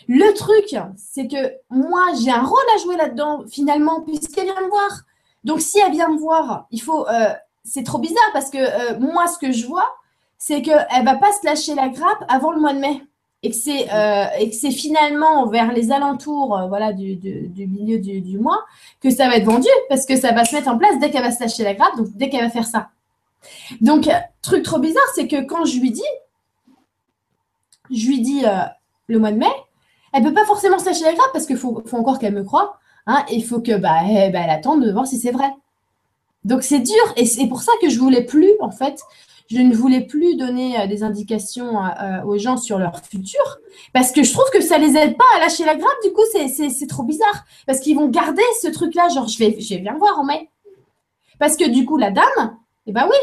Le 0.07 0.35
truc, 0.35 0.77
c'est 0.97 1.29
que 1.29 1.55
moi, 1.71 2.09
j'ai 2.23 2.31
un 2.31 2.43
rôle 2.43 2.59
à 2.75 2.79
jouer 2.83 2.97
là-dedans, 2.97 3.45
finalement, 3.49 4.03
puisqu'elle 4.03 4.45
vient 4.45 4.61
me 4.61 4.69
voir. 4.69 4.91
Donc, 5.45 5.61
si 5.61 5.79
elle 5.79 5.93
vient 5.93 6.09
me 6.09 6.19
voir, 6.19 6.67
il 6.71 6.83
faut. 6.83 7.09
Euh, 7.09 7.33
c'est 7.65 7.85
trop 7.85 7.99
bizarre 7.99 8.31
parce 8.35 8.51
que 8.51 8.59
euh, 8.59 8.99
moi, 9.01 9.27
ce 9.27 9.39
que 9.39 9.51
je 9.51 9.67
vois, 9.67 9.89
c'est 10.37 10.61
qu'elle 10.61 10.87
ne 11.01 11.05
va 11.05 11.17
pas 11.17 11.33
se 11.33 11.47
lâcher 11.47 11.75
la 11.75 11.89
grappe 11.89 12.23
avant 12.29 12.53
le 12.53 12.61
mois 12.61 12.75
de 12.75 12.79
mai 12.81 13.03
et 13.45 13.51
que 13.51 13.57
c'est 13.57 13.93
euh, 13.93 14.25
et 14.39 14.49
que 14.49 14.57
c'est 14.57 14.71
finalement 14.71 15.47
vers 15.47 15.71
les 15.71 15.93
alentours 15.93 16.57
euh, 16.57 16.67
voilà 16.67 16.95
du, 16.95 17.19
milieu 17.57 17.99
du, 17.99 18.39
mois 18.39 18.65
que 19.01 19.11
ça 19.11 19.29
va 19.29 19.37
être 19.37 19.45
vendu 19.45 19.69
parce 19.91 20.07
que 20.07 20.17
ça 20.17 20.33
va 20.33 20.47
se 20.47 20.55
mettre 20.55 20.69
en 20.69 20.79
place 20.79 20.99
dès 20.99 21.11
qu'elle 21.11 21.23
va 21.23 21.31
se 21.31 21.41
lâcher 21.41 21.63
la 21.63 21.75
grappe 21.75 21.95
donc 21.97 22.09
dès 22.15 22.31
qu'elle 22.31 22.41
va 22.41 22.51
faire 22.51 22.67
ça. 22.67 22.89
Donc 23.83 24.09
truc 24.41 24.63
trop 24.63 24.79
bizarre 24.79 25.05
c'est 25.15 25.29
que 25.29 25.43
quand 25.43 25.67
je 25.67 25.79
lui 25.79 25.91
dis 25.91 26.03
je 27.91 28.07
lui 28.09 28.21
dis 28.23 28.47
euh, 28.47 28.63
le 29.09 29.19
mois 29.19 29.31
de 29.31 29.37
mai 29.37 29.53
elle 30.15 30.23
peut 30.23 30.33
pas 30.33 30.47
forcément 30.47 30.79
se 30.79 30.87
lâcher 30.87 31.05
la 31.05 31.13
grappe 31.13 31.33
parce 31.35 31.45
qu'il 31.45 31.59
faut, 31.59 31.85
encore 31.93 32.19
qu'elle 32.19 32.33
me 32.33 32.45
croie 32.45 32.79
hein, 33.07 33.27
il 33.31 33.45
faut 33.45 33.61
que 33.61 33.77
bah, 33.77 33.99
eh, 34.09 34.31
bah, 34.31 34.41
elle 34.43 34.51
attende 34.51 34.83
de 34.83 34.91
voir 34.91 35.07
si 35.07 35.19
c'est 35.19 35.33
vrai. 35.33 35.51
Donc 36.45 36.63
c'est 36.63 36.81
dur 36.81 37.13
et 37.17 37.27
c'est 37.27 37.47
pour 37.47 37.61
ça 37.61 37.73
que 37.83 37.91
je 37.91 37.99
voulais 37.99 38.25
plus 38.25 38.53
en 38.61 38.71
fait 38.71 39.03
je 39.51 39.59
ne 39.59 39.75
voulais 39.75 40.01
plus 40.01 40.37
donner 40.37 40.81
euh, 40.81 40.87
des 40.87 41.03
indications 41.03 41.85
euh, 41.85 41.89
euh, 42.03 42.25
aux 42.25 42.39
gens 42.39 42.57
sur 42.57 42.79
leur 42.79 42.99
futur 43.01 43.59
parce 43.93 44.11
que 44.11 44.23
je 44.23 44.33
trouve 44.33 44.49
que 44.53 44.61
ça 44.61 44.79
les 44.79 44.97
aide 44.97 45.17
pas 45.17 45.25
à 45.37 45.41
lâcher 45.41 45.65
la 45.65 45.77
grappe. 45.77 46.03
Du 46.03 46.13
coup, 46.13 46.23
c'est 46.33 46.87
trop 46.87 47.03
bizarre 47.03 47.45
parce 47.67 47.81
qu'ils 47.81 47.97
vont 47.97 48.09
garder 48.09 48.43
ce 48.63 48.69
truc-là. 48.69 49.09
Genre, 49.09 49.29
je 49.29 49.39
vais, 49.39 49.61
je 49.61 49.75
vais 49.75 49.81
bien 49.81 49.97
voir 49.99 50.19
en 50.19 50.25
mai. 50.25 50.49
Parce 51.39 51.57
que 51.57 51.69
du 51.69 51.85
coup, 51.85 51.99
la 51.99 52.11
dame, 52.11 52.57
eh 52.87 52.93
ben 52.93 53.07
oui. 53.11 53.17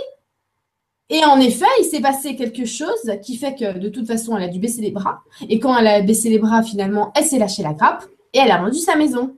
Et 1.10 1.26
en 1.26 1.40
effet, 1.40 1.66
il 1.80 1.86
s'est 1.86 2.00
passé 2.00 2.36
quelque 2.36 2.66
chose 2.66 3.12
qui 3.22 3.36
fait 3.36 3.56
que 3.56 3.78
de 3.78 3.90
toute 3.90 4.08
façon, 4.08 4.38
elle 4.38 4.44
a 4.44 4.48
dû 4.48 4.60
baisser 4.60 4.82
les 4.82 4.92
bras. 4.92 5.24
Et 5.50 5.60
quand 5.60 5.78
elle 5.78 5.88
a 5.88 6.02
baissé 6.02 6.30
les 6.30 6.40
bras, 6.40 6.64
finalement, 6.64 7.12
elle 7.16 7.26
s'est 7.26 7.40
lâchée 7.40 7.64
la 7.64 7.74
grappe 7.74 8.06
et 8.34 8.40
elle 8.40 8.52
a 8.52 8.62
vendu 8.62 8.78
sa 8.78 8.96
maison. 8.96 9.36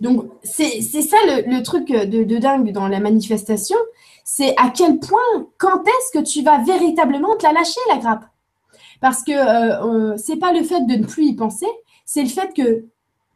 Donc, 0.00 0.26
c'est 0.42 0.80
ça 0.80 1.16
le, 1.26 1.62
truc 1.62 1.88
de, 1.88 2.24
de, 2.24 2.38
dingue 2.38 2.72
dans 2.72 2.88
la 2.88 3.00
manifestation, 3.00 3.76
c'est 4.28 4.56
à 4.56 4.70
quel 4.70 4.98
point, 4.98 5.46
quand 5.56 5.84
est-ce 5.86 6.18
que 6.18 6.24
tu 6.24 6.42
vas 6.42 6.58
véritablement 6.58 7.36
te 7.36 7.44
la 7.44 7.52
lâcher, 7.52 7.78
la 7.88 7.98
grappe? 7.98 8.24
Parce 9.00 9.22
que 9.22 9.30
euh, 9.30 10.16
c'est 10.16 10.36
pas 10.36 10.52
le 10.52 10.64
fait 10.64 10.80
de 10.80 10.96
ne 10.96 11.06
plus 11.06 11.26
y 11.26 11.36
penser, 11.36 11.68
c'est 12.04 12.24
le 12.24 12.28
fait 12.28 12.52
que 12.52 12.84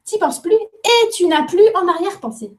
tu 0.04 0.16
n'y 0.16 0.18
penses 0.18 0.42
plus 0.42 0.52
et 0.52 1.10
tu 1.14 1.28
n'as 1.28 1.44
plus 1.44 1.62
en 1.76 1.86
arrière-pensée. 1.86 2.56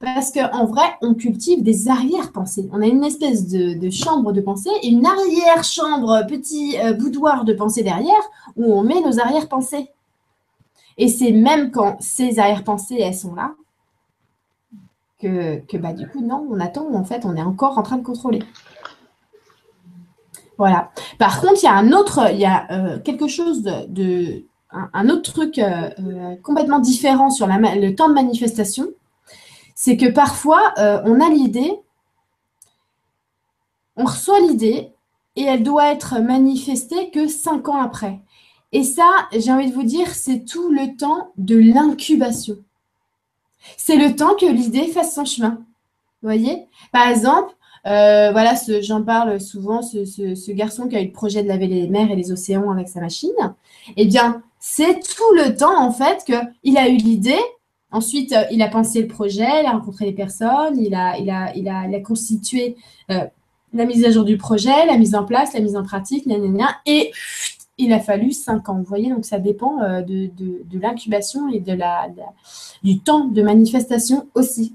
Parce 0.00 0.32
qu'en 0.32 0.64
vrai, 0.64 0.96
on 1.02 1.12
cultive 1.12 1.62
des 1.62 1.88
arrière-pensées. 1.88 2.70
On 2.72 2.80
a 2.80 2.86
une 2.86 3.04
espèce 3.04 3.48
de, 3.48 3.90
chambre 3.90 4.32
de 4.32 4.40
pensée 4.40 4.70
une 4.82 5.04
arrière-chambre, 5.04 6.24
petit 6.26 6.78
euh, 6.80 6.94
boudoir 6.94 7.44
de 7.44 7.52
pensée 7.52 7.82
derrière, 7.82 8.30
où 8.56 8.72
on 8.72 8.82
met 8.82 9.02
nos 9.02 9.20
arrière-pensées. 9.20 9.90
Et 10.96 11.08
c'est 11.08 11.32
même 11.32 11.70
quand 11.70 11.98
ces 12.00 12.38
arrière-pensées, 12.38 12.96
elles 12.98 13.14
sont 13.14 13.34
là, 13.34 13.52
que, 15.24 15.76
bah, 15.76 15.92
du 15.92 16.06
coup, 16.08 16.20
non, 16.20 16.46
on 16.50 16.60
attend, 16.60 16.92
en 16.94 17.04
fait, 17.04 17.24
on 17.24 17.36
est 17.36 17.42
encore 17.42 17.78
en 17.78 17.82
train 17.82 17.96
de 17.96 18.04
contrôler. 18.04 18.42
Voilà. 20.58 20.90
Par 21.18 21.40
contre, 21.40 21.62
il 21.62 21.64
y 21.64 21.68
a 21.68 21.74
un 21.74 21.92
autre, 21.92 22.30
il 22.32 22.38
y 22.38 22.44
a 22.44 22.70
euh, 22.70 22.98
quelque 23.00 23.26
chose 23.26 23.62
de, 23.62 24.44
un, 24.70 25.08
autre 25.08 25.32
truc 25.32 25.58
euh, 25.58 25.90
euh, 25.98 26.36
complètement 26.42 26.78
différent 26.78 27.30
sur 27.30 27.46
le 27.46 27.94
temps 27.94 28.08
de 28.08 28.14
manifestation, 28.14 28.86
c'est 29.74 29.96
que 29.96 30.06
parfois, 30.06 30.72
on 30.76 31.20
a 31.20 31.28
l'idée, 31.28 31.72
on 33.96 34.04
reçoit 34.04 34.40
l'idée 34.40 34.92
et 35.36 35.42
elle 35.42 35.64
doit 35.64 35.90
être 35.90 36.20
manifestée 36.20 37.10
que 37.10 37.26
cinq 37.26 37.68
ans 37.68 37.82
après. 37.82 38.20
Et 38.70 38.84
ça, 38.84 39.08
j'ai 39.32 39.52
envie 39.52 39.68
de 39.68 39.74
vous 39.74 39.82
dire, 39.82 40.08
c'est 40.14 40.44
tout 40.44 40.70
le 40.70 40.96
temps 40.96 41.32
de 41.36 41.56
l'incubation. 41.56 42.56
C'est 43.76 43.96
le 43.96 44.14
temps 44.16 44.34
que 44.34 44.46
l'idée 44.46 44.88
fasse 44.88 45.14
son 45.14 45.24
chemin. 45.24 45.58
Vous 46.22 46.28
voyez? 46.28 46.66
Par 46.92 47.08
exemple, 47.08 47.54
euh, 47.86 48.30
voilà, 48.32 48.54
j'en 48.80 49.02
parle 49.02 49.40
souvent, 49.40 49.82
ce, 49.82 50.52
garçon 50.52 50.88
qui 50.88 50.96
a 50.96 51.02
eu 51.02 51.06
le 51.06 51.12
projet 51.12 51.42
de 51.42 51.48
laver 51.48 51.66
les 51.66 51.86
mers 51.88 52.10
et 52.10 52.16
les 52.16 52.32
océans 52.32 52.70
avec 52.70 52.88
sa 52.88 53.00
machine. 53.00 53.54
Eh 53.96 54.06
bien, 54.06 54.42
c'est 54.58 55.00
tout 55.00 55.34
le 55.34 55.54
temps, 55.54 55.78
en 55.78 55.92
fait, 55.92 56.24
qu'il 56.24 56.78
a 56.78 56.88
eu 56.88 56.96
l'idée. 56.96 57.40
Ensuite, 57.90 58.32
euh, 58.32 58.44
il 58.50 58.62
a 58.62 58.68
pensé 58.68 59.02
le 59.02 59.08
projet, 59.08 59.60
il 59.60 59.66
a 59.66 59.72
rencontré 59.72 60.06
les 60.06 60.12
personnes, 60.12 60.78
il 60.78 60.94
a, 60.94 61.18
il 61.18 61.30
a, 61.30 61.54
il 61.54 61.68
a, 61.68 62.00
constitué 62.00 62.76
euh, 63.10 63.20
la 63.72 63.84
mise 63.84 64.04
à 64.04 64.10
jour 64.10 64.24
du 64.24 64.36
projet, 64.36 64.86
la 64.86 64.96
mise 64.96 65.14
en 65.14 65.24
place, 65.24 65.52
la 65.52 65.60
mise 65.60 65.76
en 65.76 65.82
pratique, 65.82 66.26
et 66.86 67.12
il 67.78 67.92
a 67.92 68.00
fallu 68.00 68.32
cinq 68.32 68.68
ans. 68.68 68.78
Vous 68.78 68.84
voyez, 68.84 69.10
donc 69.10 69.24
ça 69.24 69.38
dépend 69.38 69.80
euh, 69.82 70.02
de, 70.02 70.30
l'incubation 70.72 71.48
et 71.48 71.60
de 71.60 71.72
la, 71.72 72.08
du 72.82 73.00
temps 73.00 73.24
de 73.24 73.42
manifestation 73.42 74.28
aussi, 74.34 74.74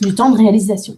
du 0.00 0.14
temps 0.14 0.30
de 0.30 0.38
réalisation. 0.38 0.96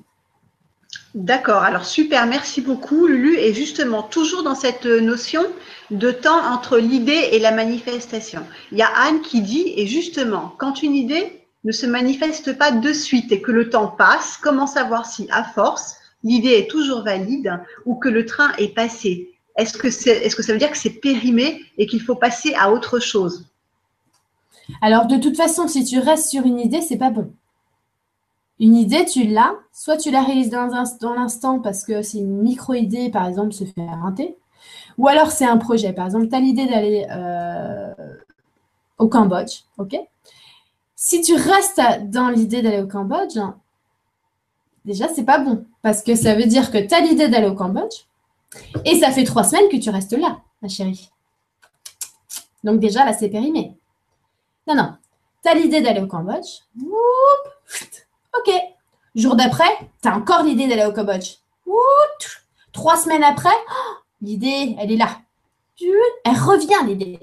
D'accord, 1.15 1.63
alors 1.63 1.85
super, 1.85 2.27
merci 2.27 2.61
beaucoup 2.61 3.07
Lulu. 3.07 3.37
Et 3.37 3.53
justement, 3.53 4.03
toujours 4.03 4.43
dans 4.43 4.55
cette 4.55 4.87
notion 4.87 5.43
de 5.91 6.11
temps 6.13 6.41
entre 6.53 6.79
l'idée 6.79 7.31
et 7.33 7.41
la 7.41 7.51
manifestation. 7.51 8.47
Il 8.71 8.79
y 8.79 8.83
a 8.83 8.91
Anne 8.95 9.21
qui 9.21 9.43
dit, 9.43 9.73
et 9.77 9.87
justement, 9.87 10.55
quand 10.59 10.83
une 10.83 10.95
idée 10.95 11.41
ne 11.65 11.73
se 11.73 11.87
manifeste 11.87 12.57
pas 12.57 12.71
de 12.71 12.93
suite 12.93 13.33
et 13.33 13.43
que 13.43 13.51
le 13.51 13.71
temps 13.71 13.89
passe, 13.89 14.39
comment 14.41 14.67
savoir 14.67 15.07
si, 15.07 15.27
à 15.31 15.45
force, 15.45 15.97
l'idée 16.23 16.51
est 16.51 16.71
toujours 16.71 17.03
valide 17.03 17.61
ou 17.87 17.97
que 17.97 18.09
le 18.09 18.25
train 18.25 18.53
est 18.59 18.75
passé? 18.75 19.31
Est-ce 19.61 19.77
que, 19.77 19.91
ça 19.91 20.53
veut 20.53 20.59
dire 20.59 20.71
que 20.71 20.79
c'est 20.79 21.01
périmé 21.01 21.61
et 21.79 21.87
qu'il 21.87 22.01
faut 22.01 22.15
passer 22.15 22.55
à 22.55 22.73
autre 22.73 22.99
chose? 22.99 23.47
Alors, 24.81 25.07
de 25.07 25.17
toute 25.17 25.37
façon, 25.37 25.69
si 25.69 25.85
tu 25.85 25.99
restes 25.99 26.31
sur 26.31 26.47
une 26.47 26.59
idée, 26.59 26.81
c'est 26.81 26.97
pas 26.97 27.11
bon. 27.11 27.33
Une 28.59 28.77
idée, 28.77 29.05
tu 29.05 29.25
l'as, 29.25 29.55
soit 29.73 29.97
tu 29.97 30.11
la 30.11 30.23
réalises 30.23 30.51
dans, 30.51 30.67
l'instant 31.15 31.61
parce 31.61 31.85
que 31.85 32.03
c'est 32.03 32.19
une 32.19 32.43
micro-idée, 32.43 33.11
par 33.11 33.27
exemple, 33.27 33.53
se 33.53 33.65
fait 33.65 33.87
rater, 34.03 34.37
ou 34.99 35.09
alors 35.09 35.31
c'est 35.31 35.47
un 35.47 35.57
projet. 35.57 35.93
Par 35.93 36.07
exemple, 36.07 36.29
tu 36.29 36.35
as 36.35 36.41
l'idée 36.41 36.67
d'aller 36.67 37.07
euh, 37.11 37.93
au 38.99 39.09
Cambodge, 39.09 39.63
ok? 39.79 39.97
Si 40.95 41.23
tu 41.23 41.35
restes 41.35 41.81
dans 42.05 42.29
l'idée 42.29 42.61
d'aller 42.61 42.83
au 42.83 42.87
Cambodge, 42.87 43.39
déjà, 44.85 45.09
c'est 45.09 45.25
pas 45.25 45.39
bon 45.39 45.65
parce 45.83 46.03
que 46.03 46.15
ça 46.15 46.35
veut 46.35 46.45
dire 46.45 46.71
que 46.71 46.79
tu 46.79 46.95
as 46.95 47.01
l'idée 47.01 47.29
d'aller 47.29 47.49
au 47.49 47.55
Cambodge, 47.55 48.05
Et 48.85 48.99
ça 48.99 49.11
fait 49.11 49.25
trois 49.25 49.45
semaines 49.45 49.69
que 49.71 49.77
tu 49.77 49.91
restes 49.91 50.13
là, 50.13 50.41
ma 50.63 50.69
chérie. 50.69 51.11
Donc 52.65 52.81
déjà, 52.81 53.05
là, 53.05 53.13
c'est 53.13 53.29
périmé. 53.29 53.77
Non, 54.67 54.75
non. 54.75 54.95
Tu 55.43 55.51
as 55.51 55.55
l'idée 55.55 55.81
d'aller 55.81 56.01
au 56.01 56.07
Cambodge. 56.07 56.61
Ok. 58.39 58.53
Jour 59.15 59.35
d'après, 59.35 59.71
tu 60.03 60.09
as 60.09 60.17
encore 60.17 60.43
l'idée 60.43 60.69
d'aller 60.69 60.85
au 60.85 60.93
Cambodge. 60.93 61.37
Trois 62.73 62.97
semaines 62.97 63.25
après, 63.25 63.49
oh, 63.51 63.97
l'idée, 64.23 64.77
elle 64.79 64.93
est 64.93 64.97
là. 64.97 65.19
Elle 66.25 66.37
revient, 66.37 66.87
l'idée. 66.87 67.19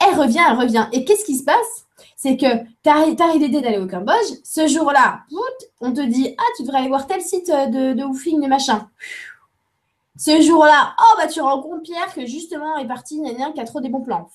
Elle 0.00 0.18
revient, 0.18 0.40
elle 0.48 0.58
revient. 0.58 0.88
Et 0.92 1.04
qu'est-ce 1.04 1.24
qui 1.24 1.36
se 1.36 1.44
passe? 1.44 1.86
C'est 2.16 2.36
que 2.36 2.64
tu 2.82 2.90
as, 2.90 3.34
l'idée 3.34 3.60
d'aller 3.60 3.78
au 3.78 3.86
Cambodge. 3.86 4.40
Ce 4.42 4.66
jour-là, 4.66 5.20
on 5.80 5.92
te 5.92 6.00
dit 6.00 6.34
Ah, 6.38 6.42
tu 6.56 6.62
devrais 6.62 6.78
aller 6.78 6.88
voir 6.88 7.06
tel 7.06 7.20
site 7.20 7.48
de, 7.48 7.92
de 7.92 8.02
woofing, 8.02 8.42
de 8.42 8.48
machin. 8.48 8.88
Ce 10.16 10.40
jour-là, 10.42 10.94
oh, 11.00 11.16
bah, 11.18 11.26
tu 11.26 11.40
rencontres 11.40 11.82
Pierre 11.82 12.14
que 12.14 12.24
justement 12.26 12.76
est 12.78 12.86
parti, 12.86 13.20
qui 13.54 13.60
a 13.60 13.64
trop 13.64 13.80
des 13.80 13.88
bons 13.88 14.02
plans. 14.02 14.30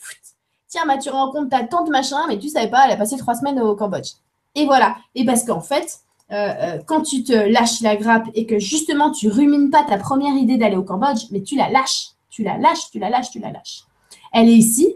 Tiens, 0.68 0.86
bah, 0.86 0.98
tu 0.98 1.10
rencontres 1.10 1.50
ta 1.50 1.64
tante 1.64 1.90
machin, 1.90 2.28
mais 2.28 2.38
tu 2.38 2.50
savais 2.50 2.70
pas, 2.70 2.86
elle 2.86 2.92
a 2.92 2.98
passé 2.98 3.18
trois 3.18 3.36
semaines 3.36 3.60
au 3.60 3.76
Cambodge. 3.76 4.12
Et 4.56 4.66
voilà. 4.66 4.98
Et 5.16 5.26
parce 5.26 5.46
qu'en 5.46 5.62
fait, 5.62 6.02
euh, 6.32 6.36
euh, 6.36 6.80
quand 6.86 7.02
tu 7.02 7.24
te 7.24 7.34
lâches 7.34 7.82
la 7.82 7.96
grappe 7.96 8.28
et 8.36 8.46
que 8.46 8.60
justement 8.60 9.12
tu 9.12 9.30
rumines 9.30 9.72
pas 9.72 9.84
ta 9.84 9.98
première 9.98 10.36
idée 10.36 10.58
d'aller 10.58 10.76
au 10.76 10.84
Cambodge, 10.84 11.26
mais 11.32 11.42
tu 11.42 11.56
la 11.56 11.70
lâches, 11.70 12.10
tu 12.30 12.44
la 12.44 12.58
lâches, 12.58 12.92
tu 12.92 13.00
la 13.00 13.10
lâches, 13.10 13.32
tu 13.32 13.40
la 13.40 13.52
lâches. 13.52 13.84
Elle 14.32 14.50
est 14.50 14.58
ici 14.58 14.96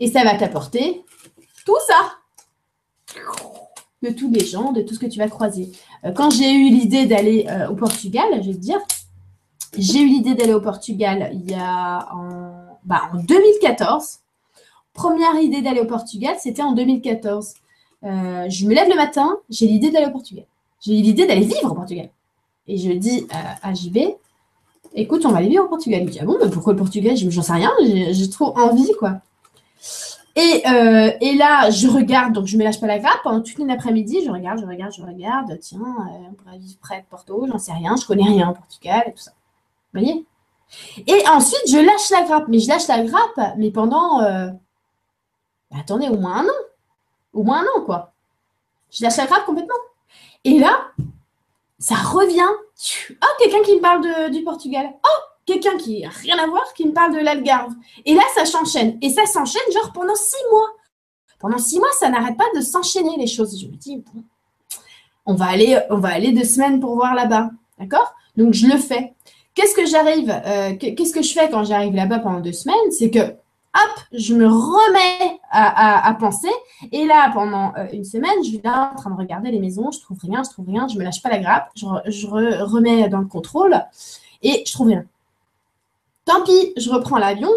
et 0.00 0.10
ça 0.10 0.24
va 0.24 0.36
t'apporter 0.36 1.04
tout 1.66 1.76
ça. 1.86 3.24
De 4.00 4.10
tous 4.10 4.30
les 4.30 4.44
gens, 4.44 4.70
de 4.70 4.80
tout 4.80 4.94
ce 4.94 5.00
que 5.00 5.06
tu 5.06 5.18
vas 5.18 5.28
croiser. 5.28 5.72
Euh, 6.04 6.12
quand 6.12 6.30
j'ai 6.30 6.52
eu 6.52 6.70
l'idée 6.70 7.06
d'aller 7.06 7.46
au 7.68 7.74
Portugal, 7.74 8.26
je 8.34 8.48
vais 8.48 8.54
te 8.54 8.60
dire, 8.60 8.78
j'ai 9.76 10.00
eu 10.00 10.06
l'idée 10.06 10.34
d'aller 10.34 10.54
au 10.54 10.60
Portugal 10.60 11.30
il 11.34 11.50
y 11.50 11.54
a 11.54 12.08
en, 12.14 12.52
bah, 12.84 13.02
en 13.12 13.18
2014 13.18 14.20
première 14.98 15.40
idée 15.40 15.62
d'aller 15.62 15.80
au 15.80 15.86
Portugal, 15.86 16.34
c'était 16.38 16.62
en 16.62 16.72
2014. 16.72 17.54
Euh, 18.04 18.48
je 18.48 18.66
me 18.66 18.74
lève 18.74 18.88
le 18.88 18.96
matin, 18.96 19.38
j'ai 19.48 19.66
l'idée 19.66 19.90
d'aller 19.90 20.06
au 20.06 20.10
Portugal. 20.10 20.44
J'ai 20.84 20.92
l'idée 20.92 21.26
d'aller 21.26 21.46
vivre 21.46 21.70
au 21.70 21.74
Portugal. 21.74 22.10
Et 22.66 22.76
je 22.76 22.92
dis 22.92 23.26
à, 23.62 23.72
JB, 23.72 23.98
écoute, 24.94 25.24
on 25.24 25.30
va 25.30 25.38
aller 25.38 25.48
vivre 25.48 25.64
au 25.64 25.68
Portugal. 25.68 26.02
Il 26.02 26.10
dit, 26.10 26.18
ah 26.20 26.24
bon, 26.24 26.36
mais 26.42 26.50
pourquoi 26.50 26.72
le 26.72 26.78
Portugal? 26.78 27.16
J'en 27.16 27.42
sais 27.42 27.52
rien, 27.52 27.70
j'ai 27.80 28.28
trop 28.28 28.56
envie, 28.58 28.90
quoi. 28.98 29.20
Euh, 30.36 31.10
et, 31.20 31.34
là, 31.34 31.70
je 31.70 31.88
regarde, 31.88 32.32
donc 32.32 32.46
je 32.46 32.54
ne 32.54 32.58
me 32.58 32.64
lâche 32.64 32.80
pas 32.80 32.86
la 32.86 32.98
grappe. 32.98 33.20
Pendant 33.24 33.40
toute 33.40 33.58
l'après-midi, 33.58 34.18
je 34.24 34.30
regarde, 34.30 34.60
je 34.60 34.66
regarde, 34.66 34.92
je 34.92 35.02
regarde. 35.02 35.58
Tiens, 35.60 35.80
euh, 35.80 36.28
on 36.30 36.34
pourrait 36.34 36.58
vivre 36.58 36.78
près 36.80 37.00
de 37.00 37.06
Porto, 37.08 37.46
j'en 37.50 37.58
sais 37.58 37.72
rien, 37.72 37.96
je 37.96 38.06
connais 38.06 38.28
rien 38.28 38.50
au 38.50 38.54
Portugal 38.54 39.04
et 39.06 39.12
tout 39.12 39.22
ça. 39.22 39.32
Et 41.06 41.28
ensuite, 41.28 41.62
je 41.68 41.78
lâche 41.78 42.10
la 42.10 42.22
grappe. 42.22 42.48
Mais 42.48 42.58
je 42.58 42.68
lâche 42.68 42.88
la 42.88 43.02
grappe, 43.02 43.56
mais 43.56 43.70
pendant 43.70 44.20
bah, 45.70 45.78
attendez, 45.80 46.08
au 46.08 46.16
moins 46.16 46.38
un 46.38 46.44
an. 46.44 46.62
Au 47.32 47.42
moins 47.42 47.60
un 47.60 47.66
an, 47.76 47.84
quoi. 47.84 48.12
Je 48.90 49.02
lâche 49.02 49.16
la 49.16 49.26
grappe 49.26 49.44
complètement. 49.44 49.74
Et 50.44 50.58
là, 50.58 50.88
ça 51.78 51.96
revient. 51.96 52.48
Oh, 53.10 53.26
quelqu'un 53.38 53.62
qui 53.62 53.76
me 53.76 53.80
parle 53.80 54.30
du 54.30 54.42
Portugal. 54.42 54.88
Oh, 55.04 55.22
quelqu'un 55.44 55.76
qui 55.76 56.02
n'a 56.02 56.10
rien 56.10 56.38
à 56.38 56.46
voir, 56.46 56.72
qui 56.74 56.86
me 56.86 56.92
parle 56.92 57.14
de 57.14 57.20
l'Algarve. 57.20 57.72
Et 58.04 58.14
là, 58.14 58.22
ça 58.34 58.44
s'enchaîne. 58.44 58.98
Et 59.02 59.10
ça 59.10 59.26
s'enchaîne 59.26 59.72
genre 59.72 59.92
pendant 59.92 60.14
six 60.14 60.42
mois. 60.50 60.68
Pendant 61.38 61.58
six 61.58 61.78
mois, 61.78 61.92
ça 61.98 62.08
n'arrête 62.08 62.36
pas 62.36 62.48
de 62.54 62.60
s'enchaîner 62.60 63.16
les 63.16 63.26
choses. 63.26 63.60
Je 63.60 63.66
me 63.66 63.76
dis, 63.76 64.02
on 65.26 65.34
va 65.34 65.46
aller, 65.46 65.80
on 65.90 65.98
va 65.98 66.08
aller 66.08 66.32
deux 66.32 66.44
semaines 66.44 66.80
pour 66.80 66.94
voir 66.96 67.14
là-bas. 67.14 67.50
D'accord? 67.78 68.12
Donc, 68.36 68.54
je 68.54 68.66
le 68.66 68.76
fais. 68.78 69.14
Qu'est-ce 69.58 69.74
que 69.74 69.86
j'arrive, 69.86 70.30
euh, 70.30 70.76
qu'est-ce 70.76 71.12
que 71.12 71.20
je 71.20 71.32
fais 71.32 71.50
quand 71.50 71.64
j'arrive 71.64 71.92
là-bas 71.92 72.20
pendant 72.20 72.38
deux 72.38 72.52
semaines? 72.52 72.76
C'est 72.92 73.10
que 73.10 73.18
hop, 73.18 74.00
je 74.12 74.32
me 74.32 74.46
remets 74.46 75.40
à, 75.50 76.16
penser. 76.20 76.52
Et 76.92 77.04
là, 77.06 77.32
pendant 77.34 77.74
euh, 77.74 77.88
une 77.92 78.04
semaine, 78.04 78.36
je 78.44 78.50
suis 78.50 78.60
là 78.62 78.92
en 78.92 78.94
train 78.94 79.10
de 79.10 79.16
regarder 79.16 79.50
les 79.50 79.58
maisons, 79.58 79.90
je 79.90 79.98
trouve 79.98 80.16
rien, 80.22 80.44
je 80.44 80.50
trouve 80.50 80.68
rien, 80.68 80.86
je 80.86 80.96
me 80.96 81.02
lâche 81.02 81.20
pas 81.22 81.30
la 81.30 81.40
grappe, 81.40 81.70
je, 81.74 81.86
remets 82.62 83.08
dans 83.08 83.18
le 83.18 83.26
contrôle 83.26 83.84
et 84.44 84.62
je 84.64 84.72
trouve 84.72 84.86
rien. 84.86 85.04
Tant 86.24 86.44
pis, 86.44 86.72
je 86.76 86.88
reprends 86.90 87.18
l'avion, 87.18 87.50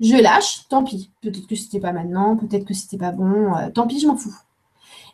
je 0.00 0.16
lâche, 0.16 0.66
tant 0.70 0.84
pis. 0.84 1.10
Peut-être 1.20 1.48
que 1.48 1.54
c'était 1.54 1.80
pas 1.80 1.92
maintenant, 1.92 2.34
peut-être 2.38 2.64
que 2.64 2.72
c'était 2.72 2.96
pas 2.96 3.12
bon, 3.12 3.54
euh, 3.56 3.68
tant 3.68 3.86
pis, 3.86 4.00
je 4.00 4.06
m'en 4.06 4.16
fous. 4.16 4.34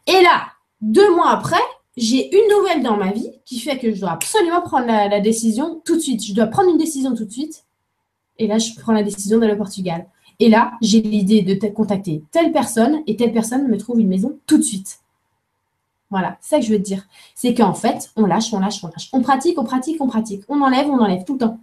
Et 0.06 0.22
là, 0.22 0.52
deux 0.82 1.12
mois 1.16 1.30
après, 1.30 1.58
j'ai 1.98 2.34
une 2.34 2.56
nouvelle 2.56 2.82
dans 2.82 2.96
ma 2.96 3.12
vie 3.12 3.30
qui 3.44 3.60
fait 3.60 3.78
que 3.78 3.92
je 3.94 4.00
dois 4.00 4.12
absolument 4.12 4.62
prendre 4.62 4.86
la 4.86 5.20
décision 5.20 5.80
tout 5.84 5.96
de 5.96 6.00
suite. 6.00 6.24
Je 6.24 6.34
dois 6.34 6.46
prendre 6.46 6.70
une 6.70 6.78
décision 6.78 7.14
tout 7.14 7.24
de 7.24 7.30
suite 7.30 7.64
et 8.38 8.46
là, 8.46 8.58
je 8.58 8.72
prends 8.78 8.92
la 8.92 9.02
décision 9.02 9.38
d'aller 9.38 9.54
au 9.54 9.56
Portugal. 9.56 10.06
Et 10.38 10.48
là, 10.48 10.72
j'ai 10.80 11.00
l'idée 11.00 11.42
de 11.42 11.68
contacter 11.68 12.22
telle 12.30 12.52
personne 12.52 13.02
et 13.06 13.16
telle 13.16 13.32
personne 13.32 13.66
me 13.68 13.76
trouve 13.76 14.00
une 14.00 14.08
maison 14.08 14.38
tout 14.46 14.58
de 14.58 14.62
suite. 14.62 15.00
Voilà, 16.10 16.38
c'est 16.40 16.50
ça 16.50 16.60
que 16.60 16.64
je 16.64 16.72
veux 16.72 16.78
te 16.78 16.84
dire. 16.84 17.06
C'est 17.34 17.54
qu'en 17.54 17.74
fait, 17.74 18.10
on 18.16 18.24
lâche, 18.24 18.52
on 18.54 18.60
lâche, 18.60 18.82
on 18.82 18.86
lâche. 18.86 19.08
On 19.12 19.20
pratique, 19.20 19.58
on 19.58 19.64
pratique, 19.64 20.00
on 20.00 20.06
pratique. 20.06 20.44
On 20.48 20.62
enlève, 20.62 20.88
on 20.88 20.98
enlève 20.98 21.24
tout 21.24 21.34
le 21.34 21.40
temps. 21.40 21.60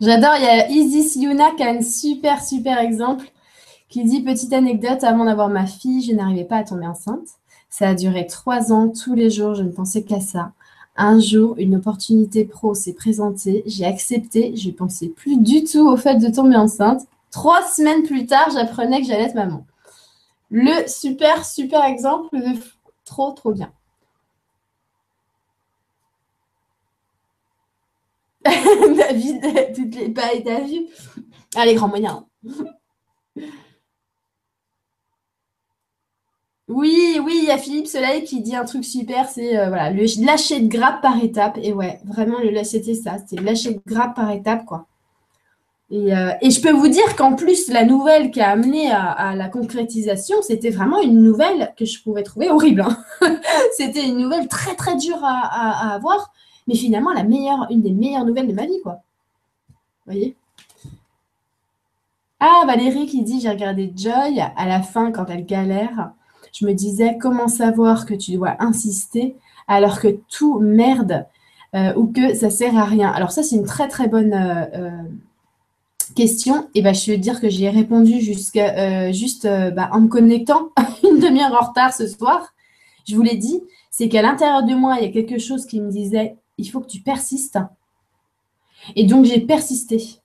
J'adore, 0.00 0.32
il 0.38 0.44
y 0.44 0.48
a 0.48 0.70
Isis 0.70 1.16
Yuna 1.16 1.50
qui 1.50 1.62
a 1.62 1.68
un 1.68 1.82
super, 1.82 2.42
super 2.42 2.78
exemple 2.78 3.26
qui 3.90 4.02
dit 4.04 4.22
Petite 4.22 4.54
anecdote, 4.54 5.04
avant 5.04 5.26
d'avoir 5.26 5.50
ma 5.50 5.66
fille, 5.66 6.02
je 6.02 6.14
n'arrivais 6.14 6.44
pas 6.44 6.56
à 6.56 6.64
tomber 6.64 6.86
enceinte. 6.86 7.28
Ça 7.68 7.90
a 7.90 7.94
duré 7.94 8.26
trois 8.26 8.72
ans, 8.72 8.88
tous 8.88 9.14
les 9.14 9.28
jours, 9.28 9.54
je 9.54 9.62
ne 9.62 9.70
pensais 9.70 10.02
qu'à 10.02 10.20
ça. 10.20 10.52
Un 10.96 11.20
jour, 11.20 11.54
une 11.58 11.76
opportunité 11.76 12.46
pro 12.46 12.74
s'est 12.74 12.94
présentée, 12.94 13.62
j'ai 13.66 13.84
accepté, 13.84 14.56
je 14.56 14.68
ne 14.68 14.74
pensais 14.74 15.08
plus 15.08 15.36
du 15.36 15.64
tout 15.64 15.86
au 15.86 15.98
fait 15.98 16.16
de 16.16 16.28
tomber 16.28 16.56
enceinte. 16.56 17.02
Trois 17.30 17.62
semaines 17.62 18.02
plus 18.02 18.24
tard, 18.24 18.48
j'apprenais 18.54 19.02
que 19.02 19.06
j'allais 19.06 19.24
être 19.24 19.34
maman. 19.34 19.66
Le 20.50 20.88
super, 20.88 21.44
super 21.44 21.84
exemple 21.84 22.38
de 22.38 22.58
trop, 23.04 23.32
trop 23.32 23.52
bien. 23.52 23.70
David, 28.44 29.74
toutes 29.74 29.94
les 29.96 30.08
pailles, 30.08 30.42
t'as 30.44 30.60
vu 30.60 30.86
Allez, 31.56 31.74
grand 31.74 31.88
moyen. 31.88 32.26
Oui, 36.68 37.18
oui, 37.24 37.40
il 37.42 37.48
y 37.48 37.50
a 37.50 37.58
Philippe 37.58 37.88
Soleil 37.88 38.22
qui 38.22 38.40
dit 38.42 38.54
un 38.54 38.64
truc 38.64 38.84
super, 38.84 39.28
c'est 39.28 39.58
euh, 39.58 39.68
voilà, 39.68 39.90
lâcher 39.90 40.60
de 40.60 40.68
grappe 40.68 41.02
par 41.02 41.22
étape. 41.22 41.58
Et 41.60 41.72
ouais, 41.72 41.98
vraiment, 42.04 42.38
le 42.38 42.50
lâcher, 42.50 42.78
c'était 42.78 42.94
ça, 42.94 43.16
c'était 43.18 43.42
lâcher 43.42 43.74
de 43.74 43.80
grappe 43.84 44.14
par 44.14 44.30
étape, 44.30 44.64
quoi. 44.64 44.86
Euh, 45.92 46.30
et, 46.40 46.50
je 46.50 46.60
peux 46.60 46.70
vous 46.70 46.86
dire 46.86 47.16
qu'en 47.16 47.34
plus, 47.34 47.68
la 47.68 47.84
nouvelle 47.84 48.30
qui 48.30 48.40
a 48.40 48.50
amené 48.50 48.90
à, 48.92 49.34
la 49.34 49.48
concrétisation, 49.48 50.36
c'était 50.42 50.70
vraiment 50.70 51.00
une 51.00 51.20
nouvelle 51.22 51.74
que 51.76 51.84
je 51.84 52.00
pouvais 52.02 52.22
trouver 52.22 52.48
horrible. 52.48 52.82
Hein. 52.82 52.96
c'était 53.76 54.06
une 54.06 54.18
nouvelle 54.18 54.46
très, 54.46 54.76
très 54.76 54.96
dure 54.96 55.18
à, 55.22 55.94
avoir, 55.94 56.32
mais 56.70 56.76
finalement, 56.76 57.10
une 57.70 57.82
des 57.82 57.92
meilleures 57.92 58.24
nouvelles 58.24 58.48
de 58.48 58.54
ma 58.54 58.64
vie, 58.64 58.80
quoi. 58.82 59.02
Vous 60.06 60.12
voyez? 60.12 60.36
Ah, 62.38 62.64
Valérie 62.66 63.06
qui 63.06 63.22
dit, 63.22 63.40
j'ai 63.40 63.50
regardé 63.50 63.92
Joy 63.94 64.40
à 64.40 64.66
la 64.66 64.80
fin 64.80 65.12
quand 65.12 65.26
elle 65.26 65.44
galère 65.44 66.12
je 66.52 66.66
me 66.66 66.72
disais 66.72 67.16
comment 67.20 67.48
savoir 67.48 68.06
que 68.06 68.14
tu 68.14 68.32
dois 68.32 68.56
insister 68.58 69.36
alors 69.68 70.00
que 70.00 70.18
tout 70.28 70.58
merde 70.58 71.26
euh, 71.74 71.94
ou 71.94 72.06
que 72.06 72.34
ça 72.34 72.50
sert 72.50 72.76
à 72.76 72.84
rien? 72.84 73.10
Alors 73.10 73.30
ça, 73.30 73.42
c'est 73.42 73.56
une 73.56 73.66
très 73.66 73.88
très 73.88 74.08
bonne 74.08 74.32
euh, 74.32 74.64
euh, 74.74 75.02
question. 76.16 76.68
Et 76.74 76.82
ben, 76.82 76.94
je 76.94 77.10
vais 77.10 77.18
dire 77.18 77.40
que 77.40 77.48
j'y 77.48 77.64
ai 77.64 77.70
répondu 77.70 78.20
jusqu'à 78.20 79.12
juste 79.12 79.46
bah, 79.74 79.90
en 79.92 80.00
me 80.00 80.08
connectant 80.08 80.70
une 81.04 81.20
demi-heure 81.20 81.56
en 81.60 81.68
retard 81.68 81.94
ce 81.94 82.06
soir. 82.06 82.52
Je 83.08 83.14
vous 83.14 83.22
l'ai 83.22 83.36
dit, 83.36 83.60
c'est 83.90 84.08
qu'à 84.08 84.22
l'intérieur 84.22 84.64
de 84.64 84.74
moi, 84.74 84.96
il 84.98 85.04
y 85.04 85.08
a 85.08 85.12
quelque 85.12 85.38
chose 85.38 85.66
qui 85.66 85.80
me 85.80 85.90
disait 85.90 86.36
il 86.60 86.70
faut 86.70 86.80
que 86.80 86.88
tu 86.88 87.00
persistes. 87.00 87.58
Et 88.96 89.04
donc 89.04 89.24
j'ai 89.24 89.40
persisté. 89.40 90.20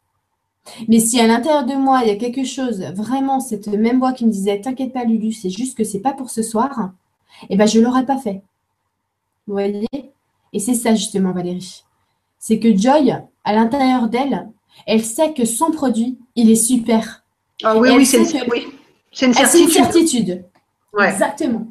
Mais 0.88 1.00
si 1.00 1.20
à 1.20 1.28
l'intérieur 1.28 1.66
de 1.66 1.74
moi, 1.74 2.02
il 2.04 2.08
y 2.08 2.12
a 2.12 2.16
quelque 2.16 2.44
chose, 2.44 2.82
vraiment, 2.96 3.40
cette 3.40 3.68
même 3.68 4.00
voix 4.00 4.14
qui 4.14 4.26
me 4.26 4.32
disait 4.32 4.62
T'inquiète 4.62 4.94
pas, 4.94 5.04
Lulu, 5.04 5.32
c'est 5.32 5.50
juste 5.50 5.78
que 5.78 5.84
c'est 5.84 6.00
pas 6.00 6.14
pour 6.14 6.30
ce 6.30 6.42
soir, 6.42 6.92
eh 7.50 7.56
ben, 7.56 7.68
je 7.68 7.80
ne 7.80 7.86
l'aurais 7.86 8.06
pas 8.06 8.18
fait. 8.18 8.42
Vous 9.48 9.54
voyez? 9.54 9.88
Et 10.54 10.60
c'est 10.60 10.74
ça, 10.74 10.96
justement, 10.96 11.32
Valérie. 11.34 11.84
C'est 12.40 12.60
que 12.60 12.76
Joy, 12.76 13.12
à 13.44 13.54
l'intérieur 13.54 14.10
d'elle, 14.10 14.50
elle 14.88 15.04
sait 15.04 15.34
que 15.34 15.46
son 15.46 15.72
produit, 15.72 16.18
il 16.36 16.50
est 16.50 16.56
super. 16.56 17.24
Ah 17.64 17.78
oui, 17.78 17.90
oui, 17.96 18.06
c'est 18.06 18.20
une, 18.20 18.50
oui. 18.50 18.68
une, 19.22 19.34
certitude. 19.34 19.62
une 19.62 19.72
certitude. 19.72 20.46
Exactement. 21.00 21.68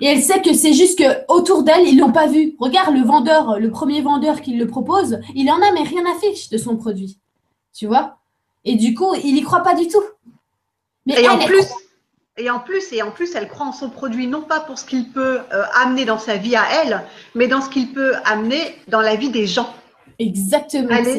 Et 0.00 0.06
elle 0.06 0.22
sait 0.22 0.42
que 0.42 0.52
c'est 0.54 0.72
juste 0.72 0.98
que 0.98 1.32
autour 1.32 1.62
d'elle, 1.62 1.86
ils 1.86 1.98
l'ont 1.98 2.12
pas 2.12 2.26
vu. 2.26 2.54
Regarde 2.58 2.94
le 2.94 3.04
vendeur, 3.04 3.58
le 3.58 3.70
premier 3.70 4.02
vendeur 4.02 4.40
qui 4.40 4.56
le 4.56 4.66
propose, 4.66 5.20
il 5.34 5.50
en 5.50 5.56
a 5.56 5.72
mais 5.72 5.82
rien 5.82 6.02
à 6.04 6.18
fiche 6.18 6.48
de 6.50 6.58
son 6.58 6.76
produit. 6.76 7.18
Tu 7.72 7.86
vois? 7.86 8.18
Et 8.64 8.74
du 8.74 8.94
coup, 8.94 9.14
il 9.22 9.34
n'y 9.34 9.42
croit 9.42 9.62
pas 9.62 9.74
du 9.74 9.86
tout. 9.88 10.02
Mais 11.06 11.22
et 11.22 11.28
en 11.28 11.38
plus, 11.38 11.64
Et 12.36 12.50
en 12.50 12.58
plus, 12.58 12.92
et 12.92 13.02
en 13.02 13.10
plus, 13.10 13.34
elle 13.34 13.48
croit 13.48 13.66
en 13.66 13.72
son 13.72 13.88
produit 13.88 14.26
non 14.26 14.42
pas 14.42 14.60
pour 14.60 14.78
ce 14.78 14.84
qu'il 14.84 15.10
peut 15.10 15.38
euh, 15.52 15.62
amener 15.80 16.04
dans 16.04 16.18
sa 16.18 16.36
vie 16.36 16.56
à 16.56 16.64
elle, 16.82 17.02
mais 17.34 17.46
dans 17.46 17.60
ce 17.60 17.70
qu'il 17.70 17.92
peut 17.92 18.14
amener 18.24 18.76
dans 18.88 19.00
la 19.00 19.14
vie 19.14 19.30
des 19.30 19.46
gens. 19.46 19.72
Exactement. 20.18 20.88
Elle 20.90 21.08
est, 21.08 21.18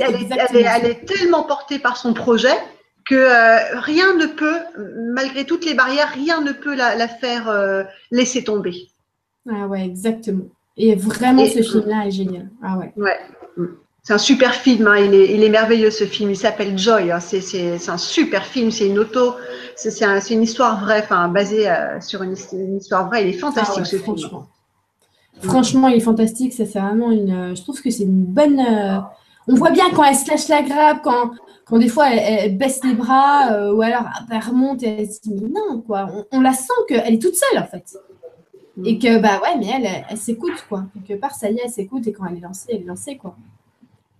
elle 0.51 0.85
est, 0.85 1.05
tellement 1.05 1.43
portée 1.43 1.79
par 1.79 1.95
son 1.95 2.13
projet 2.13 2.55
que 3.09 3.15
euh, 3.15 3.79
rien 3.79 4.13
ne 4.15 4.27
peut, 4.27 4.59
malgré 5.13 5.43
toutes 5.43 5.65
les 5.65 5.73
barrières, 5.73 6.09
rien 6.13 6.41
ne 6.41 6.51
peut 6.51 6.75
la, 6.75 7.07
faire 7.07 7.49
euh, 7.49 7.83
laisser 8.11 8.43
tomber. 8.43 8.87
Ah 9.49 9.67
ouais, 9.67 9.83
exactement. 9.83 10.45
Et 10.77 10.95
vraiment, 10.95 11.45
ce 11.47 11.63
film-là 11.63 12.05
est 12.05 12.11
génial. 12.11 12.49
Ah 12.61 12.77
ouais. 12.77 12.93
Ouais. 12.95 13.17
C'est 14.03 14.13
un 14.13 14.19
super 14.19 14.53
film, 14.53 14.87
hein. 14.87 14.97
il, 14.97 15.13
est, 15.13 15.33
il, 15.33 15.43
est, 15.43 15.49
merveilleux 15.49 15.89
ce 15.89 16.03
film. 16.03 16.29
Il 16.29 16.37
s'appelle 16.37 16.77
Joy. 16.77 17.11
Hein. 17.11 17.19
C'est 17.19 17.89
un 17.89 17.97
super 17.97 18.45
film. 18.45 18.69
C'est 18.69 18.87
une 18.87 18.99
auto, 18.99 19.35
c'est 19.75 20.05
un, 20.05 20.19
une 20.19 20.43
histoire 20.43 20.79
vraie, 20.79 21.01
enfin 21.03 21.27
basée 21.29 21.67
euh, 21.67 21.99
sur 22.01 22.21
une, 22.21 22.35
histoire 22.77 23.07
vraie. 23.07 23.23
Il 23.23 23.29
est 23.29 23.39
fantastique 23.39 23.81
ah 23.81 23.85
ce 23.85 23.97
franchement. 23.97 24.47
film. 25.33 25.49
Franchement, 25.49 25.87
il 25.87 25.97
est 25.97 26.01
fantastique. 26.01 26.53
Ça, 26.53 26.65
c'est 26.65 26.79
vraiment 26.79 27.09
une. 27.09 27.55
Je 27.55 27.61
trouve 27.63 27.81
que 27.81 27.89
c'est 27.89 28.03
une 28.03 28.23
bonne. 28.23 28.59
On 29.49 29.55
voit 29.55 29.71
bien 29.71 29.89
quand 29.91 30.03
elle 30.03 30.15
se 30.15 30.29
lâche 30.29 30.47
la 30.47 30.61
grappe, 30.61 31.01
quand, 31.03 31.31
quand 31.65 31.77
des 31.77 31.89
fois 31.89 32.09
elle, 32.11 32.57
baisse 32.57 32.79
les 32.83 32.93
bras, 32.93 33.51
euh, 33.51 33.73
ou 33.73 33.81
alors 33.81 34.05
elle 34.31 34.39
remonte 34.39 34.83
et 34.83 35.01
elle 35.01 35.11
se 35.11 35.21
dit 35.21 35.33
mais 35.33 35.49
non 35.49 35.81
quoi. 35.81 36.07
On, 36.31 36.39
la 36.39 36.53
sent 36.53 36.73
qu'elle 36.87 37.13
est 37.13 37.21
toute 37.21 37.35
seule 37.35 37.59
en 37.59 37.65
fait. 37.65 37.97
Mm. 38.77 38.85
Et 38.85 38.99
que 38.99 39.19
bah 39.19 39.41
ouais, 39.41 39.57
mais 39.57 39.67
elle, 39.75 39.85
elle, 39.85 40.05
elle 40.09 40.17
s'écoute 40.17 40.65
quoi. 40.69 40.85
Quelque 40.93 41.19
part, 41.19 41.33
ça 41.33 41.49
y 41.49 41.57
est, 41.57 41.61
elle 41.65 41.71
s'écoute 41.71 42.07
et 42.07 42.13
quand 42.13 42.25
elle 42.29 42.37
est 42.37 42.41
lancée, 42.41 42.67
elle 42.69 42.81
est 42.81 42.85
lancée 42.85 43.17
quoi. 43.17 43.35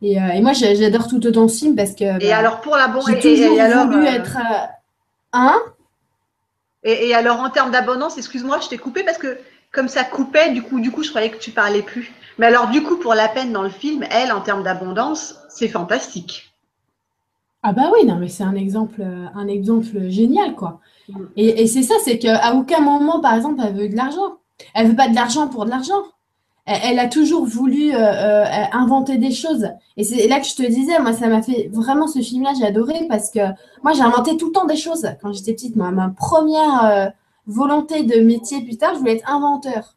Et, 0.02 0.20
euh, 0.20 0.28
et 0.30 0.42
moi, 0.42 0.54
j'adore 0.54 1.08
tout 1.08 1.26
autant 1.26 1.48
ce 1.48 1.60
film 1.60 1.76
parce 1.76 1.94
que. 1.94 2.24
Et 2.24 2.30
bah, 2.30 2.38
alors, 2.38 2.62
pour 2.62 2.76
la 2.76 2.88
bonne. 2.88 3.04
J'ai 3.06 3.20
toujours 3.20 3.58
et, 3.58 3.62
alors, 3.62 3.88
voulu 3.88 4.06
euh, 4.06 4.12
être. 4.12 4.38
Hein? 5.34 5.60
Et, 6.84 7.10
et, 7.10 7.16
alors, 7.16 7.40
en 7.42 7.50
termes 7.50 7.72
d'abondance, 7.72 8.18
excuse-moi, 8.18 8.60
je 8.62 8.70
t'ai 8.70 8.78
coupé 8.78 9.04
parce 9.04 9.18
que 9.18 9.38
comme 9.72 9.88
ça 9.88 10.04
coupait, 10.04 10.52
du 10.52 10.64
coup, 10.64 10.80
du 10.80 10.92
coup, 10.92 11.04
je 11.04 11.10
croyais 11.10 11.30
que 11.30 11.38
tu 11.38 11.52
parlais 11.52 11.82
plus. 11.82 12.14
Mais 12.40 12.48
alors, 12.48 12.70
du 12.70 12.82
coup, 12.82 12.98
pour 12.98 13.14
la 13.14 13.28
peine 13.28 13.54
dans 13.54 13.64
le 13.64 13.70
film, 13.70 14.04
elle, 14.10 14.32
en 14.32 14.42
termes 14.42 14.64
d'abondance, 14.64 15.36
c'est 15.50 15.68
fantastique. 15.68 16.52
Ah 17.62 17.74
bah 17.74 17.92
oui, 17.94 18.06
non, 18.06 18.16
mais 18.16 18.30
c'est 18.30 18.44
un 18.44 18.56
exemple, 18.56 19.04
un 19.04 19.48
exemple 19.48 20.10
génial, 20.10 20.56
quoi. 20.56 20.80
Et, 21.36 21.68
c'est 21.68 21.84
ça, 21.84 21.96
c'est 22.04 22.18
qu'à 22.18 22.56
aucun 22.56 22.80
moment, 22.80 23.20
par 23.20 23.36
exemple, 23.36 23.62
elle 23.64 23.76
veut 23.76 23.90
de 23.90 23.96
l'argent. 23.96 24.38
Elle 24.74 24.88
veut 24.88 24.96
pas 24.96 25.10
de 25.10 25.16
l'argent 25.16 25.48
pour 25.50 25.66
de 25.66 25.70
l'argent 25.70 26.02
elle, 26.70 27.00
a 27.00 27.08
toujours 27.08 27.46
voulu 27.46 27.94
euh, 27.94 27.98
euh, 28.00 28.46
inventer 28.72 29.18
des 29.18 29.32
choses. 29.32 29.68
Et 29.98 30.04
c'est 30.04 30.28
là 30.28 30.40
que 30.40 30.46
je 30.46 30.56
te 30.56 30.64
disais, 30.64 31.00
moi, 31.00 31.14
ça 31.14 31.28
m'a 31.28 31.42
fait 31.42 31.70
vraiment 31.74 32.08
ce 32.08 32.20
film-là, 32.20 32.52
j'ai 32.58 32.66
adoré 32.66 33.06
parce 33.10 33.32
que 33.32 33.40
moi, 33.84 33.94
j'ai 33.94 34.02
inventé 34.02 34.38
tout 34.38 34.48
le 34.48 34.52
temps 34.52 34.66
des 34.66 34.76
choses 34.76 35.08
quand 35.22 35.34
j'étais 35.34 35.54
petite. 35.54 35.76
Moi, 35.76 35.92
ma 35.92 36.10
première 36.10 36.86
euh, 36.86 37.08
volonté 37.48 38.04
de 38.04 38.22
métier 38.22 38.62
plus 38.62 38.78
tard, 38.78 38.94
je 38.94 39.00
voulais 39.00 39.16
être 39.16 39.30
inventeur. 39.30 39.96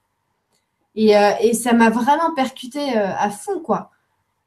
Et, 0.94 1.12
et 1.40 1.54
ça 1.54 1.72
m'a 1.72 1.90
vraiment 1.90 2.34
percuté 2.34 2.94
à 2.94 3.30
fond, 3.30 3.60
quoi. 3.60 3.90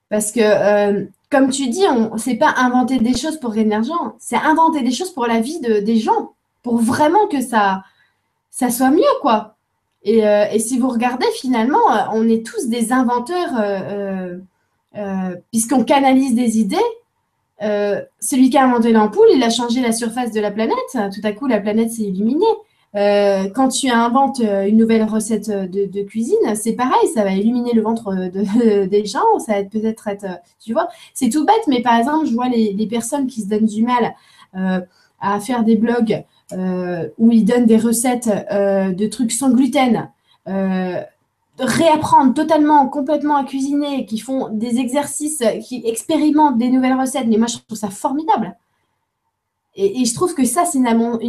Parce 0.10 0.32
que, 0.32 1.08
comme 1.32 1.50
tu 1.50 1.70
dis, 1.70 1.86
on 1.90 2.18
c'est 2.18 2.36
pas 2.36 2.54
inventer 2.58 3.00
des 3.00 3.18
choses 3.18 3.40
pour 3.40 3.54
gagner 3.54 3.72
l'argent, 3.72 4.16
c'est 4.20 4.36
inventer 4.36 4.82
des 4.84 4.92
choses 4.92 5.12
pour 5.12 5.26
la 5.26 5.40
vie 5.40 5.60
de, 5.60 5.80
des 5.80 5.98
gens, 5.98 6.34
pour 6.62 6.78
vraiment 6.78 7.28
que 7.28 7.42
ça, 7.42 7.84
ça 8.52 8.70
soit 8.70 8.92
mieux, 8.92 9.04
quoi. 9.22 9.56
Euh, 10.08 10.46
et, 10.52 10.60
si 10.60 10.78
vous 10.78 10.90
regardez, 10.90 11.26
finalement, 11.36 11.92
euh, 11.92 12.02
on 12.14 12.28
est 12.30 12.46
tous 12.46 12.68
des 12.68 12.92
inventeurs, 12.94 13.50
euh, 13.60 15.36
puisqu'on 15.52 15.84
canalise 15.84 16.36
des 16.36 16.60
idées. 16.60 16.78
celui 18.20 18.50
qui 18.50 18.58
a 18.58 18.66
inventé 18.66 18.92
l'ampoule, 18.92 19.28
il 19.34 19.44
a 19.44 19.50
changé 19.50 19.82
la 19.82 19.92
surface 19.92 20.32
de 20.32 20.40
la 20.40 20.52
planète. 20.52 20.76
Tout 20.94 21.22
à 21.24 21.32
coup, 21.32 21.48
la 21.48 21.60
planète 21.60 21.92
s'est 21.92 22.04
illuminée. 22.04 22.46
Quand 22.96 23.68
tu 23.68 23.90
inventes 23.90 24.40
une 24.40 24.78
nouvelle 24.78 25.04
recette 25.04 25.50
de, 25.50 26.02
cuisine, 26.04 26.56
c'est 26.56 26.74
pareil, 26.74 27.08
ça 27.14 27.24
va 27.24 27.32
illuminer 27.32 27.74
le 27.74 27.82
ventre 27.82 28.30
des 28.88 29.06
gens, 29.06 29.40
ça 29.40 29.54
va 29.54 29.64
peut-être 29.64 30.08
être, 30.08 30.26
tu 30.64 30.74
vois, 30.74 30.88
c'est 31.14 31.30
tout 31.30 31.46
bête, 31.46 31.68
mais 31.68 31.82
par 31.82 31.98
exemple, 31.98 32.26
je 32.26 32.34
vois 32.34 32.48
les, 32.48 32.88
personnes 32.88 33.28
qui 33.28 33.42
se 33.42 33.48
donnent 33.50 33.66
du 33.66 33.84
mal 33.84 34.16
à 35.20 35.40
faire 35.40 35.64
des 35.64 35.76
blogs 35.76 36.24
euh, 36.54 37.10
où 37.18 37.32
ils 37.32 37.44
donnent 37.44 37.66
des 37.66 37.78
recettes 37.78 38.30
euh, 38.52 38.92
de 38.92 39.08
trucs 39.08 39.32
sans 39.32 39.50
gluten, 39.50 40.12
euh, 40.48 41.02
réapprendre 41.58 42.36
totalement, 42.36 42.88
complètement 42.88 43.36
à 43.38 43.44
cuisiner, 43.44 44.06
qui 44.06 44.20
font 44.20 44.50
des 44.50 44.78
exercices, 44.78 45.42
qui 45.64 45.82
expérimentent 45.86 46.60
des 46.60 46.70
nouvelles 46.70 47.00
recettes. 47.00 47.26
Mais 47.28 47.38
moi, 47.38 47.48
je 47.48 47.58
trouve 47.58 47.78
ça 47.78 47.90
formidable. 47.90 48.56
Et, 49.76 50.06
je 50.06 50.14
trouve 50.14 50.34
que 50.34 50.46
ça, 50.46 50.66
c'est 50.66 50.78
une, 50.78 50.88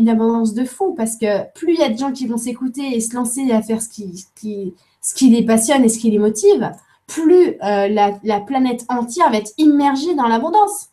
abondance 0.09 0.55
de 0.55 0.65
fou 0.65 0.95
parce 0.97 1.17
que 1.17 1.53
plus 1.55 1.75
il 1.75 1.81
y 1.81 1.83
a 1.83 1.89
de 1.89 1.99
gens 1.99 2.13
qui 2.13 2.27
vont 2.27 2.37
s'écouter 2.37 2.97
et 2.97 3.01
se 3.01 3.15
lancer 3.15 3.51
à 3.51 3.61
faire 3.63 3.83
ce 3.83 3.89
qui, 3.89 4.75
les 5.23 5.45
passionne 5.45 5.85
et 5.85 5.89
ce 5.89 5.99
qui 5.99 6.11
les 6.11 6.19
motive, 6.19 6.71
plus 7.07 7.57
la 7.61 8.41
planète 8.47 8.85
entière 8.89 9.31
va 9.31 9.39
être 9.39 9.53
immergée 9.59 10.15
dans 10.15 10.29
l'abondance. 10.29 10.91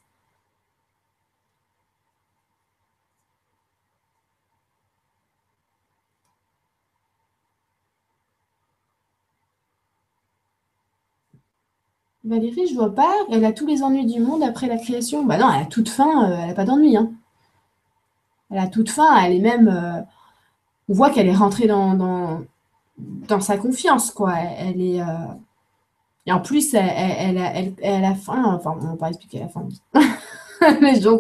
Valérie, 12.26 12.68
je 12.68 12.76
vois 12.76 12.94
pas. 12.96 13.14
Elle 13.30 13.44
a 13.46 13.52
tous 13.52 13.66
les 13.66 13.84
ennuis 13.84 14.06
du 14.06 14.20
monde 14.20 14.44
après 14.44 14.68
la 14.68 14.78
création. 14.78 15.24
Bah 15.26 15.38
non, 15.38 15.50
elle 15.54 15.64
a 15.64 15.66
toute 15.66 15.90
fin, 15.90 16.32
euh, 16.32 16.38
elle 16.42 16.48
n'a 16.50 16.54
pas 16.54 16.64
d'ennui. 16.66 16.96
Hein. 16.96 17.12
Elle 18.54 18.60
a 18.60 18.68
toute 18.68 18.92
fin, 18.92 19.18
elle 19.24 19.34
est 19.34 19.40
même. 19.40 19.68
Euh, 19.68 20.02
on 20.88 20.94
voit 20.94 21.10
qu'elle 21.10 21.28
est 21.28 21.36
rentrée 21.36 21.66
dans, 21.66 22.46
dans, 22.98 23.42
sa 23.42 23.58
confiance, 23.58 24.12
quoi. 24.12 24.36
Elle, 24.38 24.80
est. 24.80 25.02
Euh, 25.02 25.06
et 26.28 26.32
en 26.32 26.40
plus, 26.40 26.76
elle, 26.76 27.38
elle, 27.38 27.74
elle, 27.82 28.16
faim. 28.16 28.44
Enfin, 28.46 28.78
on 28.80 28.92
va 28.92 28.96
pas 28.96 29.10
expliquer 29.10 29.40
la 29.40 29.50
fin. 29.50 29.68
Les 30.82 31.02
gens. 31.02 31.20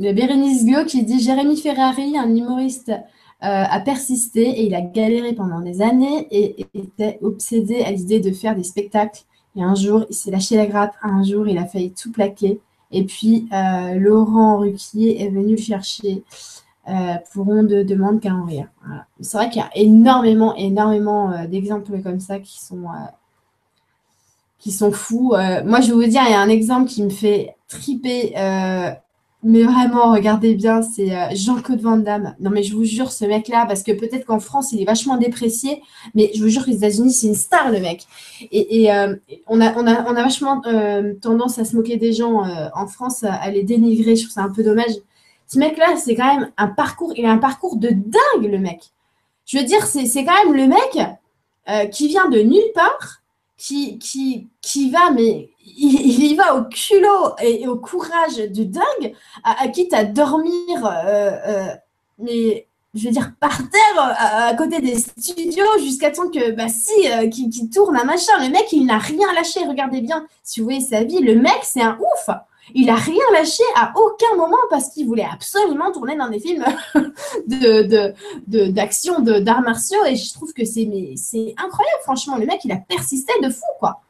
Il 0.00 0.06
y 0.06 0.12
Bérénice 0.12 0.64
Guillot 0.64 0.84
qui 0.84 1.04
dit 1.04 1.20
Jérémy 1.20 1.56
Ferrari, 1.56 2.18
un 2.18 2.34
humoriste 2.34 2.90
euh, 2.90 2.96
a 3.40 3.80
persisté 3.80 4.42
et 4.42 4.66
il 4.66 4.74
a 4.74 4.80
galéré 4.80 5.32
pendant 5.32 5.60
des 5.60 5.80
années 5.80 6.26
et 6.32 6.66
était 6.74 7.20
obsédé 7.22 7.82
à 7.84 7.92
l'idée 7.92 8.18
de 8.18 8.32
faire 8.32 8.56
des 8.56 8.64
spectacles. 8.64 9.22
Et 9.56 9.62
un 9.62 9.74
jour, 9.74 10.04
il 10.08 10.14
s'est 10.14 10.30
lâché 10.30 10.56
la 10.56 10.66
grappe. 10.66 10.94
Un 11.02 11.22
jour, 11.22 11.46
il 11.46 11.58
a 11.58 11.66
failli 11.66 11.92
tout 11.92 12.10
plaquer. 12.10 12.60
Et 12.90 13.04
puis, 13.04 13.48
euh, 13.52 13.94
Laurent 13.94 14.58
Ruquier 14.58 15.22
est 15.22 15.28
venu 15.28 15.52
le 15.52 15.60
chercher 15.62 16.22
euh, 16.88 17.14
pour 17.32 17.48
On 17.48 17.62
ne 17.62 17.82
demande 17.82 18.20
qu'à 18.20 18.34
en 18.34 18.44
rire. 18.44 18.68
C'est 19.20 19.36
vrai 19.36 19.48
qu'il 19.48 19.60
y 19.60 19.64
a 19.64 19.70
énormément, 19.74 20.54
énormément 20.54 21.46
d'exemples 21.46 22.00
comme 22.02 22.20
ça 22.20 22.38
qui 22.38 22.60
sont, 22.60 22.84
qui 24.58 24.70
sont 24.70 24.92
fous. 24.92 25.34
moi, 25.64 25.80
je 25.80 25.88
vais 25.88 25.94
vous 25.94 26.10
dire, 26.10 26.22
il 26.26 26.32
y 26.32 26.34
a 26.34 26.40
un 26.40 26.48
exemple 26.48 26.88
qui 26.88 27.02
me 27.02 27.10
fait 27.10 27.56
triper 27.68 28.34
mais 29.44 29.62
vraiment, 29.62 30.10
regardez 30.10 30.54
bien, 30.54 30.80
c'est 30.80 31.14
euh, 31.14 31.26
Jean-Claude 31.34 31.82
Van 31.82 31.98
Damme. 31.98 32.34
Non, 32.40 32.50
mais 32.50 32.62
je 32.62 32.74
vous 32.74 32.84
jure, 32.84 33.12
ce 33.12 33.26
mec-là, 33.26 33.66
parce 33.66 33.82
que 33.82 33.92
peut-être 33.92 34.24
qu'en 34.24 34.40
France, 34.40 34.72
il 34.72 34.80
est 34.80 34.86
vachement 34.86 35.18
déprécié, 35.18 35.82
mais 36.14 36.30
je 36.34 36.42
vous 36.42 36.48
jure 36.48 36.64
que 36.64 36.70
les 36.70 36.78
États-Unis, 36.78 37.12
c'est 37.12 37.26
une 37.26 37.34
star, 37.34 37.70
le 37.70 37.78
mec. 37.78 38.06
Et, 38.50 38.90
euh, 38.90 39.14
on, 39.46 39.60
a, 39.60 39.74
on, 39.76 39.86
a, 39.86 40.22
vachement 40.22 40.62
euh, 40.66 41.12
tendance 41.20 41.58
à 41.58 41.66
se 41.66 41.76
moquer 41.76 41.98
des 41.98 42.14
gens 42.14 42.42
en 42.74 42.86
France, 42.86 43.22
à, 43.22 43.50
les 43.50 43.62
dénigrer. 43.62 44.16
Je 44.16 44.22
trouve 44.22 44.32
ça 44.32 44.42
un 44.42 44.50
peu 44.50 44.64
dommage. 44.64 44.92
Ce 45.46 45.58
mec-là, 45.58 45.96
c'est 45.96 46.14
quand 46.14 46.34
même 46.34 46.50
un 46.56 46.68
parcours, 46.68 47.12
il 47.14 47.26
a 47.26 47.30
un 47.30 47.38
parcours 47.38 47.76
de 47.76 47.90
dingue, 47.90 48.50
le 48.50 48.58
mec. 48.58 48.80
Je 49.44 49.58
veux 49.58 49.64
dire, 49.64 49.84
c'est 49.84 50.24
quand 50.24 50.44
même 50.44 50.54
le 50.54 50.68
mec 50.68 51.90
qui 51.92 52.08
vient 52.08 52.30
de 52.30 52.38
nulle 52.38 52.72
part, 52.74 53.22
qui, 53.56 53.98
qui, 53.98 54.48
qui 54.60 54.90
va, 54.90 55.10
mais 55.10 55.50
il, 55.64 56.24
y 56.24 56.34
va 56.34 56.56
au 56.56 56.64
culot 56.64 57.34
et, 57.42 57.66
au 57.66 57.76
courage 57.76 58.36
de 58.36 58.64
dingue, 58.64 59.14
à, 59.42 59.68
quitte 59.68 59.94
à 59.94 60.04
dormir, 60.04 60.84
euh, 60.84 61.30
euh, 61.46 61.66
mais 62.18 62.66
je 62.94 63.06
veux 63.06 63.12
dire, 63.12 63.32
par 63.40 63.56
terre, 63.56 64.16
à, 64.18 64.54
côté 64.54 64.80
des 64.80 64.98
studios, 64.98 65.78
jusqu'à 65.80 66.10
temps 66.10 66.28
que, 66.28 66.52
bah 66.52 66.68
si, 66.68 67.10
euh, 67.10 67.28
qui, 67.28 67.68
tourne 67.68 67.96
un 67.96 68.04
machin. 68.04 68.32
Le 68.40 68.50
mec, 68.50 68.72
il 68.72 68.86
n'a 68.86 68.98
rien 68.98 69.32
lâché. 69.34 69.64
Regardez 69.66 70.00
bien, 70.00 70.26
si 70.44 70.60
vous 70.60 70.66
voyez 70.66 70.80
sa 70.80 71.02
vie, 71.02 71.18
le 71.18 71.34
mec, 71.34 71.58
c'est 71.62 71.82
un 71.82 71.98
ouf. 71.98 72.34
Il 72.74 72.88
a 72.88 72.94
rien 72.94 73.24
lâché 73.32 73.62
à 73.76 73.92
aucun 73.96 74.36
moment 74.36 74.56
parce 74.70 74.88
qu'il 74.90 75.06
voulait 75.06 75.26
absolument 75.30 75.92
tourner 75.92 76.16
dans 76.16 76.30
des 76.30 76.40
films 76.40 76.64
de, 77.46 78.68
d'action, 78.70 79.20
de, 79.20 79.38
d'arts 79.38 79.62
martiaux. 79.62 80.04
Et 80.06 80.16
je 80.16 80.32
trouve 80.32 80.52
que 80.52 80.64
c'est, 80.64 80.86
incroyable, 81.58 82.02
franchement. 82.02 82.36
Le 82.36 82.46
mec, 82.46 82.60
il 82.64 82.72
a 82.72 82.76
persisté 82.76 83.32
de 83.42 83.50
fou, 83.50 83.66
quoi 83.78 84.00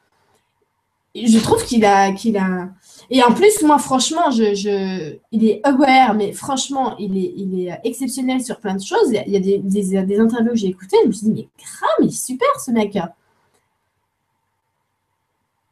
je 1.15 1.39
trouve 1.39 1.65
qu'il 1.65 1.85
a, 1.85 2.11
qu'il 2.13 2.37
a. 2.37 2.71
Et 3.09 3.23
en 3.23 3.33
plus, 3.33 3.63
moi, 3.63 3.79
franchement, 3.79 4.31
je, 4.31 4.55
je, 4.55 5.17
il 5.31 5.49
est 5.49 5.61
aware, 5.63 6.15
mais 6.15 6.33
franchement, 6.33 6.97
il 6.99 7.17
est, 7.17 7.33
il 7.37 7.69
est 7.69 7.81
exceptionnel 7.85 8.43
sur 8.43 8.59
plein 8.59 8.75
de 8.75 8.83
choses. 8.83 9.13
Il 9.13 9.33
y 9.33 9.37
a 9.37 9.41
des, 9.41 9.59
des, 9.59 10.03
des 10.03 10.19
interviews 10.19 10.51
que 10.51 10.57
j'ai 10.57 10.69
écoutées, 10.69 10.97
je 11.05 11.09
me 11.09 11.13
suis 11.13 11.27
dit, 11.29 11.33
mais 11.33 11.49
grave, 11.57 11.97
il 12.01 12.07
est 12.09 12.11
super 12.11 12.49
ce 12.65 12.73
mec. 12.73 12.99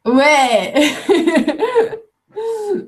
Ouais. 0.05 0.73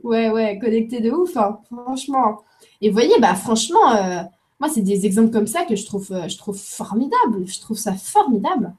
ouais, 0.03 0.30
ouais, 0.30 0.60
connecté 0.60 1.02
de 1.02 1.12
ouf, 1.12 1.36
hein, 1.38 1.60
franchement. 1.72 2.41
Et 2.82 2.90
vous 2.90 2.94
voyez, 2.94 3.18
bah, 3.20 3.36
franchement, 3.36 3.95
euh, 3.95 4.22
moi, 4.60 4.70
c'est 4.70 4.82
des 4.82 5.06
exemples 5.06 5.32
comme 5.32 5.48
ça 5.48 5.64
que 5.64 5.76
je 5.76 5.86
trouve, 5.86 6.12
euh, 6.12 6.28
je 6.28 6.38
trouve 6.38 6.57
formidable. 6.57 7.45
Je 7.48 7.60
trouve 7.60 7.78
ça 7.78 7.94
formidable. 7.94 8.74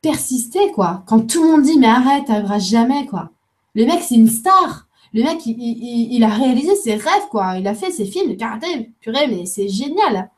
Persister, 0.00 0.72
quoi. 0.72 1.02
Quand 1.06 1.20
tout 1.20 1.42
le 1.42 1.50
monde 1.50 1.62
dit, 1.62 1.78
mais 1.78 1.86
arrête, 1.86 2.26
t'arriveras 2.26 2.58
jamais, 2.58 3.06
quoi. 3.06 3.30
Le 3.74 3.86
mec, 3.86 4.02
c'est 4.02 4.16
une 4.16 4.28
star. 4.28 4.88
Le 5.14 5.22
mec, 5.22 5.44
il, 5.44 6.24
a 6.24 6.28
réalisé 6.28 6.74
ses 6.74 6.94
rêves, 6.94 7.28
quoi. 7.30 7.58
Il 7.58 7.66
a 7.68 7.74
fait 7.74 7.90
ses 7.90 8.06
films 8.06 8.30
de 8.30 8.34
karaté. 8.34 8.90
Purée, 9.00 9.26
mais 9.28 9.46
c'est 9.46 9.68
génial. 9.68 10.30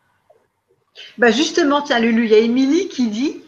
Bah 1.18 1.30
justement, 1.30 1.82
tiens, 1.82 1.98
Lulu, 1.98 2.24
il 2.24 2.30
y 2.30 2.34
a 2.34 2.38
Émilie 2.38 2.88
qui 2.88 3.08
dit 3.08 3.40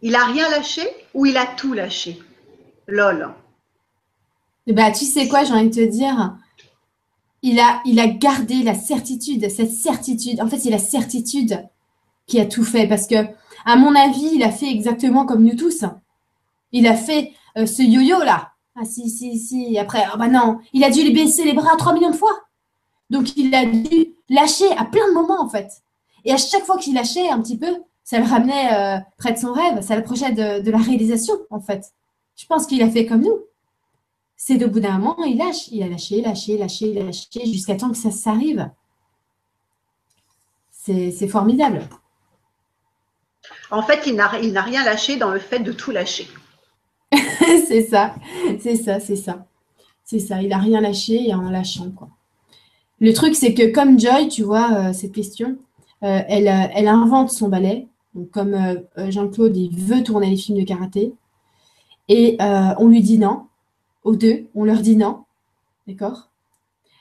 il 0.00 0.14
a 0.14 0.24
rien 0.24 0.48
lâché 0.50 0.82
ou 1.14 1.26
il 1.26 1.36
a 1.36 1.46
tout 1.46 1.72
lâché? 1.72 2.20
Lol. 2.86 3.34
Bah, 4.72 4.90
tu 4.90 5.06
sais 5.06 5.28
quoi, 5.28 5.44
j'ai 5.44 5.54
envie 5.54 5.70
de 5.70 5.74
te 5.74 5.90
dire, 5.90 6.36
il 7.42 7.58
a, 7.58 7.80
il 7.86 7.98
a 8.00 8.06
gardé 8.06 8.62
la 8.62 8.74
certitude, 8.74 9.48
cette 9.48 9.72
certitude. 9.72 10.42
En 10.42 10.48
fait, 10.48 10.58
c'est 10.58 10.70
la 10.70 10.78
certitude 10.78 11.66
qui 12.26 12.38
a 12.38 12.46
tout 12.46 12.64
fait 12.64 12.86
parce 12.86 13.06
que, 13.06 13.16
à 13.64 13.76
mon 13.76 13.94
avis, 13.94 14.30
il 14.34 14.42
a 14.42 14.50
fait 14.50 14.70
exactement 14.70 15.24
comme 15.24 15.42
nous 15.42 15.56
tous. 15.56 15.84
Il 16.72 16.86
a 16.86 16.94
fait 16.94 17.32
euh, 17.56 17.64
ce 17.64 17.82
yo-yo 17.82 18.18
là. 18.20 18.52
Ah 18.76 18.84
si, 18.84 19.08
si, 19.08 19.38
si. 19.38 19.78
Après, 19.78 20.04
ah 20.12 20.16
bah 20.16 20.28
non, 20.28 20.58
il 20.72 20.84
a 20.84 20.90
dû 20.90 21.10
baisser 21.12 21.44
les 21.44 21.54
bras 21.54 21.76
3 21.76 21.94
millions 21.94 22.10
de 22.10 22.16
fois. 22.16 22.38
Donc, 23.10 23.36
il 23.36 23.54
a 23.54 23.64
dû 23.64 24.14
lâcher 24.28 24.70
à 24.76 24.84
plein 24.84 25.08
de 25.08 25.14
moments 25.14 25.40
en 25.40 25.48
fait. 25.48 25.68
Et 26.26 26.32
à 26.32 26.36
chaque 26.36 26.64
fois 26.64 26.76
qu'il 26.76 26.94
lâchait 26.94 27.30
un 27.30 27.40
petit 27.40 27.56
peu, 27.56 27.74
ça 28.04 28.18
le 28.18 28.26
ramenait 28.26 28.72
euh, 28.74 28.98
près 29.16 29.32
de 29.32 29.38
son 29.38 29.52
rêve, 29.52 29.80
ça 29.80 29.96
l'approchait 29.96 30.32
de, 30.32 30.60
de 30.60 30.70
la 30.70 30.78
réalisation 30.78 31.34
en 31.50 31.60
fait. 31.60 31.92
Je 32.36 32.44
pense 32.46 32.66
qu'il 32.66 32.82
a 32.82 32.90
fait 32.90 33.06
comme 33.06 33.22
nous 33.22 33.38
c'est 34.40 34.56
de 34.56 34.66
bout 34.66 34.78
d'un 34.78 34.98
moment, 34.98 35.24
il 35.24 35.36
lâche, 35.36 35.66
il 35.72 35.82
a 35.82 35.88
lâché, 35.88 36.22
lâché, 36.22 36.56
lâché, 36.56 36.94
lâché, 36.94 37.44
jusqu'à 37.44 37.74
temps 37.74 37.90
que 37.90 37.96
ça 37.96 38.12
s'arrive. 38.12 38.70
C'est 40.70 41.28
formidable. 41.28 41.86
En 43.70 43.82
fait, 43.82 44.06
il 44.06 44.14
n'a 44.14 44.62
rien 44.62 44.84
lâché 44.84 45.16
dans 45.16 45.30
le 45.30 45.40
fait 45.40 45.58
de 45.58 45.72
tout 45.72 45.90
lâcher. 45.90 46.26
c'est 47.12 47.82
ça, 47.82 48.14
c'est 48.60 48.76
ça, 48.76 49.00
c'est 49.00 49.16
ça. 49.16 49.44
C'est 50.04 50.20
ça, 50.20 50.40
il 50.40 50.48
n'a 50.48 50.58
rien 50.58 50.80
lâché 50.80 51.28
et 51.28 51.34
en 51.34 51.50
lâchant, 51.50 51.90
quoi. 51.90 52.08
Le 53.00 53.12
truc, 53.12 53.34
c'est 53.34 53.54
que 53.54 53.70
comme 53.70 53.98
Joy, 53.98 54.28
tu 54.28 54.42
vois, 54.42 54.72
euh, 54.72 54.92
cette 54.92 55.12
question, 55.12 55.58
euh, 56.04 56.20
elle, 56.28 56.48
elle, 56.48 56.88
invente 56.88 57.30
son 57.30 57.48
ballet. 57.48 57.86
Donc, 58.14 58.30
comme 58.30 58.54
euh, 58.54 59.10
Jean-Claude, 59.10 59.56
il 59.56 59.76
veut 59.76 60.02
tourner 60.02 60.30
les 60.30 60.36
films 60.36 60.58
de 60.58 60.64
karaté. 60.64 61.12
Et 62.08 62.38
on 62.40 62.88
lui 62.88 63.02
dit 63.02 63.18
non 63.18 63.47
aux 64.02 64.16
deux, 64.16 64.48
on 64.54 64.64
leur 64.64 64.80
dit 64.80 64.96
non. 64.96 65.24
D'accord? 65.86 66.30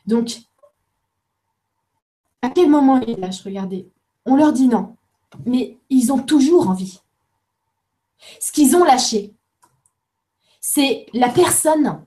Donc, 0.05 0.41
à 2.41 2.49
quel 2.49 2.69
moment 2.69 3.01
ils 3.01 3.19
lâchent 3.19 3.43
Regardez, 3.43 3.89
on 4.25 4.35
leur 4.35 4.53
dit 4.53 4.67
non, 4.67 4.95
mais 5.45 5.77
ils 5.89 6.11
ont 6.11 6.19
toujours 6.19 6.69
envie. 6.69 7.01
Ce 8.39 8.51
qu'ils 8.51 8.75
ont 8.75 8.83
lâché, 8.83 9.33
c'est 10.59 11.05
la 11.13 11.29
personne. 11.29 12.03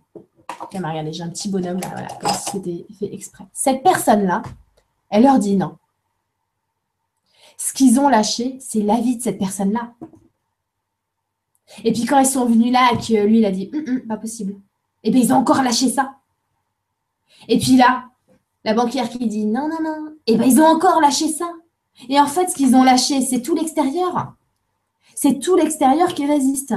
Regardez, 0.73 1.13
j'ai 1.13 1.23
un 1.23 1.31
petit 1.31 1.49
bonhomme 1.49 1.81
là, 1.81 1.89
voilà, 1.89 2.09
comme 2.21 2.31
si 2.31 2.51
c'était 2.51 2.87
fait 2.99 3.15
exprès. 3.15 3.45
Cette 3.53 3.83
personne-là, 3.83 4.43
elle 5.09 5.25
leur 5.25 5.39
dit 5.39 5.57
non. 5.57 5.79
Ce 7.57 7.73
qu'ils 7.73 8.01
ont 8.01 8.09
lâché, 8.09 8.57
c'est 8.61 8.83
la 8.83 9.01
vie 9.01 9.17
de 9.17 9.23
cette 9.23 9.39
personne-là. 9.39 9.95
Et 11.85 11.93
puis 11.93 12.05
quand 12.05 12.19
ils 12.19 12.27
sont 12.27 12.47
venus 12.47 12.73
là 12.73 12.91
et 12.93 12.97
que 12.97 13.27
lui, 13.27 13.39
il 13.39 13.45
a 13.45 13.51
dit, 13.51 13.71
hum, 13.73 13.85
hum, 13.87 14.01
pas 14.07 14.17
possible. 14.17 14.57
Et 15.03 15.09
eh 15.09 15.11
bien, 15.11 15.23
ils 15.23 15.33
ont 15.33 15.37
encore 15.37 15.63
lâché 15.63 15.89
ça. 15.89 16.17
Et 17.49 17.59
puis 17.59 17.77
là, 17.77 18.05
la 18.65 18.75
banquière 18.75 19.09
qui 19.09 19.27
dit 19.27 19.47
non, 19.47 19.69
non, 19.69 19.83
non. 19.83 20.13
Et 20.27 20.35
eh 20.35 20.37
bien, 20.37 20.47
ils 20.47 20.61
ont 20.61 20.67
encore 20.67 21.01
lâché 21.01 21.29
ça. 21.29 21.51
Et 22.09 22.21
en 22.21 22.27
fait, 22.27 22.49
ce 22.49 22.55
qu'ils 22.55 22.75
ont 22.77 22.85
lâché, 22.85 23.21
c'est 23.23 23.41
tout 23.41 23.55
l'extérieur. 23.55 24.35
C'est 25.15 25.39
tout 25.39 25.57
l'extérieur 25.57 26.15
qui 26.15 26.27
résiste. 26.27 26.75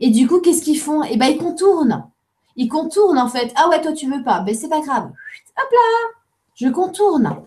Et 0.00 0.10
du 0.10 0.26
coup, 0.26 0.40
qu'est-ce 0.40 0.62
qu'ils 0.62 0.80
font? 0.80 1.02
Eh 1.04 1.16
bien, 1.16 1.28
ils 1.28 1.38
contournent. 1.38 2.04
Ils 2.56 2.68
contournent 2.68 3.18
en 3.18 3.28
fait. 3.28 3.52
Ah 3.56 3.68
ouais, 3.68 3.80
toi, 3.80 3.92
tu 3.92 4.10
veux 4.10 4.22
pas. 4.24 4.40
Ben, 4.40 4.54
c'est 4.54 4.68
pas 4.68 4.80
grave. 4.80 5.04
Hop 5.04 5.70
là 5.72 6.08
Je 6.54 6.68
contourne. 6.68 7.42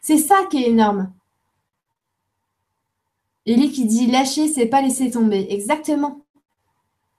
C'est 0.00 0.18
ça 0.18 0.44
qui 0.50 0.62
est 0.62 0.68
énorme. 0.68 1.12
Ellie 3.46 3.70
qui 3.70 3.84
dit 3.84 4.06
lâcher, 4.06 4.48
c'est 4.48 4.66
pas 4.66 4.80
laisser 4.80 5.10
tomber. 5.10 5.46
Exactement. 5.50 6.23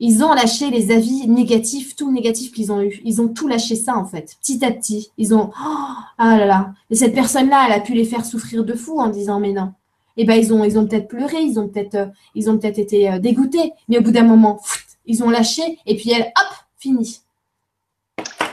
Ils 0.07 0.23
ont 0.23 0.35
lâché 0.35 0.69
les 0.69 0.91
avis 0.91 1.27
négatifs, 1.27 1.95
tout 1.95 2.11
négatif 2.11 2.51
qu'ils 2.51 2.71
ont 2.71 2.79
eu. 2.79 3.01
Ils 3.03 3.23
ont 3.23 3.27
tout 3.27 3.47
lâché 3.47 3.75
ça, 3.75 3.97
en 3.97 4.05
fait, 4.05 4.37
petit 4.39 4.63
à 4.63 4.69
petit. 4.69 5.09
Ils 5.17 5.33
ont, 5.33 5.49
oh, 5.49 5.93
ah 6.19 6.37
là 6.37 6.45
là. 6.45 6.73
Et 6.91 6.95
cette 6.95 7.15
personne-là, 7.15 7.65
elle 7.65 7.73
a 7.73 7.79
pu 7.79 7.93
les 7.93 8.05
faire 8.05 8.23
souffrir 8.23 8.63
de 8.63 8.75
fou 8.75 8.99
en 8.99 9.09
disant, 9.09 9.39
mais 9.39 9.51
non. 9.51 9.73
Eh 10.15 10.25
ben, 10.25 10.35
ils 10.35 10.53
ont, 10.53 10.63
ils 10.63 10.77
ont 10.77 10.85
peut-être 10.85 11.07
pleuré, 11.07 11.41
ils 11.41 11.59
ont 11.59 11.67
peut-être, 11.67 11.95
euh, 11.95 12.05
ils 12.35 12.51
ont 12.51 12.57
peut-être 12.59 12.77
été 12.77 13.11
euh, 13.11 13.17
dégoûtés. 13.17 13.73
Mais 13.89 13.97
au 13.97 14.01
bout 14.01 14.11
d'un 14.11 14.25
moment, 14.25 14.61
ils 15.07 15.23
ont 15.23 15.31
lâché. 15.31 15.79
Et 15.87 15.95
puis 15.95 16.11
elle, 16.11 16.31
hop, 16.37 16.55
fini. 16.77 17.21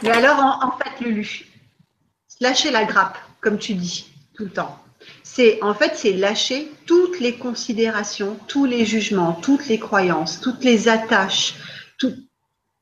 Mais 0.03 0.11
alors, 0.11 0.39
en, 0.39 0.69
en 0.69 0.71
fait, 0.79 1.05
Lulu, 1.05 1.51
lâcher 2.41 2.71
la 2.71 2.87
grappe, 2.87 3.19
comme 3.43 3.59
tu 3.59 3.75
dis 3.75 4.07
tout 4.35 4.45
le 4.45 4.51
temps 4.51 4.75
c'est 5.35 5.63
en 5.63 5.73
fait 5.73 5.93
c'est 5.95 6.13
lâcher 6.13 6.71
toutes 6.87 7.19
les 7.19 7.37
considérations, 7.37 8.37
tous 8.49 8.67
les 8.67 8.85
jugements, 8.85 9.33
toutes 9.33 9.67
les 9.67 9.79
croyances, 9.79 10.41
toutes 10.41 10.63
les 10.63 10.89
attaches. 10.89 11.55
Tout, 11.99 12.13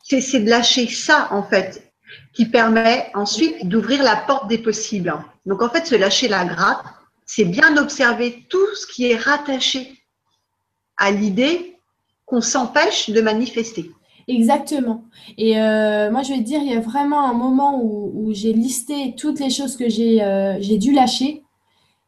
c'est 0.02 0.40
de 0.40 0.50
lâcher 0.50 0.88
ça 0.88 1.28
en 1.30 1.44
fait 1.44 1.92
qui 2.32 2.46
permet 2.46 3.08
ensuite 3.14 3.68
d'ouvrir 3.68 4.02
la 4.02 4.16
porte 4.16 4.48
des 4.48 4.58
possibles. 4.58 5.14
Donc 5.46 5.62
en 5.62 5.68
fait, 5.68 5.86
se 5.86 5.94
lâcher 5.94 6.26
la 6.26 6.44
grappe, 6.44 6.84
c'est 7.24 7.44
bien 7.44 7.76
observer 7.76 8.44
tout 8.48 8.74
ce 8.74 8.84
qui 8.86 9.06
est 9.06 9.16
rattaché 9.16 10.02
à 10.96 11.12
l'idée 11.12 11.76
qu'on 12.26 12.40
s'empêche 12.40 13.10
de 13.10 13.20
manifester. 13.20 13.92
Exactement. 14.26 15.04
Et 15.38 15.60
euh, 15.60 16.10
moi, 16.10 16.22
je 16.22 16.32
vais 16.32 16.38
te 16.38 16.44
dire, 16.44 16.60
il 16.60 16.72
y 16.72 16.74
a 16.74 16.80
vraiment 16.80 17.28
un 17.28 17.32
moment 17.32 17.80
où, 17.80 18.30
j'ai 18.32 18.52
listé 18.52 19.14
toutes 19.16 19.38
les 19.38 19.50
choses 19.50 19.76
que 19.76 19.88
j'ai 19.88 20.22
euh, 20.22 20.58
dû 20.58 20.92
lâcher 20.92 21.44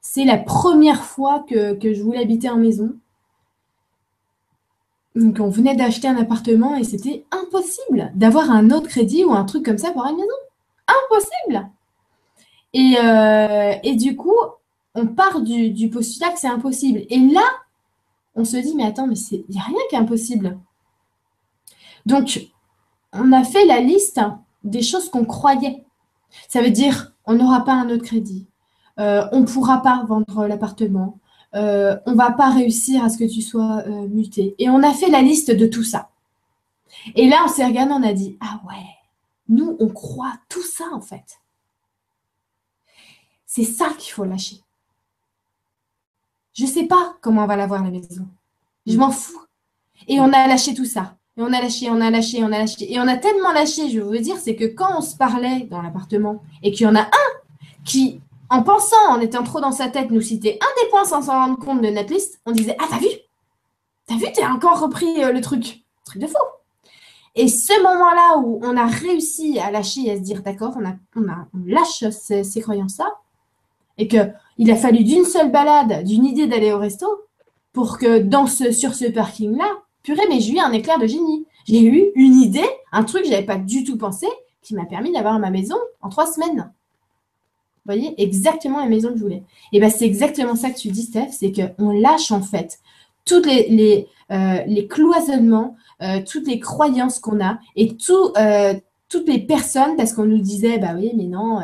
c'est 0.03 0.25
la 0.25 0.37
première 0.37 1.05
fois 1.05 1.45
que, 1.49 1.79
je 1.81 2.03
voulais 2.03 2.21
habiter 2.21 2.51
en 2.51 2.57
maison. 2.57 2.93
Donc, 5.15 5.39
on 5.41 5.49
venait 5.49 5.77
d'acheter 5.77 6.09
un 6.09 6.17
appartement 6.17 6.75
et 6.77 6.85
c'était 6.85 7.25
impossible 7.31 8.11
d'avoir 8.15 8.51
un 8.51 8.71
autre 8.71 8.89
crédit 8.89 9.25
ou 9.25 9.33
un 9.33 9.45
truc 9.45 9.65
comme 9.65 9.79
ça 9.79 9.93
pour 9.93 10.05
une 10.05 10.17
maison. 10.17 10.29
Impossible. 10.89 11.71
Et, 12.73 12.97
euh, 12.99 13.95
du 13.95 14.17
coup, 14.17 14.37
on 14.95 15.07
part 15.07 15.41
du, 15.41 15.89
postulat 15.89 16.31
que 16.31 16.41
c'est 16.41 16.49
impossible. 16.49 17.03
Et 17.09 17.19
là, 17.19 17.45
on 18.35 18.45
se 18.45 18.57
dit, 18.57 18.75
mais 18.75 18.85
attends, 18.85 19.07
mais 19.07 19.19
il 19.31 19.45
n'y 19.51 19.61
a 19.61 19.63
rien 19.63 19.79
qui 19.89 19.95
est 19.95 19.99
impossible. 19.99 20.59
Donc, 22.07 22.49
on 23.13 23.31
a 23.33 23.45
fait 23.45 23.67
la 23.67 23.81
liste 23.81 24.21
des 24.65 24.83
choses 24.83 25.11
qu'on 25.11 25.27
croyait. 25.27 25.85
Ça 26.49 26.61
veut 26.61 26.71
dire, 26.71 27.13
on 27.25 27.35
n'aura 27.35 27.65
pas 27.65 27.75
un 27.75 27.91
autre 27.91 28.05
crédit. 28.05 28.47
Euh, 28.99 29.27
on 29.33 29.41
ne 29.41 29.47
pourra 29.47 29.83
pas 29.83 30.05
vendre 30.07 30.47
l'appartement, 30.47 31.19
euh, 31.55 31.97
on 32.07 32.13
ne 32.13 32.17
va 32.17 32.33
pas 32.33 32.51
réussir 32.51 33.05
à 33.05 33.09
ce 33.09 33.19
que 33.19 33.25
tu 33.25 33.43
sois 33.43 33.83
euh, 33.87 34.09
muté. 34.09 34.55
Et 34.59 34.69
on 34.71 34.83
a 34.83 34.93
fait 34.93 35.09
la 35.09 35.23
liste 35.23 35.51
de 35.51 35.67
tout 35.67 35.85
ça. 35.85 36.11
Et 37.15 37.29
là, 37.29 37.43
on 37.45 37.49
s'est 37.49 37.65
regardé, 37.65 37.93
on 37.93 38.03
a 38.03 38.13
dit, 38.13 38.37
ah 38.41 38.61
ouais, 38.67 38.85
nous, 39.49 39.77
on 39.81 39.89
croit 39.89 40.35
tout 40.49 40.63
ça 40.63 40.85
en 40.93 41.01
fait. 41.01 41.41
C'est 43.47 43.65
ça 43.65 43.91
qu'il 43.99 44.13
faut 44.13 44.25
lâcher. 44.25 44.61
Je 46.55 46.65
ne 46.65 46.69
sais 46.69 46.85
pas 46.85 47.17
comment 47.21 47.45
on 47.45 47.47
va 47.47 47.57
l'avoir 47.57 47.83
la 47.83 47.91
maison. 47.91 48.27
Je 48.87 48.97
m'en 48.97 49.11
fous. 49.11 49.41
Et 50.09 50.21
on 50.21 50.33
a 50.33 50.47
lâché 50.47 50.75
tout 50.75 50.85
ça. 50.85 51.17
Et 51.37 51.43
on 51.43 51.53
a 51.53 51.61
lâché, 51.61 51.91
on 51.91 52.01
a 52.01 52.11
lâché, 52.11 52.43
on 52.43 52.47
a 52.47 52.59
lâché. 52.59 52.93
Et 52.93 53.01
on 53.01 53.09
a 53.09 53.17
tellement 53.17 53.53
lâché, 53.53 53.91
je 53.91 54.01
veux 54.01 54.21
dire, 54.21 54.37
c'est 54.37 54.55
que 54.55 54.65
quand 54.65 54.99
on 54.99 55.01
se 55.01 55.17
parlait 55.17 55.61
dans 55.71 55.81
l'appartement 55.81 56.43
et 56.63 56.73
qu'il 56.73 56.87
y 56.87 56.89
en 56.89 56.95
a 56.95 57.03
un 57.03 57.31
qui 57.85 58.21
en 58.53 58.63
pensant, 58.63 59.09
en 59.09 59.21
étant 59.21 59.45
trop 59.45 59.63
dans 59.63 59.73
sa 59.73 59.89
tête, 59.89 60.11
nous 60.11 60.21
citer 60.21 60.59
un 60.61 60.83
des 60.83 60.91
points 60.91 61.07
sans 61.07 61.23
s'en 61.23 61.33
rendre 61.33 61.59
compte 61.59 61.81
de 61.81 61.89
notre 61.89 62.13
liste, 62.13 62.39
on 62.45 62.53
disait 62.53 62.77
Ah, 62.79 62.85
t'as 62.91 62.99
vu? 62.99 63.09
T'as 64.07 64.17
vu, 64.17 64.27
t'as 64.35 64.53
encore 64.53 64.79
repris 64.79 65.25
euh, 65.25 65.33
le 65.33 65.41
truc. 65.41 65.87
Truc 66.05 66.21
de 66.21 66.27
faux. 66.27 66.37
Et 67.35 67.49
ce 67.49 67.73
moment-là 67.83 68.41
où 68.41 68.61
on 68.63 68.77
a 68.77 68.85
réussi 68.85 69.59
à 69.59 69.71
lâcher 69.71 70.03
et 70.03 70.11
à 70.11 70.17
se 70.17 70.21
dire 70.21 70.43
D'accord, 70.43 70.77
on, 70.77 71.23
lâche 71.65 72.05
ces, 72.11 72.61
croyances-là, 72.61 73.07
et 73.97 74.07
qu'il 74.07 74.71
a 74.71 74.77
fallu 74.77 75.03
d'une 75.03 75.25
seule 75.25 75.51
balade, 75.51 76.05
d'une 76.05 76.27
idée 76.27 76.47
d'aller 76.47 76.73
au 76.73 76.79
resto, 76.79 77.07
pour 77.73 77.97
que 77.97 78.19
dans 78.19 78.47
sur 78.47 78.95
ce 78.95 79.11
parking-là, 79.11 79.79
purée, 80.03 80.27
mais 80.29 80.41
j'ai 80.41 80.53
eu 80.53 80.59
un 80.59 80.73
éclair 80.73 80.99
de 80.99 81.07
génie. 81.07 81.47
J'ai 81.65 81.83
eu 81.83 82.11
une 82.17 82.35
idée, 82.35 82.69
un 82.93 83.05
truc 83.05 83.23
que 83.23 83.29
je 83.29 83.33
n'avais 83.33 83.47
pas 83.47 83.57
du 83.57 83.83
tout 83.85 83.97
pensé, 83.97 84.27
qui 84.61 84.75
m'a 84.75 84.85
permis 84.85 85.11
d'avoir 85.11 85.39
ma 85.39 85.49
maison 85.49 85.79
en 86.03 86.11
trois 86.11 86.27
semaines. 86.27 86.71
Vous 87.85 87.95
voyez, 87.95 88.15
exactement 88.23 88.79
la 88.79 88.87
maison 88.87 89.11
que 89.11 89.19
je 89.19 89.23
voulais. 89.23 89.43
Et 89.73 89.81
bien, 89.81 89.91
c'est 89.91 90.05
exactement 90.05 90.55
ça 90.55 90.71
que 90.71 90.79
tu 90.79 90.89
dis, 90.89 91.03
Steph, 91.03 91.31
c'est 91.33 91.53
qu'on 91.53 91.91
lâche 91.91 92.31
en 92.31 92.41
fait 92.41 92.79
toutes 93.25 93.47
les, 93.47 93.69
les, 93.69 94.09
euh, 94.31 94.87
cloisonnements, 94.89 95.77
euh, 96.03 96.21
toutes 96.29 96.47
les 96.47 96.61
croyances 96.61 97.19
qu'on 97.19 97.45
a 97.45 97.59
et 97.77 97.97
tout, 97.97 98.33
euh, 98.37 98.75
toutes 99.09 99.29
les 99.29 99.41
personnes, 99.41 99.97
parce 99.97 100.13
qu'on 100.13 100.25
nous 100.25 100.41
disait, 100.41 100.79
bah 100.79 100.93
oui, 100.97 101.13
mais 101.17 101.25
non, 101.25 101.61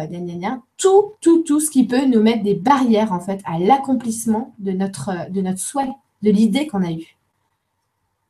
tout, 0.76 1.12
tout, 1.20 1.42
tout 1.44 1.60
ce 1.60 1.70
qui 1.70 1.86
peut 1.86 2.04
nous 2.04 2.20
mettre 2.20 2.42
des 2.42 2.54
barrières, 2.54 3.12
en 3.12 3.20
fait, 3.20 3.40
à 3.46 3.58
l'accomplissement 3.58 4.54
de 4.58 4.72
notre, 4.72 5.30
de 5.30 5.40
notre 5.40 5.60
souhait, 5.60 5.88
de 6.22 6.30
l'idée 6.30 6.66
qu'on 6.66 6.84
a 6.84 6.90
eue. 6.90 7.16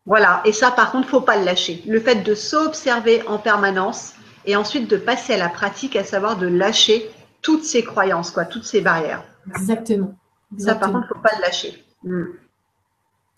Voilà, 0.07 0.41
et 0.45 0.53
ça, 0.53 0.71
par 0.71 0.93
contre, 0.93 1.05
il 1.05 1.09
ne 1.09 1.11
faut 1.11 1.21
pas 1.21 1.37
le 1.37 1.45
lâcher. 1.45 1.83
Le 1.87 2.01
fait 2.01 2.23
de 2.23 2.35
s'observer 2.35 3.27
en 3.27 3.39
permanence 3.39 4.15
et 4.47 4.57
ensuite 4.57 4.89
de 4.89 4.97
passer 4.97 5.35
à 5.35 5.37
la 5.37 5.49
pratique, 5.49 5.97
à 5.97 6.05
savoir 6.05 6.39
de 6.39 6.47
lâcher 6.47 7.11
toutes 7.43 7.65
ces 7.65 7.83
croyances, 7.83 8.31
quoi, 8.31 8.45
toutes 8.45 8.65
ces 8.65 8.81
barrières. 8.81 9.25
Exactement. 9.49 10.15
Ça, 10.57 10.75
par 10.75 10.93
contre, 10.93 11.07
il 11.07 11.11
ne 11.11 11.15
faut 11.15 11.23
pas 11.23 11.37
le 11.37 11.43
lâcher. 11.43 11.85
Hmm. 12.03 12.25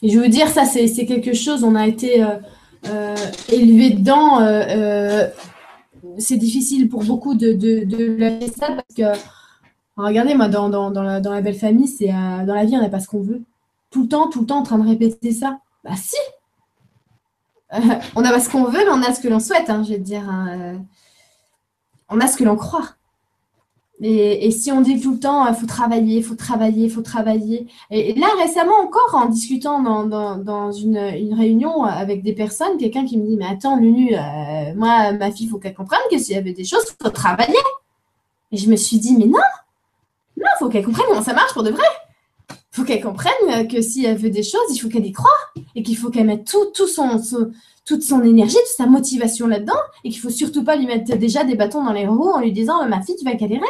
Et 0.03 0.09
je 0.11 0.19
veux 0.19 0.29
dire, 0.29 0.49
ça, 0.49 0.65
c'est 0.65 1.07
quelque 1.07 1.33
chose, 1.33 1.65
on 1.65 1.75
a 1.75 1.87
été 1.87 2.23
euh, 2.23 2.37
euh, 2.89 3.15
élevé 3.51 3.91
dedans. 3.91 4.41
Euh, 4.41 5.29
c'est 6.19 6.37
difficile 6.37 6.89
pour 6.89 7.05
beaucoup 7.05 7.35
de, 7.35 7.53
de, 7.53 8.17
lâcher 8.17 8.49
ça 8.49 8.69
parce 8.69 8.95
que, 8.97 9.21
regardez, 9.97 10.35
moi, 10.35 10.49
dans, 10.49 10.71
dans, 10.71 10.91
dans, 10.91 11.03
la, 11.03 11.21
dans 11.21 11.33
la 11.33 11.43
belle 11.43 11.59
famille, 11.59 11.89
c'est 11.89 12.09
dans 12.09 12.55
la 12.55 12.65
vie, 12.65 12.77
on 12.77 12.81
n'a 12.81 12.89
pas 12.89 13.01
ce 13.01 13.09
qu'on 13.09 13.23
veut. 13.23 13.43
Tout 13.91 14.03
le 14.03 14.09
temps, 14.09 14.29
tout 14.29 14.41
le 14.41 14.47
temps 14.47 14.59
en 14.59 14.63
train 14.63 14.79
de 14.79 14.89
répéter 14.89 15.33
ça. 15.33 15.59
Bah 15.85 15.91
si 15.97 16.17
On 18.15 18.23
n'a 18.23 18.31
pas 18.31 18.41
ce 18.41 18.49
qu'on 18.49 18.65
veut, 18.65 18.79
mais 18.79 18.91
on 18.93 19.03
a 19.03 19.13
ce 19.13 19.21
que 19.21 19.29
l'on 19.29 19.41
souhaite, 19.41 19.69
hein, 19.69 19.83
je 19.83 19.91
vais 19.91 19.99
te 19.99 20.05
dire. 20.05 20.29
Hein, 20.29 20.81
on 22.09 22.21
a 22.21 22.27
ce 22.27 22.37
que 22.37 22.45
l'on 22.45 22.57
croit. 22.57 22.95
Et, 24.03 24.51
si 24.51 24.73
on 24.73 24.81
dit 24.81 24.99
tout 24.99 25.13
le 25.13 25.19
temps, 25.19 25.47
il 25.47 25.55
faut 25.55 25.67
travailler, 25.67 26.17
il 26.19 26.25
faut 26.25 26.35
travailler, 26.35 26.85
il 26.85 26.91
faut 26.91 27.03
travailler. 27.03 27.67
Et, 27.91 28.15
là, 28.15 28.29
récemment 28.41 28.79
encore, 28.83 29.15
en 29.15 29.27
discutant 29.27 29.83
dans, 29.83 30.73
une, 30.73 31.35
réunion 31.35 31.85
avec 31.85 32.23
des 32.23 32.33
personnes, 32.33 32.79
quelqu'un 32.79 33.05
qui 33.05 33.19
me 33.19 33.27
dit, 33.27 33.37
mais 33.37 33.47
attends, 33.47 33.77
Lulu, 33.77 34.15
euh, 34.15 34.75
moi, 34.75 35.13
ma 35.13 35.31
fille, 35.31 35.47
il 35.47 35.51
faut 35.51 35.59
qu'elle 35.59 35.75
comprenne 35.75 36.01
que 36.11 36.19
s'il 36.19 36.35
y 36.35 36.39
avait 36.39 36.55
des 36.55 36.65
choses, 36.65 36.85
il 36.89 37.05
faut 37.05 37.11
travailler. 37.11 37.53
Et 38.53 38.57
je 38.57 38.71
me 38.71 38.77
suis 38.77 38.99
dit, 38.99 39.17
mais 39.17 39.27
non, 39.27 39.39
non, 40.39 40.47
il 40.57 40.59
faut 40.59 40.69
qu'elle 40.71 40.85
comprenne 40.85 41.07
comment 41.09 41.23
ça 41.23 41.35
marche 41.35 41.53
pour 41.53 41.63
de 41.63 41.71
vrai. 41.71 41.85
Il 42.49 42.77
faut 42.77 42.85
qu'elle 42.85 43.03
comprenne 43.03 43.69
que 43.69 43.83
s'il 43.83 44.03
y 44.03 44.07
avait 44.07 44.31
des 44.31 44.43
choses, 44.43 44.63
il 44.71 44.79
faut 44.79 44.89
qu'elle 44.89 45.05
y 45.05 45.13
croie. 45.13 45.31
Et 45.75 45.83
qu'il 45.83 45.97
faut 45.97 46.09
qu'elle 46.09 46.27
mette 46.27 46.47
tout, 46.47 46.67
tout 46.75 46.87
son, 46.87 47.21
toute 47.85 48.03
son 48.03 48.23
énergie, 48.23 48.55
toute 48.55 48.77
sa 48.77 48.87
motivation 48.87 49.47
là-dedans. 49.47 49.75
Et 50.05 50.11
qu'il 50.11 50.21
faut 50.21 50.31
surtout 50.31 50.65
pas 50.65 50.77
lui 50.77 50.87
mettre 50.87 51.17
déjà 51.17 51.45
des 51.45 51.55
bâtons 51.55 51.85
dans 51.85 51.93
les 51.93 52.07
roues 52.07 52.31
en 52.31 52.41
lui 52.41 52.53
disant, 52.53 52.87
ma 52.89 53.03
fille, 53.03 53.17
tu 53.17 53.25
vas 53.25 53.35
galérer. 53.35 53.67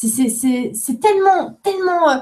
C'est 0.00 1.00
tellement, 1.00 1.58
tellement. 1.62 2.10
Euh, 2.10 2.18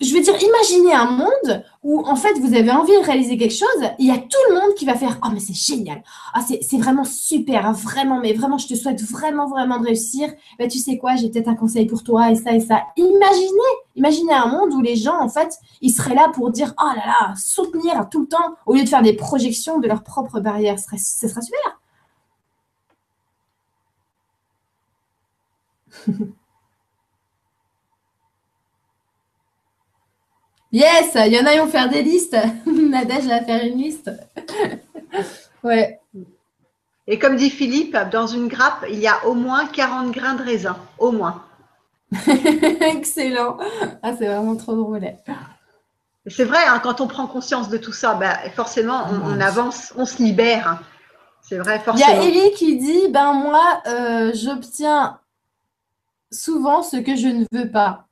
je 0.00 0.14
veux 0.14 0.20
dire, 0.20 0.34
imaginez 0.40 0.92
un 0.92 1.10
monde 1.10 1.64
où, 1.82 2.00
en 2.06 2.14
fait, 2.14 2.34
vous 2.38 2.54
avez 2.54 2.70
envie 2.70 2.92
de 2.92 3.04
réaliser 3.04 3.38
quelque 3.38 3.54
chose, 3.54 3.90
il 3.98 4.06
y 4.06 4.10
a 4.10 4.18
tout 4.18 4.38
le 4.50 4.54
monde 4.54 4.74
qui 4.76 4.84
va 4.84 4.94
faire 4.94 5.18
Oh, 5.24 5.28
mais 5.32 5.40
c'est 5.40 5.54
génial 5.54 6.02
Ah, 6.34 6.42
c'est 6.42 6.76
vraiment 6.76 7.02
super, 7.04 7.66
hein, 7.66 7.72
vraiment, 7.72 8.20
mais 8.20 8.34
vraiment, 8.34 8.58
je 8.58 8.68
te 8.68 8.74
souhaite 8.74 9.02
vraiment, 9.02 9.48
vraiment 9.48 9.80
de 9.80 9.86
réussir. 9.86 10.32
Bah, 10.58 10.68
tu 10.68 10.78
sais 10.78 10.98
quoi, 10.98 11.16
j'ai 11.16 11.30
peut-être 11.30 11.48
un 11.48 11.56
conseil 11.56 11.86
pour 11.86 12.04
toi 12.04 12.30
et 12.30 12.36
ça 12.36 12.52
et 12.52 12.60
ça. 12.60 12.82
Imaginez, 12.96 13.72
imaginez 13.96 14.34
un 14.34 14.46
monde 14.46 14.72
où 14.74 14.80
les 14.82 14.96
gens, 14.96 15.18
en 15.20 15.28
fait, 15.28 15.56
ils 15.80 15.90
seraient 15.90 16.14
là 16.14 16.30
pour 16.32 16.50
dire 16.50 16.74
Oh 16.78 16.90
là 16.94 17.06
là, 17.06 17.34
soutenir 17.36 18.08
tout 18.10 18.20
le 18.20 18.28
temps, 18.28 18.54
au 18.66 18.74
lieu 18.74 18.84
de 18.84 18.88
faire 18.88 19.02
des 19.02 19.14
projections 19.14 19.80
de 19.80 19.88
leurs 19.88 20.04
propres 20.04 20.40
barrières. 20.40 20.78
Ce 20.78 20.84
serait, 20.84 20.98
ce 20.98 21.26
serait 21.28 21.42
super. 21.42 21.80
Yes, 30.72 31.16
il 31.26 31.32
y 31.32 31.40
en 31.40 31.46
a 31.46 31.52
qui 31.52 31.58
vont 31.58 31.66
faire 31.66 31.88
des 31.88 32.02
listes. 32.02 32.36
Nadège 32.66 33.26
va 33.26 33.42
faire 33.42 33.64
une 33.64 33.78
liste. 33.78 34.10
ouais. 35.64 36.00
Et 37.08 37.18
comme 37.18 37.36
dit 37.36 37.50
Philippe, 37.50 37.96
dans 38.12 38.28
une 38.28 38.46
grappe, 38.46 38.84
il 38.88 38.98
y 38.98 39.08
a 39.08 39.26
au 39.26 39.34
moins 39.34 39.66
40 39.66 40.12
grains 40.12 40.34
de 40.34 40.44
raisin. 40.44 40.76
Au 40.98 41.10
moins. 41.10 41.42
Excellent. 42.80 43.58
Ah, 44.02 44.12
c'est 44.16 44.26
vraiment 44.26 44.54
trop 44.54 44.76
drôle. 44.76 45.00
C'est 46.26 46.44
vrai, 46.44 46.60
hein, 46.68 46.78
quand 46.80 47.00
on 47.00 47.08
prend 47.08 47.26
conscience 47.26 47.68
de 47.68 47.78
tout 47.78 47.92
ça, 47.92 48.14
ben, 48.14 48.36
forcément, 48.54 49.06
on, 49.24 49.40
avance, 49.40 49.92
on 49.96 50.06
se 50.06 50.22
libère. 50.22 50.82
C'est 51.42 51.58
vrai, 51.58 51.80
forcément. 51.80 52.08
Il 52.12 52.16
y 52.16 52.20
a 52.20 52.22
Ellie 52.22 52.54
qui 52.54 52.78
dit 52.78 53.08
Ben, 53.08 53.32
moi, 53.32 53.82
euh, 53.88 54.30
j'obtiens 54.34 55.18
souvent 56.30 56.84
ce 56.84 56.96
que 56.96 57.16
je 57.16 57.26
ne 57.26 57.44
veux 57.50 57.70
pas. 57.70 58.06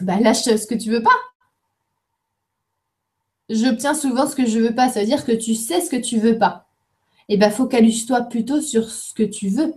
Ben, 0.00 0.18
lâche 0.20 0.42
ce 0.42 0.66
que 0.66 0.74
tu 0.74 0.90
veux 0.90 1.02
pas 1.02 1.16
j'obtiens 3.50 3.94
souvent 3.94 4.26
ce 4.26 4.36
que 4.36 4.46
je 4.46 4.58
veux 4.58 4.74
pas. 4.74 4.88
Ça 4.88 5.00
veut 5.00 5.06
dire 5.06 5.24
que 5.24 5.32
tu 5.32 5.54
sais 5.54 5.80
ce 5.80 5.90
que 5.90 5.96
tu 5.96 6.18
veux 6.18 6.38
pas. 6.38 6.66
Eh 7.28 7.36
bien, 7.36 7.50
focalise-toi 7.50 8.22
plutôt 8.22 8.60
sur 8.60 8.90
ce 8.90 9.12
que 9.14 9.22
tu 9.22 9.48
veux. 9.48 9.74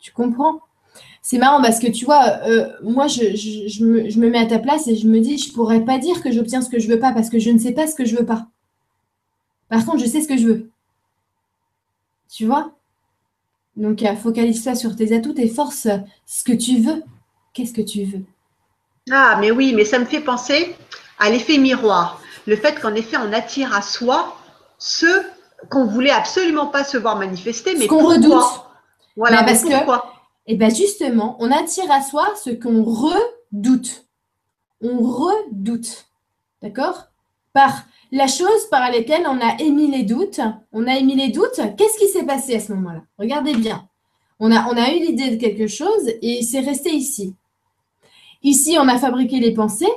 Tu 0.00 0.12
comprends? 0.12 0.60
C'est 1.22 1.38
marrant 1.38 1.62
parce 1.62 1.80
que 1.80 1.86
tu 1.86 2.04
vois, 2.04 2.40
euh, 2.46 2.68
moi, 2.82 3.06
je, 3.08 3.82
me, 3.82 4.28
mets 4.28 4.38
à 4.38 4.46
ta 4.46 4.58
place 4.58 4.86
et 4.86 4.94
je 4.94 5.08
me 5.08 5.20
dis, 5.20 5.38
je 5.38 5.52
pourrais 5.52 5.84
pas 5.84 5.98
dire 5.98 6.22
que 6.22 6.30
j'obtiens 6.30 6.60
ce 6.60 6.68
que 6.68 6.78
je 6.78 6.88
veux 6.88 6.98
pas 6.98 7.12
parce 7.12 7.30
que 7.30 7.38
je 7.38 7.50
ne 7.50 7.58
sais 7.58 7.72
pas 7.72 7.86
ce 7.86 7.94
que 7.94 8.04
je 8.04 8.14
veux 8.14 8.26
pas. 8.26 8.46
Par 9.68 9.84
contre, 9.86 10.00
je 10.00 10.06
sais 10.06 10.20
ce 10.20 10.28
que 10.28 10.36
je 10.36 10.46
veux. 10.46 10.70
Tu 12.30 12.46
vois? 12.46 12.72
Donc, 13.76 14.02
euh, 14.02 14.14
focalise-toi 14.14 14.74
sur 14.74 14.94
tes 14.94 15.14
atouts, 15.16 15.32
tes 15.32 15.48
forces, 15.48 15.88
ce 16.26 16.44
que 16.44 16.52
tu 16.52 16.78
veux. 16.78 17.02
Qu'est-ce 17.54 17.72
que 17.72 17.82
tu 17.82 18.04
veux? 18.04 18.24
Ah, 19.10 19.38
mais 19.40 19.50
oui, 19.50 19.72
mais 19.74 19.84
ça 19.84 19.98
me 19.98 20.04
fait 20.04 20.20
penser 20.20 20.76
à 21.18 21.30
l'effet 21.30 21.58
miroir 21.58 22.20
le 22.46 22.56
fait 22.56 22.80
qu'en 22.80 22.94
effet, 22.94 23.16
on 23.16 23.32
attire 23.32 23.74
à 23.74 23.82
soi 23.82 24.36
ceux 24.78 25.24
qu'on 25.70 25.86
voulait 25.86 26.10
absolument 26.10 26.66
pas 26.66 26.84
se 26.84 26.96
voir 26.96 27.16
manifester, 27.16 27.74
mais 27.76 27.86
qu'on 27.86 28.06
redoute. 28.06 28.44
Voilà, 29.16 29.44
parce 29.44 29.62
pourquoi 29.62 30.12
Et 30.46 30.54
eh 30.54 30.56
bien 30.56 30.68
justement, 30.68 31.36
on 31.40 31.50
attire 31.50 31.90
à 31.90 32.02
soi 32.02 32.26
ce 32.42 32.50
qu'on 32.50 32.82
redoute. 32.82 34.06
On 34.82 34.98
redoute. 34.98 36.06
D'accord? 36.62 37.04
Par 37.52 37.84
la 38.10 38.26
chose 38.26 38.68
par 38.70 38.90
laquelle 38.90 39.26
on 39.26 39.40
a 39.40 39.56
émis 39.60 39.90
les 39.90 40.02
doutes. 40.02 40.40
On 40.72 40.86
a 40.86 40.96
émis 40.96 41.14
les 41.14 41.28
doutes. 41.28 41.60
Qu'est-ce 41.76 41.98
qui 41.98 42.08
s'est 42.08 42.26
passé 42.26 42.56
à 42.56 42.60
ce 42.60 42.72
moment-là? 42.72 43.02
Regardez 43.18 43.54
bien. 43.54 43.88
On 44.40 44.50
a, 44.50 44.66
on 44.66 44.76
a 44.76 44.92
eu 44.92 44.98
l'idée 44.98 45.36
de 45.36 45.40
quelque 45.40 45.68
chose 45.68 46.10
et 46.20 46.42
c'est 46.42 46.60
resté 46.60 46.90
ici. 46.90 47.34
Ici, 48.42 48.76
on 48.78 48.88
a 48.88 48.98
fabriqué 48.98 49.38
les 49.38 49.54
pensées 49.54 49.92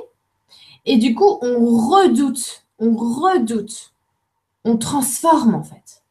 et 0.88 0.96
du 0.96 1.14
coup, 1.14 1.38
on 1.42 1.88
redoute, 1.88 2.64
on 2.78 2.96
redoute, 2.96 3.92
on 4.64 4.78
transforme 4.78 5.54
en 5.54 5.62
fait. 5.62 6.02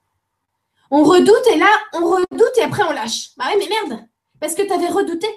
On 0.91 1.03
redoute 1.03 1.47
et 1.53 1.57
là, 1.57 1.67
on 1.93 2.05
redoute 2.05 2.57
et 2.57 2.61
après 2.61 2.83
on 2.83 2.93
lâche. 2.93 3.31
Bah 3.37 3.45
oui, 3.49 3.59
mais 3.59 3.89
merde, 3.89 4.07
parce 4.39 4.53
que 4.53 4.61
tu 4.61 4.71
avais 4.71 4.87
redouté 4.87 5.27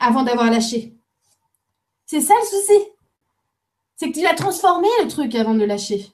avant 0.00 0.22
d'avoir 0.22 0.50
lâché. 0.50 0.96
C'est 2.06 2.22
ça 2.22 2.34
le 2.40 2.46
souci. 2.46 2.88
C'est 3.96 4.08
que 4.10 4.14
tu 4.14 4.22
l'as 4.22 4.34
transformé 4.34 4.88
le 5.02 5.08
truc 5.08 5.34
avant 5.34 5.54
de 5.54 5.64
lâcher. 5.64 6.06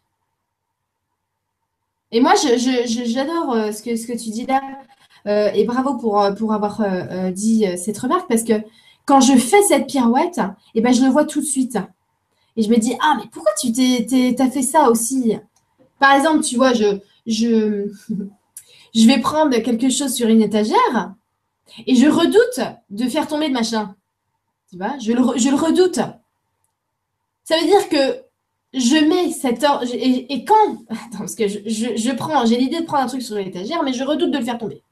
Et 2.11 2.21
moi, 2.21 2.35
j'adore 2.35 3.53
euh, 3.53 3.73
ce 3.73 3.83
que, 3.83 4.13
tu 4.13 4.31
dis 4.31 4.47
là. 4.47 4.61
Euh, 5.27 5.51
et 5.53 5.65
bravo 5.65 5.97
pour, 5.99 6.21
euh, 6.21 6.33
pour 6.33 6.53
avoir 6.53 6.83
dit 7.33 7.65
cette 7.79 7.99
remarque 7.99 8.29
parce 8.29 8.43
que 8.43 8.55
quand 9.07 9.21
je 9.21 9.37
fais 9.37 9.63
cette 9.63 9.87
pirouette, 9.87 10.41
eh 10.75 10.81
ben, 10.81 10.93
je 10.93 11.03
le 11.03 11.11
vois 11.11 11.25
tout 11.25 11.41
de 11.41 11.47
suite. 11.47 11.79
Et 12.57 12.63
je 12.63 12.71
me 12.71 12.77
dis, 12.77 12.95
ah, 13.01 13.17
mais 13.19 13.29
pourquoi 13.33 13.53
tu 13.61 13.73
t'es, 13.73 14.37
as 14.39 14.51
fait 14.51 14.63
ça 14.63 14.91
aussi? 14.91 15.35
Par 15.99 16.15
exemple, 16.15 16.43
tu 16.43 16.57
vois, 16.57 16.73
je, 16.73 16.99
je, 17.27 17.91
je 18.95 19.07
vais 19.07 19.21
prendre 19.21 19.57
quelque 19.59 19.89
chose 19.89 20.15
sur 20.15 20.29
une 20.29 20.43
étagère 20.43 21.15
et 21.87 21.95
je 21.95 22.07
redoute 22.07 22.77
de 22.91 23.09
faire 23.09 23.27
tomber 23.27 23.49
le 23.49 23.55
machin. 23.55 23.95
Tu 24.71 24.77
vois, 24.77 24.99
je 24.99 25.13
le, 25.13 25.39
je 25.39 25.49
le 25.49 25.57
redoute. 25.57 26.01
Ça 27.45 27.59
veut 27.59 27.67
dire 27.67 27.89
que 27.89 28.23
je 28.75 28.97
mets 29.07 29.31
cette 29.31 29.65
or 29.65 29.83
et, 29.93 30.45
quand 30.45 30.55
Attends, 30.89 31.19
parce 31.19 31.35
que 31.35 31.49
je, 31.49 32.15
prends, 32.15 32.47
j'ai 32.47 32.57
l'idée 32.57 32.81
de 32.81 32.87
prendre 32.87 33.05
un 33.05 33.07
truc 33.07 33.23
sur 33.23 33.37
l'étagère, 33.37 33.83
mais 33.83 33.93
je 33.93 34.05
redoute 34.05 34.31
de 34.31 34.39
le 34.39 34.45
faire 34.45 34.59
tomber. 34.59 34.83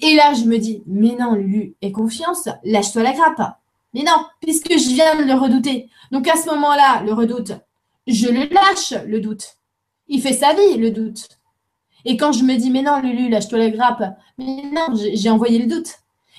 Et 0.00 0.14
là, 0.14 0.34
je 0.34 0.44
me 0.44 0.58
dis, 0.58 0.82
mais 0.86 1.16
non, 1.18 1.34
Lulu, 1.34 1.74
aie 1.82 1.92
confiance, 1.92 2.48
lâche-toi 2.64 3.02
la 3.02 3.12
grappe. 3.12 3.56
Mais 3.94 4.02
non, 4.02 4.24
puisque 4.40 4.72
je 4.72 4.88
viens 4.94 5.16
de 5.16 5.24
le 5.24 5.34
redouter. 5.34 5.88
Donc 6.12 6.28
à 6.28 6.36
ce 6.36 6.46
moment-là, 6.50 7.02
le 7.02 7.12
redoute, 7.12 7.52
je 8.06 8.28
le 8.28 8.48
lâche, 8.52 8.94
le 9.06 9.20
doute. 9.20 9.56
Il 10.08 10.20
fait 10.22 10.32
sa 10.32 10.54
vie, 10.54 10.76
le 10.76 10.90
doute. 10.90 11.28
Et 12.04 12.16
quand 12.16 12.32
je 12.32 12.44
me 12.44 12.56
dis, 12.56 12.70
mais 12.70 12.82
non, 12.82 13.00
Lulu, 13.00 13.28
lâche-toi 13.28 13.58
la 13.58 13.70
grappe, 13.70 14.02
mais 14.38 14.62
non, 14.72 14.94
j'ai 14.94 15.30
envoyé 15.30 15.58
le 15.58 15.66
doute. 15.66 15.98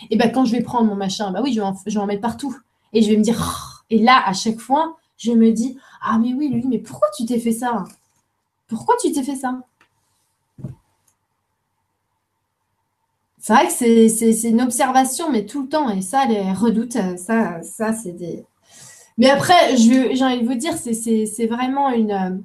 Et 0.09 0.15
bien 0.15 0.29
quand 0.29 0.45
je 0.45 0.53
vais 0.53 0.63
prendre 0.63 0.87
mon 0.87 0.95
machin, 0.95 1.31
bah 1.31 1.41
oui, 1.43 1.53
je 1.53 1.61
vais 1.61 1.97
en, 1.97 2.05
mettre 2.05 2.21
partout. 2.21 2.55
Et 2.93 3.01
je 3.01 3.09
vais 3.09 3.17
me 3.17 3.23
dire, 3.23 3.37
oh. 3.39 3.83
et 3.89 3.99
là, 3.99 4.21
à 4.25 4.33
chaque 4.33 4.59
fois, 4.59 4.97
je 5.17 5.31
me 5.31 5.51
dis, 5.51 5.77
ah 6.01 6.17
mais 6.17 6.33
oui, 6.33 6.49
Lulu, 6.49 6.67
mais 6.67 6.79
pourquoi 6.79 7.09
tu 7.15 7.25
t'es 7.25 7.39
fait 7.39 7.51
ça? 7.51 7.83
Pourquoi 8.67 8.95
tu 9.01 9.11
t'es 9.11 9.23
fait 9.23 9.35
ça? 9.35 9.59
C'est 13.41 13.53
vrai 13.53 13.67
que 13.67 13.73
c'est 13.73 14.49
une 14.49 14.61
observation, 14.61 15.31
mais 15.31 15.45
tout 15.47 15.63
le 15.63 15.67
temps. 15.67 15.89
Et 15.89 16.01
ça, 16.01 16.25
les 16.25 16.53
redoutes, 16.53 16.97
ça, 17.17 17.61
ça 17.63 17.91
c'est 17.91 18.11
des. 18.11 18.45
Mais 19.17 19.29
après, 19.29 19.75
j'ai 19.77 20.23
envie 20.23 20.41
de 20.41 20.45
vous 20.45 20.55
dire, 20.55 20.73
c'est 20.75 21.47
vraiment 21.47 21.89
une. 21.89 22.43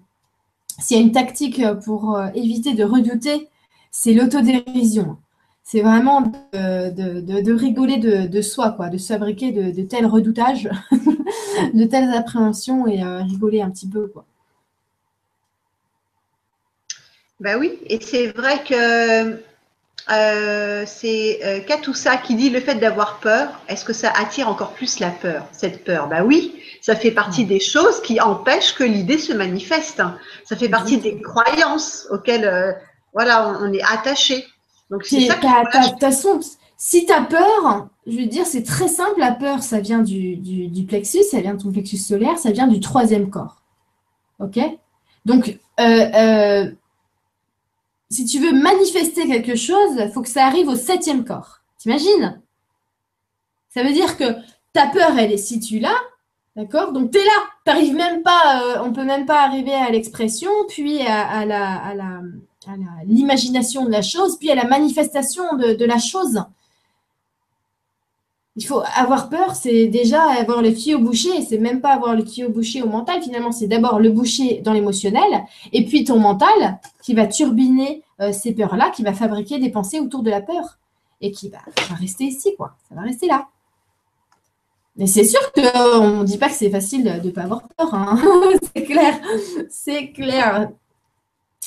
S'il 0.79 0.97
y 0.97 1.01
a 1.01 1.03
une 1.03 1.13
tactique 1.13 1.63
pour 1.85 2.17
euh, 2.17 2.29
éviter 2.35 2.75
de 2.75 2.85
redouter, 2.85 3.49
c'est 3.91 4.15
l'autodérision. 4.15 5.19
C'est 5.65 5.81
vraiment 5.81 6.21
de, 6.23 7.53
rigoler 7.53 7.97
de, 7.99 8.41
soi, 8.41 8.71
quoi, 8.73 8.89
de 8.89 8.99
se 8.99 9.09
fabriquer 9.09 9.53
de, 9.53 9.83
tels 9.83 10.07
redoutages, 10.07 10.71
de 11.75 11.85
telles 11.85 12.13
appréhensions 12.15 12.87
et 12.87 13.03
euh, 13.03 13.23
rigoler 13.23 13.63
un 13.63 13.71
petit 13.71 13.89
peu. 13.89 14.07
Quoi. 14.09 14.25
Ben 17.41 17.59
oui, 17.59 17.79
et 17.87 18.01
c'est 18.01 18.29
vrai 18.29 18.63
que 18.65 19.43
euh, 20.11 20.85
c'est 20.87 21.41
euh, 21.45 21.61
Katoussa 21.61 22.17
qui 22.17 22.37
dit 22.37 22.51
le 22.51 22.61
fait 22.61 22.77
d'avoir 22.77 23.19
peur, 23.19 23.61
est-ce 23.69 23.85
que 23.85 23.93
ça 23.93 24.11
attire 24.11 24.49
encore 24.49 24.73
plus 24.73 25.01
la 25.01 25.11
peur, 25.11 25.47
cette 25.51 25.85
peur? 25.85 26.09
Ben 26.09 26.23
oui, 26.23 26.55
ça 26.81 26.95
fait 26.95 27.11
partie 27.11 27.45
des 27.45 27.59
choses 27.59 28.01
qui 28.03 28.21
empêchent 28.21 28.75
que 28.75 28.85
l'idée 28.85 29.19
se 29.19 29.33
manifeste. 29.33 30.03
Ça 30.45 30.57
fait 30.57 30.69
partie 30.69 30.99
des 30.99 31.21
croyances 31.21 32.07
auxquelles 32.11 32.45
euh, 32.45 32.73
voilà, 33.15 33.59
on, 33.61 33.73
est 33.73 33.83
attaché. 33.83 34.45
Donc 34.91 35.05
c'est 35.05 35.27
ça 35.27 35.37
si 36.79 37.07
tu 37.07 37.13
as 37.13 37.23
peur, 37.23 37.89
je 38.07 38.19
veux 38.19 38.27
dire, 38.27 38.45
c'est 38.45 38.63
très 38.63 38.89
simple, 38.89 39.19
la 39.19 39.33
peur, 39.33 39.63
ça 39.63 39.81
vient 39.81 40.01
du, 40.01 40.37
du, 40.37 40.85
plexus, 40.85 41.23
ça 41.23 41.41
vient 41.41 41.55
de 41.55 41.63
ton 41.63 41.73
plexus 41.73 41.97
solaire, 41.97 42.37
ça 42.39 42.51
vient 42.51 42.67
du 42.67 42.81
troisième 42.81 43.31
corps. 43.31 43.63
OK? 44.41 44.59
Donc, 45.25 45.59
euh, 45.81 46.71
si 48.11 48.25
tu 48.25 48.39
veux 48.39 48.53
manifester 48.53 49.27
quelque 49.27 49.57
chose, 49.57 49.97
il 49.99 50.11
faut 50.13 50.23
que 50.23 50.29
ça 50.29 50.47
arrive 50.47 50.69
au 50.69 50.77
septième 50.77 51.25
corps. 51.25 51.61
T'imagines? 51.79 52.41
Ça 53.69 53.83
veut 53.83 53.93
dire 53.93 54.17
que 54.17 54.25
ta 54.73 54.87
peur, 54.87 55.19
elle 55.19 55.33
est 55.33 55.37
située 55.37 55.81
là, 55.81 55.95
d'accord? 56.55 56.93
Donc 56.93 57.11
tu 57.11 57.19
es 57.19 57.25
là, 57.25 57.33
t'arrives 57.65 57.95
même 57.95 58.23
pas, 58.23 58.63
euh, 58.63 58.83
on 58.83 58.93
peut 58.93 59.05
même 59.05 59.27
pas 59.27 59.43
arriver 59.43 59.75
à 59.75 59.91
l'expression, 59.91 60.51
puis 60.69 61.03
à, 61.03 61.45
la, 61.45 61.95
l'imagination 63.05 63.85
de 63.85 63.91
la 63.91 64.03
chose, 64.03 64.39
puis 64.39 64.51
à 64.51 64.55
la 64.55 64.65
manifestation 64.65 65.57
de 65.57 65.85
la 65.85 65.99
chose. 65.99 66.43
Il 68.59 68.65
faut 68.65 68.83
avoir 68.95 69.29
peur, 69.29 69.55
c'est 69.55 69.87
déjà 69.87 70.23
avoir 70.31 70.63
le 70.63 70.75
tuyau 70.75 70.99
bouché. 70.99 71.43
C'est 71.43 71.59
même 71.59 71.83
pas 71.83 71.91
avoir 71.91 72.15
le 72.15 72.25
tuyau 72.25 72.49
bouché 72.49 72.81
au 72.83 72.89
mental. 72.89 73.23
Finalement, 73.23 73.53
c'est 73.53 73.67
d'abord 73.67 73.99
le 73.99 74.11
boucher 74.11 74.63
dans 74.65 74.73
l'émotionnel, 74.73 75.45
et 75.73 75.85
puis 75.85 76.05
ton 76.05 76.19
mental 76.19 76.79
qui 77.03 77.13
va 77.13 77.27
turbiner 77.27 78.03
euh, 78.21 78.33
ces 78.33 78.53
peurs-là, 78.55 78.91
qui 78.91 79.03
va 79.03 79.13
fabriquer 79.13 79.59
des 79.59 79.69
pensées 79.69 80.01
autour 80.01 80.23
de 80.23 80.31
la 80.31 80.41
peur, 80.41 80.79
et 81.21 81.31
qui 81.33 81.51
va, 81.51 81.59
rester 81.99 82.25
ici, 82.25 82.55
quoi. 82.57 82.77
Ça 82.89 82.95
va 82.95 83.03
rester 83.03 83.27
là. 83.27 83.49
Mais 84.97 85.07
c'est 85.07 85.25
sûr 85.25 85.53
qu'on 85.53 86.21
ne 86.21 86.25
dit 86.25 86.39
pas 86.39 86.49
que 86.49 86.55
c'est 86.55 86.71
facile 86.71 87.05
de 87.05 87.27
ne 87.27 87.31
pas 87.31 87.43
avoir 87.43 87.69
peur. 87.69 87.95
Hein. 87.95 88.19
c'est 88.75 88.85
clair. 88.85 89.21
C'est 89.69 90.13
clair 90.13 90.71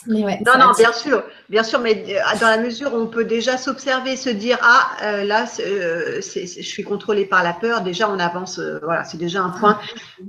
non, 0.07 0.57
non, 0.57 0.71
bien 0.77 0.93
sûr, 0.93 1.23
bien 1.49 1.63
sûr, 1.63 1.79
mais 1.79 2.05
euh, 2.07 2.39
dans 2.39 2.47
la 2.47 2.57
mesure 2.57 2.93
où 2.93 2.97
on 2.97 3.07
peut 3.07 3.25
déjà 3.25 3.57
s'observer, 3.57 4.15
se 4.15 4.29
dire 4.29 4.57
ah 4.61 4.91
euh, 5.03 5.23
là, 5.25 5.45
euh, 5.59 6.21
je 6.21 6.61
suis 6.61 6.83
contrôlé 6.83 7.25
par 7.25 7.43
la 7.43 7.53
peur, 7.53 7.81
déjà 7.81 8.09
on 8.09 8.17
avance, 8.19 8.59
voilà, 8.83 9.03
c'est 9.03 9.17
déjà 9.17 9.41
un 9.41 9.49
point. 9.49 9.79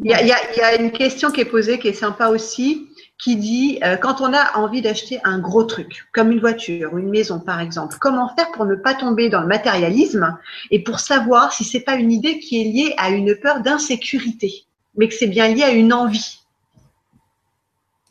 Il 0.05 0.11
y, 0.11 0.63
a, 0.63 0.75
une 0.81 0.91
question 0.91 1.31
qui 1.31 1.41
est 1.41 1.47
posée 1.47 1.79
qui 1.79 1.89
est 1.89 1.93
sympa 1.93 2.29
aussi, 2.29 2.89
qui 3.17 3.37
dit 3.37 3.81
quand 4.01 4.21
on 4.21 4.33
a 4.33 4.57
envie 4.57 4.83
d'acheter 4.83 5.21
un 5.25 5.39
gros 5.39 5.65
truc, 5.65 6.07
comme 6.13 6.33
une 6.33 6.41
voiture 6.41 6.93
ou 6.93 6.99
une 6.99 7.11
maison 7.11 7.39
par 7.39 7.61
exemple, 7.61 7.97
comment 8.01 8.35
faire 8.35 8.51
pour 8.53 8.65
ne 8.65 8.75
pas 8.75 8.95
tomber 8.95 9.29
dans 9.29 9.41
le 9.41 9.47
matérialisme 9.47 10.37
et 10.71 10.83
pour 10.83 11.01
savoir 11.01 11.53
si 11.53 11.65
c'est 11.65 11.81
pas 11.81 11.95
une 11.95 12.11
idée 12.11 12.41
qui 12.41 12.61
est 12.61 12.65
liée 12.65 12.95
à 12.97 13.11
une 13.11 13.37
peur 13.37 13.61
d'insécurité, 13.61 14.65
mais 14.97 15.09
que 15.09 15.15
c'est 15.15 15.29
bien 15.29 15.49
lié 15.49 15.63
à 15.63 15.71
une 15.71 15.93
envie? 15.93 16.40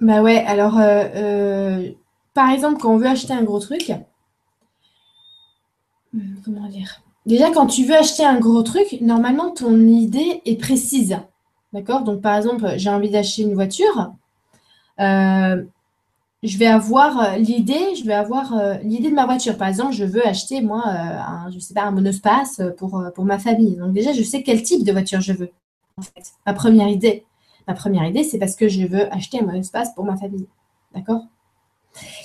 Bah 0.01 0.21
ouais, 0.21 0.43
alors, 0.45 0.77
euh, 0.77 1.03
euh, 1.15 1.91
par 2.33 2.49
exemple, 2.49 2.79
quand 2.81 2.93
on 2.93 2.97
veut 2.97 3.07
acheter 3.07 3.33
un 3.33 3.43
gros 3.43 3.59
truc, 3.59 3.91
hmm, 6.13 6.35
comment 6.43 6.67
dire? 6.67 7.01
Déjà, 7.25 7.51
quand 7.51 7.67
tu 7.67 7.85
veux 7.85 7.95
acheter 7.95 8.25
un 8.25 8.39
gros 8.39 8.63
truc, 8.63 8.97
normalement, 9.01 9.51
ton 9.51 9.77
idée 9.87 10.41
est 10.45 10.55
précise. 10.59 11.17
D'accord? 11.73 12.03
Donc, 12.03 12.21
par 12.21 12.35
exemple, 12.35 12.73
j'ai 12.77 12.89
envie 12.89 13.09
d'acheter 13.09 13.43
une 13.43 13.53
voiture. 13.53 14.13
Euh, 14.99 15.63
je 16.43 16.57
vais 16.57 16.67
avoir 16.67 17.37
l'idée, 17.37 17.95
je 17.95 18.05
vais 18.05 18.13
avoir 18.13 18.53
l'idée 18.83 19.09
de 19.09 19.15
ma 19.15 19.25
voiture. 19.25 19.57
Par 19.57 19.67
exemple, 19.67 19.93
je 19.93 20.05
veux 20.05 20.25
acheter, 20.27 20.61
moi, 20.61 20.83
un, 20.87 21.51
je 21.51 21.59
sais 21.59 21.73
pas, 21.73 21.83
un 21.83 21.91
monospace 21.91 22.61
pour, 22.77 23.03
pour 23.15 23.25
ma 23.25 23.39
famille. 23.39 23.77
Donc, 23.77 23.93
déjà, 23.93 24.13
je 24.13 24.23
sais 24.23 24.43
quel 24.43 24.63
type 24.63 24.85
de 24.85 24.91
voiture 24.91 25.21
je 25.21 25.33
veux, 25.33 25.51
en 25.97 26.03
fait. 26.03 26.33
Ma 26.45 26.53
première 26.53 26.87
idée. 26.89 27.25
Ma 27.69 27.75
première 27.75 28.03
idée, 28.03 28.23
c'est 28.23 28.39
parce 28.39 28.55
que 28.55 28.67
je 28.67 28.81
veux 28.87 29.13
acheter 29.13 29.39
un 29.39 29.53
espace 29.53 29.93
pour 29.93 30.03
ma 30.03 30.17
famille. 30.17 30.47
D'accord? 30.95 31.21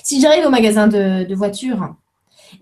Si 0.03 0.19
j'arrive 0.19 0.47
au 0.47 0.49
magasin 0.49 0.89
de, 0.89 1.35
voitures 1.35 1.95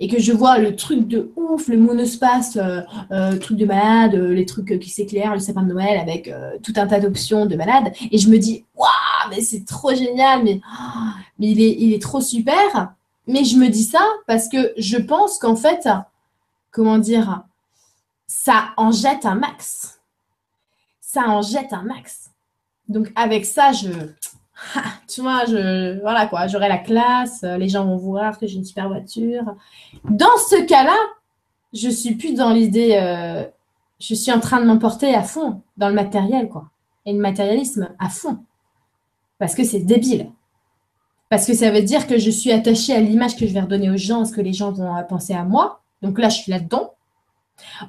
et 0.01 0.09
que 0.09 0.19
je 0.19 0.33
vois 0.33 0.59
le 0.59 0.75
truc 0.75 1.07
de 1.07 1.31
ouf, 1.37 1.69
le 1.69 1.77
monospace, 1.77 2.57
euh, 2.57 2.81
euh 3.13 3.39
truc 3.39 3.57
de 3.57 3.67
malade, 3.67 4.17
euh, 4.17 4.35
les 4.35 4.47
trucs 4.47 4.81
qui 4.81 4.91
s'éclairent, 4.91 5.35
le 5.35 5.39
sapin 5.39 5.63
de 5.63 5.73
Noël 5.73 5.97
avec 5.97 6.27
euh, 6.27 6.59
tout 6.61 6.73
un 6.75 6.89
tas 6.89 6.99
d'options 6.99 7.47
de 7.47 7.55
malade, 7.55 7.93
et 8.11 8.19
je 8.19 8.29
me 8.29 8.37
dis, 8.37 8.65
waouh, 8.75 9.31
mais 9.31 9.43
c'est 9.43 9.65
trop 9.65 9.95
génial, 9.95 10.43
mais, 10.43 10.61
oh, 10.67 11.11
mais 11.39 11.51
il, 11.51 11.63
est, 11.63 11.77
il 11.79 11.93
est 11.93 12.03
trop 12.03 12.21
super. 12.21 12.95
Mais 13.29 13.45
je 13.45 13.59
me 13.59 13.69
dis 13.69 13.85
ça 13.85 14.05
parce 14.27 14.49
que 14.49 14.73
je 14.77 14.97
pense 14.97 15.39
qu'en 15.39 15.55
fait, 15.55 15.89
comment 16.73 16.99
dire, 16.99 17.45
ça 18.27 18.71
en 18.77 18.91
jette 18.91 19.25
un 19.25 19.37
max. 19.37 20.01
Ça 21.01 21.29
en 21.29 21.43
jette 21.43 21.73
un 21.73 21.83
max. 21.83 22.32
Donc 22.93 23.11
avec 23.17 23.45
ça, 23.45 23.73
je, 23.73 23.89
tu 25.09 25.21
vois, 25.21 25.45
je, 25.47 26.01
voilà 26.01 26.27
quoi, 26.27 26.47
j'aurai 26.47 26.69
la 26.69 26.79
classe, 26.79 27.43
les 27.43 27.69
gens 27.69 27.85
vont 27.85 27.97
voir 27.97 28.39
que 28.39 28.47
j'ai 28.47 28.57
une 28.57 28.65
super 28.65 28.89
voiture. 28.89 29.45
Dans 30.05 30.37
ce 30.49 30.63
cas-là, 30.65 30.97
je 31.73 31.89
suis 31.89 32.15
plus 32.15 32.35
dans 32.35 32.53
l'idée, 32.53 32.99
euh, 33.01 33.45
je 33.99 34.15
suis 34.15 34.33
en 34.33 34.41
train 34.41 34.61
de 34.61 34.67
m'emporter 34.67 35.15
à 35.15 35.23
fond 35.23 35.63
dans 35.77 35.89
le 35.89 35.95
matériel 35.95 36.49
quoi, 36.49 36.71
et 37.07 37.13
le 37.13 37.19
matérialisme 37.19 37.89
à 37.99 38.09
fond, 38.09 38.39
parce 39.39 39.55
que 39.55 39.65
c'est 39.65 39.81
débile. 39.81 40.31
Parce 41.31 41.47
que 41.47 41.55
ça 41.55 41.71
veut 41.71 41.81
dire 41.81 42.07
que 42.07 42.19
je 42.19 42.31
suis 42.31 42.53
attachée 42.53 42.95
à 42.95 43.01
l'image 43.01 43.37
que 43.37 43.47
je 43.47 43.55
vais 43.55 43.63
redonner 43.63 43.89
aux 43.89 43.97
gens, 43.97 44.27
ce 44.27 44.33
que 44.35 44.43
les 44.43 44.53
gens 44.53 44.71
vont 44.71 44.95
penser 45.09 45.33
à 45.33 45.45
moi. 45.45 45.81
Donc 46.03 46.19
là, 46.19 46.29
je 46.29 46.37
suis 46.37 46.53
là-dedans. 46.53 46.93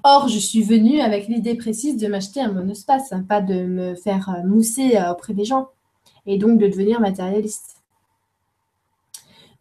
Or, 0.04 0.28
je 0.28 0.38
suis 0.38 0.64
venue 0.64 1.00
avec 1.02 1.28
l'idée 1.28 1.56
précise 1.56 1.98
de 1.98 2.08
m'acheter 2.08 2.42
un 2.42 2.52
monospace, 2.52 3.14
pas 3.28 3.42
de 3.42 3.66
me 3.66 3.96
faire 3.96 4.30
euh, 4.30 4.48
mousser 4.48 4.98
euh, 4.98 5.12
auprès 5.12 5.34
des 5.34 5.46
gens 5.46 5.70
et 6.26 6.38
donc 6.38 6.60
de 6.60 6.68
devenir 6.68 7.00
matérialiste. 7.00 7.78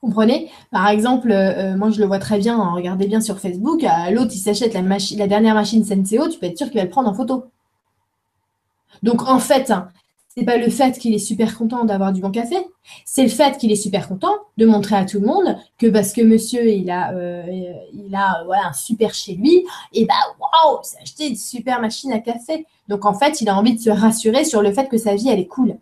Comprenez? 0.00 0.50
Par 0.70 0.88
exemple, 0.88 1.30
euh, 1.30 1.76
moi 1.76 1.90
je 1.90 2.00
le 2.00 2.06
vois 2.06 2.18
très 2.18 2.38
bien, 2.38 2.58
regardez 2.72 3.06
bien 3.06 3.20
sur 3.20 3.38
Facebook, 3.38 3.84
l'autre 4.10 4.32
il 4.34 4.38
s'achète 4.38 4.74
la, 4.74 4.82
la, 4.82 5.26
dernière 5.28 5.54
machine 5.54 5.84
Senseo, 5.84 6.28
tu 6.28 6.38
peux 6.40 6.46
être 6.46 6.58
sûr 6.58 6.68
qu'il 6.68 6.78
va 6.78 6.84
le 6.84 6.90
prendre 6.90 7.08
en 7.08 7.14
photo. 7.14 7.44
Donc 9.04 9.28
en 9.28 9.38
fait, 9.38 9.70
hein, 9.70 9.88
c'est 10.34 10.44
pas 10.44 10.56
le 10.56 10.70
fait 10.70 10.98
qu'il 10.98 11.14
est 11.14 11.18
super 11.18 11.59
content 11.59 11.84
d'avoir 11.84 12.12
du 12.12 12.22
bon 12.22 12.30
café, 12.30 12.56
c'est 13.04 13.22
le 13.22 13.28
fait 13.28 13.59
qu'il 13.59 13.70
est 13.70 13.76
super 13.76 14.09
content 14.09 14.34
de 14.56 14.64
montrer 14.64 14.96
à 14.96 15.04
tout 15.04 15.20
le 15.20 15.26
monde 15.26 15.59
que 15.76 15.88
parce 15.88 16.12
que 16.12 16.22
monsieur 16.22 16.70
il 16.70 16.90
a, 16.90 17.12
euh, 17.12 17.44
il 17.92 18.14
a 18.14 18.42
voilà, 18.46 18.68
un 18.68 18.72
super 18.72 19.12
chez 19.12 19.34
lui, 19.34 19.66
et 19.92 20.06
bah 20.06 20.14
waouh, 20.40 20.82
s'est 20.82 20.96
acheté 21.02 21.28
une 21.28 21.36
super 21.36 21.80
machine 21.80 22.12
à 22.12 22.18
café. 22.18 22.66
Donc 22.88 23.04
en 23.04 23.12
fait, 23.12 23.42
il 23.42 23.48
a 23.50 23.56
envie 23.56 23.74
de 23.74 23.80
se 23.80 23.90
rassurer 23.90 24.44
sur 24.44 24.62
le 24.62 24.72
fait 24.72 24.88
que 24.88 24.96
sa 24.96 25.14
vie 25.14 25.28
elle 25.28 25.38
est 25.38 25.46
cool. 25.46 25.76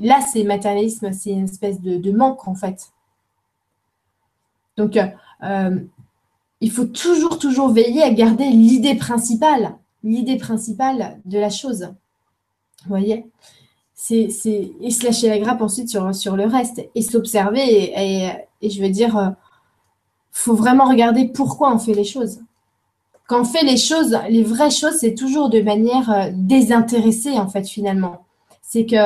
Là, 0.00 0.20
c'est 0.20 0.42
matérialisme, 0.42 1.12
c'est 1.12 1.30
une 1.30 1.44
espèce 1.44 1.80
de, 1.80 2.10
manque 2.10 2.48
en 2.48 2.54
fait. 2.56 2.90
Donc 4.76 4.96
euh, 5.44 5.80
il 6.60 6.70
faut 6.72 6.86
toujours, 6.86 7.38
toujours 7.38 7.68
veiller 7.68 8.02
à 8.02 8.10
garder 8.10 8.50
l'idée 8.50 8.96
principale, 8.96 9.76
l'idée 10.02 10.36
principale 10.38 11.20
de 11.24 11.38
la 11.38 11.50
chose. 11.50 11.92
Vous 12.84 12.90
voyez? 12.90 13.26
C'est, 13.94 14.28
Et 14.80 14.90
se 14.90 15.04
lâcher 15.04 15.28
la 15.28 15.38
grappe 15.38 15.60
ensuite 15.60 15.88
sur, 15.88 16.14
sur 16.14 16.36
le 16.36 16.46
reste 16.46 16.88
et 16.94 17.02
s'observer. 17.02 17.60
Et, 17.60 18.30
et, 18.62 18.70
je 18.70 18.80
veux 18.80 18.88
dire, 18.88 19.16
euh, 19.16 19.28
faut 20.30 20.54
vraiment 20.54 20.88
regarder 20.88 21.26
pourquoi 21.26 21.74
on 21.74 21.78
fait 21.78 21.94
les 21.94 22.04
choses. 22.04 22.40
Quand 23.26 23.42
on 23.42 23.44
fait 23.44 23.64
les 23.64 23.76
choses, 23.76 24.18
les 24.30 24.44
vraies 24.44 24.70
choses, 24.70 24.94
c'est 25.00 25.14
toujours 25.14 25.50
de 25.50 25.60
manière 25.60 26.10
euh, 26.10 26.30
désintéressée, 26.32 27.38
en 27.38 27.48
fait, 27.48 27.68
finalement. 27.68 28.24
C'est 28.62 28.86
que 28.86 28.96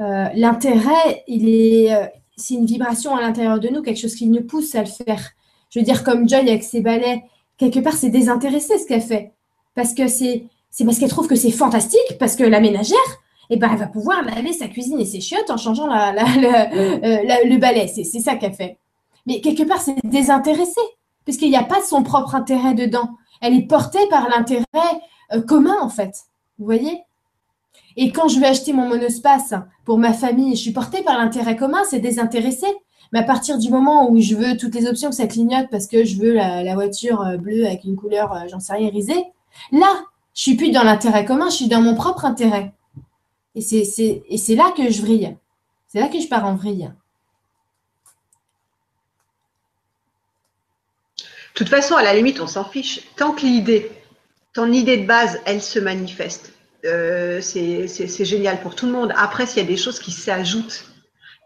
euh, 0.00 0.28
l'intérêt, 0.34 1.24
il 1.28 1.48
est, 1.48 2.12
c'est 2.36 2.54
une 2.54 2.66
vibration 2.66 3.14
à 3.14 3.20
l'intérieur 3.20 3.60
de 3.60 3.68
nous, 3.68 3.82
quelque 3.82 4.00
chose 4.00 4.14
qui 4.14 4.26
nous 4.26 4.42
pousse 4.42 4.74
à 4.74 4.80
le 4.80 4.86
faire. 4.86 5.30
Je 5.70 5.78
veux 5.78 5.84
dire, 5.84 6.02
comme 6.02 6.28
Joy 6.28 6.40
avec 6.40 6.64
ses 6.64 6.80
balais, 6.80 7.22
quelque 7.56 7.80
part, 7.80 7.94
c'est 7.94 8.10
désintéressé 8.10 8.78
ce 8.78 8.86
qu'elle 8.86 9.00
fait. 9.00 9.32
Parce 9.74 9.94
que 9.94 10.08
c'est, 10.08 10.46
c'est 10.70 10.84
parce 10.84 10.98
qu'elle 10.98 11.10
trouve 11.10 11.26
que 11.26 11.36
c'est 11.36 11.50
fantastique, 11.50 12.18
parce 12.18 12.36
que 12.36 12.44
la 12.44 12.60
ménagère, 12.60 12.98
eh 13.50 13.56
ben, 13.56 13.68
elle 13.72 13.78
va 13.78 13.86
pouvoir 13.86 14.22
laver 14.22 14.52
sa 14.52 14.68
cuisine 14.68 15.00
et 15.00 15.04
ses 15.04 15.20
chiottes 15.20 15.50
en 15.50 15.56
changeant 15.56 15.86
la, 15.86 16.10
euh, 16.10 17.18
le 17.44 17.58
balai. 17.58 17.88
C'est 17.88 18.04
ça 18.04 18.36
qu'elle 18.36 18.54
fait. 18.54 18.78
Mais 19.26 19.40
quelque 19.40 19.64
part, 19.64 19.80
c'est 19.80 19.96
désintéressé, 20.04 20.80
puisqu'il 21.24 21.50
n'y 21.50 21.56
a 21.56 21.64
pas 21.64 21.82
son 21.82 22.02
propre 22.02 22.36
intérêt 22.36 22.74
dedans. 22.74 23.10
Elle 23.40 23.54
est 23.54 23.66
portée 23.66 24.06
par 24.08 24.28
l'intérêt 24.28 24.64
euh, 25.32 25.42
commun, 25.42 25.76
en 25.80 25.88
fait. 25.88 26.14
Vous 26.58 26.64
voyez? 26.64 27.02
Et 27.96 28.12
quand 28.12 28.28
je 28.28 28.38
vais 28.38 28.46
acheter 28.46 28.72
mon 28.72 28.88
monospace 28.88 29.54
pour 29.84 29.98
ma 29.98 30.12
famille, 30.12 30.54
je 30.54 30.60
suis 30.60 30.72
portée 30.72 31.02
par 31.02 31.18
l'intérêt 31.18 31.56
commun, 31.56 31.82
c'est 31.88 31.98
désintéressé. 31.98 32.66
Mais 33.12 33.18
à 33.18 33.24
partir 33.24 33.58
du 33.58 33.70
moment 33.70 34.08
où 34.08 34.20
je 34.20 34.36
veux 34.36 34.56
toutes 34.56 34.76
les 34.76 34.86
options 34.86 35.10
que 35.10 35.16
ça 35.16 35.26
clignote 35.26 35.66
parce 35.72 35.88
que 35.88 36.04
je 36.04 36.16
veux 36.16 36.32
la, 36.32 36.74
voiture 36.74 37.22
euh, 37.22 37.36
bleue 37.36 37.66
avec 37.66 37.82
une 37.82 37.96
couleur, 37.96 38.32
j'en 38.48 38.60
sais 38.60 38.74
rien, 38.74 38.86
irisée, 38.86 39.24
là, 39.72 40.04
je 40.40 40.44
suis 40.44 40.56
plus 40.56 40.70
dans 40.70 40.84
l'intérêt 40.84 41.26
commun, 41.26 41.50
je 41.50 41.56
suis 41.56 41.68
dans 41.68 41.82
mon 41.82 41.94
propre 41.94 42.24
intérêt. 42.24 42.72
Et 43.54 43.60
c'est 43.60 44.54
là 44.54 44.72
que 44.74 44.90
je 44.90 45.02
vrille. 45.02 45.36
C'est 45.86 46.00
là 46.00 46.08
que 46.08 46.18
je 46.18 46.28
pars 46.28 46.46
en 46.46 46.54
vrille. 46.54 46.90
De 51.18 51.24
toute 51.52 51.68
façon, 51.68 51.94
à 51.94 52.02
la 52.02 52.14
limite, 52.14 52.40
on 52.40 52.46
s'en 52.46 52.64
fiche. 52.64 53.02
Tant 53.16 53.32
que 53.32 53.42
l'idée, 53.42 53.92
ton 54.54 54.72
idée 54.72 54.96
de 54.96 55.06
base, 55.06 55.38
elle 55.44 55.60
se 55.60 55.78
manifeste, 55.78 56.54
euh, 56.86 57.42
c'est 57.42 58.24
génial 58.24 58.62
pour 58.62 58.74
tout 58.74 58.86
le 58.86 58.92
monde. 58.92 59.12
Après, 59.18 59.44
s'il 59.44 59.62
y 59.62 59.66
a 59.66 59.68
des 59.68 59.76
choses 59.76 59.98
qui 59.98 60.10
s'ajoutent, 60.10 60.86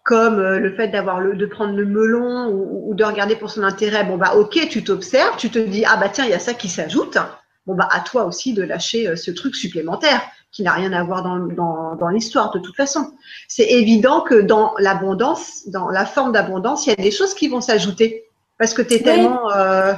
comme 0.04 0.38
euh, 0.38 0.60
le 0.60 0.72
fait 0.72 0.86
d'avoir 0.86 1.20
de 1.20 1.46
prendre 1.46 1.74
le 1.74 1.84
melon 1.84 2.46
ou, 2.46 2.94
de 2.94 3.02
regarder 3.02 3.34
pour 3.34 3.50
son 3.50 3.64
intérêt, 3.64 4.04
bon 4.04 4.18
bah 4.18 4.36
ok, 4.36 4.68
tu 4.68 4.84
t'observes, 4.84 5.36
tu 5.36 5.50
te 5.50 5.58
dis 5.58 5.84
ah 5.84 5.96
bah 5.96 6.10
tiens, 6.10 6.26
il 6.26 6.30
y 6.30 6.34
a 6.34 6.38
ça 6.38 6.54
qui 6.54 6.68
s'ajoute. 6.68 7.18
Bon 7.66 7.74
bah 7.74 7.88
à 7.90 8.00
toi 8.00 8.24
aussi 8.24 8.52
de 8.52 8.62
lâcher 8.62 9.08
euh, 9.08 9.16
ce 9.16 9.30
truc 9.30 9.54
supplémentaire 9.56 10.20
qui 10.52 10.62
n'a 10.62 10.72
rien 10.72 10.92
à 10.92 11.02
voir 11.02 11.22
dans, 11.22 11.38
dans, 11.38 11.96
dans 11.96 12.08
l'histoire 12.08 12.52
de 12.52 12.60
toute 12.60 12.76
façon. 12.76 13.12
C'est 13.48 13.70
évident 13.70 14.20
que 14.20 14.40
dans 14.40 14.74
l'abondance, 14.78 15.66
dans 15.68 15.88
la 15.88 16.06
forme 16.06 16.32
d'abondance, 16.32 16.86
il 16.86 16.90
y 16.90 16.92
a 16.92 16.96
des 16.96 17.10
choses 17.10 17.34
qui 17.34 17.48
vont 17.48 17.60
s'ajouter 17.60 18.24
parce 18.58 18.72
que 18.72 18.82
tu 18.82 18.94
es 18.94 19.02
tellement. 19.02 19.50
Euh... 19.50 19.94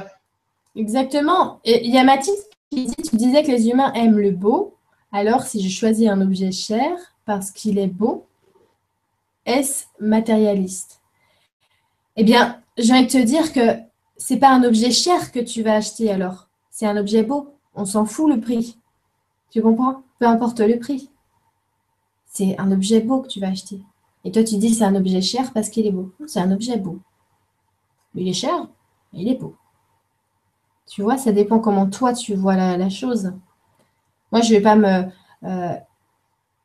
Exactement. 0.75 1.59
Et 1.63 1.85
il 1.85 1.93
y 1.93 1.97
a 1.97 2.03
Mathilde 2.03 2.37
qui 2.71 2.85
dit 2.85 2.95
tu 2.95 3.15
disais 3.15 3.43
que 3.43 3.51
les 3.51 3.69
humains 3.69 3.93
aiment 3.93 4.19
le 4.19 4.31
beau. 4.31 4.75
Alors, 5.11 5.43
si 5.43 5.67
je 5.67 5.75
choisis 5.75 6.09
un 6.09 6.21
objet 6.21 6.51
cher 6.51 6.89
parce 7.25 7.51
qu'il 7.51 7.77
est 7.79 7.87
beau, 7.87 8.25
est-ce 9.45 9.85
matérialiste? 9.99 10.99
Eh 12.15 12.23
bien, 12.23 12.61
j'ai 12.77 12.93
envie 12.93 13.05
de 13.05 13.11
te 13.11 13.17
dire 13.17 13.53
que 13.53 13.77
c'est 14.17 14.37
pas 14.37 14.49
un 14.49 14.63
objet 14.63 14.91
cher 14.91 15.31
que 15.31 15.39
tu 15.39 15.61
vas 15.61 15.75
acheter 15.75 16.11
alors. 16.11 16.47
C'est 16.71 16.87
un 16.87 16.97
objet 16.97 17.23
beau. 17.23 17.56
On 17.77 17.85
s'en 17.85 18.05
fout 18.05 18.27
le 18.27 18.41
prix. 18.41 18.77
Tu 19.51 19.61
comprends? 19.61 20.01
Peu 20.19 20.25
importe 20.25 20.59
le 20.59 20.79
prix. 20.79 21.09
C'est 22.25 22.57
un 22.59 22.71
objet 22.71 22.99
beau 22.99 23.21
que 23.21 23.27
tu 23.27 23.39
vas 23.39 23.49
acheter. 23.49 23.79
Et 24.25 24.31
toi, 24.31 24.43
tu 24.43 24.57
dis 24.57 24.73
c'est 24.73 24.83
un 24.83 24.95
objet 24.95 25.21
cher 25.21 25.53
parce 25.53 25.69
qu'il 25.69 25.85
est 25.85 25.91
beau. 25.91 26.11
C'est 26.25 26.39
un 26.39 26.51
objet 26.51 26.77
beau. 26.77 26.99
Il 28.15 28.27
est 28.27 28.33
cher, 28.33 28.67
mais 29.13 29.21
il 29.21 29.29
est 29.29 29.35
beau. 29.35 29.55
Tu 30.87 31.03
vois, 31.03 31.17
ça 31.17 31.31
dépend 31.31 31.59
comment 31.59 31.87
toi 31.87 32.13
tu 32.13 32.33
vois 32.33 32.55
la, 32.55 32.89
chose. 32.89 33.33
Moi, 34.31 34.41
je 34.41 34.51
ne 34.51 34.57
vais 34.57 34.61
pas 34.61 34.75
me. 34.75 35.03
Euh, 35.43 35.75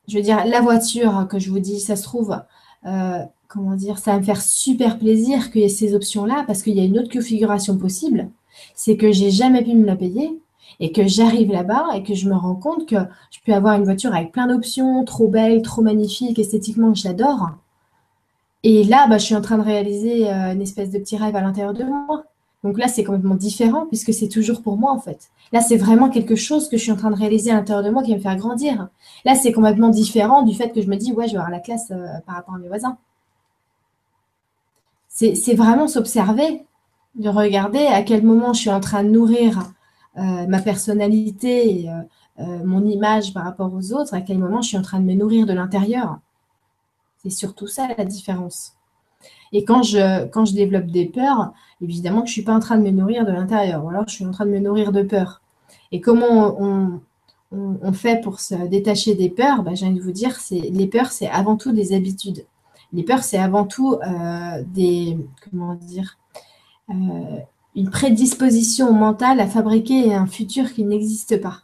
je 0.07 0.17
veux 0.17 0.23
dire, 0.23 0.45
la 0.45 0.61
voiture 0.61 1.27
que 1.29 1.37
je 1.37 1.51
vous 1.51 1.59
dis, 1.59 1.79
ça 1.79 1.95
se 1.95 2.03
trouve, 2.03 2.41
euh, 2.85 3.19
comment 3.47 3.75
dire, 3.75 3.99
ça 3.99 4.13
va 4.13 4.19
me 4.19 4.23
faire 4.23 4.41
super 4.41 4.97
plaisir 4.97 5.51
qu'il 5.51 5.61
y 5.61 5.65
ait 5.65 5.69
ces 5.69 5.93
options-là 5.93 6.43
parce 6.47 6.63
qu'il 6.63 6.75
y 6.75 6.79
a 6.79 6.83
une 6.83 6.97
autre 6.97 7.13
configuration 7.13 7.77
possible. 7.77 8.29
C'est 8.73 8.97
que 8.97 9.11
j'ai 9.11 9.29
jamais 9.29 9.63
pu 9.63 9.75
me 9.75 9.85
la 9.85 9.95
payer 9.95 10.39
et 10.79 10.91
que 10.91 11.07
j'arrive 11.07 11.51
là-bas 11.51 11.87
et 11.95 12.03
que 12.03 12.13
je 12.13 12.27
me 12.27 12.35
rends 12.35 12.55
compte 12.55 12.87
que 12.87 12.95
je 13.31 13.39
peux 13.45 13.53
avoir 13.53 13.75
une 13.75 13.83
voiture 13.83 14.13
avec 14.13 14.31
plein 14.31 14.47
d'options, 14.47 15.03
trop 15.05 15.27
belle, 15.27 15.61
trop 15.61 15.81
magnifique, 15.81 16.39
esthétiquement, 16.39 16.93
je 16.93 17.07
l'adore. 17.07 17.51
Et 18.63 18.83
là, 18.83 19.07
bah, 19.07 19.17
je 19.17 19.25
suis 19.25 19.35
en 19.35 19.41
train 19.41 19.57
de 19.57 19.63
réaliser 19.63 20.29
euh, 20.29 20.53
une 20.53 20.61
espèce 20.61 20.89
de 20.89 20.99
petit 20.99 21.17
rêve 21.17 21.35
à 21.35 21.41
l'intérieur 21.41 21.73
de 21.73 21.83
moi. 21.83 22.23
Donc 22.63 22.77
là, 22.77 22.87
c'est 22.87 23.03
complètement 23.03 23.35
différent 23.35 23.85
puisque 23.87 24.13
c'est 24.13 24.29
toujours 24.29 24.61
pour 24.61 24.77
moi 24.77 24.91
en 24.91 24.99
fait. 24.99 25.29
Là, 25.51 25.61
c'est 25.61 25.75
vraiment 25.75 26.09
quelque 26.09 26.35
chose 26.35 26.69
que 26.69 26.77
je 26.77 26.83
suis 26.83 26.91
en 26.91 26.95
train 26.95 27.11
de 27.11 27.15
réaliser 27.15 27.51
à 27.51 27.55
l'intérieur 27.55 27.83
de 27.83 27.89
moi 27.89 28.03
qui 28.03 28.11
va 28.11 28.17
me 28.17 28.21
faire 28.21 28.37
grandir. 28.37 28.87
Là, 29.25 29.35
c'est 29.35 29.51
complètement 29.51 29.89
différent 29.89 30.43
du 30.43 30.55
fait 30.55 30.69
que 30.71 30.81
je 30.81 30.87
me 30.87 30.95
dis, 30.95 31.11
ouais, 31.11 31.27
je 31.27 31.33
vais 31.33 31.39
avoir 31.39 31.51
la 31.51 31.59
classe 31.59 31.91
euh, 31.91 32.07
par 32.25 32.35
rapport 32.35 32.55
à 32.55 32.57
mes 32.57 32.69
voisins. 32.69 32.97
C'est 35.09 35.53
vraiment 35.53 35.87
s'observer, 35.87 36.63
de 37.15 37.29
regarder 37.29 37.85
à 37.85 38.01
quel 38.01 38.23
moment 38.23 38.53
je 38.53 38.61
suis 38.61 38.71
en 38.71 38.79
train 38.79 39.03
de 39.03 39.09
nourrir 39.09 39.71
ma 40.15 40.61
personnalité 40.61 41.81
et 41.81 41.89
mon 42.37 42.85
image 42.85 43.33
par 43.33 43.43
rapport 43.43 43.73
aux 43.73 43.93
autres, 43.93 44.13
à 44.13 44.21
quel 44.21 44.37
moment 44.37 44.61
je 44.61 44.69
suis 44.69 44.77
en 44.77 44.81
train 44.81 44.99
de 44.99 45.05
me 45.05 45.13
nourrir 45.13 45.45
de 45.45 45.53
l'intérieur. 45.53 46.19
C'est 47.17 47.29
surtout 47.29 47.67
ça 47.67 47.87
la 47.97 48.05
différence. 48.05 48.75
Et 49.53 49.63
quand 49.63 49.83
je, 49.83 50.25
quand 50.25 50.45
je 50.45 50.53
développe 50.53 50.87
des 50.87 51.05
peurs, 51.05 51.53
évidemment 51.81 52.21
que 52.21 52.27
je 52.27 52.31
ne 52.31 52.33
suis 52.33 52.41
pas 52.43 52.55
en 52.55 52.59
train 52.59 52.77
de 52.77 52.83
me 52.83 52.89
nourrir 52.89 53.25
de 53.25 53.31
l'intérieur, 53.31 53.85
ou 53.85 53.89
alors 53.89 54.03
je 54.07 54.15
suis 54.15 54.25
en 54.25 54.31
train 54.31 54.45
de 54.45 54.51
me 54.51 54.59
nourrir 54.59 54.91
de 54.91 55.03
peur. 55.03 55.41
Et 55.91 56.01
comment 56.01 56.59
on, 56.59 57.01
fait 57.93 58.19
pour 58.21 58.39
se 58.39 58.55
détacher 58.67 59.13
des 59.13 59.29
peurs? 59.29 59.61
Ben, 59.61 59.75
J'ai 59.75 59.85
envie 59.85 59.99
de 59.99 60.03
vous 60.03 60.11
dire, 60.11 60.35
les 60.49 60.87
peurs, 60.87 61.11
c'est 61.11 61.29
avant 61.29 61.55
tout 61.55 61.71
des 61.71 61.93
habitudes. 61.93 62.45
Les 62.91 63.03
peurs, 63.03 63.23
c'est 63.23 63.37
avant 63.37 63.65
tout 63.65 63.93
euh, 63.93 64.63
des, 64.65 65.17
comment 65.43 65.75
dire, 65.75 66.17
euh, 66.89 66.93
une 67.75 67.89
prédisposition 67.89 68.93
mentale 68.93 69.39
à 69.39 69.47
fabriquer 69.47 70.13
un 70.13 70.27
futur 70.27 70.73
qui 70.73 70.83
n'existe 70.83 71.41
pas. 71.41 71.63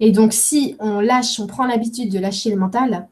Et 0.00 0.12
donc, 0.12 0.32
si 0.32 0.76
on 0.80 1.00
lâche, 1.00 1.40
on 1.40 1.46
prend 1.46 1.66
l'habitude 1.66 2.12
de 2.12 2.18
lâcher 2.18 2.50
le 2.50 2.56
mental, 2.56 3.08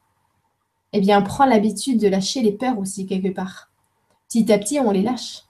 eh 0.92 1.00
bien, 1.00 1.20
on 1.20 1.24
prend 1.24 1.46
l'habitude 1.46 1.98
de 2.00 2.08
lâcher 2.08 2.42
les 2.42 2.52
peurs 2.52 2.78
aussi 2.78 3.06
quelque 3.06 3.32
part. 3.32 3.70
Petit 4.28 4.52
à 4.52 4.58
petit, 4.58 4.78
on 4.78 4.90
les 4.90 5.02
lâche. 5.02 5.44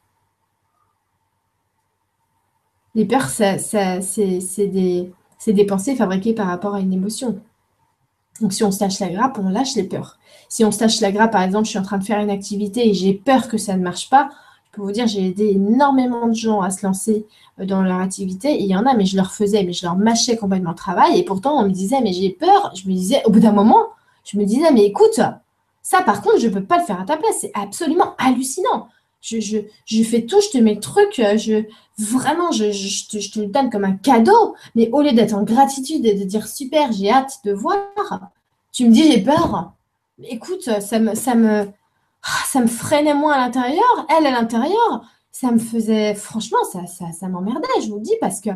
Les 2.94 3.06
peurs, 3.06 3.28
ça, 3.28 3.58
c'est 3.58 4.66
des, 4.66 5.12
des, 5.46 5.66
pensées 5.66 5.96
fabriquées 5.96 6.34
par 6.34 6.46
rapport 6.46 6.74
à 6.74 6.80
une 6.80 6.92
émotion. 6.92 7.40
Donc, 8.40 8.52
si 8.52 8.62
on 8.62 8.70
se 8.70 8.84
lâche 8.84 9.00
la 9.00 9.08
grappe, 9.08 9.38
on 9.38 9.48
lâche 9.48 9.74
les 9.74 9.84
peurs. 9.84 10.18
Si 10.48 10.64
on 10.64 10.70
se 10.70 10.80
lâche 10.80 11.00
la 11.00 11.10
grappe, 11.10 11.32
par 11.32 11.42
exemple, 11.42 11.64
je 11.64 11.70
suis 11.70 11.78
en 11.78 11.82
train 11.82 11.98
de 11.98 12.04
faire 12.04 12.20
une 12.20 12.30
activité 12.30 12.88
et 12.88 12.94
j'ai 12.94 13.14
peur 13.14 13.48
que 13.48 13.56
ça 13.56 13.76
ne 13.76 13.82
marche 13.82 14.10
pas, 14.10 14.30
je 14.72 14.78
peux 14.78 14.86
vous 14.86 14.92
dire, 14.92 15.06
j'ai 15.06 15.26
aidé 15.26 15.48
énormément 15.48 16.28
de 16.28 16.34
gens 16.34 16.62
à 16.62 16.70
se 16.70 16.86
lancer 16.86 17.26
euh, 17.60 17.66
dans 17.66 17.82
leur 17.82 17.98
activité. 18.00 18.58
il 18.58 18.66
y 18.66 18.74
en 18.74 18.86
a, 18.86 18.94
mais 18.94 19.04
je 19.04 19.16
leur 19.16 19.32
faisais, 19.32 19.64
mais 19.64 19.74
je 19.74 19.84
leur 19.84 19.96
mâchais 19.96 20.38
complètement 20.38 20.70
le 20.70 20.76
travail. 20.76 21.18
Et 21.18 21.24
pourtant, 21.24 21.60
on 21.60 21.64
me 21.64 21.70
disait, 21.70 22.00
mais 22.00 22.14
j'ai 22.14 22.30
peur. 22.30 22.72
Je 22.74 22.88
me 22.88 22.94
disais, 22.94 23.22
au 23.26 23.30
bout 23.30 23.40
d'un 23.40 23.52
moment, 23.52 23.88
je 24.24 24.38
me 24.38 24.44
disais, 24.44 24.72
mais 24.72 24.86
écoute, 24.86 25.20
ça 25.82 26.00
par 26.02 26.22
contre, 26.22 26.38
je 26.38 26.46
ne 26.46 26.54
peux 26.54 26.64
pas 26.64 26.78
le 26.78 26.84
faire 26.84 26.98
à 26.98 27.04
ta 27.04 27.18
place. 27.18 27.36
C'est 27.40 27.52
absolument 27.54 28.14
hallucinant. 28.16 28.88
Je, 29.20 29.62
fais 30.04 30.22
tout, 30.22 30.40
je 30.40 30.58
te 30.58 30.58
mets 30.58 30.74
le 30.74 30.80
truc, 30.80 31.12
je, 31.16 31.64
vraiment, 31.98 32.50
je, 32.50 32.64
te, 33.08 33.30
te, 33.30 33.40
le 33.40 33.46
donne 33.46 33.68
comme 33.68 33.84
un 33.84 33.92
cadeau. 33.92 34.56
Mais 34.74 34.88
au 34.90 35.02
lieu 35.02 35.12
d'être 35.12 35.34
en 35.34 35.42
gratitude 35.42 36.06
et 36.06 36.14
de 36.14 36.24
dire 36.24 36.48
super, 36.48 36.90
j'ai 36.92 37.10
hâte 37.10 37.40
de 37.44 37.52
voir, 37.52 37.76
tu 38.72 38.86
me 38.86 38.90
dis 38.90 39.12
j'ai 39.12 39.20
peur. 39.20 39.74
Écoute, 40.24 40.62
ça 40.80 40.98
me, 40.98 41.14
ça 41.14 41.34
me, 41.34 41.68
ça 42.46 42.60
me 42.60 42.66
freinait 42.66 43.14
moins 43.14 43.34
à 43.34 43.38
l'intérieur. 43.38 44.06
Elle, 44.08 44.26
à 44.26 44.30
l'intérieur, 44.30 45.02
ça 45.30 45.50
me 45.50 45.58
faisait, 45.58 46.14
franchement, 46.14 46.58
ça, 46.70 46.86
ça, 46.86 47.28
m'emmerdait, 47.28 47.68
je 47.82 47.88
vous 47.88 47.96
le 47.96 48.02
dis, 48.02 48.16
parce 48.20 48.40
que, 48.40 48.50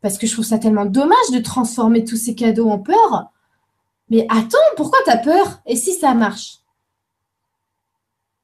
parce 0.00 0.18
que 0.18 0.26
je 0.26 0.32
trouve 0.32 0.44
ça 0.44 0.58
tellement 0.58 0.86
dommage 0.86 1.30
de 1.32 1.38
transformer 1.38 2.04
tous 2.04 2.16
ces 2.16 2.34
cadeaux 2.34 2.68
en 2.68 2.78
peur. 2.78 3.30
Mais 4.08 4.26
attends, 4.30 4.58
pourquoi 4.76 4.98
tu 5.04 5.10
as 5.10 5.18
peur? 5.18 5.60
Et 5.66 5.76
si 5.76 5.92
ça 5.92 6.14
marche? 6.14 6.58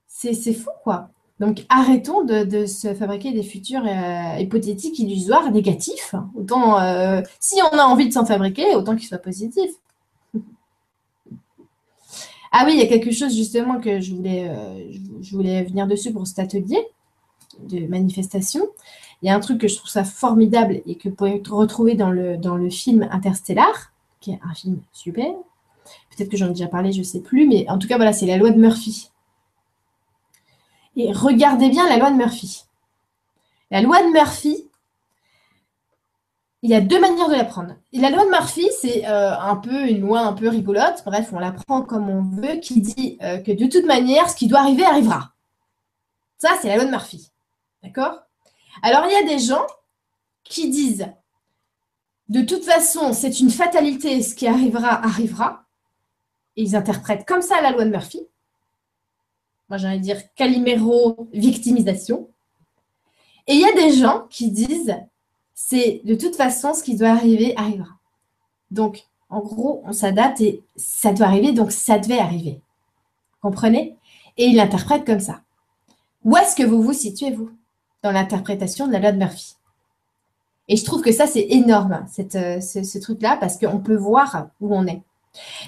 C'est 0.08 0.54
fou, 0.54 0.70
quoi. 0.84 1.08
Donc 1.40 1.66
arrêtons 1.68 2.22
de, 2.22 2.66
se 2.66 2.94
fabriquer 2.94 3.32
des 3.32 3.42
futurs 3.42 3.84
euh, 3.84 4.38
hypothétiques 4.38 5.00
illusoires 5.00 5.50
négatifs. 5.50 6.14
Autant, 6.36 6.80
euh, 6.80 7.20
si 7.40 7.60
on 7.72 7.76
a 7.76 7.82
envie 7.82 8.06
de 8.06 8.12
s'en 8.12 8.24
fabriquer, 8.24 8.76
autant 8.76 8.94
qu'ils 8.94 9.08
soient 9.08 9.18
positifs. 9.18 9.72
Ah 12.52 12.64
oui, 12.66 12.74
il 12.74 12.78
y 12.78 12.82
a 12.82 12.86
quelque 12.86 13.10
chose 13.10 13.34
justement 13.34 13.80
que 13.80 14.00
je 14.00 14.14
voulais, 14.14 14.48
euh, 14.48 14.92
je 15.22 15.34
voulais 15.34 15.64
venir 15.64 15.86
dessus 15.86 16.12
pour 16.12 16.26
cet 16.26 16.38
atelier 16.38 16.86
de 17.58 17.86
manifestation. 17.86 18.66
Il 19.22 19.26
y 19.26 19.30
a 19.30 19.34
un 19.34 19.40
truc 19.40 19.60
que 19.60 19.68
je 19.68 19.76
trouve 19.76 19.90
ça 19.90 20.04
formidable 20.04 20.82
et 20.86 20.96
que 20.96 21.08
vous 21.08 21.14
pouvez 21.14 21.42
retrouver 21.48 21.94
dans 21.94 22.10
le, 22.10 22.36
dans 22.36 22.56
le 22.56 22.70
film 22.70 23.08
Interstellar, 23.10 23.92
qui 24.20 24.32
est 24.32 24.40
un 24.42 24.54
film 24.54 24.80
super, 24.92 25.32
Peut-être 26.10 26.30
que 26.30 26.36
j'en 26.36 26.46
ai 26.46 26.50
déjà 26.50 26.68
parlé, 26.68 26.92
je 26.92 26.98
ne 26.98 27.04
sais 27.04 27.20
plus, 27.20 27.46
mais 27.46 27.68
en 27.68 27.78
tout 27.78 27.88
cas, 27.88 27.96
voilà, 27.96 28.12
c'est 28.12 28.26
la 28.26 28.36
loi 28.36 28.50
de 28.50 28.58
Murphy. 28.58 29.10
Et 30.96 31.12
regardez 31.12 31.70
bien 31.70 31.88
la 31.88 31.96
loi 31.96 32.10
de 32.10 32.16
Murphy. 32.16 32.64
La 33.70 33.80
loi 33.80 34.02
de 34.02 34.12
Murphy, 34.12 34.68
il 36.62 36.70
y 36.70 36.74
a 36.74 36.80
deux 36.80 37.00
manières 37.00 37.28
de 37.28 37.34
la 37.34 37.44
prendre. 37.44 37.74
la 37.92 38.10
loi 38.10 38.24
de 38.24 38.30
Murphy, 38.30 38.68
c'est 38.80 39.06
euh, 39.06 39.36
un 39.36 39.56
peu 39.56 39.88
une 39.88 40.00
loi 40.00 40.20
un 40.20 40.32
peu 40.32 40.48
rigolote, 40.48 41.02
bref, 41.04 41.30
on 41.32 41.38
la 41.38 41.52
prend 41.52 41.82
comme 41.82 42.08
on 42.08 42.22
veut, 42.22 42.60
qui 42.60 42.80
dit 42.80 43.18
euh, 43.22 43.38
que 43.38 43.50
de 43.50 43.66
toute 43.66 43.84
manière, 43.84 44.30
ce 44.30 44.36
qui 44.36 44.46
doit 44.46 44.60
arriver 44.60 44.84
arrivera. 44.84 45.32
Ça, 46.38 46.50
c'est 46.60 46.68
la 46.68 46.76
loi 46.76 46.84
de 46.84 46.90
Murphy. 46.90 47.30
D'accord? 47.82 48.22
Alors, 48.82 49.06
il 49.06 49.12
y 49.12 49.16
a 49.16 49.36
des 49.36 49.40
gens 49.40 49.66
qui 50.44 50.70
disent, 50.70 51.08
de 52.28 52.42
toute 52.42 52.64
façon, 52.64 53.12
c'est 53.12 53.40
une 53.40 53.50
fatalité, 53.50 54.22
ce 54.22 54.34
qui 54.34 54.46
arrivera, 54.46 55.04
arrivera 55.04 55.62
ils 56.56 56.76
interprètent 56.76 57.26
comme 57.26 57.42
ça 57.42 57.60
la 57.60 57.70
loi 57.70 57.84
de 57.84 57.90
Murphy. 57.90 58.20
Moi, 59.68 59.78
j'ai 59.78 59.88
envie 59.88 60.00
dire 60.00 60.20
Calimero, 60.34 61.28
victimisation. 61.32 62.28
Et 63.46 63.54
il 63.54 63.60
y 63.60 63.64
a 63.64 63.72
des 63.72 63.94
gens 63.94 64.26
qui 64.28 64.50
disent 64.50 64.94
c'est 65.54 66.00
de 66.04 66.14
toute 66.14 66.36
façon 66.36 66.74
ce 66.74 66.82
qui 66.82 66.96
doit 66.96 67.10
arriver 67.10 67.54
arrivera. 67.56 67.90
Donc, 68.70 69.04
en 69.28 69.40
gros, 69.40 69.82
on 69.86 69.92
s'adapte 69.92 70.40
et 70.40 70.62
ça 70.76 71.12
doit 71.12 71.26
arriver, 71.26 71.52
donc 71.52 71.72
ça 71.72 71.98
devait 71.98 72.18
arriver. 72.18 72.60
Comprenez? 73.40 73.96
Et 74.36 74.46
il 74.46 74.56
l'interprète 74.56 75.04
comme 75.04 75.20
ça. 75.20 75.40
Où 76.24 76.36
est-ce 76.36 76.54
que 76.54 76.62
vous 76.62 76.82
vous 76.82 76.92
situez, 76.92 77.30
vous, 77.30 77.50
dans 78.02 78.12
l'interprétation 78.12 78.86
de 78.86 78.92
la 78.92 78.98
loi 78.98 79.12
de 79.12 79.18
Murphy? 79.18 79.56
Et 80.68 80.76
je 80.76 80.84
trouve 80.84 81.02
que 81.02 81.12
ça, 81.12 81.26
c'est 81.26 81.46
énorme, 81.50 82.06
cette, 82.10 82.36
euh, 82.36 82.60
ce, 82.60 82.98
truc-là, 82.98 83.36
parce 83.40 83.58
qu'on 83.58 83.80
peut 83.80 83.96
voir 83.96 84.48
où 84.60 84.74
on 84.74 84.86
est. 84.86 85.02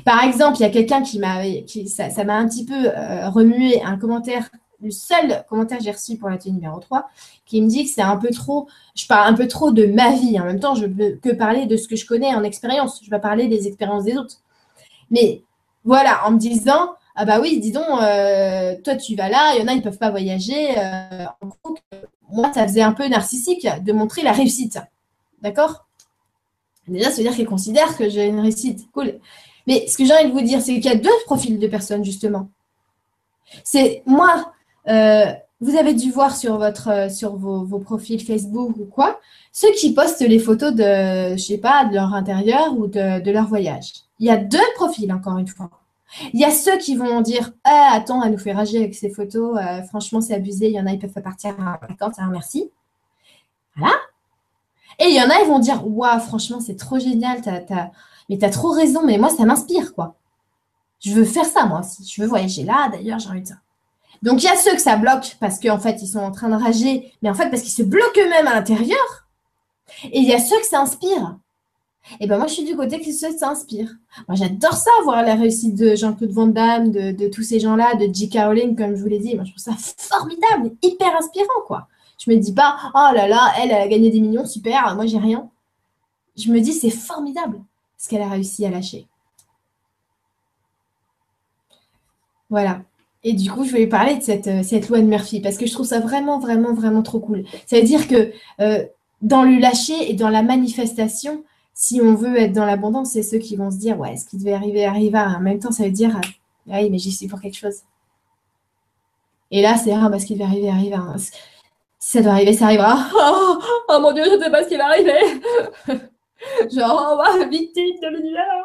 Par 0.05 0.23
exemple, 0.23 0.59
il 0.59 0.61
y 0.61 0.67
a 0.67 0.71
quelqu'un 0.71 1.03
qui 1.03 1.19
m'a, 1.19 1.43
ça 1.89 2.25
m'a 2.25 2.37
un 2.37 2.47
petit 2.47 2.65
peu 2.65 2.89
euh, 2.89 3.29
remué 3.31 3.83
un 3.83 3.99
commentaire, 3.99 4.51
le 4.85 4.91
seul 4.91 5.45
commentaire 5.49 5.79
que 5.79 5.85
j'ai 5.85 5.91
reçu 5.91 6.17
pour 6.17 6.29
l'atelier 6.29 6.53
numéro 6.53 6.79
3, 6.79 7.09
qui 7.47 7.61
me 7.63 7.69
dit 7.69 7.85
que 7.85 7.91
c'est 7.91 8.03
un 8.03 8.17
peu 8.17 8.29
trop, 8.29 8.69
je 8.95 9.07
parle 9.07 9.33
un 9.33 9.35
peu 9.35 9.49
trop 9.49 9.73
de 9.73 9.87
ma 9.87 10.13
vie. 10.13 10.39
En 10.39 10.45
même 10.45 10.61
temps, 10.61 10.75
je 10.75 10.87
ne 10.87 10.95
peux 10.95 11.19
que 11.23 11.35
parler 11.35 11.67
de 11.67 11.77
ce 11.77 11.89
que 11.89 11.97
je 11.97 12.07
connais 12.07 12.35
en 12.35 12.45
expérience. 12.45 13.01
Je 13.03 13.11
vais 13.11 13.19
parler 13.19 13.49
des 13.49 13.67
expériences 13.67 14.05
des 14.05 14.17
autres. 14.17 14.37
Mais 15.11 15.43
voilà, 15.85 16.27
en 16.27 16.33
me 16.33 16.39
disant, 16.39 16.93
ah 17.17 17.25
bah 17.25 17.41
oui, 17.41 17.61
dis 17.61 17.73
donc, 17.73 17.85
euh, 18.03 18.77
toi 18.83 18.97
tu 18.97 19.15
vas 19.15 19.29
là, 19.29 19.55
il 19.55 19.61
y 19.61 19.65
en 19.65 19.69
a, 19.69 19.73
ils 19.73 19.79
ne 19.79 19.83
peuvent 19.83 19.99
pas 19.99 20.11
voyager. 20.11 20.79
Euh, 20.79 21.25
moi, 22.31 22.53
ça 22.53 22.67
faisait 22.67 22.83
un 22.83 22.93
peu 22.93 23.07
narcissique 23.09 23.67
de 23.83 23.93
montrer 23.93 24.23
la 24.23 24.33
réussite. 24.33 24.79
D'accord? 25.43 25.87
Déjà, 26.89 27.11
ça 27.11 27.17
veut 27.17 27.23
dire 27.23 27.35
qu'ils 27.35 27.47
considèrent 27.47 27.97
que 27.97 28.09
j'ai 28.09 28.27
une 28.27 28.41
réussite. 28.41 28.91
Cool. 28.93 29.19
Mais 29.67 29.87
ce 29.87 29.97
que 29.97 30.05
j'ai 30.05 30.13
envie 30.13 30.29
de 30.29 30.33
vous 30.33 30.43
dire, 30.43 30.61
c'est 30.61 30.75
qu'il 30.75 30.85
y 30.85 30.89
a 30.89 30.97
deux 30.97 31.11
profils 31.25 31.59
de 31.59 31.67
personnes, 31.67 32.05
justement. 32.05 32.49
C'est 33.63 34.03
moi, 34.07 34.54
euh, 34.89 35.33
vous 35.61 35.77
avez 35.77 35.95
dû 35.95 36.11
voir 36.11 36.37
sur, 36.37 36.59
votre, 36.59 37.11
sur 37.11 37.37
vos, 37.37 37.79
profils 37.79 38.23
Facebook 38.23 38.77
ou 38.77 38.85
quoi, 38.85 39.19
ceux 39.53 39.71
qui 39.73 39.95
postent 39.95 40.21
les 40.21 40.39
photos 40.39 40.75
de, 40.75 41.37
je 41.37 41.43
sais 41.43 41.59
pas, 41.59 41.85
de 41.85 41.95
leur 41.95 42.13
intérieur 42.13 42.77
ou 42.77 42.87
de, 42.87 43.31
leur 43.31 43.47
voyage. 43.47 43.93
Il 44.19 44.27
y 44.27 44.31
a 44.31 44.37
deux 44.37 44.59
profils, 44.75 45.11
encore 45.13 45.39
une 45.39 45.49
fois. 45.49 45.71
Il 46.33 46.41
y 46.41 46.45
a 46.45 46.51
ceux 46.51 46.77
qui 46.79 46.97
vont 46.97 47.21
dire 47.23 47.53
ah, 47.65 47.91
Attends, 47.95 48.23
elle 48.23 48.33
nous 48.33 48.39
fait 48.39 48.53
rager 48.53 48.79
avec 48.79 48.95
ces 48.95 49.11
photos. 49.11 49.59
Euh, 49.59 49.83
franchement, 49.85 50.21
c'est 50.21 50.35
abusé. 50.35 50.69
Il 50.69 50.75
y 50.75 50.81
en 50.81 50.87
a, 50.87 50.93
ils 50.93 50.99
peuvent 50.99 51.11
pas 51.11 51.21
partir 51.21 51.57
à 51.61 51.79
vacances. 51.87 52.19
un 52.19 52.29
merci. 52.29 52.71
Voilà. 53.77 53.95
Et 55.01 55.07
il 55.07 55.17
y 55.17 55.21
en 55.21 55.29
a, 55.29 55.41
ils 55.43 55.49
vont 55.49 55.59
dire 55.59 55.85
Waouh, 55.85 56.21
franchement, 56.21 56.61
c'est 56.61 56.77
trop 56.77 56.99
génial. 56.99 57.41
Mais 58.29 58.39
tu 58.39 58.45
as 58.45 58.51
trop 58.51 58.71
raison. 58.71 59.05
Mais 59.05 59.19
moi, 59.19 59.31
ça 59.31 59.45
m'inspire, 59.45 59.95
quoi. 59.95 60.15
Je 61.01 61.13
veux 61.13 61.25
faire 61.25 61.47
ça, 61.47 61.67
moi 61.67 61.81
aussi. 61.81 62.09
Je 62.09 62.23
veux 62.23 62.29
voyager 62.29 62.63
là. 62.63 62.89
D'ailleurs, 62.91 63.19
j'ai 63.19 63.31
envie 63.31 63.43
de 63.43 63.49
ça. 63.49 63.57
Donc, 64.25 64.43
il 64.43 64.47
y 64.47 64.49
a 64.49 64.57
ceux 64.57 64.73
que 64.73 64.81
ça 64.81 64.97
bloque 64.97 65.37
parce 65.39 65.61
qu'en 65.61 65.79
fait, 65.79 66.01
ils 66.01 66.09
sont 66.09 66.19
en 66.19 66.33
train 66.33 66.49
de 66.49 66.57
rager. 66.57 67.13
Mais 67.21 67.29
en 67.29 67.35
fait, 67.35 67.51
parce 67.51 67.61
qu'ils 67.61 67.73
se 67.73 67.83
bloquent 67.83 68.19
eux-mêmes 68.19 68.47
à 68.47 68.55
l'intérieur. 68.55 69.29
Et 70.05 70.21
il 70.21 70.25
y 70.25 70.33
a 70.33 70.39
ceux 70.39 70.59
que 70.59 70.67
ça 70.67 70.81
inspire. 70.81 71.39
Et 72.21 72.27
ben 72.27 72.39
moi, 72.39 72.47
je 72.47 72.55
suis 72.55 72.65
du 72.65 72.75
côté 72.75 73.01
qui 73.01 73.13
se 73.13 73.31
s'inspire. 73.37 73.91
Moi, 74.27 74.35
j'adore 74.37 74.73
ça, 74.73 74.91
voir 75.05 75.23
la 75.23 75.35
réussite 75.35 75.75
de 75.75 75.95
Jean-Claude 75.95 76.31
Van 76.31 76.47
Damme, 76.47 76.91
de, 76.91 77.29
tous 77.29 77.43
ces 77.43 77.61
gens-là, 77.61 77.97
de 77.97 78.13
J.K. 78.13 78.39
Rowling, 78.47 78.77
comme 78.77 78.97
je 78.97 79.03
vous 79.03 79.09
l'ai 79.09 79.19
dit. 79.19 79.35
Moi, 79.35 79.45
je 79.45 79.51
trouve 79.53 79.63
ça 79.63 79.93
formidable, 79.99 80.75
hyper 80.81 81.15
inspirant, 81.17 81.61
quoi. 81.67 81.87
Je 82.19 82.31
me 82.31 82.37
dis 82.37 82.55
pas, 82.55 82.79
oh 82.95 83.15
là 83.15 83.29
là, 83.29 83.53
elle, 83.59 83.73
elle 83.73 83.83
a 83.83 83.89
gagné 83.89 84.09
des 84.09 84.21
millions, 84.21 84.47
super, 84.47 84.95
moi, 84.95 85.05
j'ai 85.05 85.19
rien. 85.19 85.51
Je 86.35 86.51
me 86.51 86.61
dis, 86.61 86.73
c'est 86.73 86.89
formidable 86.89 87.61
ce 87.99 88.09
qu'elle 88.09 88.23
a 88.23 88.29
réussi 88.29 88.65
à 88.65 88.71
lâcher. 88.71 89.07
Voilà. 92.49 92.81
Et 93.25 93.33
du 93.33 93.51
coup, 93.51 93.65
je 93.65 93.73
vais 93.73 93.87
parler 93.87 94.17
de 94.17 94.23
cette, 94.23 94.47
euh, 94.47 94.63
cette 94.63 94.91
loi 94.91 95.01
de 95.01 95.07
Murphy 95.07 95.41
parce 95.41 95.57
que 95.57 95.67
je 95.67 95.73
trouve 95.73 95.87
ça 95.87 95.99
vraiment, 95.99 96.39
vraiment, 96.39 96.75
vraiment 96.75 97.03
trop 97.03 97.21
cool. 97.21 97.45
C'est-à-dire 97.67 98.07
que 98.07 98.33
euh, 98.61 98.85
dans 99.23 99.43
le 99.43 99.59
lâcher 99.59 100.11
et 100.11 100.13
dans 100.13 100.29
la 100.29 100.43
manifestation, 100.43 101.43
si 101.73 102.03
on 102.03 102.15
veut 102.15 102.37
être 102.39 102.53
dans 102.53 102.67
l'abondance, 102.67 103.13
c'est 103.13 103.23
ceux 103.23 103.39
qui 103.39 103.57
vont 103.57 103.71
se 103.71 103.79
dire, 103.79 103.99
ouais, 103.99 104.19
ce 104.19 104.27
qui 104.27 104.37
devait 104.37 104.53
arriver 104.53 104.85
arriva. 104.85 105.27
En 105.27 105.41
même 105.41 105.59
temps, 105.59 105.73
ça 105.73 105.85
veut 105.85 105.91
dire, 105.91 106.21
ah 106.71 106.81
oui, 106.83 106.91
mais 106.91 106.99
j'y 106.99 107.11
suis 107.13 107.27
pour 107.27 107.41
quelque 107.41 107.57
chose. 107.57 107.79
Et 109.51 109.63
là, 109.63 109.77
c'est, 109.79 109.93
ah, 109.93 110.09
bah, 110.11 110.19
ce 110.19 110.27
qui 110.27 110.35
devait 110.35 110.45
arriver 110.45 110.69
arriva. 110.69 111.15
Si 111.17 111.33
ça 111.99 112.21
doit 112.21 112.33
arriver, 112.33 112.53
ça 112.53 112.67
arrivera. 112.67 113.09
Oh, 113.17 113.59
oh, 113.89 114.01
mon 114.01 114.13
Dieu, 114.13 114.25
je 114.25 114.37
ne 114.37 114.43
sais 114.43 114.51
pas 114.51 114.65
ce 114.65 114.69
qui 114.69 114.77
va 114.77 114.87
arriver. 114.87 115.41
Genre, 116.75 117.25
oh, 117.25 117.49
victime 117.49 118.01
de 118.03 118.09
l'univers. 118.09 118.65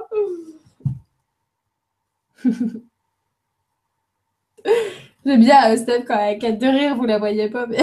J'aime 5.26 5.42
bien 5.42 5.72
euh, 5.72 5.78
Steph 5.78 6.04
quand 6.08 6.18
elle 6.20 6.46
a 6.46 6.52
de 6.52 6.68
rire, 6.68 6.96
vous 6.96 7.06
la 7.06 7.20
voyez 7.20 7.50
pas, 7.50 7.66
mais. 7.68 7.78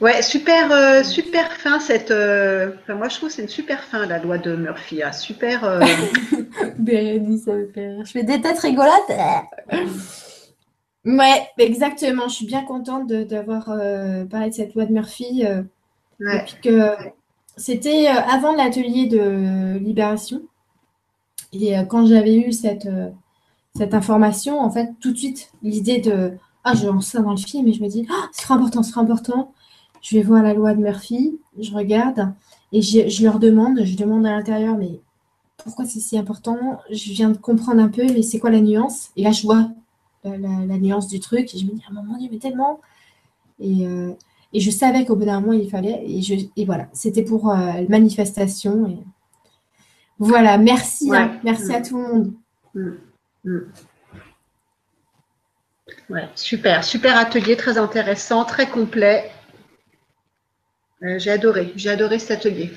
Ouais, 0.00 0.22
super, 0.22 0.72
euh, 0.72 1.02
super 1.02 1.52
fin 1.52 1.78
cette. 1.80 2.10
Euh, 2.10 2.72
moi, 2.88 3.08
je 3.08 3.16
trouve 3.16 3.28
que 3.28 3.34
c'est 3.34 3.42
une 3.42 3.48
super 3.48 3.82
fin 3.82 4.06
la 4.06 4.18
loi 4.18 4.38
de 4.38 4.54
Murphy. 4.56 5.02
Hein. 5.02 5.12
super. 5.12 5.80
Euh, 6.88 8.04
Je 8.04 8.10
fais 8.10 8.22
des 8.22 8.40
têtes 8.40 8.58
rigolotes. 8.58 9.10
ouais, 11.04 11.48
exactement. 11.58 12.28
Je 12.28 12.34
suis 12.34 12.46
bien 12.46 12.64
contente 12.64 13.08
d'avoir 13.08 13.64
parlé 14.30 14.50
de 14.50 14.54
cette 14.54 14.74
loi 14.74 14.86
de 14.86 14.92
Murphy. 14.92 15.44
que 16.62 16.90
c'était 17.56 18.06
avant 18.06 18.54
l'atelier 18.54 19.06
de 19.06 19.78
libération. 19.78 20.42
Et 21.52 21.74
quand 21.88 22.06
j'avais 22.06 22.36
eu 22.36 22.52
cette 22.52 22.88
cette 23.76 23.94
information, 23.94 24.60
en 24.60 24.70
fait, 24.70 24.90
tout 25.00 25.12
de 25.12 25.18
suite, 25.18 25.50
l'idée 25.62 25.98
de 25.98 26.32
Ah, 26.64 26.74
je 26.74 26.86
lance 26.86 27.08
ça 27.08 27.20
dans 27.20 27.32
le 27.32 27.36
film 27.36 27.68
et 27.68 27.72
je 27.72 27.82
me 27.82 27.88
dis 27.88 28.06
Ah, 28.10 28.28
ce 28.32 28.42
sera 28.42 28.54
important, 28.54 28.82
ce 28.82 28.90
sera 28.90 29.02
important. 29.02 29.52
Je 30.02 30.16
vais 30.16 30.22
voir 30.22 30.42
la 30.42 30.54
loi 30.54 30.74
de 30.74 30.80
Murphy, 30.80 31.38
je 31.58 31.72
regarde 31.72 32.32
et 32.72 32.80
je, 32.82 33.22
leur 33.24 33.38
demande, 33.38 33.84
je 33.84 33.96
demande 33.96 34.26
à 34.26 34.30
l'intérieur, 34.32 34.76
mais 34.76 35.00
pourquoi 35.56 35.84
c'est 35.84 36.00
si 36.00 36.18
important 36.18 36.78
Je 36.90 37.12
viens 37.12 37.30
de 37.30 37.38
comprendre 37.38 37.82
un 37.82 37.88
peu, 37.88 38.04
mais 38.04 38.22
c'est 38.22 38.38
quoi 38.38 38.50
la 38.50 38.60
nuance? 38.60 39.10
Et 39.16 39.22
là, 39.22 39.32
je 39.32 39.42
vois 39.42 39.70
la, 40.24 40.78
nuance 40.78 41.08
du 41.08 41.20
truc 41.20 41.54
et 41.54 41.58
je 41.58 41.64
me 41.64 41.72
dis 41.72 41.82
Ah, 41.88 41.92
mon 41.92 42.16
Dieu, 42.18 42.28
mais 42.30 42.38
tellement 42.38 42.80
et, 43.60 43.86
euh, 43.86 44.12
et 44.52 44.60
je 44.60 44.70
savais 44.70 45.04
qu'au 45.04 45.16
bout 45.16 45.24
d'un 45.24 45.40
moment, 45.40 45.52
il 45.52 45.70
fallait. 45.70 46.02
Et, 46.06 46.22
je, 46.22 46.34
et 46.56 46.64
voilà, 46.64 46.88
c'était 46.92 47.22
pour 47.22 47.50
euh, 47.50 47.82
manifestation. 47.88 48.86
Et... 48.88 48.98
Voilà, 50.18 50.58
merci. 50.58 51.14
Hein. 51.14 51.38
merci 51.44 51.74
à 51.74 51.82
tout 51.82 51.98
le 51.98 52.02
monde. 52.02 52.32
Mm. 52.74 52.90
Mm. 53.44 53.60
Ouais, 56.10 56.28
super, 56.34 56.84
super 56.84 57.16
atelier, 57.16 57.56
très 57.56 57.78
intéressant, 57.78 58.44
très 58.44 58.68
complet. 58.68 59.30
Euh, 61.02 61.18
j'ai 61.18 61.30
adoré, 61.30 61.72
j'ai 61.76 61.90
adoré 61.90 62.18
cet 62.18 62.38
atelier. 62.38 62.72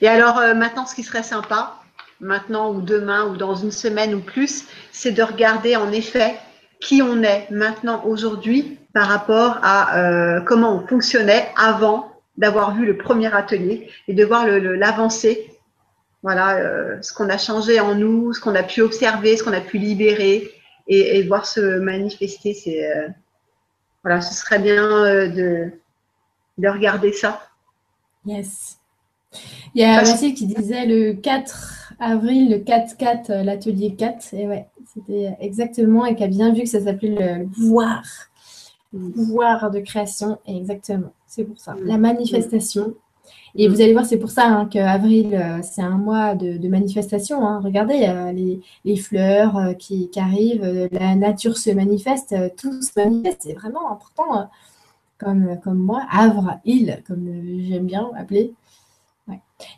Et 0.00 0.08
alors 0.08 0.38
euh, 0.38 0.54
maintenant, 0.54 0.86
ce 0.86 0.94
qui 0.94 1.02
serait 1.02 1.22
sympa, 1.22 1.74
maintenant 2.20 2.72
ou 2.72 2.80
demain 2.80 3.26
ou 3.26 3.36
dans 3.36 3.54
une 3.54 3.70
semaine 3.70 4.14
ou 4.14 4.20
plus, 4.20 4.66
c'est 4.92 5.12
de 5.12 5.22
regarder 5.22 5.76
en 5.76 5.92
effet 5.92 6.36
qui 6.80 7.02
on 7.02 7.22
est 7.22 7.48
maintenant 7.50 8.04
aujourd'hui 8.04 8.78
par 8.92 9.08
rapport 9.08 9.58
à 9.62 9.98
euh, 9.98 10.40
comment 10.40 10.76
on 10.76 10.86
fonctionnait 10.86 11.48
avant 11.56 12.12
d'avoir 12.36 12.74
vu 12.74 12.84
le 12.84 12.96
premier 12.96 13.32
atelier 13.34 13.88
et 14.08 14.14
de 14.14 14.24
voir 14.24 14.46
l'avancée 14.46 15.50
voilà, 16.22 16.56
euh, 16.56 17.02
ce 17.02 17.12
qu'on 17.12 17.28
a 17.28 17.36
changé 17.36 17.80
en 17.80 17.94
nous, 17.94 18.32
ce 18.32 18.40
qu'on 18.40 18.54
a 18.54 18.62
pu 18.62 18.80
observer, 18.80 19.36
ce 19.36 19.44
qu'on 19.44 19.52
a 19.52 19.60
pu 19.60 19.76
libérer 19.76 20.50
et, 20.88 21.22
voir 21.24 21.44
se 21.44 21.78
manifester. 21.78 22.56
Voilà, 24.02 24.22
ce 24.22 24.32
serait 24.32 24.58
bien 24.58 25.28
de, 25.28 25.70
de 26.58 26.68
regarder 26.68 27.12
ça. 27.12 27.40
Yes. 28.24 28.78
Il 29.74 29.82
y 29.82 29.84
a 29.84 30.00
Vassile 30.00 30.34
qui 30.34 30.46
disait 30.46 30.86
le 30.86 31.14
4 31.14 31.94
avril, 32.00 32.50
le 32.50 32.58
4-4, 32.58 33.42
l'atelier 33.42 33.94
4. 33.94 34.34
Et 34.34 34.46
ouais, 34.46 34.66
c'était 34.92 35.36
exactement, 35.40 36.06
et 36.06 36.14
qui 36.14 36.24
a 36.24 36.28
bien 36.28 36.52
vu 36.52 36.62
que 36.62 36.68
ça 36.68 36.80
s'appelait 36.80 37.38
le 37.38 37.46
pouvoir. 37.46 38.02
Le 38.92 39.10
pouvoir 39.10 39.70
de 39.70 39.80
création. 39.80 40.38
Et 40.46 40.56
exactement, 40.56 41.12
c'est 41.26 41.44
pour 41.44 41.58
ça. 41.58 41.74
La 41.84 41.98
manifestation, 41.98 42.94
et 43.56 43.68
vous 43.68 43.80
allez 43.80 43.92
voir, 43.92 44.04
c'est 44.04 44.18
pour 44.18 44.30
ça 44.30 44.46
hein, 44.48 44.66
qu'avril, 44.66 45.34
euh, 45.34 45.60
c'est 45.62 45.82
un 45.82 45.96
mois 45.96 46.34
de, 46.34 46.68
manifestation. 46.68 47.46
Hein. 47.46 47.60
Regardez, 47.62 48.12
les, 48.34 48.60
les, 48.84 48.96
fleurs 48.96 49.56
euh, 49.56 49.72
qui, 49.74 50.10
arrivent, 50.16 50.64
euh, 50.64 50.88
la 50.90 51.14
nature 51.14 51.56
se 51.56 51.70
manifeste, 51.70 52.34
tout 52.56 52.82
se 52.82 52.90
manifeste. 52.96 53.42
C'est 53.42 53.52
vraiment 53.52 53.92
important, 53.92 54.48
comme, 55.18 55.56
comme 55.62 55.78
moi. 55.78 56.02
Havre, 56.10 56.58
île, 56.64 57.02
comme 57.06 57.28
j'aime 57.68 57.86
bien 57.86 58.10
appeler. 58.16 58.52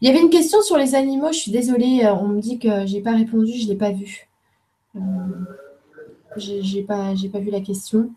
Il 0.01 0.09
y 0.09 0.11
avait 0.11 0.20
une 0.20 0.31
question 0.31 0.62
sur 0.62 0.77
les 0.77 0.94
animaux. 0.94 1.32
Je 1.32 1.39
suis 1.39 1.53
désolée, 1.53 2.07
on 2.07 2.28
me 2.28 2.40
dit 2.40 2.59
que 2.59 2.86
je 2.86 2.94
n'ai 2.94 3.03
pas 3.03 3.12
répondu, 3.12 3.53
je 3.53 3.65
ne 3.65 3.70
l'ai 3.70 3.77
pas 3.77 3.93
vu. 3.93 4.28
Je 6.36 6.77
n'ai 6.77 6.82
pas, 6.82 7.12
vu 7.15 7.51
la 7.51 7.61
question. 7.61 8.11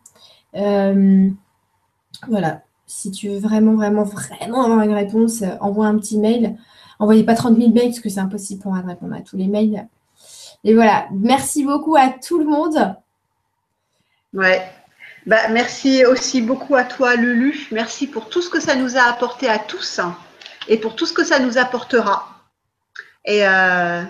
voilà 2.27 2.61
si 2.89 3.11
tu 3.11 3.29
veux 3.29 3.37
vraiment, 3.37 3.75
vraiment, 3.75 4.03
vraiment 4.03 4.63
avoir 4.63 4.81
une 4.81 4.93
réponse, 4.93 5.43
euh, 5.43 5.55
envoie 5.61 5.85
un 5.85 5.97
petit 5.97 6.17
mail. 6.17 6.57
envoyez 6.97 7.23
pas 7.23 7.35
30 7.35 7.55
000 7.55 7.69
mails 7.71 7.89
parce 7.89 7.99
que 7.99 8.09
c'est 8.09 8.19
impossible 8.19 8.61
pour 8.61 8.73
moi 8.73 8.81
de 8.81 8.87
répondre 8.87 9.15
à 9.15 9.21
tous 9.21 9.37
les 9.37 9.47
mails. 9.47 9.87
Et 10.63 10.73
voilà, 10.73 11.07
merci 11.11 11.63
beaucoup 11.63 11.95
à 11.95 12.09
tout 12.09 12.39
le 12.39 12.45
monde. 12.45 12.95
Ouais. 14.33 14.61
Bah, 15.27 15.47
merci 15.51 16.03
aussi 16.03 16.41
beaucoup 16.41 16.75
à 16.75 16.83
toi, 16.83 17.15
Lulu. 17.15 17.67
Merci 17.71 18.07
pour 18.07 18.27
tout 18.27 18.41
ce 18.41 18.49
que 18.49 18.59
ça 18.59 18.75
nous 18.75 18.97
a 18.97 19.01
apporté 19.01 19.47
à 19.47 19.59
tous 19.59 20.01
et 20.69 20.77
pour 20.77 20.95
tout 20.95 21.05
ce 21.05 21.13
que 21.13 21.25
ça 21.25 21.39
nous 21.39 21.57
apportera. 21.57 22.29
Et 23.25 23.45
euh, 23.45 24.03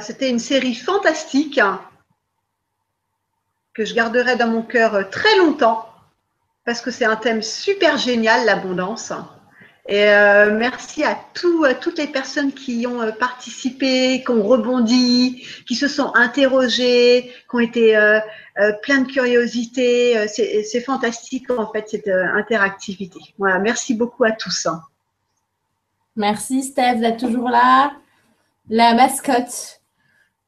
c'était 0.00 0.28
une 0.28 0.40
série 0.40 0.74
fantastique 0.74 1.60
que 3.72 3.84
je 3.84 3.94
garderai 3.94 4.36
dans 4.36 4.48
mon 4.48 4.62
cœur 4.62 5.08
très 5.10 5.36
longtemps 5.36 5.88
parce 6.64 6.80
que 6.80 6.90
c'est 6.90 7.04
un 7.04 7.16
thème 7.16 7.42
super 7.42 7.96
génial, 7.96 8.44
l'abondance. 8.44 9.12
Et 9.88 10.08
euh, 10.08 10.58
merci 10.58 11.04
à, 11.04 11.16
toutes 11.32 11.96
les 11.96 12.08
personnes 12.08 12.52
qui 12.52 12.86
ont 12.88 13.02
euh, 13.02 13.12
participé, 13.12 14.22
qui 14.24 14.30
ont 14.32 14.42
rebondi, 14.42 15.46
qui 15.66 15.76
se 15.76 15.86
sont 15.86 16.12
interrogées, 16.16 17.30
qui 17.48 17.54
ont 17.54 17.60
été 17.60 17.96
euh, 17.96 18.18
plein 18.82 19.02
de 19.02 19.12
curiosité. 19.12 20.26
C'est 20.26 20.80
fantastique 20.80 21.50
en 21.50 21.70
fait 21.70 21.88
cette 21.88 22.08
interactivité. 22.08 23.20
Voilà, 23.38 23.60
merci 23.60 23.94
beaucoup 23.94 24.24
à 24.24 24.32
tous. 24.32 24.66
Merci 26.16 26.62
Steph 26.62 26.96
d'être 26.96 27.26
toujours 27.26 27.48
là. 27.48 27.92
La 28.68 28.94
mascotte, 28.94 29.80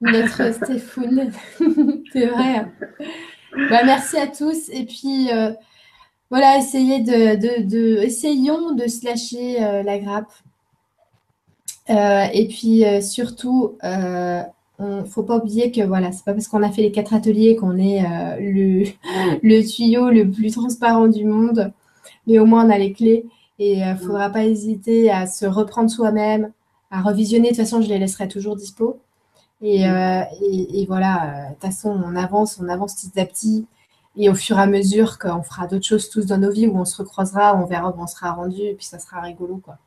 notre 0.01 0.53
Stéphane. 0.65 1.33
C'est 2.13 2.27
vrai. 2.27 2.67
Bah, 3.71 3.85
merci 3.85 4.17
à 4.17 4.27
tous. 4.27 4.69
Et 4.71 4.85
puis, 4.85 5.29
voilà, 6.31 6.59
essayez 6.59 7.01
de, 7.01 8.03
essayons 8.03 8.75
de 8.75 8.87
se 8.87 9.05
lâcher 9.07 9.65
euh, 9.65 9.83
la 9.83 9.99
grappe. 9.99 10.31
Euh, 11.89 12.27
et 12.35 12.49
puis 12.49 12.85
euh, 12.85 13.01
surtout, 13.01 13.79
il 13.83 14.45
ne 14.85 15.05
faut 15.05 15.23
pas 15.23 15.39
oublier 15.39 15.73
que 15.73 15.81
voilà, 15.83 16.13
c'est 16.13 16.25
pas 16.25 16.35
parce 16.35 16.49
qu'on 16.49 16.63
a 16.63 16.71
fait 16.71 16.83
les 16.83 16.93
quatre 16.93 17.15
ateliers 17.15 17.57
qu'on 17.57 17.79
est 17.79 18.03
le, 18.39 18.85
le, 19.43 19.63
tuyau 19.67 20.11
le 20.11 20.31
plus 20.31 20.53
transparent 20.53 21.09
du 21.09 21.25
monde, 21.25 21.73
mais 22.27 22.39
au 22.39 22.45
moins 22.45 22.67
on 22.67 22.71
a 22.71 22.79
les 22.79 22.93
clés 22.93 23.25
et 23.59 23.79
il 23.79 23.87
ne 23.87 23.97
faudra 23.97 24.31
pas 24.31 24.45
hésiter 24.45 25.11
à 25.11 25.27
se 25.27 25.47
reprendre 25.47 25.91
soi-même, 25.91 26.53
à 26.91 27.03
revisionner. 27.03 27.51
De 27.51 27.57
toute 27.57 27.65
façon, 27.65 27.83
je 27.83 27.89
les 27.89 27.99
laisserai 27.99 28.29
toujours 28.29 28.57
dispo. 28.57 29.01
Et, 29.61 29.83
et, 29.83 30.81
et 30.83 30.87
voilà, 30.87 31.49
de 31.49 31.55
toute 31.55 31.63
façon, 31.63 31.91
on 31.91 32.15
avance, 32.15 32.61
on 32.63 32.69
avance 32.69 32.95
petit 32.95 33.19
à 33.19 33.27
petit. 33.27 33.67
Et 34.17 34.29
au 34.29 34.35
fur 34.35 34.59
et 34.59 34.63
à 34.63 34.67
mesure 34.67 35.19
qu'on 35.19 35.43
fera 35.43 35.67
d'autres 35.67 35.87
choses 35.87 36.11
tous 36.11 36.27
dans 36.27 36.39
nos 36.39 36.51
vies, 36.51 36.67
où 36.67 36.79
on 36.79 36.85
se 36.85 36.97
recroisera, 36.97 37.57
on 37.57 37.67
verra 37.67 37.91
où 37.91 38.01
on 38.01 38.07
sera 38.07 38.33
rendu, 38.33 38.63
et 38.63 38.75
puis 38.75 38.87
ça 38.87 38.99
sera 38.99 39.21
rigolo. 39.21 39.61
Quoi. 39.65 39.79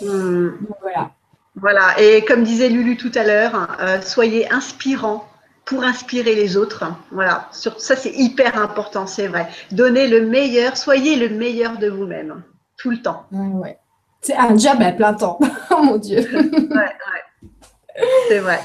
Hmm. 0.00 0.50
voilà. 0.80 1.10
Voilà, 1.56 2.00
et 2.00 2.24
comme 2.24 2.44
disait 2.44 2.68
Lulu 2.68 2.96
tout 2.96 3.10
à 3.16 3.24
l'heure, 3.24 3.76
euh, 3.80 4.00
soyez 4.00 4.50
inspirants 4.52 5.26
pour 5.64 5.82
inspirer 5.82 6.34
les 6.36 6.56
autres. 6.56 6.84
Voilà, 7.10 7.48
ça 7.50 7.96
c'est 7.96 8.12
hyper 8.12 8.56
important, 8.56 9.06
c'est 9.06 9.26
vrai. 9.26 9.48
Donnez 9.72 10.06
le 10.06 10.24
meilleur, 10.24 10.76
soyez 10.76 11.16
le 11.16 11.36
meilleur 11.36 11.78
de 11.78 11.88
vous-même, 11.88 12.42
tout 12.80 12.90
le 12.90 13.00
temps. 13.02 13.26
Ouais, 13.30 13.78
C'est 14.20 14.36
un 14.36 14.56
job 14.56 14.80
à 14.80 14.92
plein 14.92 15.14
temps, 15.14 15.38
oh 15.70 15.82
mon 15.82 15.98
Dieu. 15.98 16.18
ouais, 16.18 16.70
ouais. 16.70 18.00
C'est 18.28 18.38
vrai. 18.38 18.60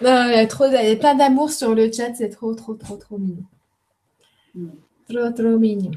il, 0.00 0.06
y 0.06 0.08
a 0.08 0.46
trop, 0.46 0.66
il 0.66 0.72
y 0.72 0.92
a 0.92 0.96
plein 0.96 1.14
d'amour 1.14 1.50
sur 1.50 1.74
le 1.74 1.90
chat, 1.92 2.14
c'est 2.14 2.30
trop, 2.30 2.54
trop, 2.54 2.74
trop, 2.74 2.96
trop 2.96 3.18
mignon. 3.18 3.44
Trop, 5.08 5.30
trop 5.30 5.58
mignon. 5.58 5.92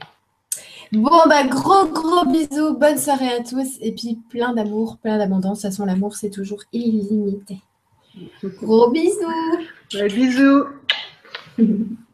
Bon, 0.92 1.22
bah, 1.28 1.44
gros, 1.46 1.88
gros 1.88 2.26
bisous. 2.26 2.78
Bonne 2.78 2.98
soirée 2.98 3.34
à 3.34 3.44
tous. 3.44 3.78
Et 3.82 3.92
puis, 3.92 4.20
plein 4.30 4.54
d'amour, 4.54 4.98
plein 4.98 5.18
d'abondance. 5.18 5.60
De 5.60 5.68
toute 5.68 5.72
façon, 5.72 5.86
l'amour, 5.86 6.16
c'est 6.16 6.30
toujours 6.30 6.64
illimité. 6.72 7.60
Gros 8.62 8.92
bisous. 8.92 9.18
bisous. 9.92 10.66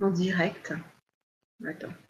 en 0.00 0.10
direct. 0.10 0.72
Attends. 1.66 2.07